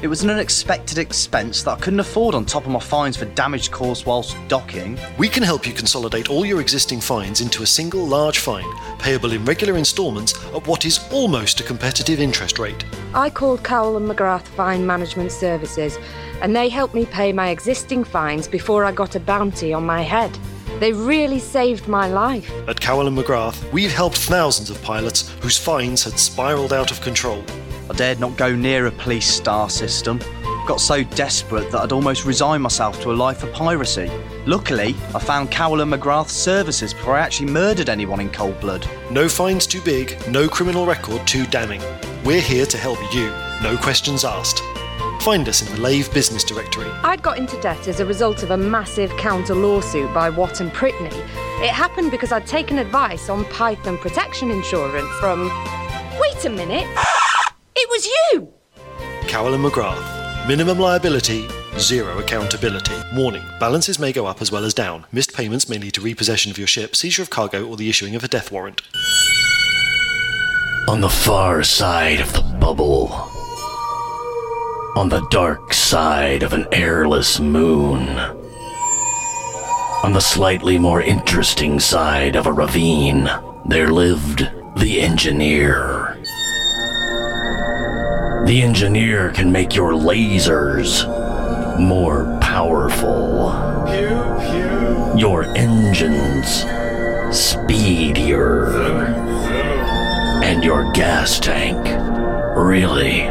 It 0.03 0.09
was 0.09 0.23
an 0.23 0.29
unexpected 0.29 0.99
expense 0.99 1.63
that 1.63 1.79
I 1.79 1.81
couldn't 1.81 2.01
afford 2.01 2.35
on 2.35 2.45
top 2.45 2.67
of 2.67 2.71
my 2.71 2.79
fines 2.79 3.17
for 3.17 3.25
damage 3.25 3.71
caused 3.71 4.05
whilst 4.05 4.37
docking. 4.49 4.99
We 5.17 5.31
can 5.31 5.43
help 5.43 5.67
you 5.67 5.73
consolidate 5.73 6.29
all 6.29 6.45
your 6.45 6.61
existing 6.61 7.01
fines 7.01 7.41
into 7.41 7.63
a 7.63 7.67
single 7.67 8.07
large 8.07 8.41
fine, 8.41 8.71
payable 8.99 9.33
in 9.33 9.47
regular 9.47 9.79
instalments 9.79 10.35
at 10.55 10.67
what 10.67 10.85
is 10.85 11.01
almost 11.11 11.61
a 11.61 11.65
competitive 11.65 12.21
interest 12.21 12.59
rate. 12.59 12.85
I 13.15 13.31
called 13.31 13.65
Cowell 13.65 13.97
and 13.97 14.07
McGrath 14.07 14.43
Fine 14.43 14.87
Management 14.87 15.33
Services, 15.33 15.97
and 16.43 16.55
they 16.55 16.69
helped 16.69 16.95
me 16.95 17.07
pay 17.07 17.33
my 17.33 17.49
existing 17.49 18.05
fines 18.05 18.47
before 18.47 18.85
I 18.85 18.93
got 18.93 19.17
a 19.17 19.21
bounty 19.21 19.73
on 19.73 19.87
my 19.87 20.03
head. 20.03 20.37
They 20.81 20.93
really 20.93 21.39
saved 21.39 21.89
my 21.89 22.09
life. 22.09 22.51
At 22.69 22.81
Cowell 22.81 23.07
and 23.07 23.17
McGrath, 23.17 23.73
we've 23.73 23.93
helped 23.93 24.19
thousands 24.19 24.71
of 24.71 24.83
pilots 24.83 25.31
whose 25.41 25.57
fines 25.57 26.03
had 26.03 26.19
spiraled 26.19 26.73
out 26.73 26.91
of 26.91 27.01
control. 27.01 27.43
I 27.89 27.95
dared 27.95 28.19
not 28.19 28.37
go 28.37 28.55
near 28.55 28.87
a 28.87 28.91
police 28.91 29.27
star 29.33 29.71
system. 29.71 30.19
Got 30.67 30.81
so 30.81 31.05
desperate 31.05 31.71
that 31.71 31.83
I'd 31.83 31.93
almost 31.93 32.25
resigned 32.25 32.63
myself 32.63 33.01
to 33.03 33.13
a 33.13 33.15
life 33.15 33.43
of 33.43 33.53
piracy. 33.53 34.11
Luckily, 34.47 34.97
I 35.15 35.19
found 35.19 35.51
Cowell 35.51 35.83
and 35.83 35.93
McGrath's 35.93 36.33
services 36.33 36.95
before 36.95 37.17
I 37.17 37.21
actually 37.21 37.53
murdered 37.53 37.89
anyone 37.89 38.21
in 38.21 38.31
cold 38.31 38.59
blood. 38.61 38.89
No 39.11 39.29
fines 39.29 39.67
too 39.67 39.83
big, 39.83 40.17
no 40.29 40.49
criminal 40.49 40.87
record 40.87 41.27
too 41.27 41.47
damning. 41.47 41.83
We're 42.25 42.41
here 42.41 42.67
to 42.67 42.79
help 42.79 42.99
you, 43.15 43.29
no 43.63 43.77
questions 43.77 44.25
asked. 44.25 44.63
Find 45.25 45.49
us 45.49 45.67
in 45.67 45.75
the 45.75 45.81
Lave 45.81 46.13
Business 46.13 46.45
Directory. 46.45 46.87
I'd 47.03 47.23
got 47.23 47.39
into 47.39 47.59
debt 47.63 47.89
as 47.89 47.99
a 47.99 48.05
result 48.05 48.43
of 48.43 48.51
a 48.51 48.59
massive 48.59 49.11
counter 49.17 49.55
lawsuit 49.55 50.13
by 50.13 50.29
Watt 50.29 50.61
and 50.61 50.71
Prittney. 50.71 51.11
It 51.63 51.71
happened 51.71 52.11
because 52.11 52.31
I'd 52.31 52.47
taken 52.47 52.77
advice 52.77 53.31
on 53.31 53.47
Python 53.47 53.97
protection 53.97 54.51
insurance 54.51 55.09
from. 55.19 55.51
Wait 56.21 56.45
a 56.45 56.51
minute! 56.51 56.87
It 57.75 57.89
was 57.89 58.05
you! 58.05 58.53
Carolyn 59.27 59.63
McGrath. 59.63 60.47
Minimum 60.47 60.79
liability, 60.79 61.49
zero 61.79 62.19
accountability. 62.19 62.95
Warning: 63.15 63.45
balances 63.59 63.99
may 63.99 64.13
go 64.13 64.27
up 64.27 64.43
as 64.43 64.53
well 64.53 64.67
as 64.67 64.75
down. 64.75 65.07
Missed 65.11 65.33
payments 65.33 65.71
may 65.71 65.79
lead 65.79 65.95
to 65.95 66.03
repossession 66.03 66.51
of 66.51 66.59
your 66.59 66.67
ship, 66.67 66.95
seizure 66.95 67.23
of 67.23 67.31
cargo, 67.31 67.67
or 67.67 67.79
the 67.79 67.89
issuing 67.89 68.15
of 68.15 68.25
a 68.25 68.29
death 68.29 68.53
warrant. 68.53 68.83
On 70.87 71.01
the 71.01 71.09
far 71.09 71.63
side 71.63 72.21
of 72.21 72.31
the 72.35 72.43
bubble. 72.61 73.31
On 74.97 75.09
the 75.09 75.27
dark 75.29 75.75
side 75.75 76.45
of 76.45 76.53
an 76.53 76.69
airless 76.71 77.41
moon. 77.41 78.09
On 80.05 80.13
the 80.13 80.21
slightly 80.21 80.79
more 80.79 81.03
interesting 81.03 81.81
side 81.81 82.37
of 82.37 82.47
a 82.47 82.53
ravine, 82.53 83.29
there 83.67 83.89
lived 83.89 84.49
the 84.77 85.01
engineer. 85.01 86.17
The 88.47 88.61
engineer 88.63 89.33
can 89.33 89.51
make 89.51 89.75
your 89.75 89.93
lasers 89.93 91.09
more 91.81 92.39
powerful. 92.41 93.49
Your 95.19 95.43
engines 95.57 96.65
speedier. 97.37 98.69
And 100.45 100.63
your 100.63 100.93
gas 100.93 101.41
tank 101.41 101.85
really, 102.57 103.23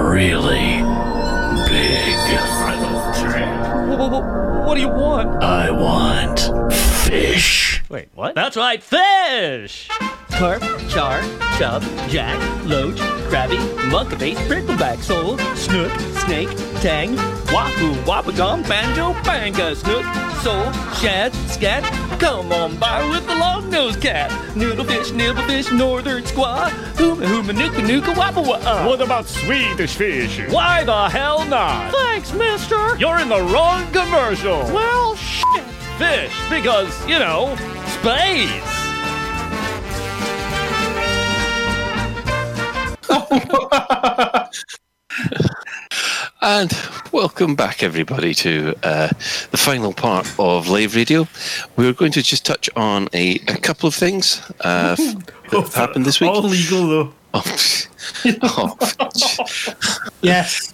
really 0.00 0.85
What 4.08 4.74
do 4.76 4.80
you 4.80 4.88
want? 4.88 5.42
I 5.42 5.70
want 5.70 6.72
fish. 7.08 7.82
Wait, 7.88 8.08
what? 8.14 8.36
That's 8.36 8.56
right, 8.56 8.80
fish! 8.82 9.88
Carp, 10.36 10.62
char, 10.90 11.22
chub, 11.56 11.82
jack, 12.10 12.38
loach, 12.66 13.00
crabby, 13.30 13.56
monkey-face, 13.90 14.38
prickleback, 14.40 15.02
sole, 15.02 15.38
snook, 15.54 15.90
snake, 16.26 16.50
tang, 16.82 17.16
wahoo, 17.50 17.94
wabagum, 18.04 18.62
banjo, 18.68 19.14
banga, 19.24 19.74
snook, 19.74 20.04
sole, 20.42 20.70
shad, 21.00 21.34
scat. 21.48 21.82
Come 22.20 22.52
on 22.52 22.76
by 22.76 23.08
with 23.08 23.26
the 23.26 23.34
long-nosed 23.34 24.02
cat. 24.02 24.30
Noodlefish, 24.54 25.12
nibblefish, 25.12 25.74
northern 25.74 26.22
squaw, 26.24 26.68
hooma 26.96 27.24
hooma 27.24 27.54
nuka 27.54 27.80
nuka 27.80 28.12
wappa 28.12 28.46
wah. 28.46 28.86
What 28.86 29.00
about 29.00 29.26
Swedish 29.26 29.96
fish? 29.96 30.38
Why 30.50 30.84
the 30.84 31.08
hell 31.08 31.46
not? 31.46 31.92
Thanks, 31.92 32.34
mister. 32.34 32.94
You're 32.98 33.20
in 33.20 33.30
the 33.30 33.40
wrong 33.40 33.90
commercial. 33.90 34.64
Well, 34.64 35.16
shit. 35.16 35.64
Fish, 35.96 36.34
because, 36.50 36.92
you 37.08 37.18
know, 37.18 37.56
space. 37.86 38.75
And 46.42 46.70
welcome 47.12 47.56
back, 47.56 47.82
everybody, 47.82 48.34
to 48.34 48.74
uh, 48.82 49.08
the 49.50 49.56
final 49.56 49.92
part 49.92 50.32
of 50.38 50.68
Lave 50.68 50.94
Radio. 50.94 51.26
We're 51.76 51.94
going 51.94 52.12
to 52.12 52.22
just 52.22 52.44
touch 52.46 52.68
on 52.76 53.08
a, 53.14 53.36
a 53.48 53.56
couple 53.56 53.88
of 53.88 53.94
things 53.94 54.42
uh, 54.60 54.94
that 54.96 55.32
have 55.50 55.74
happened 55.74 56.04
this 56.04 56.20
week. 56.20 56.30
All 56.30 56.42
legal, 56.42 56.86
though. 56.86 57.12
Oh, 57.34 57.42
Yes. 60.22 60.72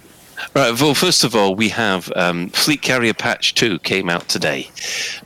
Right. 0.55 0.79
Well, 0.79 0.93
first 0.93 1.23
of 1.23 1.35
all, 1.35 1.55
we 1.55 1.69
have 1.69 2.11
um, 2.15 2.49
Fleet 2.49 2.81
Carrier 2.81 3.13
Patch 3.13 3.53
2 3.55 3.79
came 3.79 4.09
out 4.09 4.27
today. 4.29 4.69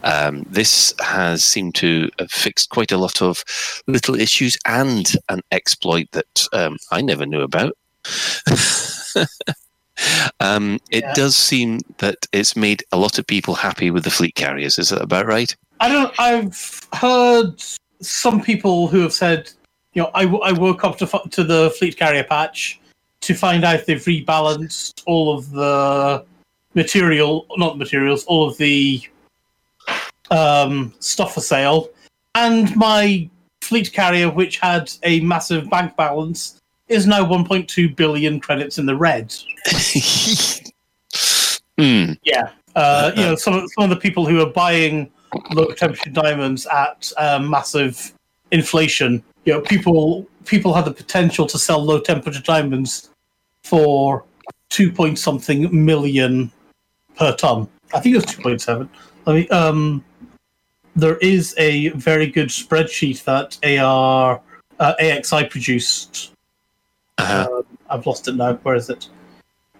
Um, 0.03 0.45
this 0.49 0.93
has 0.99 1.43
seemed 1.43 1.75
to 1.75 2.09
have 2.19 2.31
fixed 2.31 2.69
quite 2.69 2.91
a 2.91 2.97
lot 2.97 3.21
of 3.21 3.43
little 3.87 4.15
issues 4.15 4.57
and 4.65 5.13
an 5.29 5.41
exploit 5.51 6.07
that 6.13 6.47
um, 6.53 6.77
I 6.91 7.01
never 7.01 7.25
knew 7.25 7.41
about. 7.41 7.73
um, 10.39 10.79
it 10.91 11.03
Yeah. 11.03 11.13
does 11.13 11.35
seem 11.35 11.79
that 11.97 12.17
it's 12.31 12.55
made 12.55 12.83
a 12.91 12.97
lot 12.97 13.19
of 13.19 13.27
people 13.27 13.55
happy 13.55 13.91
with 13.91 14.03
the 14.03 14.11
fleet 14.11 14.35
carriers. 14.35 14.79
Is 14.79 14.89
that 14.89 15.01
about 15.01 15.25
right? 15.25 15.55
I 15.79 15.89
don't. 15.89 16.13
I've 16.19 16.81
heard 16.93 17.61
some 18.01 18.41
people 18.41 18.87
who 18.87 19.01
have 19.01 19.13
said, 19.13 19.51
you 19.93 20.03
know, 20.03 20.11
I 20.13 20.51
woke 20.53 20.83
up 20.83 20.97
to 20.99 21.07
to 21.31 21.43
the 21.43 21.71
fleet 21.77 21.97
carrier 21.97 22.23
patch 22.23 22.79
to 23.21 23.33
find 23.33 23.63
out 23.63 23.85
they've 23.85 24.03
rebalanced 24.03 25.03
all 25.05 25.37
of 25.37 25.51
the 25.51 26.25
material, 26.73 27.45
not 27.57 27.77
materials, 27.77 28.23
all 28.25 28.47
of 28.47 28.57
the 28.57 29.01
um, 30.29 30.93
stuff 30.99 31.33
for 31.33 31.41
sale, 31.41 31.89
and 32.35 32.75
my 32.75 33.29
fleet 33.61 33.91
carrier, 33.91 34.29
which 34.29 34.59
had 34.59 34.91
a 35.03 35.19
massive 35.21 35.69
bank 35.69 35.95
balance, 35.97 36.61
is 36.87 37.05
now 37.05 37.25
1.2 37.25 37.95
billion 37.95 38.39
credits 38.39 38.77
in 38.77 38.85
the 38.85 38.95
red. 38.95 39.33
Hmm. 41.79 42.13
Yeah. 42.23 42.49
Uh, 42.75 43.11
you 43.15 43.21
know, 43.21 43.35
some 43.35 43.53
of, 43.53 43.71
some 43.73 43.83
of 43.83 43.89
the 43.91 43.97
people 43.97 44.25
who 44.25 44.41
are 44.41 44.49
buying 44.49 45.11
low 45.51 45.67
temperature 45.67 46.09
diamonds 46.09 46.65
at 46.65 47.11
um, 47.17 47.49
massive 47.49 48.13
inflation, 48.51 49.23
you 49.47 49.53
know, 49.53 49.61
people 49.61 50.27
people 50.43 50.73
have 50.73 50.83
the 50.83 50.91
potential 50.91 51.45
to 51.47 51.57
sell 51.57 51.81
low 51.81 52.01
temperature 52.01 52.41
diamonds 52.41 53.09
for 53.63 54.25
two 54.69 54.91
point 54.91 55.17
something 55.17 55.69
million 55.85 56.51
per 57.15 57.33
ton. 57.37 57.67
I 57.93 58.01
think 58.01 58.15
it 58.15 58.17
was 58.17 58.25
two 58.25 58.41
point 58.41 58.61
seven. 58.61 58.89
I 59.25 59.33
mean, 59.33 59.47
um, 59.51 60.03
there 60.97 61.15
is 61.17 61.55
a 61.57 61.89
very 61.89 62.27
good 62.27 62.49
spreadsheet 62.49 63.23
that 63.23 63.57
AR 63.63 64.41
uh, 64.79 64.93
AXI 64.99 65.49
produced. 65.49 66.33
Um, 67.17 67.63
I've 67.89 68.05
lost 68.05 68.27
it 68.27 68.35
now. 68.35 68.53
Where 68.55 68.75
is 68.75 68.89
it? 68.89 69.07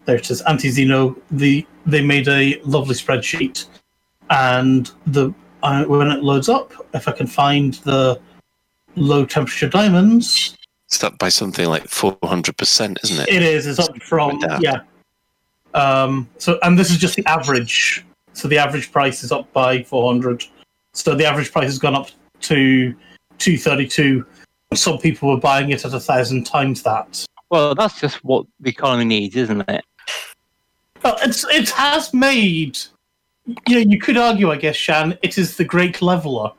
There 0.06 0.16
it 0.16 0.32
is. 0.32 0.42
Anti-Xeno. 0.44 1.20
The 1.32 1.68
they 1.86 2.02
made 2.02 2.30
a 2.30 2.62
lovely 2.62 2.96
spreadsheet, 2.96 3.66
and 4.30 4.90
the 5.08 5.34
uh, 5.62 5.84
when 5.84 6.10
it 6.10 6.24
loads 6.24 6.48
up, 6.48 6.72
if 6.94 7.10
I 7.10 7.12
can 7.12 7.28
find 7.28 7.74
the 7.84 8.22
low 8.98 9.26
temperature 9.26 9.70
diamonds. 9.70 10.56
It's 10.88 11.04
up 11.04 11.18
by 11.18 11.30
something 11.30 11.68
like 11.68 11.84
400%, 11.84 12.98
isn't 13.04 13.28
it? 13.28 13.30
It 13.30 13.44
is. 13.44 13.68
It's 13.68 13.80
up 13.80 14.02
from 14.02 14.42
yeah. 14.60 14.82
Um, 15.74 16.30
so 16.38 16.58
and 16.64 16.78
this 16.80 16.90
is 16.90 16.98
just 16.98 17.16
the 17.16 17.26
average. 17.26 18.06
So 18.34 18.48
the 18.48 18.58
average 18.58 18.92
price 18.92 19.24
is 19.24 19.32
up 19.32 19.52
by 19.54 19.84
400. 19.84 20.46
So 20.94 21.14
the 21.14 21.26
average 21.26 21.52
price 21.52 21.66
has 21.66 21.80
gone 21.80 21.96
up 21.96 22.10
to 22.42 22.94
232. 23.38 24.26
Some 24.74 24.98
people 24.98 25.30
were 25.30 25.40
buying 25.40 25.70
it 25.72 25.86
at 25.86 25.94
a 25.94 26.00
thousand 26.00 26.46
times 26.46 26.84
that. 26.84 27.26
Well, 27.50 27.76
that's 27.76 28.00
just 28.00 28.24
what 28.24 28.46
the 28.60 28.70
economy 28.70 29.06
needs, 29.06 29.36
isn't 29.36 29.70
it? 29.70 29.84
Well, 31.04 31.18
it's 31.22 31.46
it 31.46 31.70
has 31.70 32.14
made. 32.14 32.78
You 33.68 33.76
know, 33.76 33.92
you 33.92 34.00
could 34.00 34.18
argue, 34.18 34.52
I 34.52 34.58
guess, 34.58 34.76
Shan, 34.76 35.18
it 35.22 35.38
is 35.38 35.56
the 35.56 35.64
great 35.64 36.02
leveler. 36.02 36.52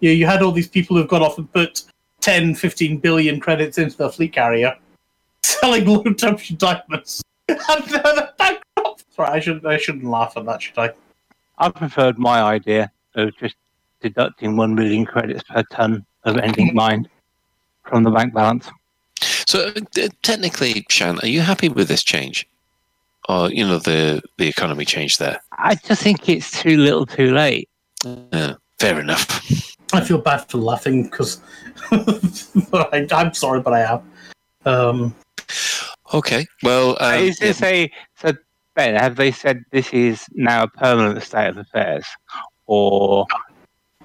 You 0.00 0.10
know, 0.10 0.14
you 0.14 0.26
had 0.26 0.42
all 0.42 0.52
these 0.52 0.68
people 0.68 0.96
who've 0.96 1.08
gone 1.08 1.22
off 1.22 1.38
and 1.38 1.50
put 1.52 1.84
10, 2.20 2.54
15 2.54 2.98
billion 2.98 3.40
credits 3.40 3.78
into 3.78 3.96
their 3.96 4.10
fleet 4.10 4.32
carrier, 4.32 4.76
selling 5.42 5.86
low 5.86 6.02
temperature 6.02 6.54
diamonds. 6.54 7.22
And 7.68 7.84
they're 7.84 8.32
bankrupt. 8.38 9.04
Sorry, 9.10 9.28
I 9.28 9.40
shouldn't. 9.40 9.66
I 9.66 9.76
shouldn't 9.76 10.04
laugh 10.04 10.36
at 10.36 10.46
that, 10.46 10.62
should 10.62 10.78
I? 10.78 10.92
I 11.58 11.68
preferred 11.68 12.16
my 12.16 12.40
idea 12.40 12.92
of 13.16 13.36
just 13.38 13.56
deducting 14.00 14.56
one 14.56 14.74
million 14.74 15.04
credits 15.04 15.42
per 15.42 15.64
ton 15.72 16.06
of 16.24 16.36
ending 16.38 16.74
mine 16.74 17.08
from 17.84 18.04
the 18.04 18.10
bank 18.10 18.32
balance. 18.32 18.70
So 19.20 19.72
uh, 19.76 20.08
technically, 20.22 20.86
Shan, 20.88 21.18
are 21.22 21.26
you 21.26 21.40
happy 21.40 21.68
with 21.68 21.88
this 21.88 22.04
change? 22.04 22.46
Or, 23.28 23.50
you 23.50 23.66
know, 23.66 23.78
the, 23.78 24.22
the 24.38 24.48
economy 24.48 24.84
change 24.84 25.18
there? 25.18 25.40
I 25.52 25.74
just 25.74 26.02
think 26.02 26.28
it's 26.28 26.62
too 26.62 26.78
little, 26.78 27.04
too 27.04 27.32
late. 27.32 27.68
Yeah, 28.04 28.54
fair 28.78 29.00
enough. 29.00 29.76
I 29.92 30.00
feel 30.02 30.18
bad 30.18 30.48
for 30.48 30.58
laughing 30.58 31.04
because 31.04 31.40
I'm 31.90 33.34
sorry, 33.34 33.60
but 33.60 33.72
I 33.72 33.80
am. 33.80 34.02
Um, 34.64 35.14
Okay, 36.12 36.44
well, 36.64 36.96
um, 37.00 37.20
is 37.20 37.38
this 37.38 37.62
a 37.62 37.90
so 38.16 38.32
Ben? 38.74 38.96
Have 38.96 39.14
they 39.14 39.30
said 39.30 39.64
this 39.70 39.92
is 39.92 40.24
now 40.32 40.64
a 40.64 40.68
permanent 40.68 41.22
state 41.22 41.48
of 41.48 41.56
affairs, 41.56 42.04
or 42.66 43.26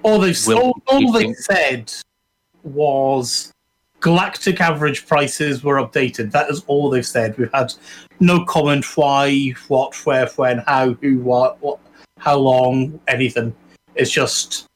all 0.04 0.20
they 0.20 0.34
Will 0.46 0.60
all, 0.60 0.82
all 0.88 1.12
they 1.12 1.24
think- 1.24 1.38
said 1.38 1.94
was 2.64 3.52
galactic 4.02 4.62
average 4.62 5.08
prices 5.08 5.64
were 5.64 5.78
updated. 5.78 6.30
That 6.32 6.50
is 6.52 6.64
all 6.68 6.92
they've 6.92 7.06
said. 7.06 7.36
We've 7.40 7.52
had 7.54 7.74
no 8.20 8.46
comment 8.46 8.86
why, 8.96 9.54
what, 9.68 9.96
where, 10.06 10.28
when, 10.36 10.60
how, 10.60 10.94
who, 10.94 11.20
what, 11.20 11.60
what, 11.64 11.80
how 12.20 12.38
long, 12.38 13.00
anything. 13.08 13.52
It's 13.96 14.12
just 14.12 14.68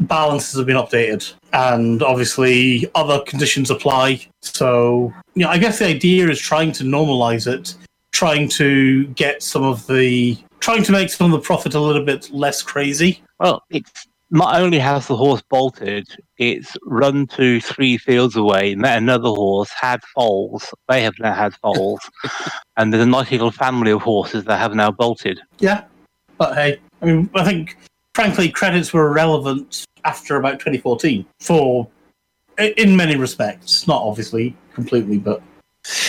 balances 0.00 0.56
have 0.56 0.66
been 0.66 0.76
updated, 0.76 1.32
and 1.52 2.02
obviously 2.02 2.90
other 2.94 3.20
conditions 3.24 3.70
apply. 3.70 4.26
So, 4.40 5.12
you 5.34 5.44
know, 5.44 5.50
I 5.50 5.58
guess 5.58 5.78
the 5.78 5.86
idea 5.86 6.28
is 6.28 6.40
trying 6.40 6.72
to 6.72 6.84
normalize 6.84 7.46
it, 7.46 7.74
trying 8.12 8.48
to 8.50 9.06
get 9.08 9.42
some 9.42 9.62
of 9.62 9.86
the, 9.86 10.38
trying 10.60 10.82
to 10.84 10.92
make 10.92 11.10
some 11.10 11.32
of 11.32 11.40
the 11.40 11.44
profit 11.44 11.74
a 11.74 11.80
little 11.80 12.04
bit 12.04 12.30
less 12.30 12.62
crazy. 12.62 13.22
well, 13.38 13.62
it's 13.70 14.06
not 14.32 14.58
only 14.58 14.78
has 14.78 15.06
the 15.06 15.16
horse 15.16 15.42
bolted, 15.50 16.08
it's 16.38 16.74
run 16.86 17.26
to 17.26 17.60
three 17.60 17.98
fields 17.98 18.34
away, 18.34 18.74
met 18.74 18.96
another 18.96 19.28
horse, 19.28 19.70
had 19.78 20.02
foals. 20.14 20.72
They 20.88 21.02
have 21.02 21.12
now 21.20 21.34
had 21.34 21.54
foals, 21.56 22.00
and 22.78 22.92
there's 22.92 23.02
a 23.02 23.06
nice 23.06 23.30
little 23.30 23.50
family 23.50 23.90
of 23.90 24.00
horses 24.00 24.44
that 24.44 24.56
have 24.56 24.74
now 24.74 24.90
bolted. 24.90 25.38
Yeah, 25.58 25.84
but 26.38 26.54
hey, 26.54 26.80
I 27.02 27.04
mean, 27.04 27.28
I 27.34 27.44
think 27.44 27.76
frankly 28.14 28.48
credits 28.50 28.92
were 28.92 29.08
irrelevant 29.08 29.84
after 30.04 30.36
about 30.36 30.54
2014 30.60 31.24
for 31.40 31.88
in 32.58 32.96
many 32.96 33.16
respects, 33.16 33.86
not 33.86 34.02
obviously 34.02 34.54
completely, 34.74 35.18
but 35.18 35.42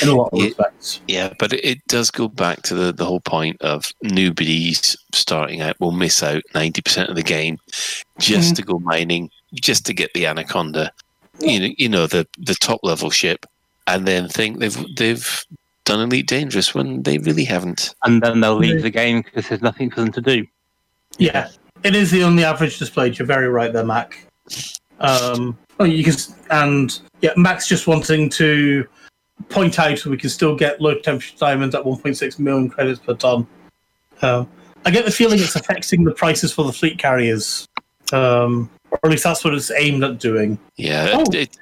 in 0.01 0.09
a 0.09 0.15
lot 0.15 0.29
of 0.33 0.39
Yeah. 0.39 0.45
respects. 0.45 0.99
Yeah, 1.07 1.33
but 1.39 1.53
it, 1.53 1.63
it 1.65 1.87
does 1.87 2.11
go 2.11 2.27
back 2.27 2.61
to 2.63 2.75
the, 2.75 2.91
the 2.91 3.05
whole 3.05 3.21
point 3.21 3.59
of 3.61 3.91
newbies 4.03 4.95
starting 5.13 5.61
out 5.61 5.79
will 5.79 5.91
miss 5.91 6.21
out 6.21 6.43
90% 6.53 7.09
of 7.09 7.15
the 7.15 7.23
game 7.23 7.57
just 8.19 8.53
Mhm. 8.53 8.55
to 8.57 8.61
go 8.63 8.79
mining, 8.79 9.29
just 9.53 9.85
to 9.85 9.93
get 9.93 10.13
the 10.13 10.25
Anaconda, 10.25 10.91
you 11.39 11.59
know, 11.59 11.73
you 11.77 11.89
know 11.89 12.07
the, 12.07 12.27
the 12.37 12.55
top 12.55 12.81
level 12.83 13.09
ship, 13.09 13.45
and 13.87 14.05
then 14.07 14.27
think 14.27 14.59
they've 14.59 14.77
they've 14.95 15.45
done 15.85 16.01
Elite 16.01 16.27
Dangerous 16.27 16.73
when 16.75 17.03
they 17.03 17.17
really 17.17 17.43
haven't. 17.43 17.95
And 18.03 18.21
then 18.21 18.39
they'll 18.41 18.55
leave 18.55 18.81
the 18.83 18.89
game 18.89 19.21
because 19.21 19.49
there's 19.49 19.61
nothing 19.61 19.89
for 19.89 20.01
them 20.01 20.11
to 20.11 20.21
do. 20.21 20.45
Yeah, 21.17 21.49
it 21.83 21.95
is 21.95 22.11
the 22.11 22.23
only 22.23 22.43
average 22.43 22.79
displayed. 22.79 23.17
You're 23.17 23.25
very 23.25 23.47
right 23.47 23.71
there, 23.73 23.83
Mac. 23.85 24.25
Um, 24.99 25.57
oh, 25.79 25.83
you 25.85 26.03
can, 26.03 26.13
and 26.49 26.99
yeah, 27.21 27.31
Mac's 27.35 27.67
just 27.67 27.87
wanting 27.87 28.29
to 28.31 28.87
point 29.49 29.79
out 29.79 29.99
that 30.01 30.09
we 30.09 30.17
can 30.17 30.29
still 30.29 30.55
get 30.55 30.79
low 30.79 30.95
temperature 30.95 31.35
diamonds 31.37 31.75
at 31.75 31.83
1.6 31.83 32.39
million 32.39 32.69
credits 32.69 32.99
per 32.99 33.13
ton. 33.15 33.45
Um, 34.21 34.47
I 34.85 34.91
get 34.91 35.05
the 35.05 35.11
feeling 35.11 35.39
it's 35.39 35.55
affecting 35.55 36.03
the 36.03 36.11
prices 36.13 36.53
for 36.53 36.65
the 36.65 36.73
fleet 36.73 36.97
carriers, 36.97 37.67
um, 38.11 38.69
or 38.91 38.99
at 39.03 39.11
least 39.11 39.23
that's 39.23 39.43
what 39.43 39.53
it's 39.53 39.71
aimed 39.71 40.03
at 40.03 40.19
doing. 40.19 40.57
Yeah, 40.77 41.09
Oh. 41.13 41.21
it, 41.21 41.35
it 41.35 41.57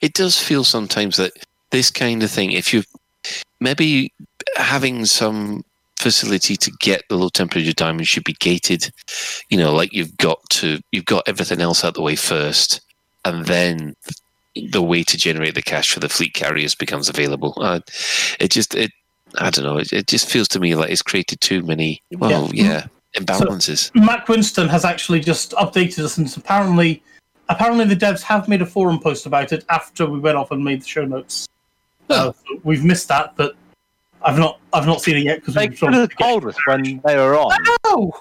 it 0.00 0.12
does 0.14 0.38
feel 0.40 0.64
sometimes 0.64 1.16
that 1.18 1.32
this 1.70 1.90
kind 1.90 2.22
of 2.22 2.30
thing, 2.30 2.52
if 2.52 2.72
you 2.72 2.82
maybe 3.60 4.12
having 4.56 5.04
some 5.06 5.64
facility 5.98 6.56
to 6.56 6.70
get 6.80 7.02
the 7.08 7.16
low 7.16 7.28
temperature 7.28 7.72
diamond 7.72 8.06
should 8.06 8.24
be 8.24 8.34
gated, 8.34 8.90
you 9.50 9.58
know, 9.58 9.74
like 9.74 9.92
you've 9.92 10.16
got 10.16 10.38
to 10.50 10.80
you've 10.92 11.04
got 11.04 11.26
everything 11.28 11.60
else 11.60 11.84
out 11.84 11.94
the 11.94 12.02
way 12.02 12.16
first, 12.16 12.80
and 13.24 13.46
then 13.46 13.94
the 14.72 14.82
way 14.82 15.02
to 15.04 15.16
generate 15.16 15.54
the 15.54 15.62
cash 15.62 15.92
for 15.92 16.00
the 16.00 16.08
fleet 16.08 16.34
carriers 16.34 16.74
becomes 16.74 17.08
available. 17.08 17.54
Uh, 17.56 17.80
it 18.40 18.50
just 18.50 18.74
it 18.74 18.90
I 19.38 19.50
don't 19.50 19.64
know. 19.64 19.78
It, 19.78 19.92
it 19.92 20.06
just 20.06 20.30
feels 20.30 20.48
to 20.48 20.60
me 20.60 20.74
like 20.74 20.90
it's 20.90 21.02
created 21.02 21.40
too 21.40 21.62
many. 21.62 22.02
Well, 22.12 22.50
Yeah. 22.52 22.64
yeah, 22.64 22.86
imbalances. 23.16 23.94
Mac 23.94 24.28
Winston 24.28 24.68
has 24.68 24.84
actually 24.84 25.20
just 25.20 25.52
updated 25.52 26.04
us, 26.04 26.16
and 26.16 26.34
apparently, 26.36 27.02
apparently 27.48 27.84
the 27.84 27.96
devs 27.96 28.22
have 28.22 28.48
made 28.48 28.62
a 28.62 28.66
forum 28.66 28.98
post 28.98 29.26
about 29.26 29.52
it 29.52 29.64
after 29.68 30.06
we 30.06 30.18
went 30.18 30.36
off 30.38 30.50
and 30.50 30.64
made 30.64 30.82
the 30.82 30.86
show 30.86 31.04
notes. 31.04 31.46
Uh, 32.08 32.32
we've 32.64 32.84
missed 32.84 33.08
that, 33.08 33.34
but 33.36 33.54
I've 34.22 34.38
not, 34.38 34.60
I've 34.72 34.86
not 34.86 35.00
seen 35.02 35.16
it 35.16 35.24
yet 35.24 35.40
because 35.40 35.54
They 35.54 35.68
we've 35.68 35.78
could 35.78 35.94
have 35.94 36.10
told 36.16 36.46
us 36.46 36.56
when 36.66 37.00
they 37.04 37.16
were 37.16 37.36
on. 37.36 37.52
Oh, 37.84 38.12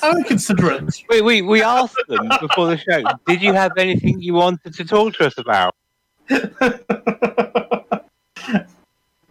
how 0.00 0.16
inconsiderate! 0.16 1.02
We, 1.08 1.20
we, 1.20 1.42
we 1.42 1.62
asked 1.62 1.96
them 2.08 2.28
before 2.40 2.66
the 2.68 2.76
show, 2.78 3.02
did 3.26 3.42
you 3.42 3.52
have 3.52 3.72
anything 3.76 4.20
you 4.20 4.34
wanted 4.34 4.74
to 4.74 4.84
talk 4.84 5.14
to 5.14 5.26
us 5.26 5.38
about? 5.38 5.74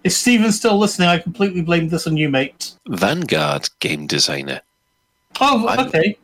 If 0.04 0.14
Steven's 0.14 0.56
still 0.58 0.80
listening, 0.80 1.10
I 1.10 1.20
completely 1.20 1.62
blame 1.62 1.88
this 1.90 2.08
on 2.08 2.18
you, 2.18 2.28
mate. 2.28 2.74
Vanguard 2.88 3.70
game 3.80 4.08
designer. 4.08 4.62
Oh, 5.40 5.68
I'm- 5.68 5.88
okay. 5.88 6.18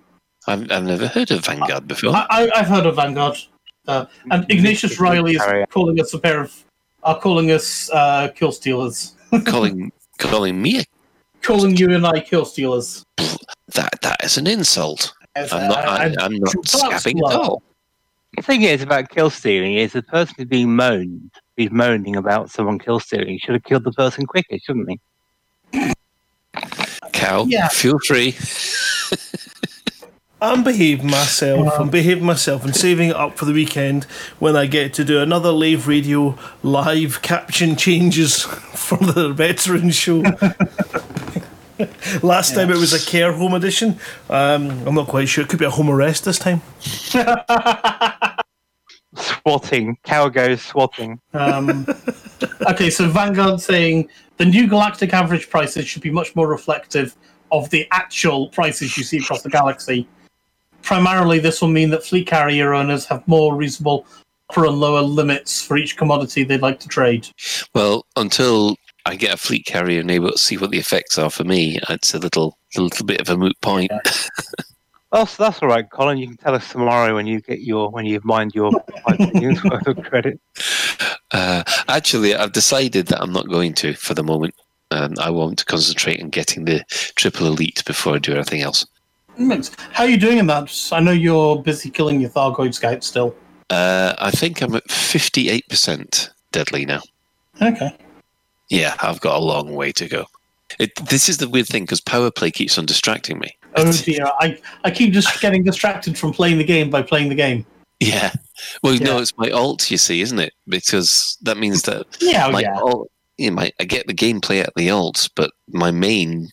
I've, 0.47 0.71
I've 0.71 0.83
never 0.83 1.07
heard 1.07 1.29
of 1.29 1.45
Vanguard 1.45 1.87
before. 1.87 2.15
I, 2.15 2.25
I, 2.29 2.51
I've 2.55 2.67
heard 2.67 2.85
of 2.85 2.95
Vanguard, 2.95 3.37
uh, 3.87 4.05
and 4.31 4.49
Ignatius 4.49 4.99
Riley 4.99 5.35
is 5.35 5.43
calling 5.69 5.99
us 5.99 6.13
a 6.13 6.19
pair 6.19 6.39
of, 6.41 6.63
are 7.03 7.19
calling 7.19 7.51
us 7.51 7.89
uh, 7.91 8.29
kill 8.29 8.51
stealers. 8.51 9.13
Calling 9.45 9.91
calling 10.17 10.61
me 10.61 10.79
a 10.79 10.83
calling 11.41 11.75
you 11.77 11.93
and 11.93 12.05
I 12.05 12.19
kill 12.19 12.45
stealers. 12.45 13.05
that 13.17 13.89
that 14.01 14.23
is 14.23 14.37
an 14.37 14.47
insult. 14.47 15.13
Yes, 15.35 15.51
I'm 15.53 15.67
not. 15.69 15.77
I, 15.85 16.05
I- 16.05 16.15
I'm 16.19 16.33
not 16.39 16.53
scabbing 16.65 17.17
at 17.29 17.35
all. 17.35 17.61
The 18.35 18.41
thing 18.43 18.63
is 18.63 18.81
about 18.81 19.09
kill 19.09 19.29
stealing 19.29 19.75
is 19.75 19.93
the 19.93 20.03
person 20.03 20.35
who's 20.37 20.45
being 20.47 20.75
moaned, 20.75 21.31
who's 21.55 21.71
moaning 21.71 22.15
about 22.15 22.51
someone 22.51 22.77
kill 22.77 22.99
stealing, 22.99 23.29
he 23.29 23.37
should 23.39 23.53
have 23.53 23.63
killed 23.63 23.83
the 23.83 23.91
person 23.93 24.25
quicker, 24.25 24.57
shouldn't 24.59 24.89
he? 24.89 25.93
Cal, 27.13 27.47
Yeah. 27.47 27.67
feel 27.69 27.97
free. 27.99 28.35
I'm 30.39 30.63
behaving 30.63 31.09
myself. 31.09 31.79
I'm 31.79 31.89
behaving 31.89 32.23
myself 32.23 32.63
and 32.63 32.75
saving 32.75 33.09
it 33.09 33.15
up 33.15 33.37
for 33.37 33.45
the 33.45 33.53
weekend 33.53 34.03
when 34.37 34.55
I 34.55 34.67
get 34.67 34.93
to 34.95 35.03
do 35.03 35.19
another 35.19 35.51
lave 35.51 35.87
radio 35.87 36.37
live 36.61 37.23
caption 37.23 37.75
changes 37.75 38.41
for 38.43 38.99
the 38.99 39.29
veteran 39.29 39.89
show. 39.89 40.19
Last 42.21 42.53
time 42.53 42.69
it 42.69 42.77
was 42.77 42.93
a 42.93 43.03
care 43.03 43.33
home 43.33 43.55
edition. 43.55 43.99
Um, 44.29 44.87
I'm 44.87 44.93
not 44.93 45.07
quite 45.07 45.27
sure. 45.27 45.43
It 45.43 45.49
could 45.49 45.59
be 45.59 45.65
a 45.65 45.71
home 45.71 45.89
arrest 45.89 46.25
this 46.25 46.37
time. 46.37 46.61
Swatting. 49.15 49.97
Cow 50.03 50.29
goes 50.29 50.61
swatting. 50.61 51.19
Um, 51.33 51.87
okay, 52.69 52.91
so 52.91 53.09
Vanguard 53.09 53.59
saying 53.59 54.07
the 54.37 54.45
new 54.45 54.67
galactic 54.67 55.13
average 55.13 55.49
prices 55.49 55.87
should 55.87 56.03
be 56.03 56.11
much 56.11 56.35
more 56.35 56.47
reflective 56.47 57.15
of 57.51 57.71
the 57.71 57.87
actual 57.89 58.49
prices 58.49 58.95
you 58.95 59.03
see 59.03 59.17
across 59.17 59.41
the 59.41 59.49
galaxy. 59.49 60.07
Primarily, 60.87 61.39
this 61.39 61.59
will 61.59 61.67
mean 61.67 61.89
that 61.89 62.05
fleet 62.05 62.27
carrier 62.27 62.73
owners 62.73 63.05
have 63.07 63.27
more 63.27 63.53
reasonable 63.57 64.07
upper 64.49 64.67
and 64.67 64.79
lower 64.79 65.01
limits 65.01 65.61
for 65.61 65.75
each 65.75 65.97
commodity 65.97 66.45
they'd 66.45 66.61
like 66.61 66.79
to 66.79 66.87
trade. 66.87 67.27
Well, 67.75 68.05
until 68.15 68.77
I 69.05 69.17
get 69.17 69.33
a 69.33 69.37
fleet 69.37 69.65
carrier 69.65 69.99
and 69.99 70.09
able 70.09 70.31
to 70.31 70.37
see 70.37 70.55
what 70.57 70.71
the 70.71 70.77
effects 70.77 71.17
are 71.17 71.29
for 71.29 71.43
me, 71.43 71.77
it's 71.89 72.13
a 72.13 72.19
little 72.19 72.57
a 72.77 72.81
little 72.81 73.05
bit 73.05 73.19
of 73.19 73.29
a 73.29 73.35
moot 73.35 73.59
point. 73.59 73.91
That's 75.11 75.35
that's 75.35 75.61
all 75.61 75.67
right, 75.67 75.89
Colin. 75.89 76.17
You 76.17 76.27
can 76.27 76.37
tell 76.37 76.55
us 76.55 76.69
tomorrow 76.69 77.15
when 77.15 77.27
you 77.27 77.41
get 77.41 77.61
your 77.61 77.89
when 77.89 78.05
you've 78.05 78.25
mined 78.25 78.53
your 78.53 78.71
five 79.05 79.19
millions 79.33 79.63
worth 79.63 79.87
of 79.87 80.03
credit. 80.03 80.39
Uh, 81.31 81.63
actually, 81.87 82.35
I've 82.35 82.51
decided 82.51 83.07
that 83.07 83.21
I'm 83.21 83.31
not 83.31 83.47
going 83.47 83.73
to 83.75 83.93
for 83.93 84.13
the 84.13 84.23
moment. 84.23 84.53
Um, 84.91 85.15
I 85.19 85.31
want 85.31 85.59
to 85.59 85.65
concentrate 85.65 86.21
on 86.21 86.29
getting 86.29 86.65
the 86.65 86.83
triple 87.15 87.47
elite 87.47 87.83
before 87.85 88.15
I 88.15 88.19
do 88.19 88.33
anything 88.33 88.61
else. 88.61 88.85
Mix. 89.39 89.71
How 89.91 90.03
are 90.03 90.09
you 90.09 90.17
doing 90.17 90.37
in 90.37 90.47
that? 90.47 90.89
I 90.91 90.99
know 90.99 91.11
you're 91.11 91.61
busy 91.61 91.89
killing 91.89 92.19
your 92.19 92.29
Thargoid 92.29 92.73
scout 92.73 93.03
still. 93.03 93.35
Uh, 93.69 94.13
I 94.19 94.31
think 94.31 94.61
I'm 94.61 94.75
at 94.75 94.87
58% 94.87 96.29
deadly 96.51 96.85
now. 96.85 97.01
Okay. 97.61 97.95
Yeah, 98.69 98.95
I've 99.01 99.19
got 99.21 99.35
a 99.37 99.43
long 99.43 99.73
way 99.73 99.91
to 99.93 100.07
go. 100.07 100.25
It, 100.79 100.91
this 101.09 101.29
is 101.29 101.37
the 101.37 101.47
weird 101.49 101.67
thing 101.67 101.83
because 101.83 102.01
power 102.01 102.29
play 102.29 102.51
keeps 102.51 102.77
on 102.77 102.85
distracting 102.85 103.39
me. 103.39 103.49
Oh 103.75 103.91
dear, 104.03 104.25
I, 104.39 104.57
I 104.83 104.91
keep 104.91 105.13
just 105.13 105.41
getting 105.41 105.63
distracted 105.63 106.17
from 106.17 106.33
playing 106.33 106.57
the 106.57 106.63
game 106.63 106.89
by 106.89 107.01
playing 107.01 107.29
the 107.29 107.35
game. 107.35 107.65
Yeah. 107.99 108.31
Well, 108.83 108.93
Yeah. 108.95 109.05
no, 109.05 109.17
it's 109.19 109.37
my 109.37 109.49
alt, 109.49 109.89
you 109.89 109.97
see, 109.97 110.21
isn't 110.21 110.39
it? 110.39 110.53
Because 110.67 111.37
that 111.41 111.57
means 111.57 111.83
that 111.83 112.05
Yeah, 112.19 112.47
oh, 112.47 112.51
my 112.51 112.61
yeah. 112.61 112.77
alt, 112.79 113.09
yeah, 113.37 113.49
my, 113.51 113.71
I 113.79 113.85
get 113.85 114.07
the 114.07 114.13
gameplay 114.13 114.61
at 114.61 114.73
the 114.75 114.89
alt, 114.89 115.29
but 115.35 115.51
my 115.69 115.91
main, 115.91 116.49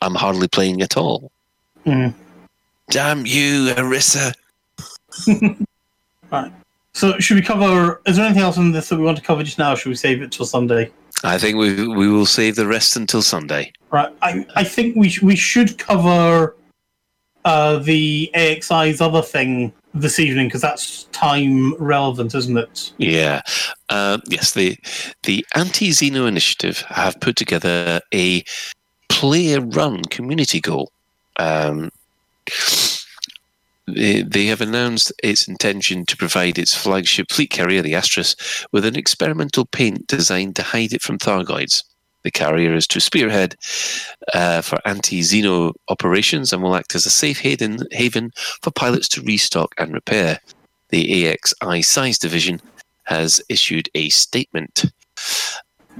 I'm 0.00 0.14
hardly 0.14 0.48
playing 0.48 0.80
at 0.82 0.96
all. 0.96 1.32
Mm. 1.86 2.14
Damn 2.90 3.26
you, 3.26 3.72
Arissa. 3.74 4.34
Right. 6.30 6.52
So 6.92 7.18
should 7.18 7.36
we 7.36 7.42
cover? 7.42 8.00
Is 8.06 8.16
there 8.16 8.24
anything 8.24 8.42
else 8.42 8.56
in 8.56 8.72
this 8.72 8.88
that 8.88 8.98
we 8.98 9.04
want 9.04 9.16
to 9.16 9.22
cover 9.22 9.42
just 9.42 9.58
now? 9.58 9.72
Or 9.72 9.76
should 9.76 9.88
we 9.88 9.96
save 9.96 10.22
it 10.22 10.32
till 10.32 10.46
Sunday? 10.46 10.90
I 11.24 11.38
think 11.38 11.56
we 11.56 11.88
we 11.88 12.08
will 12.08 12.26
save 12.26 12.56
the 12.56 12.66
rest 12.66 12.96
until 12.96 13.22
Sunday. 13.22 13.72
Right. 13.90 14.14
I, 14.22 14.46
I 14.56 14.64
think 14.64 14.96
we 14.96 15.08
sh- 15.08 15.22
we 15.22 15.36
should 15.36 15.78
cover 15.78 16.56
uh, 17.44 17.78
the 17.78 18.30
AXI's 18.34 19.00
other 19.00 19.22
thing 19.22 19.72
this 19.92 20.18
evening 20.18 20.46
because 20.46 20.60
that's 20.60 21.04
time 21.04 21.74
relevant, 21.82 22.34
isn't 22.34 22.56
it? 22.56 22.92
Yeah. 22.98 23.42
Uh, 23.88 24.18
yes, 24.28 24.52
the 24.54 24.78
the 25.24 25.44
Anti 25.54 25.90
Xeno 25.90 26.26
Initiative 26.26 26.80
have 26.88 27.20
put 27.20 27.36
together 27.36 28.00
a 28.14 28.44
player 29.08 29.60
run 29.60 30.02
community 30.04 30.60
goal. 30.60 30.92
Um, 31.38 31.90
they, 33.86 34.46
have 34.46 34.60
announced 34.60 35.12
its 35.22 35.48
intention 35.48 36.06
to 36.06 36.16
provide 36.16 36.58
its 36.58 36.74
flagship 36.74 37.30
fleet 37.30 37.50
carrier, 37.50 37.82
the 37.82 37.92
Astris, 37.92 38.66
with 38.72 38.84
an 38.84 38.96
experimental 38.96 39.64
paint 39.64 40.06
designed 40.06 40.56
to 40.56 40.62
hide 40.62 40.92
it 40.92 41.02
from 41.02 41.18
Thargoids. 41.18 41.82
The 42.22 42.30
carrier 42.30 42.74
is 42.74 42.86
to 42.88 43.00
spearhead 43.00 43.56
uh, 44.34 44.60
for 44.60 44.78
anti 44.84 45.20
Xeno 45.20 45.72
operations 45.88 46.52
and 46.52 46.62
will 46.62 46.76
act 46.76 46.94
as 46.94 47.06
a 47.06 47.10
safe 47.10 47.40
haven, 47.40 47.78
haven 47.92 48.32
for 48.62 48.70
pilots 48.70 49.08
to 49.08 49.22
restock 49.22 49.74
and 49.78 49.94
repair. 49.94 50.38
The 50.90 51.24
AXI 51.24 51.84
Size 51.84 52.18
Division 52.18 52.60
has 53.04 53.40
issued 53.48 53.88
a 53.94 54.10
statement. 54.10 54.84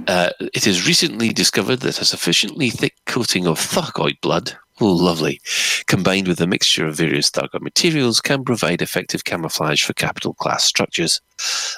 Uh, 0.07 0.29
it 0.39 0.65
has 0.65 0.87
recently 0.87 1.29
discovered 1.29 1.77
that 1.77 2.01
a 2.01 2.05
sufficiently 2.05 2.69
thick 2.69 2.95
coating 3.05 3.47
of 3.47 3.59
Thargoid 3.59 4.21
blood, 4.21 4.55
lovely, 4.79 5.41
combined 5.87 6.27
with 6.27 6.41
a 6.41 6.47
mixture 6.47 6.87
of 6.87 6.95
various 6.95 7.29
Thargoid 7.29 7.61
materials 7.61 8.21
can 8.21 8.43
provide 8.43 8.81
effective 8.81 9.25
camouflage 9.25 9.83
for 9.83 9.93
capital 9.93 10.33
class 10.33 10.63
structures. 10.63 11.21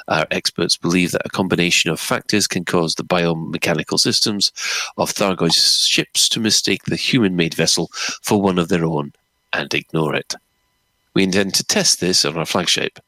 Our 0.08 0.26
experts 0.32 0.78
believe 0.78 1.12
that 1.12 1.26
a 1.26 1.30
combination 1.30 1.90
of 1.92 2.00
factors 2.00 2.48
can 2.48 2.66
cause 2.66 2.96
the 2.96 3.04
biomechanical 3.04 4.00
systems 4.00 4.52
of 4.98 5.14
Thargoid 5.14 5.54
ships 5.54 6.30
to 6.30 6.40
mistake 6.40 6.84
the 6.84 6.96
human 6.96 7.36
made 7.36 7.54
vessel 7.54 7.90
for 8.22 8.42
one 8.42 8.60
of 8.60 8.70
their 8.70 8.86
own 8.86 9.14
and 9.52 9.74
ignore 9.74 10.16
it. 10.16 10.34
We 11.14 11.24
intend 11.24 11.54
to 11.56 11.64
test 11.64 12.00
this 12.00 12.26
on 12.26 12.38
our 12.38 12.46
flagship. 12.46 13.00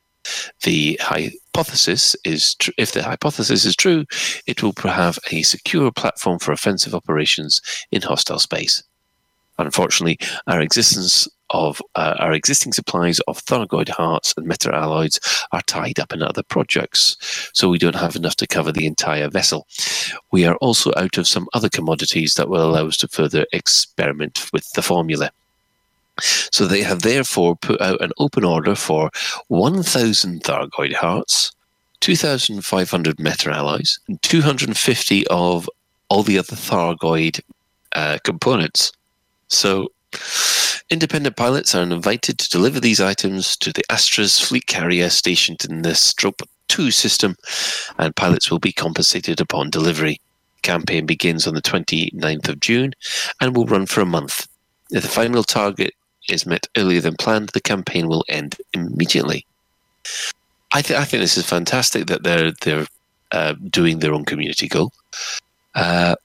The 0.63 0.99
hypothesis 1.01 2.15
is 2.25 2.55
tr- 2.55 2.71
if 2.77 2.91
the 2.91 3.03
hypothesis 3.03 3.65
is 3.65 3.75
true, 3.75 4.05
it 4.47 4.63
will 4.63 4.73
have 4.83 5.19
a 5.31 5.43
secure 5.43 5.91
platform 5.91 6.39
for 6.39 6.51
offensive 6.51 6.95
operations 6.95 7.61
in 7.91 8.01
hostile 8.01 8.39
space. 8.39 8.83
Unfortunately, 9.57 10.17
our 10.47 10.61
existence 10.61 11.27
of 11.51 11.81
uh, 11.95 12.15
our 12.19 12.33
existing 12.33 12.73
supplies 12.73 13.19
of 13.21 13.43
Thargoid 13.45 13.89
hearts 13.89 14.33
and 14.35 14.47
meta 14.47 14.73
alloys 14.73 15.19
are 15.51 15.61
tied 15.61 15.99
up 15.99 16.11
in 16.11 16.23
other 16.23 16.43
projects, 16.43 17.17
so 17.53 17.69
we 17.69 17.77
don't 17.77 17.95
have 17.95 18.15
enough 18.15 18.35
to 18.37 18.47
cover 18.47 18.71
the 18.71 18.87
entire 18.87 19.29
vessel. 19.29 19.67
We 20.31 20.45
are 20.45 20.55
also 20.55 20.91
out 20.97 21.17
of 21.17 21.27
some 21.27 21.47
other 21.53 21.69
commodities 21.69 22.33
that 22.35 22.49
will 22.49 22.67
allow 22.67 22.87
us 22.87 22.97
to 22.97 23.07
further 23.07 23.45
experiment 23.53 24.49
with 24.51 24.71
the 24.73 24.81
formula. 24.81 25.31
So 26.19 26.65
they 26.65 26.81
have 26.81 27.01
therefore 27.01 27.55
put 27.57 27.81
out 27.81 28.01
an 28.01 28.11
open 28.17 28.43
order 28.43 28.75
for 28.75 29.11
1,000 29.49 30.43
Thargoid 30.43 30.93
hearts, 30.93 31.51
2,500 31.99 33.19
meta 33.19 33.51
alloys, 33.51 33.99
and 34.07 34.21
250 34.21 35.27
of 35.27 35.69
all 36.09 36.23
the 36.23 36.37
other 36.37 36.55
Thargoid 36.55 37.41
uh, 37.93 38.17
components. 38.23 38.91
So 39.47 39.89
independent 40.89 41.35
pilots 41.35 41.75
are 41.75 41.83
invited 41.83 42.37
to 42.39 42.49
deliver 42.49 42.79
these 42.79 43.01
items 43.01 43.57
to 43.57 43.71
the 43.71 43.83
Astra's 43.89 44.39
fleet 44.39 44.67
carrier 44.67 45.09
stationed 45.09 45.65
in 45.65 45.81
the 45.81 45.95
Strope 45.95 46.41
2 46.67 46.91
system, 46.91 47.35
and 47.97 48.15
pilots 48.15 48.49
will 48.49 48.59
be 48.59 48.71
compensated 48.71 49.39
upon 49.39 49.69
delivery. 49.69 50.19
Campaign 50.61 51.05
begins 51.05 51.45
on 51.45 51.53
the 51.53 51.61
29th 51.61 52.49
of 52.49 52.59
June 52.59 52.93
and 53.39 53.55
will 53.55 53.65
run 53.65 53.85
for 53.85 54.01
a 54.01 54.05
month. 54.05 54.47
If 54.91 55.03
the 55.03 55.09
final 55.09 55.43
target 55.43 55.93
is 56.29 56.45
met 56.45 56.67
earlier 56.75 57.01
than 57.01 57.15
planned, 57.15 57.49
the 57.49 57.61
campaign 57.61 58.07
will 58.07 58.25
end 58.29 58.55
immediately. 58.73 59.45
I, 60.73 60.81
th- 60.81 60.99
I 60.99 61.05
think 61.05 61.21
this 61.21 61.37
is 61.37 61.45
fantastic 61.45 62.07
that 62.07 62.23
they're 62.23 62.51
they're 62.61 62.87
uh, 63.31 63.53
doing 63.69 63.99
their 63.99 64.13
own 64.13 64.25
community 64.25 64.67
goal. 64.67 64.91
Uh, 65.73 66.15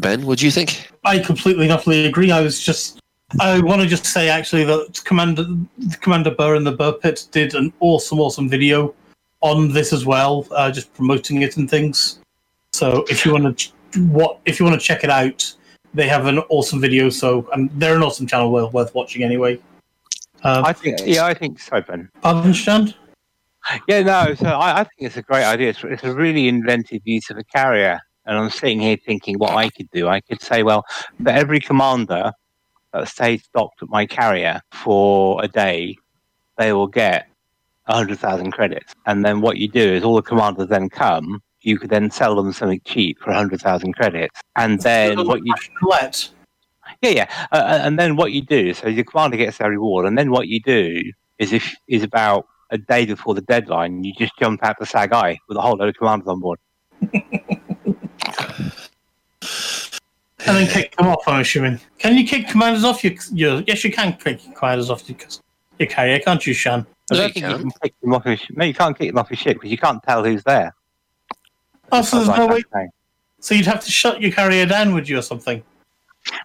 ben, 0.00 0.26
what 0.26 0.38
do 0.38 0.46
you 0.46 0.50
think? 0.50 0.90
I 1.04 1.18
completely 1.18 1.64
and 1.64 1.72
utterly 1.72 2.06
agree. 2.06 2.30
I 2.30 2.40
was 2.40 2.60
just. 2.60 3.00
I 3.40 3.60
want 3.60 3.82
to 3.82 3.86
just 3.86 4.06
say 4.06 4.30
actually 4.30 4.64
that 4.64 5.02
Commander 5.04 5.44
Commander 6.00 6.30
Buur 6.30 6.56
and 6.56 6.66
the 6.66 6.72
Buur 6.72 6.94
Pit 6.94 7.26
did 7.30 7.54
an 7.54 7.72
awesome, 7.80 8.20
awesome 8.20 8.48
video 8.48 8.94
on 9.42 9.70
this 9.72 9.92
as 9.92 10.06
well, 10.06 10.46
uh, 10.52 10.70
just 10.70 10.92
promoting 10.94 11.42
it 11.42 11.58
and 11.58 11.68
things. 11.68 12.20
So 12.72 13.04
if 13.10 13.26
you 13.26 13.32
want 13.32 13.58
to, 13.58 14.00
what 14.04 14.40
if 14.46 14.58
you 14.58 14.64
want 14.64 14.80
to 14.80 14.84
check 14.84 15.04
it 15.04 15.10
out, 15.10 15.54
they 15.92 16.08
have 16.08 16.26
an 16.26 16.38
awesome 16.48 16.80
video. 16.80 17.10
So 17.10 17.48
and 17.52 17.70
they're 17.74 17.96
an 17.96 18.02
awesome 18.02 18.26
channel 18.26 18.50
worth, 18.50 18.72
worth 18.72 18.94
watching 18.94 19.22
anyway. 19.22 19.60
Um, 20.44 20.64
I 20.64 20.72
think, 20.72 21.00
yeah, 21.04 21.26
I 21.26 21.34
think 21.34 21.58
so, 21.58 21.80
Ben. 21.80 22.08
Pardon, 22.22 22.52
Shan? 22.52 22.94
Yeah, 23.88 24.02
no. 24.02 24.34
So 24.34 24.46
I, 24.46 24.80
I 24.80 24.84
think 24.84 25.00
it's 25.00 25.16
a 25.16 25.22
great 25.22 25.44
idea. 25.44 25.70
It's, 25.70 25.82
it's 25.84 26.04
a 26.04 26.14
really 26.14 26.48
inventive 26.48 27.02
use 27.04 27.28
of 27.30 27.36
a 27.36 27.44
carrier. 27.44 28.00
And 28.28 28.36
I'm 28.36 28.50
sitting 28.50 28.78
here 28.78 28.98
thinking 29.04 29.38
what 29.38 29.52
I 29.52 29.70
could 29.70 29.90
do. 29.90 30.06
I 30.06 30.20
could 30.20 30.42
say, 30.42 30.62
well, 30.62 30.84
for 31.22 31.30
every 31.30 31.60
commander 31.60 32.32
that 32.92 33.08
stays 33.08 33.48
docked 33.54 33.82
at 33.82 33.88
my 33.88 34.04
carrier 34.04 34.60
for 34.70 35.42
a 35.42 35.48
day, 35.48 35.96
they 36.58 36.74
will 36.74 36.88
get 36.88 37.26
100,000 37.86 38.52
credits. 38.52 38.94
And 39.06 39.24
then 39.24 39.40
what 39.40 39.56
you 39.56 39.66
do 39.66 39.80
is 39.80 40.04
all 40.04 40.14
the 40.14 40.22
commanders 40.22 40.68
then 40.68 40.90
come. 40.90 41.42
You 41.62 41.78
could 41.78 41.88
then 41.88 42.10
sell 42.10 42.36
them 42.36 42.52
something 42.52 42.82
cheap 42.84 43.18
for 43.18 43.30
100,000 43.30 43.94
credits. 43.94 44.40
And 44.56 44.78
then 44.80 45.26
what 45.26 45.40
you 45.42 45.54
let. 45.82 46.28
yeah, 47.00 47.10
yeah. 47.10 47.46
Uh, 47.50 47.80
and 47.82 47.98
then 47.98 48.16
what 48.16 48.32
you 48.32 48.42
do, 48.42 48.74
so 48.74 48.88
your 48.88 49.04
commander 49.04 49.38
gets 49.38 49.56
their 49.56 49.70
reward, 49.70 50.06
and 50.06 50.18
then 50.18 50.30
what 50.30 50.48
you 50.48 50.60
do 50.60 51.02
is 51.38 51.52
if 51.52 51.74
is 51.88 52.02
about 52.02 52.46
a 52.70 52.78
day 52.78 53.06
before 53.06 53.34
the 53.34 53.40
deadline, 53.42 54.04
you 54.04 54.12
just 54.18 54.32
jump 54.38 54.62
out 54.62 54.76
to 54.78 54.86
Sag 54.86 55.12
A* 55.12 55.38
with 55.48 55.56
a 55.56 55.60
whole 55.60 55.76
load 55.76 55.88
of 55.88 55.96
commanders 55.96 56.28
on 56.28 56.40
board. 56.40 56.58
And 60.46 60.56
then 60.56 60.66
kick 60.68 60.96
them 60.96 61.08
off. 61.08 61.22
I'm 61.26 61.40
assuming. 61.40 61.80
Can 61.98 62.16
you 62.16 62.24
kick 62.26 62.48
commanders 62.48 62.84
off 62.84 63.02
your? 63.02 63.14
your 63.32 63.60
yes, 63.66 63.82
you 63.84 63.92
can 63.92 64.12
kick 64.16 64.40
commanders 64.54 64.88
off 64.90 65.08
your, 65.08 65.18
your 65.78 65.88
carrier, 65.88 66.20
can't 66.20 66.46
you, 66.46 66.54
Shan? 66.54 66.86
I 67.10 67.14
don't 67.16 67.32
think 67.34 67.46
you 67.46 67.56
can 67.58 67.70
kick 67.82 67.94
them 68.00 68.14
off. 68.14 68.24
Your 68.24 68.36
sh- 68.36 68.50
no, 68.50 68.64
you 68.64 68.74
can't 68.74 68.96
kick 68.96 69.08
them 69.10 69.18
off 69.18 69.30
your 69.30 69.36
ship 69.36 69.54
because 69.56 69.70
you 69.70 69.78
can't 69.78 70.02
tell 70.02 70.22
who's 70.24 70.44
there. 70.44 70.74
Oh, 71.90 72.02
so 72.02 72.16
there's 72.16 72.28
Like 72.28 72.38
no 72.38 72.46
way. 72.46 72.62
thing. 72.72 72.88
So 73.40 73.54
you'd 73.54 73.66
have 73.66 73.84
to 73.84 73.90
shut 73.90 74.20
your 74.20 74.30
carrier 74.30 74.66
down, 74.66 74.94
would 74.94 75.08
you, 75.08 75.18
or 75.18 75.22
something? 75.22 75.62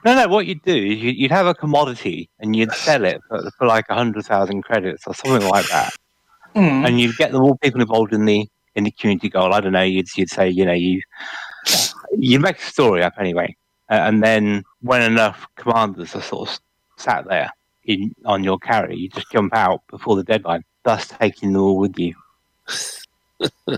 No, 0.05 0.15
no. 0.15 0.27
What 0.27 0.47
you'd 0.47 0.61
do 0.63 0.73
is 0.75 0.99
you- 1.01 1.11
you'd 1.11 1.31
have 1.31 1.45
a 1.45 1.53
commodity 1.53 2.29
and 2.39 2.55
you'd 2.55 2.71
sell 2.71 3.03
it 3.05 3.21
for, 3.27 3.51
for 3.57 3.67
like 3.67 3.85
a 3.89 3.93
hundred 3.95 4.25
thousand 4.25 4.63
credits 4.63 5.03
or 5.05 5.13
something 5.13 5.47
like 5.49 5.67
that, 5.67 5.93
Hmm. 6.55 6.85
and 6.85 6.99
you'd 6.99 7.17
get 7.17 7.31
them 7.31 7.43
all 7.43 7.57
people 7.57 7.81
involved 7.81 8.13
in 8.13 8.25
the 8.25 8.47
in 8.75 8.85
the 8.85 8.91
community 8.91 9.29
goal. 9.29 9.53
I 9.53 9.59
don't 9.59 9.73
know. 9.73 9.81
You'd 9.83 10.07
you'd 10.17 10.29
say 10.29 10.49
you 10.49 10.65
know 10.65 10.73
you 10.73 11.01
you 12.17 12.39
make 12.39 12.57
a 12.59 12.61
story 12.61 13.03
up 13.03 13.13
anyway, 13.19 13.55
and 13.95 14.23
then 14.23 14.63
when 14.81 15.01
enough 15.01 15.47
commanders 15.55 16.15
are 16.15 16.21
sort 16.21 16.49
of 16.49 16.59
sat 16.97 17.25
there 17.27 17.49
in 17.85 18.13
on 18.25 18.43
your 18.43 18.57
carrier, 18.59 18.93
you 18.93 19.09
just 19.09 19.31
jump 19.31 19.55
out 19.55 19.81
before 19.89 20.15
the 20.15 20.23
deadline, 20.23 20.63
thus 20.83 21.07
taking 21.07 21.53
them 21.53 21.61
all 21.61 21.77
with 21.77 21.97
you. 21.97 22.15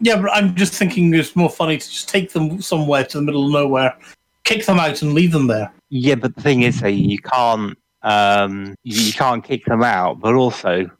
Yeah, 0.00 0.20
but 0.20 0.30
I'm 0.32 0.54
just 0.54 0.74
thinking 0.74 1.14
it's 1.14 1.34
more 1.34 1.48
funny 1.48 1.78
to 1.78 1.88
just 1.88 2.08
take 2.08 2.32
them 2.32 2.60
somewhere 2.60 3.04
to 3.04 3.18
the 3.18 3.22
middle 3.22 3.46
of 3.46 3.52
nowhere, 3.52 3.96
kick 4.42 4.66
them 4.66 4.78
out, 4.78 5.00
and 5.00 5.14
leave 5.14 5.32
them 5.32 5.46
there. 5.46 5.72
Yeah, 5.88 6.16
but 6.16 6.34
the 6.34 6.42
thing 6.42 6.62
is, 6.62 6.82
uh, 6.82 6.88
you 6.88 7.18
can't 7.18 7.78
um, 8.02 8.76
you, 8.82 9.00
you 9.00 9.12
can't 9.12 9.42
kick 9.42 9.64
them 9.64 9.82
out. 9.82 10.20
But 10.20 10.34
also, 10.34 10.90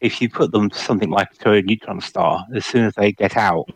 if 0.00 0.22
you 0.22 0.30
put 0.30 0.52
them 0.52 0.70
to 0.70 0.78
something 0.78 1.10
like 1.10 1.32
to 1.40 1.52
a 1.52 1.62
neutron 1.62 2.00
star, 2.00 2.46
as 2.54 2.64
soon 2.64 2.86
as 2.86 2.94
they 2.94 3.12
get 3.12 3.36
out, 3.36 3.68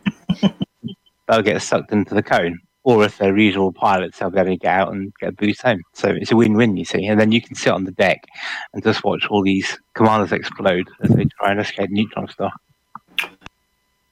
they'll 1.29 1.43
get 1.43 1.61
sucked 1.63 1.93
into 1.93 2.15
the 2.15 2.23
cone. 2.23 2.59
Or 2.83 3.05
if 3.05 3.19
they're 3.19 3.35
regional 3.35 3.73
pilots, 3.73 4.19
they'll 4.19 4.31
be 4.31 4.39
able 4.39 4.51
to 4.51 4.57
get 4.57 4.75
out 4.75 4.93
and 4.93 5.13
get 5.21 5.29
a 5.31 5.33
boost 5.33 5.63
home. 5.63 5.83
So 5.93 6.09
it's 6.09 6.33
a 6.33 6.37
win-win, 6.37 6.77
you 6.77 6.85
see. 6.85 7.07
And 7.07 7.21
then 7.21 7.31
you 7.31 7.43
can 7.43 7.55
sit 7.55 7.73
on 7.73 7.85
the 7.85 7.91
deck 7.93 8.27
and 8.73 8.83
just 8.83 9.05
watch 9.05 9.27
all 9.29 9.43
these 9.43 9.79
commanders 9.95 10.33
explode 10.33 10.89
as 11.03 11.11
they 11.11 11.25
try 11.25 11.51
and 11.51 11.61
escape 11.61 11.91
neutron 11.91 12.29
star. 12.29 12.53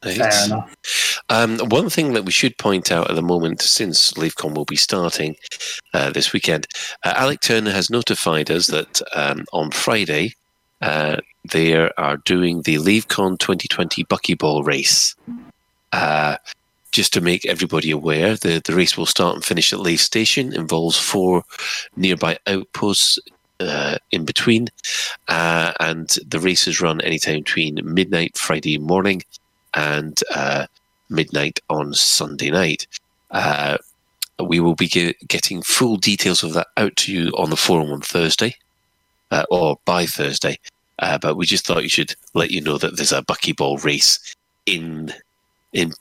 Right. 0.04 0.52
Um, 1.30 1.58
one 1.58 1.90
thing 1.90 2.12
that 2.12 2.24
we 2.24 2.32
should 2.32 2.56
point 2.56 2.92
out 2.92 3.10
at 3.10 3.16
the 3.16 3.22
moment, 3.22 3.60
since 3.62 4.12
LaveCon 4.12 4.54
will 4.54 4.64
be 4.64 4.76
starting 4.76 5.36
uh, 5.92 6.10
this 6.10 6.32
weekend, 6.32 6.66
uh, 7.04 7.14
Alec 7.16 7.40
Turner 7.40 7.72
has 7.72 7.90
notified 7.90 8.50
us 8.50 8.68
that 8.68 9.02
um, 9.14 9.44
on 9.52 9.70
Friday 9.70 10.34
uh, 10.80 11.16
they 11.50 11.74
are 11.74 12.16
doing 12.24 12.62
the 12.62 12.76
LaveCon 12.76 13.38
2020 13.38 14.04
Buckyball 14.04 14.64
race. 14.64 15.16
Just 16.92 17.12
to 17.12 17.20
make 17.20 17.44
everybody 17.46 17.90
aware, 17.90 18.36
the, 18.36 18.62
the 18.64 18.74
race 18.74 18.96
will 18.96 19.06
start 19.06 19.34
and 19.34 19.44
finish 19.44 19.72
at 19.72 19.80
Lave 19.80 20.00
Station, 20.00 20.54
involves 20.54 20.98
four 20.98 21.44
nearby 21.96 22.38
outposts 22.46 23.18
uh, 23.60 23.98
in 24.10 24.24
between, 24.24 24.68
uh, 25.28 25.72
and 25.80 26.16
the 26.26 26.40
race 26.40 26.66
is 26.66 26.80
run 26.80 27.00
anytime 27.00 27.40
between 27.40 27.80
midnight 27.82 28.36
Friday 28.36 28.78
morning 28.78 29.22
and 29.74 30.20
uh, 30.34 30.66
midnight 31.10 31.60
on 31.68 31.92
Sunday 31.92 32.50
night. 32.50 32.86
Uh, 33.30 33.76
we 34.40 34.60
will 34.60 34.74
be 34.74 34.86
ge- 34.86 35.18
getting 35.26 35.62
full 35.62 35.96
details 35.96 36.42
of 36.42 36.54
that 36.54 36.68
out 36.76 36.94
to 36.96 37.12
you 37.12 37.28
on 37.30 37.50
the 37.50 37.56
forum 37.56 37.90
on 37.90 38.00
Thursday 38.00 38.54
uh, 39.30 39.44
or 39.50 39.78
by 39.84 40.06
Thursday. 40.06 40.58
Uh, 41.00 41.18
but 41.18 41.36
we 41.36 41.46
just 41.46 41.66
thought 41.66 41.82
you 41.82 41.88
should 41.88 42.14
let 42.34 42.50
you 42.50 42.60
know 42.60 42.78
that 42.78 42.96
there's 42.96 43.12
a 43.12 43.22
buckyball 43.22 43.82
race 43.84 44.34
in 44.66 45.12
in 45.72 45.92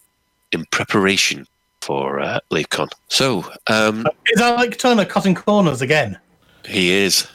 in 0.51 0.65
preparation 0.71 1.45
for 1.81 2.19
uh, 2.19 2.39
LaveCon. 2.51 2.89
So 3.07 3.49
um, 3.67 4.05
Is 4.27 4.39
that 4.39 4.55
like 4.55 4.77
Turner 4.77 5.05
cutting 5.05 5.35
corners 5.35 5.81
again? 5.81 6.17
he 6.65 6.91
is. 6.91 7.27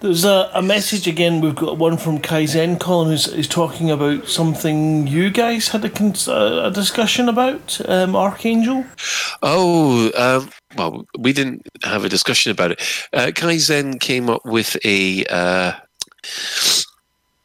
There's 0.00 0.24
a, 0.26 0.50
a 0.52 0.60
message 0.60 1.06
again. 1.06 1.40
We've 1.40 1.54
got 1.54 1.78
one 1.78 1.96
from 1.96 2.18
Kaizen 2.18 2.78
Colin 2.78 3.08
who's, 3.08 3.24
who's 3.32 3.48
talking 3.48 3.90
about 3.90 4.28
something 4.28 5.06
you 5.06 5.30
guys 5.30 5.68
had 5.68 5.82
a, 5.86 5.88
cons- 5.88 6.28
uh, 6.28 6.64
a 6.66 6.70
discussion 6.70 7.26
about, 7.30 7.80
um, 7.88 8.14
Archangel. 8.14 8.84
Oh, 9.42 10.10
um, 10.14 10.50
well, 10.76 11.06
we 11.18 11.32
didn't 11.32 11.66
have 11.84 12.04
a 12.04 12.10
discussion 12.10 12.52
about 12.52 12.72
it. 12.72 12.80
Uh, 13.14 13.28
Kaizen 13.28 13.98
came 13.98 14.28
up 14.28 14.44
with 14.44 14.76
a. 14.84 15.24
Uh, 15.24 15.72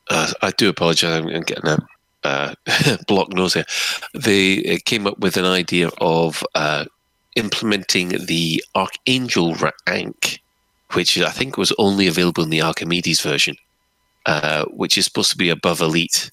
uh, 0.10 0.34
I 0.42 0.52
do 0.58 0.68
apologize. 0.68 1.18
I'm, 1.22 1.30
I'm 1.30 1.44
getting 1.44 1.68
a 1.68 1.78
uh, 2.24 2.54
block 3.08 3.34
here. 3.54 3.66
They 4.14 4.80
came 4.86 5.08
up 5.08 5.20
with 5.20 5.38
an 5.38 5.46
idea 5.46 5.90
of 6.00 6.44
uh, 6.56 6.86
implementing 7.36 8.26
the 8.26 8.64
Archangel 8.76 9.56
rank, 9.88 10.42
which 10.94 11.20
I 11.20 11.30
think 11.30 11.58
was 11.58 11.74
only 11.78 12.08
available 12.08 12.44
in 12.44 12.50
the 12.50 12.62
Archimedes 12.62 13.22
version, 13.22 13.56
uh, 14.26 14.66
which 14.66 14.98
is 14.98 15.06
supposed 15.06 15.32
to 15.32 15.38
be 15.38 15.50
above 15.50 15.82
Elite. 15.82 16.32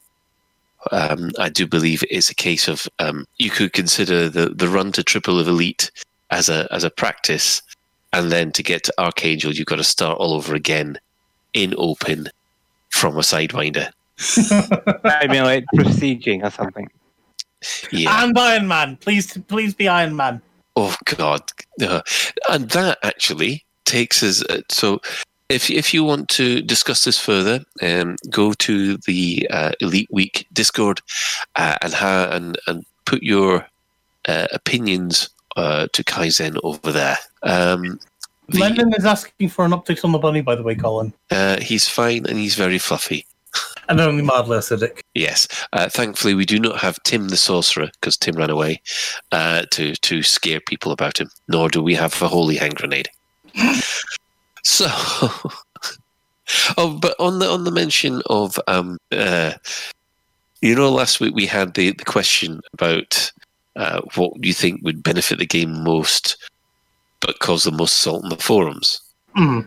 Um, 0.92 1.32
I 1.38 1.48
do 1.48 1.66
believe 1.66 2.04
it's 2.10 2.30
a 2.30 2.34
case 2.34 2.68
of 2.68 2.86
um, 2.98 3.26
you 3.38 3.50
could 3.50 3.72
consider 3.72 4.28
the, 4.28 4.50
the 4.50 4.68
run 4.68 4.92
to 4.92 5.02
triple 5.02 5.40
of 5.40 5.48
Elite 5.48 5.90
as 6.30 6.48
a 6.48 6.68
as 6.70 6.84
a 6.84 6.90
practice, 6.90 7.62
and 8.12 8.30
then 8.30 8.52
to 8.52 8.62
get 8.62 8.84
to 8.84 8.94
Archangel, 8.98 9.52
you've 9.52 9.66
got 9.66 9.76
to 9.76 9.84
start 9.84 10.18
all 10.18 10.32
over 10.32 10.54
again 10.54 10.98
in 11.54 11.74
open 11.76 12.28
from 12.90 13.16
a 13.16 13.20
sidewinder. 13.20 13.90
Maybe 15.04 15.40
like 15.40 15.64
prestiging 15.74 16.44
or 16.44 16.50
something. 16.50 16.88
Yeah. 17.90 18.24
And 18.24 18.38
Iron 18.38 18.68
Man. 18.68 18.96
Please, 18.96 19.36
please 19.48 19.74
be 19.74 19.88
Iron 19.88 20.16
Man. 20.16 20.40
Oh 20.76 20.94
God! 21.06 21.42
Uh, 21.80 22.02
and 22.50 22.68
that 22.70 22.98
actually 23.02 23.64
takes 23.84 24.22
us. 24.22 24.42
Uh, 24.44 24.60
so, 24.70 25.00
if 25.48 25.70
if 25.70 25.94
you 25.94 26.04
want 26.04 26.28
to 26.30 26.60
discuss 26.60 27.04
this 27.04 27.18
further, 27.18 27.64
um, 27.82 28.16
go 28.30 28.52
to 28.54 28.98
the 28.98 29.46
uh, 29.50 29.72
Elite 29.80 30.08
Week 30.10 30.46
Discord 30.52 31.00
uh, 31.56 31.76
and 31.80 31.94
ha- 31.94 32.28
and 32.30 32.58
and 32.66 32.84
put 33.06 33.22
your 33.22 33.66
uh, 34.28 34.48
opinions 34.52 35.30
uh, 35.56 35.86
to 35.94 36.04
Kaizen 36.04 36.58
over 36.62 36.92
there. 36.92 37.16
Um, 37.42 37.98
the- 38.48 38.60
Lennon 38.60 38.92
is 38.94 39.06
asking 39.06 39.48
for 39.48 39.64
an 39.64 39.70
update 39.72 40.04
on 40.04 40.12
the 40.12 40.18
bunny, 40.18 40.42
by 40.42 40.54
the 40.56 40.62
way, 40.62 40.74
Colin. 40.74 41.12
uh, 41.30 41.58
he's 41.60 41.88
fine 41.88 42.26
and 42.26 42.38
he's 42.38 42.54
very 42.54 42.78
fluffy. 42.78 43.24
And 43.88 44.00
only 44.00 44.22
mildly 44.22 44.58
acidic. 44.58 45.00
Yes. 45.14 45.46
Uh, 45.72 45.88
thankfully, 45.88 46.34
we 46.34 46.44
do 46.44 46.58
not 46.58 46.78
have 46.78 47.02
Tim 47.04 47.28
the 47.28 47.36
Sorcerer 47.36 47.88
because 48.00 48.16
Tim 48.16 48.36
ran 48.36 48.50
away 48.50 48.80
uh, 49.32 49.64
to 49.70 49.94
to 49.94 50.22
scare 50.22 50.60
people 50.60 50.92
about 50.92 51.20
him. 51.20 51.28
Nor 51.48 51.68
do 51.68 51.82
we 51.82 51.94
have 51.94 52.20
a 52.20 52.28
holy 52.28 52.56
hand 52.56 52.74
grenade. 52.74 53.08
so, 54.64 54.86
oh, 56.76 56.98
but 57.00 57.14
on 57.20 57.38
the 57.38 57.48
on 57.48 57.64
the 57.64 57.70
mention 57.70 58.22
of 58.26 58.58
um, 58.66 58.98
uh, 59.12 59.52
you 60.60 60.74
know, 60.74 60.90
last 60.90 61.20
week 61.20 61.34
we 61.34 61.46
had 61.46 61.74
the, 61.74 61.92
the 61.92 62.04
question 62.04 62.60
about 62.72 63.30
uh, 63.76 64.00
what 64.14 64.32
you 64.44 64.52
think 64.52 64.80
would 64.82 65.02
benefit 65.02 65.38
the 65.38 65.46
game 65.46 65.84
most, 65.84 66.36
but 67.20 67.38
cause 67.38 67.64
the 67.64 67.70
most 67.70 67.98
salt 67.98 68.24
in 68.24 68.30
the 68.30 68.36
forums. 68.36 69.00
Mm. 69.36 69.66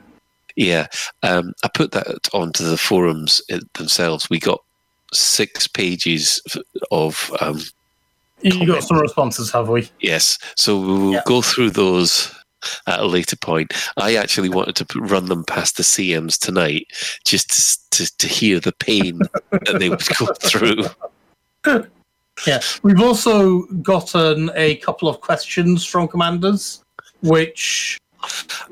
Yeah, 0.60 0.88
um, 1.24 1.54
I 1.64 1.70
put 1.74 1.94
that 1.94 2.28
onto 2.34 2.66
the 2.66 2.76
forums 2.76 3.42
uh, 3.50 3.62
themselves. 3.76 4.30
We 4.30 4.40
got 4.40 4.62
six 5.14 5.68
pages 5.68 6.42
of 6.92 7.32
um, 7.40 7.62
You 8.42 8.68
got 8.68 8.84
some 8.84 9.00
responses, 9.00 9.54
have 9.54 9.70
we? 9.70 9.90
yes, 10.02 10.38
so 10.58 10.78
we 10.78 10.88
will 10.88 11.22
go 11.26 11.42
through 11.42 11.70
those 11.70 12.36
at 12.88 13.00
a 13.00 13.06
later 13.06 13.38
point. 13.38 13.74
I 13.96 14.18
actually 14.18 14.50
wanted 14.50 14.76
to 14.76 15.00
run 15.00 15.28
them 15.28 15.46
past 15.46 15.78
the 15.78 15.84
CMs 15.84 16.38
tonight, 16.38 16.88
just 17.24 17.52
to 17.52 18.06
to, 18.06 18.18
to 18.18 18.28
hear 18.28 18.60
the 18.60 18.74
pain 18.74 19.20
that 19.52 19.78
they 19.80 19.88
would 19.88 20.06
go 20.18 20.26
through. 20.42 20.84
Yeah. 22.46 22.60
We've 22.84 23.02
also 23.02 23.62
gotten 23.82 24.52
a 24.56 24.76
couple 24.78 25.08
of 25.08 25.22
questions 25.22 25.86
from 25.86 26.10
commanders, 26.10 26.84
which 27.22 27.98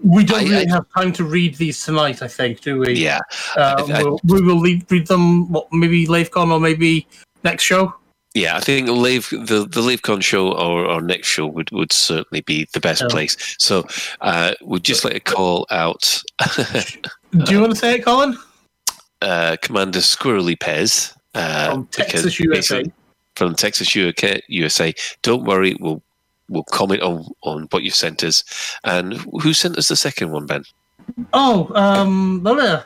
we 0.04 0.24
don't 0.24 0.40
I- 0.40 0.44
really 0.44 0.68
I- 0.68 0.74
have 0.74 0.86
time 0.96 1.12
to 1.14 1.24
read 1.24 1.56
these 1.56 1.84
tonight, 1.84 2.22
I 2.22 2.28
think, 2.28 2.62
do 2.62 2.80
we? 2.80 2.94
Yeah, 2.94 3.20
Uh, 3.56 3.86
I- 3.88 4.04
we'll, 4.04 4.20
we 4.26 4.42
will 4.42 4.60
leave, 4.60 4.86
read 4.90 5.08
them, 5.08 5.52
what, 5.52 5.72
maybe 5.72 6.06
LaveCon 6.08 6.52
or 6.52 6.60
maybe 6.60 7.08
next 7.44 7.64
show? 7.64 7.94
Yeah, 8.34 8.56
I 8.56 8.60
think 8.60 8.88
Lave, 8.90 9.30
the 9.32 9.66
the 9.68 9.82
LaveCon 9.82 10.22
show 10.22 10.52
or, 10.52 10.86
or 10.86 11.02
next 11.02 11.28
show 11.28 11.48
would, 11.48 11.72
would 11.72 11.92
certainly 11.92 12.42
be 12.42 12.68
the 12.74 12.80
best 12.80 13.02
place. 13.10 13.36
So 13.58 13.88
uh, 14.22 14.54
we'd 14.64 14.84
just 14.84 15.04
like 15.04 15.14
to 15.14 15.20
call 15.20 15.66
out 15.72 16.22
Do 17.32 17.52
you 17.52 17.60
want 17.62 17.72
to 17.74 17.80
say 17.80 17.96
it, 17.96 18.06
Colin? 18.06 18.38
uh, 19.22 19.58
Commander 19.64 20.00
Squirrely 20.00 20.56
Pez 20.56 21.16
uh, 21.34 21.72
From 21.72 21.88
Texas, 21.88 22.40
USA. 22.40 22.84
From 23.36 23.56
Texas, 23.56 23.96
UK, 23.96 24.42
USA. 24.50 24.94
Don't 25.24 25.44
worry, 25.46 25.76
we'll 25.80 26.04
we'll 26.50 26.64
comment 26.64 27.02
on, 27.02 27.26
on 27.44 27.68
what 27.72 27.84
you've 27.84 27.96
sent 27.96 28.24
us. 28.24 28.44
And 28.84 29.14
who 29.42 29.54
sent 29.54 29.78
us 29.78 29.88
the 29.88 29.96
second 29.96 30.32
one, 30.32 30.46
Ben? 30.46 30.64
Oh, 31.34 31.72
um, 31.76 32.42
no, 32.44 32.54
no. 32.54 32.84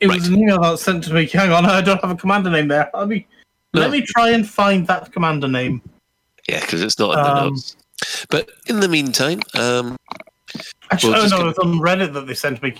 It 0.00 0.08
was 0.08 0.28
an 0.28 0.36
email 0.38 0.60
that 0.60 0.70
was 0.70 0.82
sent 0.82 1.04
to 1.04 1.14
me. 1.14 1.26
Hang 1.32 1.52
on, 1.52 1.66
I 1.66 1.80
don't 1.80 2.00
have 2.00 2.10
a 2.10 2.16
commander 2.16 2.50
name 2.50 2.68
there. 2.68 2.90
Let 2.94 3.08
me, 3.08 3.26
let 3.72 3.90
me 3.90 4.02
try 4.02 4.30
and 4.30 4.48
find 4.48 4.86
that 4.86 5.12
commander 5.12 5.48
name. 5.48 5.80
Yeah, 6.48 6.60
because 6.60 6.82
it's 6.82 6.98
not 6.98 7.16
in 7.18 7.24
the 7.24 7.30
Um, 7.30 7.48
notes. 7.50 7.76
But 8.28 8.50
in 8.66 8.80
the 8.80 8.88
meantime, 8.88 9.40
um, 9.58 9.96
Actually, 10.90 11.14
we'll 11.14 11.34
oh 11.34 11.38
no, 11.42 11.48
it's 11.48 11.58
on 11.58 11.80
Reddit 11.80 12.12
that 12.12 12.26
they 12.26 12.34
sent 12.34 12.62
me. 12.62 12.74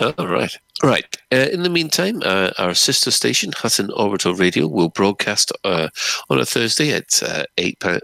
Oh, 0.00 0.14
right. 0.26 0.56
Right. 0.82 1.16
Uh, 1.32 1.48
in 1.52 1.64
the 1.64 1.68
meantime, 1.68 2.22
uh, 2.24 2.50
our 2.58 2.72
sister 2.72 3.10
station, 3.10 3.50
Hutton 3.52 3.90
Orbital 3.90 4.34
Radio, 4.34 4.68
will 4.68 4.90
broadcast 4.90 5.52
uh, 5.64 5.88
on 6.30 6.38
a 6.38 6.44
Thursday 6.46 6.92
at 6.92 7.20
uh, 7.22 7.42
8, 7.58 7.80
pa- 7.80 7.98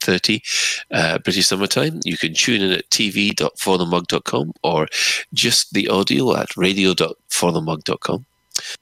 8.30 0.00 0.84
uh, 0.90 1.18
British 1.18 1.46
Summer 1.46 1.66
Time. 1.66 2.00
You 2.04 2.16
can 2.16 2.34
tune 2.34 2.62
in 2.62 2.72
at 2.72 2.88
tv.forthemug.com 2.90 4.52
or 4.62 4.88
just 5.32 5.72
the 5.72 5.88
audio 5.88 6.36
at 6.36 6.56
radio.forthemug.com. 6.56 8.24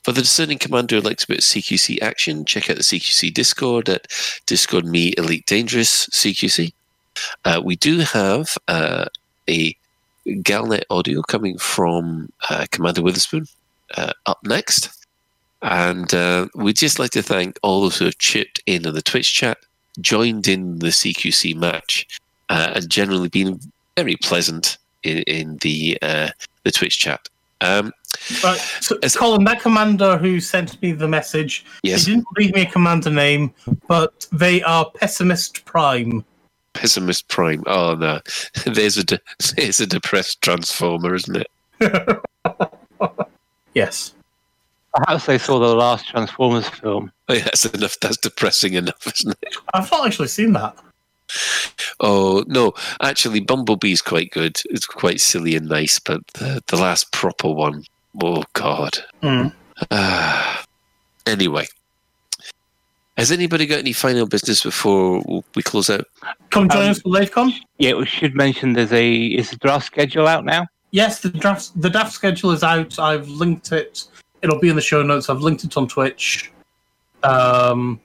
For 0.02 0.12
the 0.12 0.22
discerning 0.22 0.58
commander 0.58 0.96
who 0.96 1.02
likes 1.02 1.24
a 1.24 1.28
bit 1.28 1.38
of 1.38 1.44
CQC 1.44 2.00
action, 2.00 2.44
check 2.44 2.70
out 2.70 2.76
the 2.76 2.82
CQC 2.82 3.32
Discord 3.34 3.88
at 3.88 4.06
Discord 4.46 4.86
Me 4.86 5.12
Elite 5.18 5.46
Dangerous 5.46 6.06
CQC. 6.08 6.72
Uh, 7.44 7.60
we 7.62 7.76
do 7.76 7.98
have 7.98 8.56
uh, 8.68 9.06
a 9.48 9.76
Galnet 10.26 10.84
audio 10.90 11.22
coming 11.22 11.58
from 11.58 12.30
uh, 12.50 12.66
Commander 12.70 13.02
Witherspoon 13.02 13.46
uh, 13.96 14.12
up 14.26 14.38
next. 14.44 15.06
And 15.62 16.12
uh, 16.12 16.48
we'd 16.54 16.76
just 16.76 16.98
like 16.98 17.10
to 17.12 17.22
thank 17.22 17.58
all 17.62 17.82
those 17.82 17.98
who 17.98 18.04
have 18.06 18.18
chipped 18.18 18.62
in 18.66 18.86
on 18.86 18.94
the 18.94 19.02
Twitch 19.02 19.32
chat, 19.34 19.58
joined 20.00 20.48
in 20.48 20.78
the 20.78 20.88
CQC 20.88 21.54
match, 21.56 22.06
uh, 22.48 22.72
and 22.76 22.88
generally 22.88 23.28
been 23.28 23.60
very 23.96 24.16
pleasant 24.16 24.78
in, 25.02 25.18
in 25.22 25.56
the 25.58 25.98
uh, 26.02 26.30
the 26.64 26.70
Twitch 26.72 26.98
chat. 26.98 27.28
Um, 27.60 27.92
Right, 28.42 28.58
so, 28.80 28.98
Colin, 29.14 29.44
that 29.44 29.60
commander 29.60 30.16
who 30.16 30.40
sent 30.40 30.80
me 30.80 30.92
the 30.92 31.06
message, 31.06 31.66
Yes. 31.82 32.06
he 32.06 32.12
didn't 32.14 32.26
leave 32.38 32.54
me 32.54 32.62
a 32.62 32.66
commander 32.66 33.10
name, 33.10 33.52
but 33.88 34.26
they 34.32 34.62
are 34.62 34.90
Pessimist 34.90 35.64
Prime. 35.66 36.24
Pessimist 36.72 37.28
Prime. 37.28 37.62
Oh 37.66 37.94
no, 37.94 38.20
there's 38.66 38.96
a 38.96 39.04
de- 39.04 39.20
there's 39.56 39.80
a 39.80 39.86
depressed 39.86 40.40
transformer, 40.42 41.14
isn't 41.14 41.36
it? 41.36 41.50
Yes. 43.74 44.14
Perhaps 44.94 45.26
they 45.26 45.38
saw 45.38 45.58
the 45.58 45.74
last 45.74 46.08
Transformers 46.08 46.68
film. 46.68 47.12
Oh, 47.28 47.34
yeah, 47.34 47.44
that's 47.44 47.66
enough. 47.66 47.98
That's 48.00 48.16
depressing 48.16 48.74
enough, 48.74 49.06
isn't 49.06 49.36
it? 49.42 49.56
I've 49.74 49.90
not 49.90 50.06
actually 50.06 50.28
seen 50.28 50.52
that. 50.54 50.76
Oh 52.00 52.44
no, 52.46 52.72
actually, 53.02 53.40
Bumblebee's 53.40 54.00
quite 54.00 54.30
good. 54.30 54.60
It's 54.66 54.86
quite 54.86 55.20
silly 55.20 55.56
and 55.56 55.68
nice, 55.68 55.98
but 55.98 56.24
the, 56.34 56.62
the 56.68 56.76
last 56.76 57.10
proper 57.12 57.50
one, 57.50 57.82
oh 58.22 58.44
god. 58.52 58.98
Mm. 59.22 59.52
Ah. 59.90 60.64
anyway, 61.26 61.66
has 63.16 63.32
anybody 63.32 63.66
got 63.66 63.80
any 63.80 63.92
final 63.92 64.26
business 64.26 64.62
before 64.62 65.20
we 65.56 65.62
close 65.62 65.90
out? 65.90 66.04
Come 66.50 66.68
join 66.68 66.84
Um, 66.84 66.90
us 66.90 67.00
for 67.00 67.08
LaveCon. 67.10 67.52
Yeah, 67.78 67.94
we 67.94 68.06
should 68.06 68.34
mention 68.36 68.74
there's 68.74 68.92
a 68.92 69.14
is 69.24 69.50
the 69.50 69.56
draft 69.56 69.86
schedule 69.86 70.28
out 70.28 70.44
now. 70.44 70.66
Yes, 70.92 71.20
the 71.20 71.30
draft 71.30 71.72
the 71.80 71.90
draft 71.90 72.12
schedule 72.12 72.52
is 72.52 72.62
out. 72.62 72.98
I've 73.00 73.28
linked 73.28 73.72
it. 73.72 74.04
It'll 74.46 74.60
be 74.60 74.68
in 74.68 74.76
the 74.76 74.82
show 74.82 75.02
notes. 75.02 75.28
I've 75.28 75.40
linked 75.40 75.64
it 75.64 75.76
on 75.76 75.88
Twitch. 75.88 76.52
Um, 77.24 78.00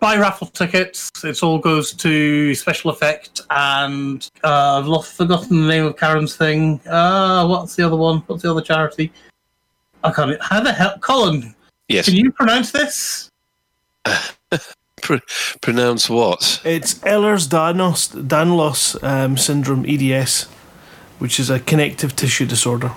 buy 0.00 0.16
raffle 0.16 0.46
tickets. 0.46 1.10
It 1.22 1.42
all 1.42 1.58
goes 1.58 1.92
to 1.92 2.54
special 2.54 2.90
effect, 2.90 3.42
and 3.50 4.26
uh, 4.42 4.78
I've 4.78 4.86
lost, 4.86 5.14
forgotten 5.14 5.60
the 5.60 5.68
name 5.68 5.84
of 5.84 5.98
Karen's 5.98 6.36
thing. 6.36 6.80
Uh, 6.86 7.46
what's 7.46 7.76
the 7.76 7.82
other 7.82 7.96
one? 7.96 8.20
What's 8.20 8.44
the 8.44 8.50
other 8.50 8.62
charity? 8.62 9.12
I 10.02 10.10
can't. 10.10 10.42
How 10.42 10.60
the 10.60 10.72
hell, 10.72 10.96
Colin? 11.00 11.54
Yes. 11.88 12.06
Can 12.06 12.14
you 12.14 12.32
pronounce 12.32 12.70
this? 12.70 13.28
Pr- 15.02 15.16
pronounce 15.60 16.08
what? 16.08 16.62
It's 16.64 16.94
Ehlers-Danlos 17.00 18.26
Danlos 18.26 19.04
um, 19.04 19.36
syndrome 19.36 19.84
(EDS), 19.86 20.44
which 21.18 21.38
is 21.38 21.50
a 21.50 21.60
connective 21.60 22.16
tissue 22.16 22.46
disorder, 22.46 22.92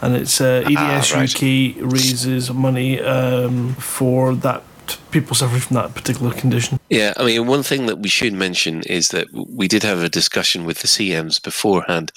and 0.00 0.14
it's 0.16 0.40
uh, 0.40 0.62
EDS 0.66 1.12
Ah, 1.12 1.16
right. 1.18 1.34
UK 1.34 1.76
raises 1.92 2.50
money 2.52 3.00
um, 3.00 3.74
for 3.74 4.34
that 4.36 4.62
people 5.10 5.34
suffering 5.34 5.60
from 5.60 5.74
that 5.74 5.94
particular 5.94 6.32
condition. 6.32 6.78
Yeah, 6.88 7.12
I 7.18 7.24
mean, 7.24 7.46
one 7.46 7.62
thing 7.62 7.86
that 7.86 7.98
we 7.98 8.08
should 8.08 8.32
mention 8.32 8.82
is 8.84 9.08
that 9.08 9.26
we 9.32 9.68
did 9.68 9.82
have 9.82 10.00
a 10.02 10.08
discussion 10.08 10.64
with 10.64 10.78
the 10.80 10.88
CMs 10.88 11.42
beforehand, 11.42 12.10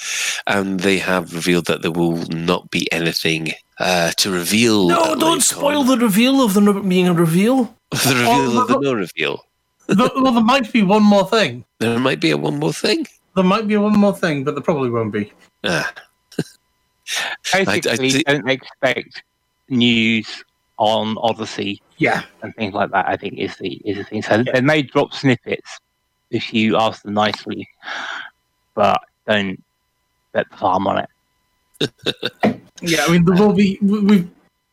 and 0.47 0.79
they 0.79 0.99
have 0.99 1.33
revealed 1.33 1.65
that 1.65 1.81
there 1.81 1.91
will 1.91 2.17
not 2.27 2.69
be 2.71 2.89
anything 2.91 3.51
uh, 3.79 4.11
to 4.17 4.31
reveal. 4.31 4.87
No, 4.87 5.15
don't 5.15 5.39
LaveCon. 5.39 5.41
spoil 5.41 5.83
the 5.83 5.97
reveal 5.97 6.41
of 6.41 6.53
there 6.53 6.63
not 6.63 6.87
being 6.87 7.07
a 7.09 7.13
reveal. 7.13 7.75
the 7.91 8.15
reveal 8.15 8.61
of 8.61 8.67
the 8.69 8.79
no 8.79 8.93
reveal. 8.93 9.43
Th- 9.87 10.11
well, 10.15 10.31
there 10.31 10.43
might 10.43 10.71
be 10.71 10.83
one 10.83 11.03
more 11.03 11.27
thing. 11.27 11.65
There 11.79 11.99
might 11.99 12.21
be 12.21 12.31
a 12.31 12.37
one 12.37 12.57
more 12.59 12.71
thing. 12.73 13.05
There 13.35 13.43
might 13.43 13.67
be 13.67 13.75
one 13.75 13.97
more 13.99 14.15
thing, 14.15 14.43
but 14.45 14.55
there 14.55 14.63
probably 14.63 14.89
won't 14.89 15.11
be. 15.11 15.33
Ah, 15.65 15.91
Basically, 17.53 18.11
thi- 18.11 18.23
don't 18.23 18.49
expect 18.49 19.23
news 19.69 20.43
on 20.77 21.17
Odyssey 21.19 21.81
Yeah. 21.97 22.23
and 22.41 22.55
things 22.55 22.73
like 22.73 22.91
that. 22.91 23.07
I 23.07 23.15
think 23.17 23.37
is 23.37 23.55
the 23.57 23.81
is 23.85 23.97
the 23.97 24.03
thing. 24.03 24.21
So 24.21 24.43
they 24.43 24.61
may 24.61 24.81
drop 24.81 25.13
snippets 25.13 25.79
if 26.29 26.53
you 26.53 26.77
ask 26.77 27.03
them 27.03 27.13
nicely, 27.13 27.67
but 28.73 28.99
don't 29.27 29.61
bet 30.33 30.49
the 30.49 30.57
farm 30.57 30.87
on 30.87 31.05
it. 31.05 32.61
Yeah, 32.83 33.05
I 33.07 33.11
mean, 33.11 33.23
there 33.25 33.35
will 33.35 33.53
be. 33.53 33.77
We, 33.83 33.99
we 33.99 34.27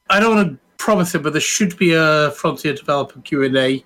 I 0.08 0.18
don't 0.18 0.34
want 0.34 0.48
to 0.50 0.58
promise 0.78 1.14
it, 1.14 1.22
but 1.22 1.34
there 1.34 1.42
should 1.42 1.76
be 1.76 1.92
a 1.92 2.30
Frontier 2.30 2.72
developer 2.72 3.20
Q 3.20 3.42
and 3.42 3.54
A. 3.54 3.84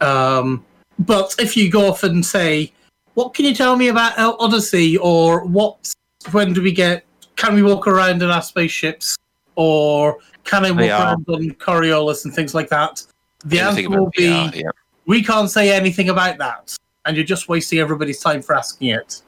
Um, 0.00 0.64
but 1.00 1.34
if 1.40 1.56
you 1.56 1.68
go 1.68 1.88
off 1.88 2.04
and 2.04 2.24
say, 2.24 2.72
"What 3.14 3.34
can 3.34 3.44
you 3.44 3.52
tell 3.52 3.76
me 3.76 3.88
about 3.88 4.16
Odyssey?" 4.16 4.96
or 4.98 5.44
"What? 5.44 5.92
When 6.30 6.52
do 6.52 6.62
we 6.62 6.70
get? 6.70 7.04
Can 7.36 7.54
we 7.54 7.62
walk 7.62 7.86
around 7.86 8.22
in 8.22 8.30
our 8.30 8.42
spaceships?" 8.42 9.16
or 9.56 10.18
"Can 10.44 10.64
I 10.64 10.70
walk 10.70 10.80
VR. 10.80 11.00
around 11.00 11.24
on 11.28 11.50
Coriolis?" 11.52 12.24
and 12.24 12.34
things 12.34 12.54
like 12.54 12.68
that. 12.70 13.02
The 13.44 13.60
Anything 13.60 13.86
answer 13.86 14.00
will 14.00 14.10
be, 14.16 14.28
VR, 14.28 14.54
yeah. 14.54 14.70
"We 15.06 15.22
can't 15.22 15.50
say 15.50 15.74
anything 15.74 16.08
about 16.08 16.38
that," 16.38 16.76
and 17.04 17.16
you're 17.16 17.26
just 17.26 17.48
wasting 17.48 17.78
everybody's 17.78 18.20
time 18.20 18.42
for 18.42 18.54
asking 18.54 18.88
it. 18.88 19.22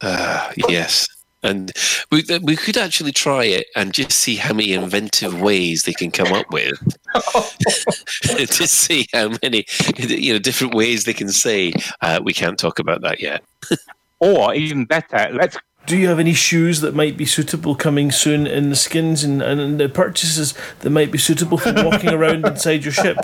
Uh, 0.00 0.52
yes. 0.68 1.08
And 1.44 1.70
we, 2.10 2.24
we 2.42 2.56
could 2.56 2.76
actually 2.76 3.12
try 3.12 3.44
it 3.44 3.66
and 3.76 3.94
just 3.94 4.10
see 4.10 4.34
how 4.34 4.52
many 4.52 4.72
inventive 4.72 5.40
ways 5.40 5.84
they 5.84 5.92
can 5.92 6.10
come 6.10 6.32
up 6.32 6.50
with. 6.50 6.76
to 8.22 8.66
see 8.66 9.06
how 9.12 9.28
many 9.42 9.64
you 9.96 10.32
know 10.32 10.38
different 10.38 10.74
ways 10.74 11.04
they 11.04 11.12
can 11.12 11.30
say 11.30 11.72
uh, 12.00 12.20
we 12.22 12.32
can't 12.32 12.58
talk 12.58 12.78
about 12.78 13.02
that 13.02 13.20
yet. 13.20 13.42
Or 14.20 14.52
even 14.52 14.84
better, 14.84 15.28
let's 15.32 15.56
Do 15.88 15.96
you 15.96 16.08
have 16.08 16.18
any 16.18 16.34
shoes 16.34 16.82
that 16.82 16.94
might 16.94 17.16
be 17.16 17.24
suitable 17.24 17.74
coming 17.74 18.10
soon 18.10 18.46
in 18.46 18.68
the 18.68 18.76
skins 18.76 19.24
and, 19.24 19.40
and 19.40 19.80
the 19.80 19.88
purchases 19.88 20.52
that 20.80 20.90
might 20.90 21.10
be 21.10 21.16
suitable 21.16 21.56
for 21.56 21.72
walking 21.72 22.10
around 22.10 22.46
inside 22.46 22.84
your 22.84 22.92
ship? 22.92 23.16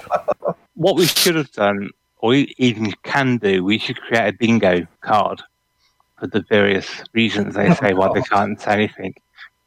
what 0.73 0.97
we 0.97 1.05
should 1.05 1.35
have 1.35 1.53
done, 1.53 1.91
or 2.19 2.33
even 2.35 2.95
can 3.03 3.37
do, 3.37 3.63
we 3.63 3.79
should 3.79 4.01
create 4.01 4.29
a 4.29 4.33
bingo 4.33 4.87
card 5.03 5.43
for 6.19 6.27
the 6.27 6.41
various 6.49 7.03
reasons 7.13 7.55
they 7.55 7.75
say 7.75 7.93
why 7.93 8.09
they 8.15 8.23
can't 8.23 8.59
say 8.59 8.73
anything. 8.73 9.15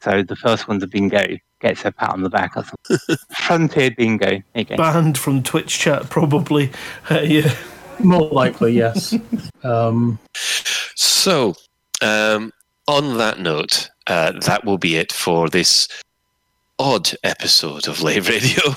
So 0.00 0.24
the 0.24 0.34
first 0.34 0.66
one's 0.66 0.82
a 0.82 0.88
bingo, 0.88 1.24
gets 1.60 1.84
a 1.84 1.92
pat 1.92 2.10
on 2.10 2.24
the 2.24 2.30
back 2.30 2.56
or 2.56 2.64
something. 2.64 3.16
Frontier 3.32 3.92
bingo. 3.92 4.42
There. 4.54 4.64
Banned 4.76 5.18
from 5.18 5.44
Twitch 5.44 5.78
chat, 5.78 6.10
probably. 6.10 6.72
Uh, 7.10 7.20
yeah. 7.20 7.54
More 8.00 8.28
likely, 8.28 8.72
yes. 8.72 9.14
um, 9.62 10.18
So, 10.34 11.54
um, 12.02 12.52
on 12.88 13.18
that 13.18 13.38
note, 13.38 13.88
uh, 14.08 14.32
that 14.40 14.64
will 14.64 14.78
be 14.78 14.96
it 14.96 15.12
for 15.12 15.48
this 15.48 15.86
odd 16.78 17.10
episode 17.22 17.86
of 17.86 18.02
Lave 18.02 18.28
Radio. 18.28 18.62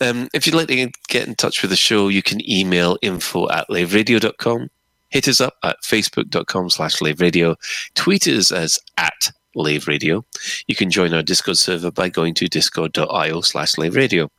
Um, 0.00 0.28
if 0.34 0.46
you'd 0.46 0.54
like 0.54 0.68
to 0.68 0.90
get 1.08 1.28
in 1.28 1.34
touch 1.34 1.62
with 1.62 1.70
the 1.70 1.76
show, 1.76 2.08
you 2.08 2.22
can 2.22 2.48
email 2.48 2.96
info 3.02 3.48
at 3.50 3.68
laveradio.com. 3.68 4.70
Hit 5.08 5.28
us 5.28 5.40
up 5.40 5.54
at 5.62 5.76
facebook.com 5.82 6.70
slash 6.70 6.98
laveradio. 6.98 7.56
Tweet 7.94 8.26
us 8.26 8.52
as 8.52 8.78
at 8.96 9.32
Lave 9.54 9.86
Radio. 9.86 10.24
You 10.66 10.74
can 10.74 10.90
join 10.90 11.14
our 11.14 11.22
Discord 11.22 11.58
server 11.58 11.90
by 11.90 12.08
going 12.08 12.34
to 12.34 12.48
discord.io 12.48 13.40
slash 13.40 13.78
Lave 13.78 13.96
Radio. 13.96 14.30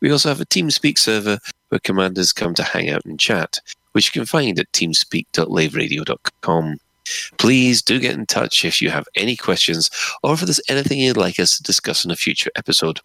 We 0.00 0.10
also 0.10 0.28
have 0.28 0.40
a 0.40 0.46
TeamSpeak 0.46 0.98
server 0.98 1.38
where 1.68 1.80
commanders 1.80 2.32
come 2.32 2.54
to 2.54 2.62
hang 2.62 2.90
out 2.90 3.04
and 3.04 3.18
chat, 3.18 3.58
which 3.92 4.08
you 4.08 4.20
can 4.20 4.26
find 4.26 4.58
at 4.58 4.72
teamspeak.laveradio.com. 4.72 6.78
Please 7.38 7.82
do 7.82 7.98
get 7.98 8.14
in 8.14 8.26
touch 8.26 8.64
if 8.64 8.80
you 8.80 8.90
have 8.90 9.06
any 9.14 9.36
questions 9.36 9.90
or 10.22 10.34
if 10.34 10.40
there's 10.40 10.60
anything 10.68 10.98
you'd 10.98 11.16
like 11.16 11.38
us 11.38 11.56
to 11.56 11.62
discuss 11.62 12.04
in 12.04 12.10
a 12.10 12.16
future 12.16 12.50
episode. 12.56 13.00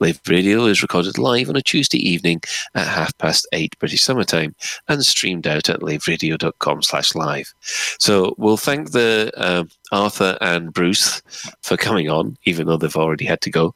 Lave 0.00 0.20
Radio 0.28 0.66
is 0.66 0.82
recorded 0.82 1.18
live 1.18 1.48
on 1.48 1.56
a 1.56 1.62
Tuesday 1.62 1.98
evening 1.98 2.40
at 2.74 2.86
half 2.86 3.16
past 3.18 3.48
eight 3.52 3.76
British 3.78 4.02
summertime 4.02 4.54
and 4.86 5.04
streamed 5.04 5.46
out 5.46 5.68
at 5.68 5.80
laveradio.com 5.80 6.82
slash 6.82 7.14
live. 7.14 7.52
So 7.98 8.34
we'll 8.38 8.56
thank 8.56 8.92
the 8.92 9.32
uh, 9.36 9.64
Arthur 9.90 10.38
and 10.40 10.72
Bruce 10.72 11.20
for 11.62 11.76
coming 11.76 12.08
on, 12.08 12.36
even 12.44 12.66
though 12.66 12.76
they've 12.76 12.94
already 12.96 13.24
had 13.24 13.40
to 13.42 13.50
go. 13.50 13.74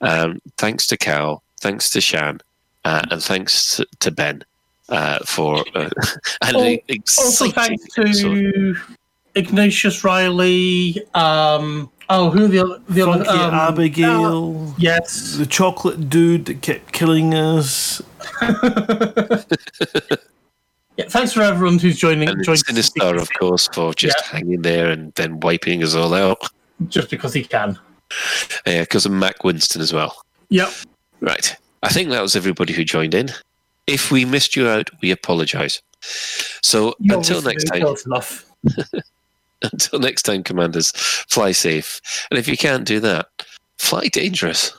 Um, 0.00 0.38
thanks 0.58 0.86
to 0.88 0.96
Cal, 0.96 1.42
thanks 1.60 1.90
to 1.90 2.00
Shan, 2.00 2.40
uh, 2.84 3.02
and 3.10 3.22
thanks 3.22 3.76
to, 3.76 3.86
to 4.00 4.10
Ben 4.12 4.44
uh, 4.88 5.18
for 5.24 5.64
uh, 5.74 5.90
an 6.42 6.56
Al- 6.56 6.78
exciting 6.88 7.24
also, 7.24 7.50
thanks 7.50 7.98
episode. 7.98 8.76
To 9.34 9.40
Ignatius 9.40 10.04
Riley. 10.04 11.00
Um, 11.14 11.90
oh, 12.08 12.30
who 12.30 12.48
the 12.48 12.58
other? 12.60 12.80
The 12.88 13.08
other 13.08 13.28
um, 13.28 13.54
Abigail. 13.54 14.68
uh, 14.68 14.74
yes. 14.78 15.36
The 15.36 15.46
chocolate 15.46 16.08
dude 16.08 16.46
that 16.46 16.62
kept 16.62 16.92
killing 16.92 17.34
us. 17.34 18.02
Yeah, 20.96 21.06
thanks 21.08 21.32
for 21.32 21.42
everyone 21.42 21.80
who's 21.80 21.98
joining. 21.98 22.28
And 22.28 22.44
joined 22.44 22.64
Sinistar, 22.64 23.20
of 23.20 23.28
course, 23.40 23.68
for 23.72 23.92
just 23.94 24.16
Yeah. 24.20 24.38
hanging 24.38 24.62
there 24.62 24.90
and 24.90 25.12
then 25.14 25.40
wiping 25.40 25.82
us 25.82 25.96
all 25.96 26.14
out. 26.14 26.38
just 26.88 27.10
because 27.10 27.34
he 27.34 27.42
can. 27.42 27.76
Yeah, 28.64 28.82
because 28.82 29.04
of 29.04 29.10
Mac 29.10 29.42
Winston 29.42 29.82
as 29.82 29.92
well. 29.92 30.16
Yep. 30.50 30.68
Right. 31.20 31.56
I 31.82 31.88
think 31.88 32.10
that 32.10 32.22
was 32.22 32.36
everybody 32.36 32.72
who 32.72 32.84
joined 32.84 33.12
in. 33.12 33.30
If 33.88 34.12
we 34.12 34.24
missed 34.24 34.54
you 34.54 34.68
out, 34.68 34.88
we 35.02 35.10
apologise. 35.10 35.82
So 36.62 36.94
You 37.00 37.16
until 37.16 37.42
next 37.42 37.64
time, 37.64 37.80
tell 37.80 37.92
us 37.94 38.06
enough. 38.06 38.46
until 39.72 39.98
next 39.98 40.22
time, 40.22 40.42
commanders, 40.42 40.92
fly 40.92 41.52
safe. 41.52 42.00
And 42.30 42.38
if 42.38 42.48
you 42.48 42.56
can't 42.56 42.84
do 42.84 43.00
that, 43.00 43.28
fly 43.78 44.08
dangerous. 44.08 44.72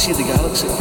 See 0.00 0.12
the 0.14 0.22
galaxy. 0.22 0.79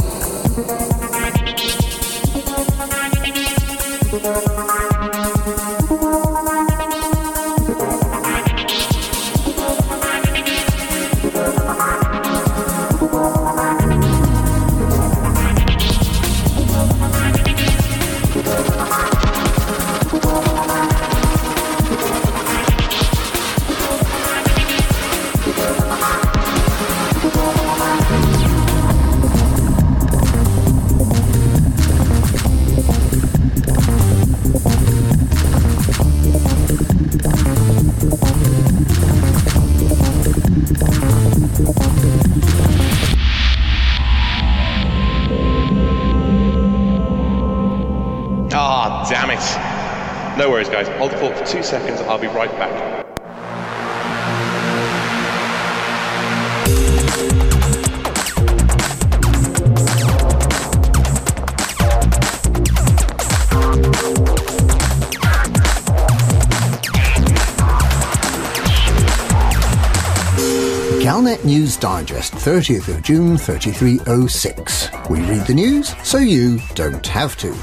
Digest, 71.80 72.34
30th 72.34 72.94
of 72.94 73.02
June 73.02 73.38
3306. 73.38 74.90
We 75.10 75.22
read 75.22 75.48
the 75.48 75.54
news 75.54 75.96
so 76.04 76.18
you 76.18 76.60
don't 76.76 77.06
have 77.08 77.38
to. 77.38 77.56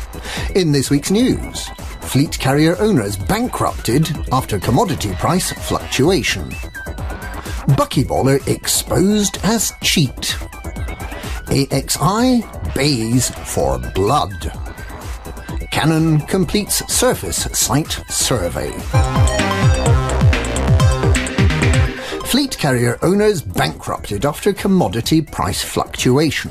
In 0.54 0.72
this 0.72 0.90
week's 0.90 1.10
news, 1.10 1.68
fleet 2.00 2.38
carrier 2.38 2.76
owners 2.78 3.16
bankrupted 3.16 4.08
after 4.32 4.58
commodity 4.58 5.14
price 5.14 5.52
fluctuation. 5.52 6.48
Buckyballer 7.76 8.46
exposed 8.48 9.38
as 9.42 9.72
cheat. 9.82 10.36
AXI 11.48 12.74
bays 12.74 13.30
for 13.30 13.78
blood. 13.94 14.52
Canon 15.70 16.20
completes 16.20 16.76
surface 16.92 17.44
site 17.52 18.00
survey. 18.08 18.72
Fleet 22.26 22.58
carrier 22.58 22.98
owners 23.02 23.40
bankrupted 23.40 24.26
after 24.26 24.52
commodity 24.52 25.22
price 25.22 25.62
fluctuation. 25.62 26.50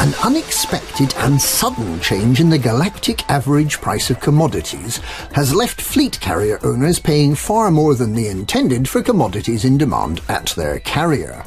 An 0.00 0.14
unexpected 0.24 1.14
and 1.18 1.40
sudden 1.40 2.00
change 2.00 2.40
in 2.40 2.48
the 2.48 2.58
galactic 2.58 3.28
average 3.30 3.80
price 3.82 4.08
of 4.08 4.20
commodities 4.20 4.96
has 5.34 5.54
left 5.54 5.82
fleet 5.82 6.18
carrier 6.18 6.58
owners 6.64 6.98
paying 6.98 7.34
far 7.34 7.70
more 7.70 7.94
than 7.94 8.14
they 8.14 8.28
intended 8.28 8.88
for 8.88 9.02
commodities 9.02 9.66
in 9.66 9.76
demand 9.76 10.22
at 10.28 10.46
their 10.56 10.80
carrier. 10.80 11.44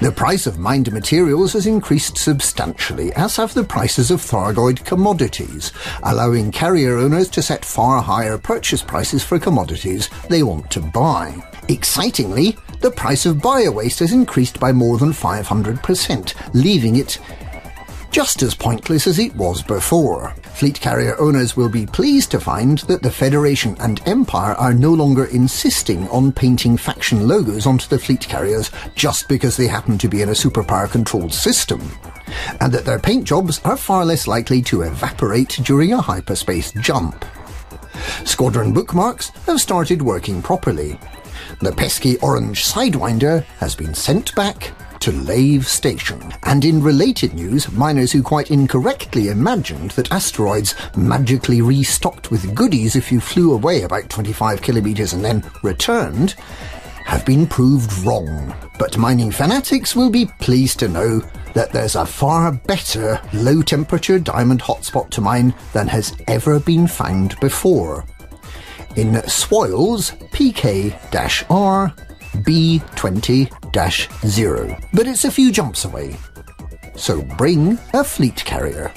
The 0.00 0.10
price 0.10 0.46
of 0.46 0.58
mined 0.58 0.90
materials 0.92 1.52
has 1.52 1.66
increased 1.66 2.16
substantially, 2.16 3.12
as 3.12 3.36
have 3.36 3.52
the 3.52 3.64
prices 3.64 4.10
of 4.10 4.22
Thargoid 4.22 4.82
commodities, 4.86 5.72
allowing 6.02 6.52
carrier 6.52 6.96
owners 6.96 7.28
to 7.30 7.42
set 7.42 7.66
far 7.66 8.00
higher 8.00 8.38
purchase 8.38 8.80
prices 8.80 9.22
for 9.22 9.38
commodities 9.38 10.08
they 10.30 10.42
want 10.42 10.70
to 10.70 10.80
buy. 10.80 11.34
Excitingly, 11.68 12.56
the 12.80 12.90
price 12.90 13.26
of 13.26 13.36
biowaste 13.36 13.98
has 13.98 14.12
increased 14.12 14.58
by 14.58 14.72
more 14.72 14.96
than 14.96 15.12
500%, 15.12 16.34
leaving 16.54 16.96
it 16.96 17.18
just 18.10 18.42
as 18.42 18.54
pointless 18.54 19.06
as 19.06 19.18
it 19.18 19.36
was 19.36 19.62
before. 19.62 20.34
Fleet 20.60 20.78
carrier 20.78 21.18
owners 21.18 21.56
will 21.56 21.70
be 21.70 21.86
pleased 21.86 22.30
to 22.32 22.38
find 22.38 22.80
that 22.80 23.02
the 23.02 23.10
Federation 23.10 23.74
and 23.80 24.06
Empire 24.06 24.52
are 24.56 24.74
no 24.74 24.92
longer 24.92 25.24
insisting 25.24 26.06
on 26.10 26.32
painting 26.32 26.76
faction 26.76 27.26
logos 27.26 27.64
onto 27.64 27.88
the 27.88 27.98
fleet 27.98 28.20
carriers 28.20 28.70
just 28.94 29.26
because 29.26 29.56
they 29.56 29.66
happen 29.66 29.96
to 29.96 30.06
be 30.06 30.20
in 30.20 30.28
a 30.28 30.32
superpower 30.32 30.86
controlled 30.86 31.32
system, 31.32 31.80
and 32.60 32.74
that 32.74 32.84
their 32.84 32.98
paint 32.98 33.24
jobs 33.24 33.58
are 33.64 33.74
far 33.74 34.04
less 34.04 34.26
likely 34.26 34.60
to 34.60 34.82
evaporate 34.82 35.58
during 35.62 35.94
a 35.94 36.02
hyperspace 36.02 36.72
jump. 36.72 37.24
Squadron 38.26 38.74
bookmarks 38.74 39.30
have 39.46 39.62
started 39.62 40.02
working 40.02 40.42
properly. 40.42 41.00
The 41.62 41.72
pesky 41.72 42.18
orange 42.18 42.66
Sidewinder 42.66 43.44
has 43.60 43.74
been 43.74 43.94
sent 43.94 44.34
back 44.34 44.74
to 45.00 45.12
Lave 45.12 45.66
Station. 45.66 46.32
And 46.44 46.64
in 46.64 46.82
related 46.82 47.34
news, 47.34 47.70
miners 47.72 48.12
who 48.12 48.22
quite 48.22 48.50
incorrectly 48.50 49.28
imagined 49.28 49.90
that 49.92 50.12
asteroids 50.12 50.74
magically 50.96 51.62
restocked 51.62 52.30
with 52.30 52.54
goodies 52.54 52.96
if 52.96 53.10
you 53.10 53.20
flew 53.20 53.52
away 53.52 53.82
about 53.82 54.08
25 54.08 54.62
kilometres 54.62 55.12
and 55.12 55.24
then 55.24 55.44
returned 55.62 56.34
have 57.04 57.26
been 57.26 57.46
proved 57.46 57.92
wrong. 58.04 58.54
But 58.78 58.96
mining 58.96 59.32
fanatics 59.32 59.96
will 59.96 60.10
be 60.10 60.26
pleased 60.38 60.78
to 60.78 60.88
know 60.88 61.20
that 61.54 61.72
there's 61.72 61.96
a 61.96 62.06
far 62.06 62.52
better 62.52 63.20
low 63.32 63.62
temperature 63.62 64.18
diamond 64.18 64.60
hotspot 64.60 65.10
to 65.10 65.20
mine 65.20 65.54
than 65.72 65.88
has 65.88 66.16
ever 66.28 66.60
been 66.60 66.86
found 66.86 67.38
before. 67.40 68.04
In 68.96 69.14
Swoils 69.28 70.12
PK 70.30 70.92
R 71.50 71.92
B20 72.34 73.59
0. 74.26 74.76
But 74.92 75.06
it's 75.06 75.24
a 75.24 75.30
few 75.30 75.52
jumps 75.52 75.84
away. 75.84 76.16
So 76.96 77.22
bring 77.22 77.78
a 77.94 78.04
fleet 78.04 78.44
carrier. 78.44 78.92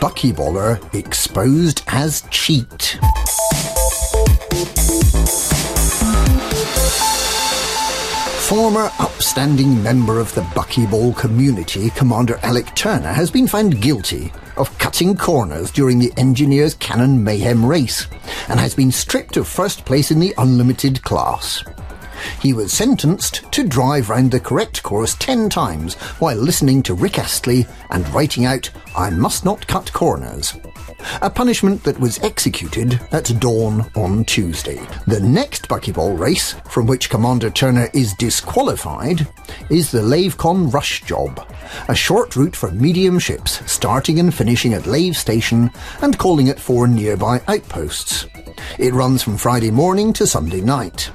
Buckyballer 0.00 0.94
exposed 0.94 1.82
as 1.88 2.22
cheat. 2.30 2.98
Former 8.50 8.90
upstanding 8.98 9.80
member 9.80 10.18
of 10.18 10.34
the 10.34 10.40
Buckyball 10.40 11.16
community, 11.16 11.88
Commander 11.90 12.36
Alec 12.42 12.74
Turner, 12.74 13.12
has 13.12 13.30
been 13.30 13.46
found 13.46 13.80
guilty 13.80 14.32
of 14.56 14.76
cutting 14.76 15.16
corners 15.16 15.70
during 15.70 16.00
the 16.00 16.12
Engineers 16.16 16.74
Cannon 16.74 17.22
Mayhem 17.22 17.64
race 17.64 18.08
and 18.48 18.58
has 18.58 18.74
been 18.74 18.90
stripped 18.90 19.36
of 19.36 19.46
first 19.46 19.84
place 19.84 20.10
in 20.10 20.18
the 20.18 20.34
Unlimited 20.36 21.00
class. 21.04 21.62
He 22.42 22.52
was 22.52 22.72
sentenced 22.72 23.44
to 23.52 23.62
drive 23.62 24.10
round 24.10 24.32
the 24.32 24.40
correct 24.40 24.82
course 24.82 25.14
ten 25.14 25.48
times 25.48 25.94
while 26.18 26.36
listening 26.36 26.82
to 26.82 26.94
Rick 26.94 27.20
Astley 27.20 27.68
and 27.90 28.08
writing 28.12 28.46
out, 28.46 28.68
I 28.96 29.10
must 29.10 29.44
not 29.44 29.68
cut 29.68 29.92
corners. 29.92 30.54
A 31.22 31.30
punishment 31.30 31.82
that 31.84 31.98
was 31.98 32.18
executed 32.20 33.00
at 33.12 33.40
dawn 33.40 33.90
on 33.94 34.24
Tuesday. 34.24 34.80
The 35.06 35.20
next 35.20 35.68
Buckyball 35.68 36.18
race, 36.18 36.54
from 36.68 36.86
which 36.86 37.10
Commander 37.10 37.50
Turner 37.50 37.88
is 37.94 38.14
disqualified, 38.14 39.26
is 39.70 39.90
the 39.90 40.02
Lavecon 40.02 40.72
Rush 40.72 41.02
Job, 41.04 41.46
a 41.88 41.94
short 41.94 42.36
route 42.36 42.56
for 42.56 42.70
medium 42.70 43.18
ships 43.18 43.60
starting 43.70 44.18
and 44.18 44.34
finishing 44.34 44.74
at 44.74 44.86
Lave 44.86 45.16
Station 45.16 45.70
and 46.02 46.18
calling 46.18 46.48
at 46.48 46.60
four 46.60 46.88
nearby 46.88 47.40
outposts. 47.48 48.26
It 48.78 48.94
runs 48.94 49.22
from 49.22 49.36
Friday 49.36 49.70
morning 49.70 50.12
to 50.14 50.26
Sunday 50.26 50.60
night. 50.60 51.10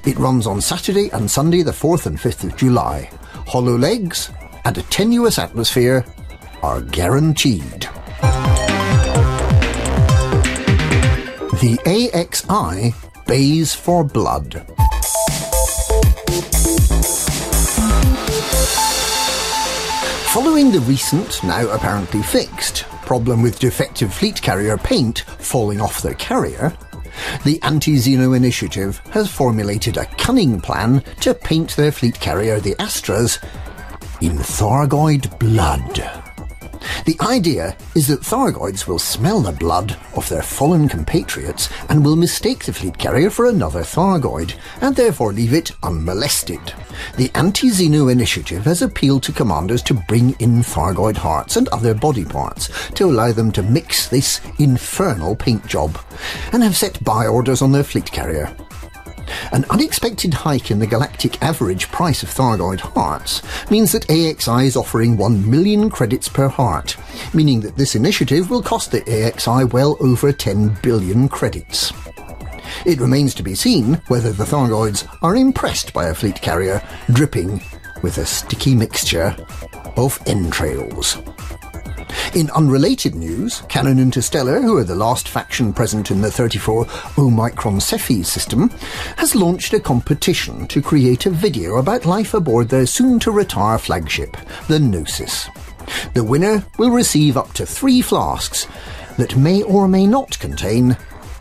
It 0.05 0.17
runs 0.17 0.47
on 0.47 0.61
Saturday 0.61 1.09
and 1.11 1.29
Sunday, 1.29 1.61
the 1.61 1.71
4th 1.71 2.05
and 2.05 2.17
5th 2.17 2.43
of 2.43 2.57
July. 2.57 3.09
Hollow 3.47 3.77
legs 3.77 4.31
and 4.65 4.77
a 4.77 4.83
tenuous 4.83 5.39
atmosphere 5.39 6.05
are 6.61 6.81
guaranteed. 6.81 7.89
The 11.61 11.77
AXI 11.85 12.95
bays 13.27 13.75
for 13.75 14.03
blood. 14.03 14.65
Following 20.33 20.71
the 20.71 20.79
recent, 20.87 21.43
now 21.43 21.69
apparently 21.69 22.23
fixed, 22.23 22.85
problem 23.05 23.43
with 23.43 23.59
defective 23.59 24.11
fleet 24.11 24.41
carrier 24.41 24.75
paint 24.75 25.19
falling 25.19 25.79
off 25.79 26.01
their 26.01 26.15
carrier, 26.15 26.75
the 27.43 27.61
Anti-Xeno 27.61 28.35
Initiative 28.35 28.97
has 29.11 29.31
formulated 29.31 29.97
a 29.97 30.07
cunning 30.17 30.59
plan 30.59 31.03
to 31.19 31.35
paint 31.35 31.75
their 31.75 31.91
fleet 31.91 32.19
carrier, 32.19 32.59
the 32.59 32.73
Astras, 32.79 33.37
in 34.19 34.35
Thargoid 34.35 35.37
blood. 35.37 36.30
The 37.05 37.17
idea 37.21 37.75
is 37.95 38.07
that 38.07 38.21
Thargoids 38.21 38.87
will 38.87 38.99
smell 38.99 39.41
the 39.41 39.51
blood 39.51 39.97
of 40.15 40.27
their 40.29 40.41
fallen 40.41 40.87
compatriots 40.87 41.69
and 41.89 42.05
will 42.05 42.15
mistake 42.15 42.65
the 42.65 42.73
fleet 42.73 42.97
carrier 42.97 43.29
for 43.29 43.45
another 43.45 43.81
Thargoid, 43.81 44.55
and 44.81 44.95
therefore 44.95 45.33
leave 45.33 45.53
it 45.53 45.71
unmolested. 45.83 46.73
The 47.17 47.31
Anti-Xeno 47.35 48.11
Initiative 48.11 48.65
has 48.65 48.81
appealed 48.81 49.23
to 49.23 49.31
commanders 49.31 49.81
to 49.83 49.93
bring 49.93 50.31
in 50.39 50.61
Thargoid 50.61 51.17
hearts 51.17 51.57
and 51.57 51.67
other 51.69 51.93
body 51.93 52.25
parts 52.25 52.69
to 52.91 53.05
allow 53.05 53.31
them 53.31 53.51
to 53.53 53.63
mix 53.63 54.07
this 54.07 54.41
infernal 54.59 55.35
paint 55.35 55.65
job, 55.65 55.97
and 56.53 56.63
have 56.63 56.77
set 56.77 57.03
buy 57.03 57.27
orders 57.27 57.61
on 57.61 57.71
their 57.71 57.83
fleet 57.83 58.11
carrier. 58.11 58.55
An 59.51 59.65
unexpected 59.69 60.33
hike 60.33 60.71
in 60.71 60.79
the 60.79 60.87
galactic 60.87 61.41
average 61.41 61.89
price 61.91 62.23
of 62.23 62.29
Thargoid 62.29 62.79
hearts 62.79 63.41
means 63.69 63.91
that 63.91 64.07
AXI 64.07 64.65
is 64.65 64.75
offering 64.75 65.17
1 65.17 65.49
million 65.49 65.89
credits 65.89 66.27
per 66.27 66.47
heart, 66.47 66.97
meaning 67.33 67.61
that 67.61 67.75
this 67.75 67.95
initiative 67.95 68.49
will 68.49 68.61
cost 68.61 68.91
the 68.91 69.01
AXI 69.01 69.71
well 69.71 69.97
over 69.99 70.31
10 70.31 70.77
billion 70.81 71.29
credits. 71.29 71.91
It 72.85 72.99
remains 72.99 73.35
to 73.35 73.43
be 73.43 73.55
seen 73.55 73.95
whether 74.07 74.31
the 74.31 74.45
Thargoids 74.45 75.07
are 75.21 75.35
impressed 75.35 75.93
by 75.93 76.07
a 76.07 76.15
fleet 76.15 76.41
carrier 76.41 76.81
dripping 77.13 77.61
with 78.01 78.17
a 78.17 78.25
sticky 78.25 78.75
mixture 78.75 79.35
of 79.95 80.19
entrails. 80.25 81.17
In 82.33 82.49
unrelated 82.51 83.13
news, 83.13 83.61
Canon 83.67 83.99
Interstellar, 83.99 84.61
who 84.61 84.77
are 84.77 84.85
the 84.85 84.95
last 84.95 85.27
faction 85.27 85.73
present 85.73 86.11
in 86.11 86.21
the 86.21 86.31
34 86.31 86.87
Omicron 87.17 87.79
Cephei 87.79 88.25
system, 88.25 88.69
has 89.17 89.35
launched 89.35 89.73
a 89.73 89.81
competition 89.81 90.65
to 90.67 90.81
create 90.81 91.25
a 91.25 91.29
video 91.29 91.75
about 91.75 92.05
life 92.05 92.33
aboard 92.33 92.69
their 92.69 92.85
soon-to-retire 92.85 93.77
flagship, 93.77 94.37
the 94.69 94.79
Gnosis. 94.79 95.49
The 96.13 96.23
winner 96.23 96.63
will 96.77 96.91
receive 96.91 97.35
up 97.35 97.51
to 97.53 97.65
three 97.65 98.01
flasks 98.01 98.65
that 99.17 99.35
may 99.35 99.61
or 99.63 99.89
may 99.89 100.07
not 100.07 100.39
contain 100.39 100.95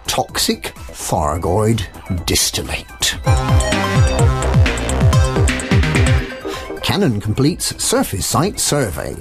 toxic 0.09 0.75
Thargoid 0.75 1.87
distillate. 2.27 3.17
Canon 6.83 7.21
completes 7.21 7.81
surface 7.81 8.27
site 8.27 8.59
survey. 8.59 9.15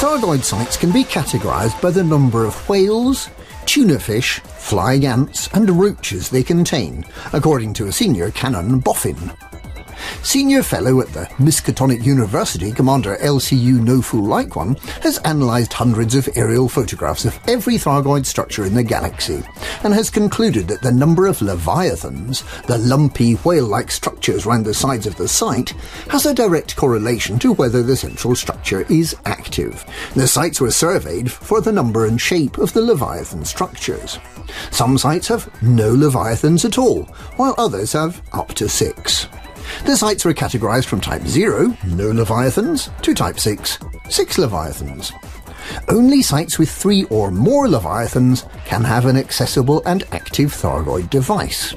Thargoid 0.00 0.42
sites 0.42 0.78
can 0.78 0.92
be 0.92 1.04
categorized 1.04 1.78
by 1.82 1.90
the 1.90 2.02
number 2.02 2.46
of 2.46 2.68
whales, 2.70 3.28
tuna 3.66 3.98
fish, 3.98 4.38
flying 4.38 5.04
ants, 5.04 5.50
and 5.52 5.68
roaches 5.68 6.30
they 6.30 6.42
contain, 6.42 7.04
according 7.34 7.74
to 7.74 7.86
a 7.86 7.92
senior 7.92 8.30
canon 8.30 8.78
boffin. 8.78 9.30
Senior 10.22 10.62
fellow 10.62 11.00
at 11.00 11.08
the 11.08 11.24
Miskatonic 11.38 12.04
University, 12.04 12.72
Commander 12.72 13.16
LCU 13.16 13.82
No 13.82 14.02
Fool 14.02 14.24
Like 14.24 14.54
One, 14.54 14.76
has 15.02 15.18
analysed 15.24 15.72
hundreds 15.72 16.14
of 16.14 16.28
aerial 16.36 16.68
photographs 16.68 17.24
of 17.24 17.38
every 17.48 17.76
Thargoid 17.76 18.26
structure 18.26 18.64
in 18.64 18.74
the 18.74 18.82
galaxy, 18.82 19.42
and 19.82 19.94
has 19.94 20.10
concluded 20.10 20.68
that 20.68 20.82
the 20.82 20.92
number 20.92 21.26
of 21.26 21.40
leviathans, 21.40 22.44
the 22.66 22.78
lumpy 22.78 23.34
whale-like 23.34 23.90
structures 23.90 24.46
round 24.46 24.64
the 24.64 24.74
sides 24.74 25.06
of 25.06 25.16
the 25.16 25.28
site, 25.28 25.70
has 26.08 26.26
a 26.26 26.34
direct 26.34 26.76
correlation 26.76 27.38
to 27.38 27.52
whether 27.54 27.82
the 27.82 27.96
central 27.96 28.34
structure 28.34 28.86
is 28.90 29.16
active. 29.24 29.84
The 30.14 30.28
sites 30.28 30.60
were 30.60 30.70
surveyed 30.70 31.32
for 31.32 31.60
the 31.60 31.72
number 31.72 32.06
and 32.06 32.20
shape 32.20 32.58
of 32.58 32.72
the 32.72 32.82
leviathan 32.82 33.44
structures. 33.44 34.18
Some 34.70 34.98
sites 34.98 35.28
have 35.28 35.50
no 35.62 35.94
leviathans 35.94 36.64
at 36.64 36.78
all, 36.78 37.04
while 37.36 37.54
others 37.58 37.92
have 37.92 38.22
up 38.32 38.54
to 38.54 38.68
six. 38.68 39.26
The 39.84 39.96
sites 39.96 40.24
were 40.24 40.34
categorized 40.34 40.86
from 40.86 41.00
type 41.00 41.22
0, 41.22 41.76
no 41.86 42.10
leviathans, 42.10 42.90
to 43.02 43.14
type 43.14 43.38
6, 43.38 43.78
6 44.08 44.38
leviathans. 44.38 45.12
Only 45.88 46.22
sites 46.22 46.58
with 46.58 46.70
three 46.70 47.04
or 47.04 47.30
more 47.30 47.68
leviathans 47.68 48.44
can 48.64 48.84
have 48.84 49.06
an 49.06 49.16
accessible 49.16 49.82
and 49.86 50.04
active 50.12 50.52
Thargoid 50.52 51.10
device. 51.10 51.74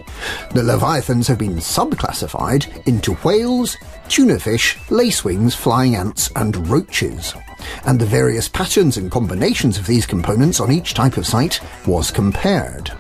The 0.53 0.63
leviathans 0.63 1.27
have 1.27 1.37
been 1.37 1.55
subclassified 1.55 2.87
into 2.87 3.13
whales, 3.15 3.77
tuna 4.09 4.39
fish, 4.39 4.77
lacewings, 4.89 5.55
flying 5.55 5.95
ants, 5.95 6.29
and 6.35 6.67
roaches. 6.67 7.33
And 7.85 7.99
the 7.99 8.05
various 8.05 8.49
patterns 8.49 8.97
and 8.97 9.11
combinations 9.11 9.77
of 9.77 9.87
these 9.87 10.05
components 10.05 10.59
on 10.59 10.71
each 10.71 10.93
type 10.93 11.17
of 11.17 11.25
site 11.25 11.59
was 11.87 12.11
compared. 12.11 12.91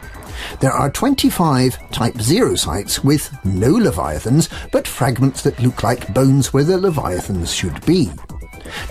There 0.59 0.71
are 0.71 0.89
25 0.89 1.91
Type 1.91 2.19
0 2.19 2.55
sites 2.55 3.03
with 3.03 3.33
no 3.45 3.73
Leviathans, 3.73 4.49
but 4.71 4.87
fragments 4.87 5.41
that 5.43 5.59
look 5.59 5.83
like 5.83 6.13
bones 6.13 6.53
where 6.53 6.63
the 6.63 6.77
Leviathans 6.77 7.53
should 7.53 7.85
be. 7.85 8.11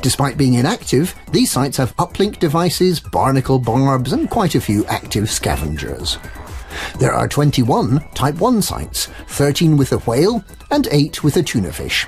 Despite 0.01 0.37
being 0.37 0.55
inactive, 0.55 1.15
these 1.31 1.51
sites 1.51 1.77
have 1.79 1.97
uplink 1.97 2.39
devices, 2.39 3.01
barnacle 3.01 3.59
barbs, 3.59 4.13
and 4.13 4.29
quite 4.29 4.55
a 4.55 4.61
few 4.61 4.85
active 4.87 5.31
scavengers. 5.31 6.19
There 6.99 7.13
are 7.13 7.29
21 7.29 8.01
Type 8.15 8.37
1 8.37 8.63
sites, 8.63 9.07
13 9.29 9.77
with 9.77 9.93
a 9.93 9.99
whale, 9.99 10.45
and 10.71 10.89
8 10.91 11.23
with 11.23 11.37
a 11.37 11.43
tuna 11.43 11.73
fish. 11.73 12.07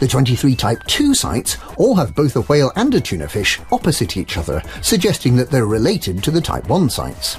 The 0.00 0.08
23 0.08 0.54
Type 0.54 0.82
2 0.86 1.14
sites 1.14 1.56
all 1.78 1.94
have 1.96 2.14
both 2.14 2.36
a 2.36 2.42
whale 2.42 2.72
and 2.76 2.94
a 2.94 3.00
tuna 3.00 3.28
fish 3.28 3.60
opposite 3.72 4.16
each 4.16 4.36
other, 4.36 4.62
suggesting 4.82 5.36
that 5.36 5.50
they're 5.50 5.66
related 5.66 6.22
to 6.24 6.30
the 6.30 6.40
Type 6.40 6.68
1 6.68 6.90
sites. 6.90 7.36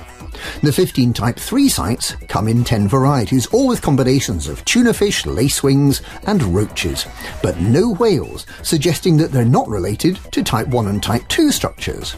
The 0.61 0.71
15 0.71 1.13
Type 1.13 1.37
3 1.37 1.69
sites 1.69 2.15
come 2.27 2.47
in 2.47 2.63
10 2.63 2.87
varieties, 2.87 3.47
all 3.47 3.67
with 3.67 3.81
combinations 3.81 4.47
of 4.47 4.63
tuna 4.65 4.93
fish, 4.93 5.23
lacewings, 5.23 6.01
and 6.27 6.41
roaches, 6.43 7.05
but 7.41 7.59
no 7.59 7.93
whales, 7.93 8.45
suggesting 8.63 9.17
that 9.17 9.31
they're 9.31 9.45
not 9.45 9.67
related 9.67 10.19
to 10.31 10.43
Type 10.43 10.67
1 10.67 10.87
and 10.87 11.01
Type 11.01 11.27
2 11.27 11.51
structures. 11.51 12.17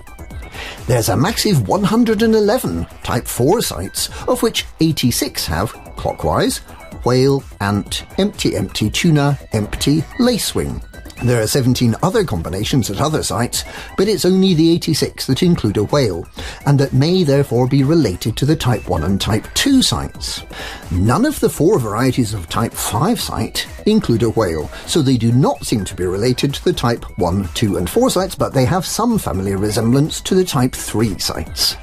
There's 0.87 1.09
a 1.09 1.17
massive 1.17 1.67
111 1.67 2.85
Type 3.03 3.27
4 3.27 3.61
sites, 3.61 4.09
of 4.27 4.41
which 4.41 4.65
86 4.79 5.45
have, 5.47 5.73
clockwise, 5.95 6.59
whale, 7.05 7.43
ant, 7.61 8.05
empty, 8.17 8.55
empty, 8.55 8.89
tuna, 8.89 9.37
empty, 9.53 10.01
lacewing. 10.19 10.83
There 11.23 11.41
are 11.41 11.47
17 11.47 11.95
other 12.03 12.23
combinations 12.23 12.91
at 12.91 13.01
other 13.01 13.23
sites, 13.23 13.63
but 13.97 14.07
it's 14.07 14.23
only 14.23 14.53
the 14.53 14.71
86 14.73 15.25
that 15.25 15.41
include 15.41 15.77
a 15.77 15.83
whale, 15.85 16.27
and 16.67 16.79
that 16.79 16.93
may 16.93 17.23
therefore 17.23 17.67
be 17.67 17.83
related 17.83 18.37
to 18.37 18.45
the 18.45 18.55
Type 18.55 18.87
1 18.87 19.03
and 19.03 19.19
Type 19.19 19.47
2 19.55 19.81
sites. 19.81 20.43
None 20.91 21.25
of 21.25 21.39
the 21.39 21.49
four 21.49 21.79
varieties 21.79 22.35
of 22.35 22.47
Type 22.49 22.71
5 22.71 23.19
site 23.19 23.67
include 23.87 24.21
a 24.21 24.29
whale, 24.29 24.69
so 24.85 25.01
they 25.01 25.17
do 25.17 25.31
not 25.31 25.65
seem 25.65 25.83
to 25.85 25.95
be 25.95 26.05
related 26.05 26.53
to 26.53 26.63
the 26.63 26.73
Type 26.73 27.03
1, 27.17 27.49
2 27.55 27.77
and 27.77 27.89
4 27.89 28.11
sites, 28.11 28.35
but 28.35 28.53
they 28.53 28.65
have 28.65 28.85
some 28.85 29.17
family 29.17 29.55
resemblance 29.55 30.21
to 30.21 30.35
the 30.35 30.45
Type 30.45 30.75
3 30.75 31.17
sites. 31.17 31.77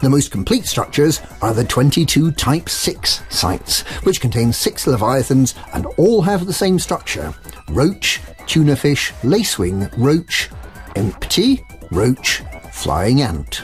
The 0.00 0.08
most 0.08 0.30
complete 0.30 0.64
structures 0.64 1.20
are 1.42 1.52
the 1.52 1.64
22 1.64 2.32
Type 2.32 2.70
6 2.70 3.22
sites, 3.28 3.82
which 4.04 4.22
contain 4.22 4.52
six 4.52 4.86
leviathans 4.86 5.54
and 5.74 5.84
all 5.98 6.22
have 6.22 6.46
the 6.46 6.52
same 6.54 6.78
structure 6.78 7.34
roach, 7.68 8.20
tuna 8.48 8.74
fish, 8.74 9.12
lacewing, 9.22 9.92
roach, 9.96 10.50
empty, 10.96 11.64
roach, 11.90 12.42
flying 12.72 13.22
ant, 13.22 13.56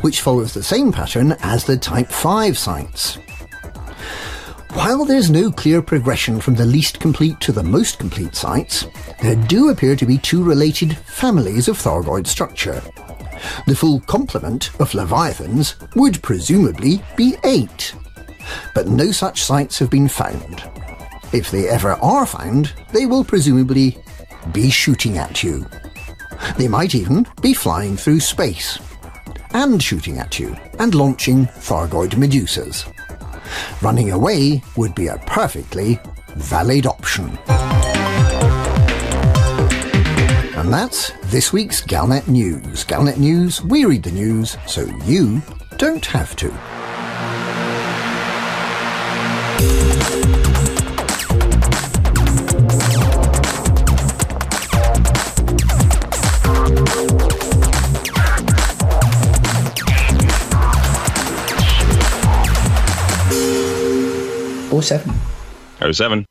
which 0.00 0.22
follows 0.22 0.54
the 0.54 0.62
same 0.62 0.90
pattern 0.90 1.32
as 1.40 1.64
the 1.64 1.76
Type 1.76 2.08
5 2.08 2.56
sites. 2.56 3.18
While 4.72 5.04
there's 5.04 5.30
no 5.30 5.50
clear 5.50 5.80
progression 5.80 6.40
from 6.40 6.54
the 6.54 6.66
least 6.66 6.98
complete 6.98 7.40
to 7.40 7.52
the 7.52 7.62
most 7.62 7.98
complete 7.98 8.34
sites, 8.34 8.86
there 9.22 9.36
do 9.36 9.70
appear 9.70 9.96
to 9.96 10.06
be 10.06 10.18
two 10.18 10.42
related 10.42 10.96
families 10.98 11.68
of 11.68 11.78
Thargoid 11.78 12.26
structure. 12.26 12.82
The 13.66 13.76
full 13.76 14.00
complement 14.00 14.70
of 14.80 14.92
Leviathans 14.92 15.76
would 15.94 16.22
presumably 16.22 17.02
be 17.16 17.36
eight, 17.44 17.94
but 18.74 18.88
no 18.88 19.12
such 19.12 19.42
sites 19.42 19.78
have 19.78 19.90
been 19.90 20.08
found. 20.08 20.62
If 21.32 21.50
they 21.50 21.68
ever 21.68 21.92
are 21.94 22.26
found, 22.26 22.72
they 22.92 23.06
will 23.06 23.24
presumably 23.24 23.98
be 24.52 24.70
shooting 24.70 25.18
at 25.18 25.42
you. 25.42 25.66
They 26.56 26.68
might 26.68 26.94
even 26.94 27.26
be 27.40 27.54
flying 27.54 27.96
through 27.96 28.20
space 28.20 28.78
and 29.52 29.82
shooting 29.82 30.18
at 30.18 30.38
you 30.38 30.56
and 30.78 30.94
launching 30.94 31.46
Thargoid 31.46 32.12
Medusas. 32.12 32.92
Running 33.82 34.12
away 34.12 34.62
would 34.76 34.94
be 34.94 35.06
a 35.06 35.18
perfectly 35.26 35.98
valid 36.36 36.86
option. 36.86 37.38
And 40.56 40.72
that's 40.72 41.12
this 41.26 41.52
week's 41.52 41.80
Galnet 41.80 42.28
News. 42.28 42.84
Galnet 42.84 43.18
News, 43.18 43.62
we 43.62 43.84
read 43.84 44.02
the 44.02 44.10
news 44.10 44.56
so 44.66 44.82
you 45.04 45.40
don't 45.78 46.04
have 46.06 46.34
to. 46.36 46.85
Oh 64.76 64.82
seven. 64.82 65.10
Oh 65.80 65.90
seven. 65.90 66.26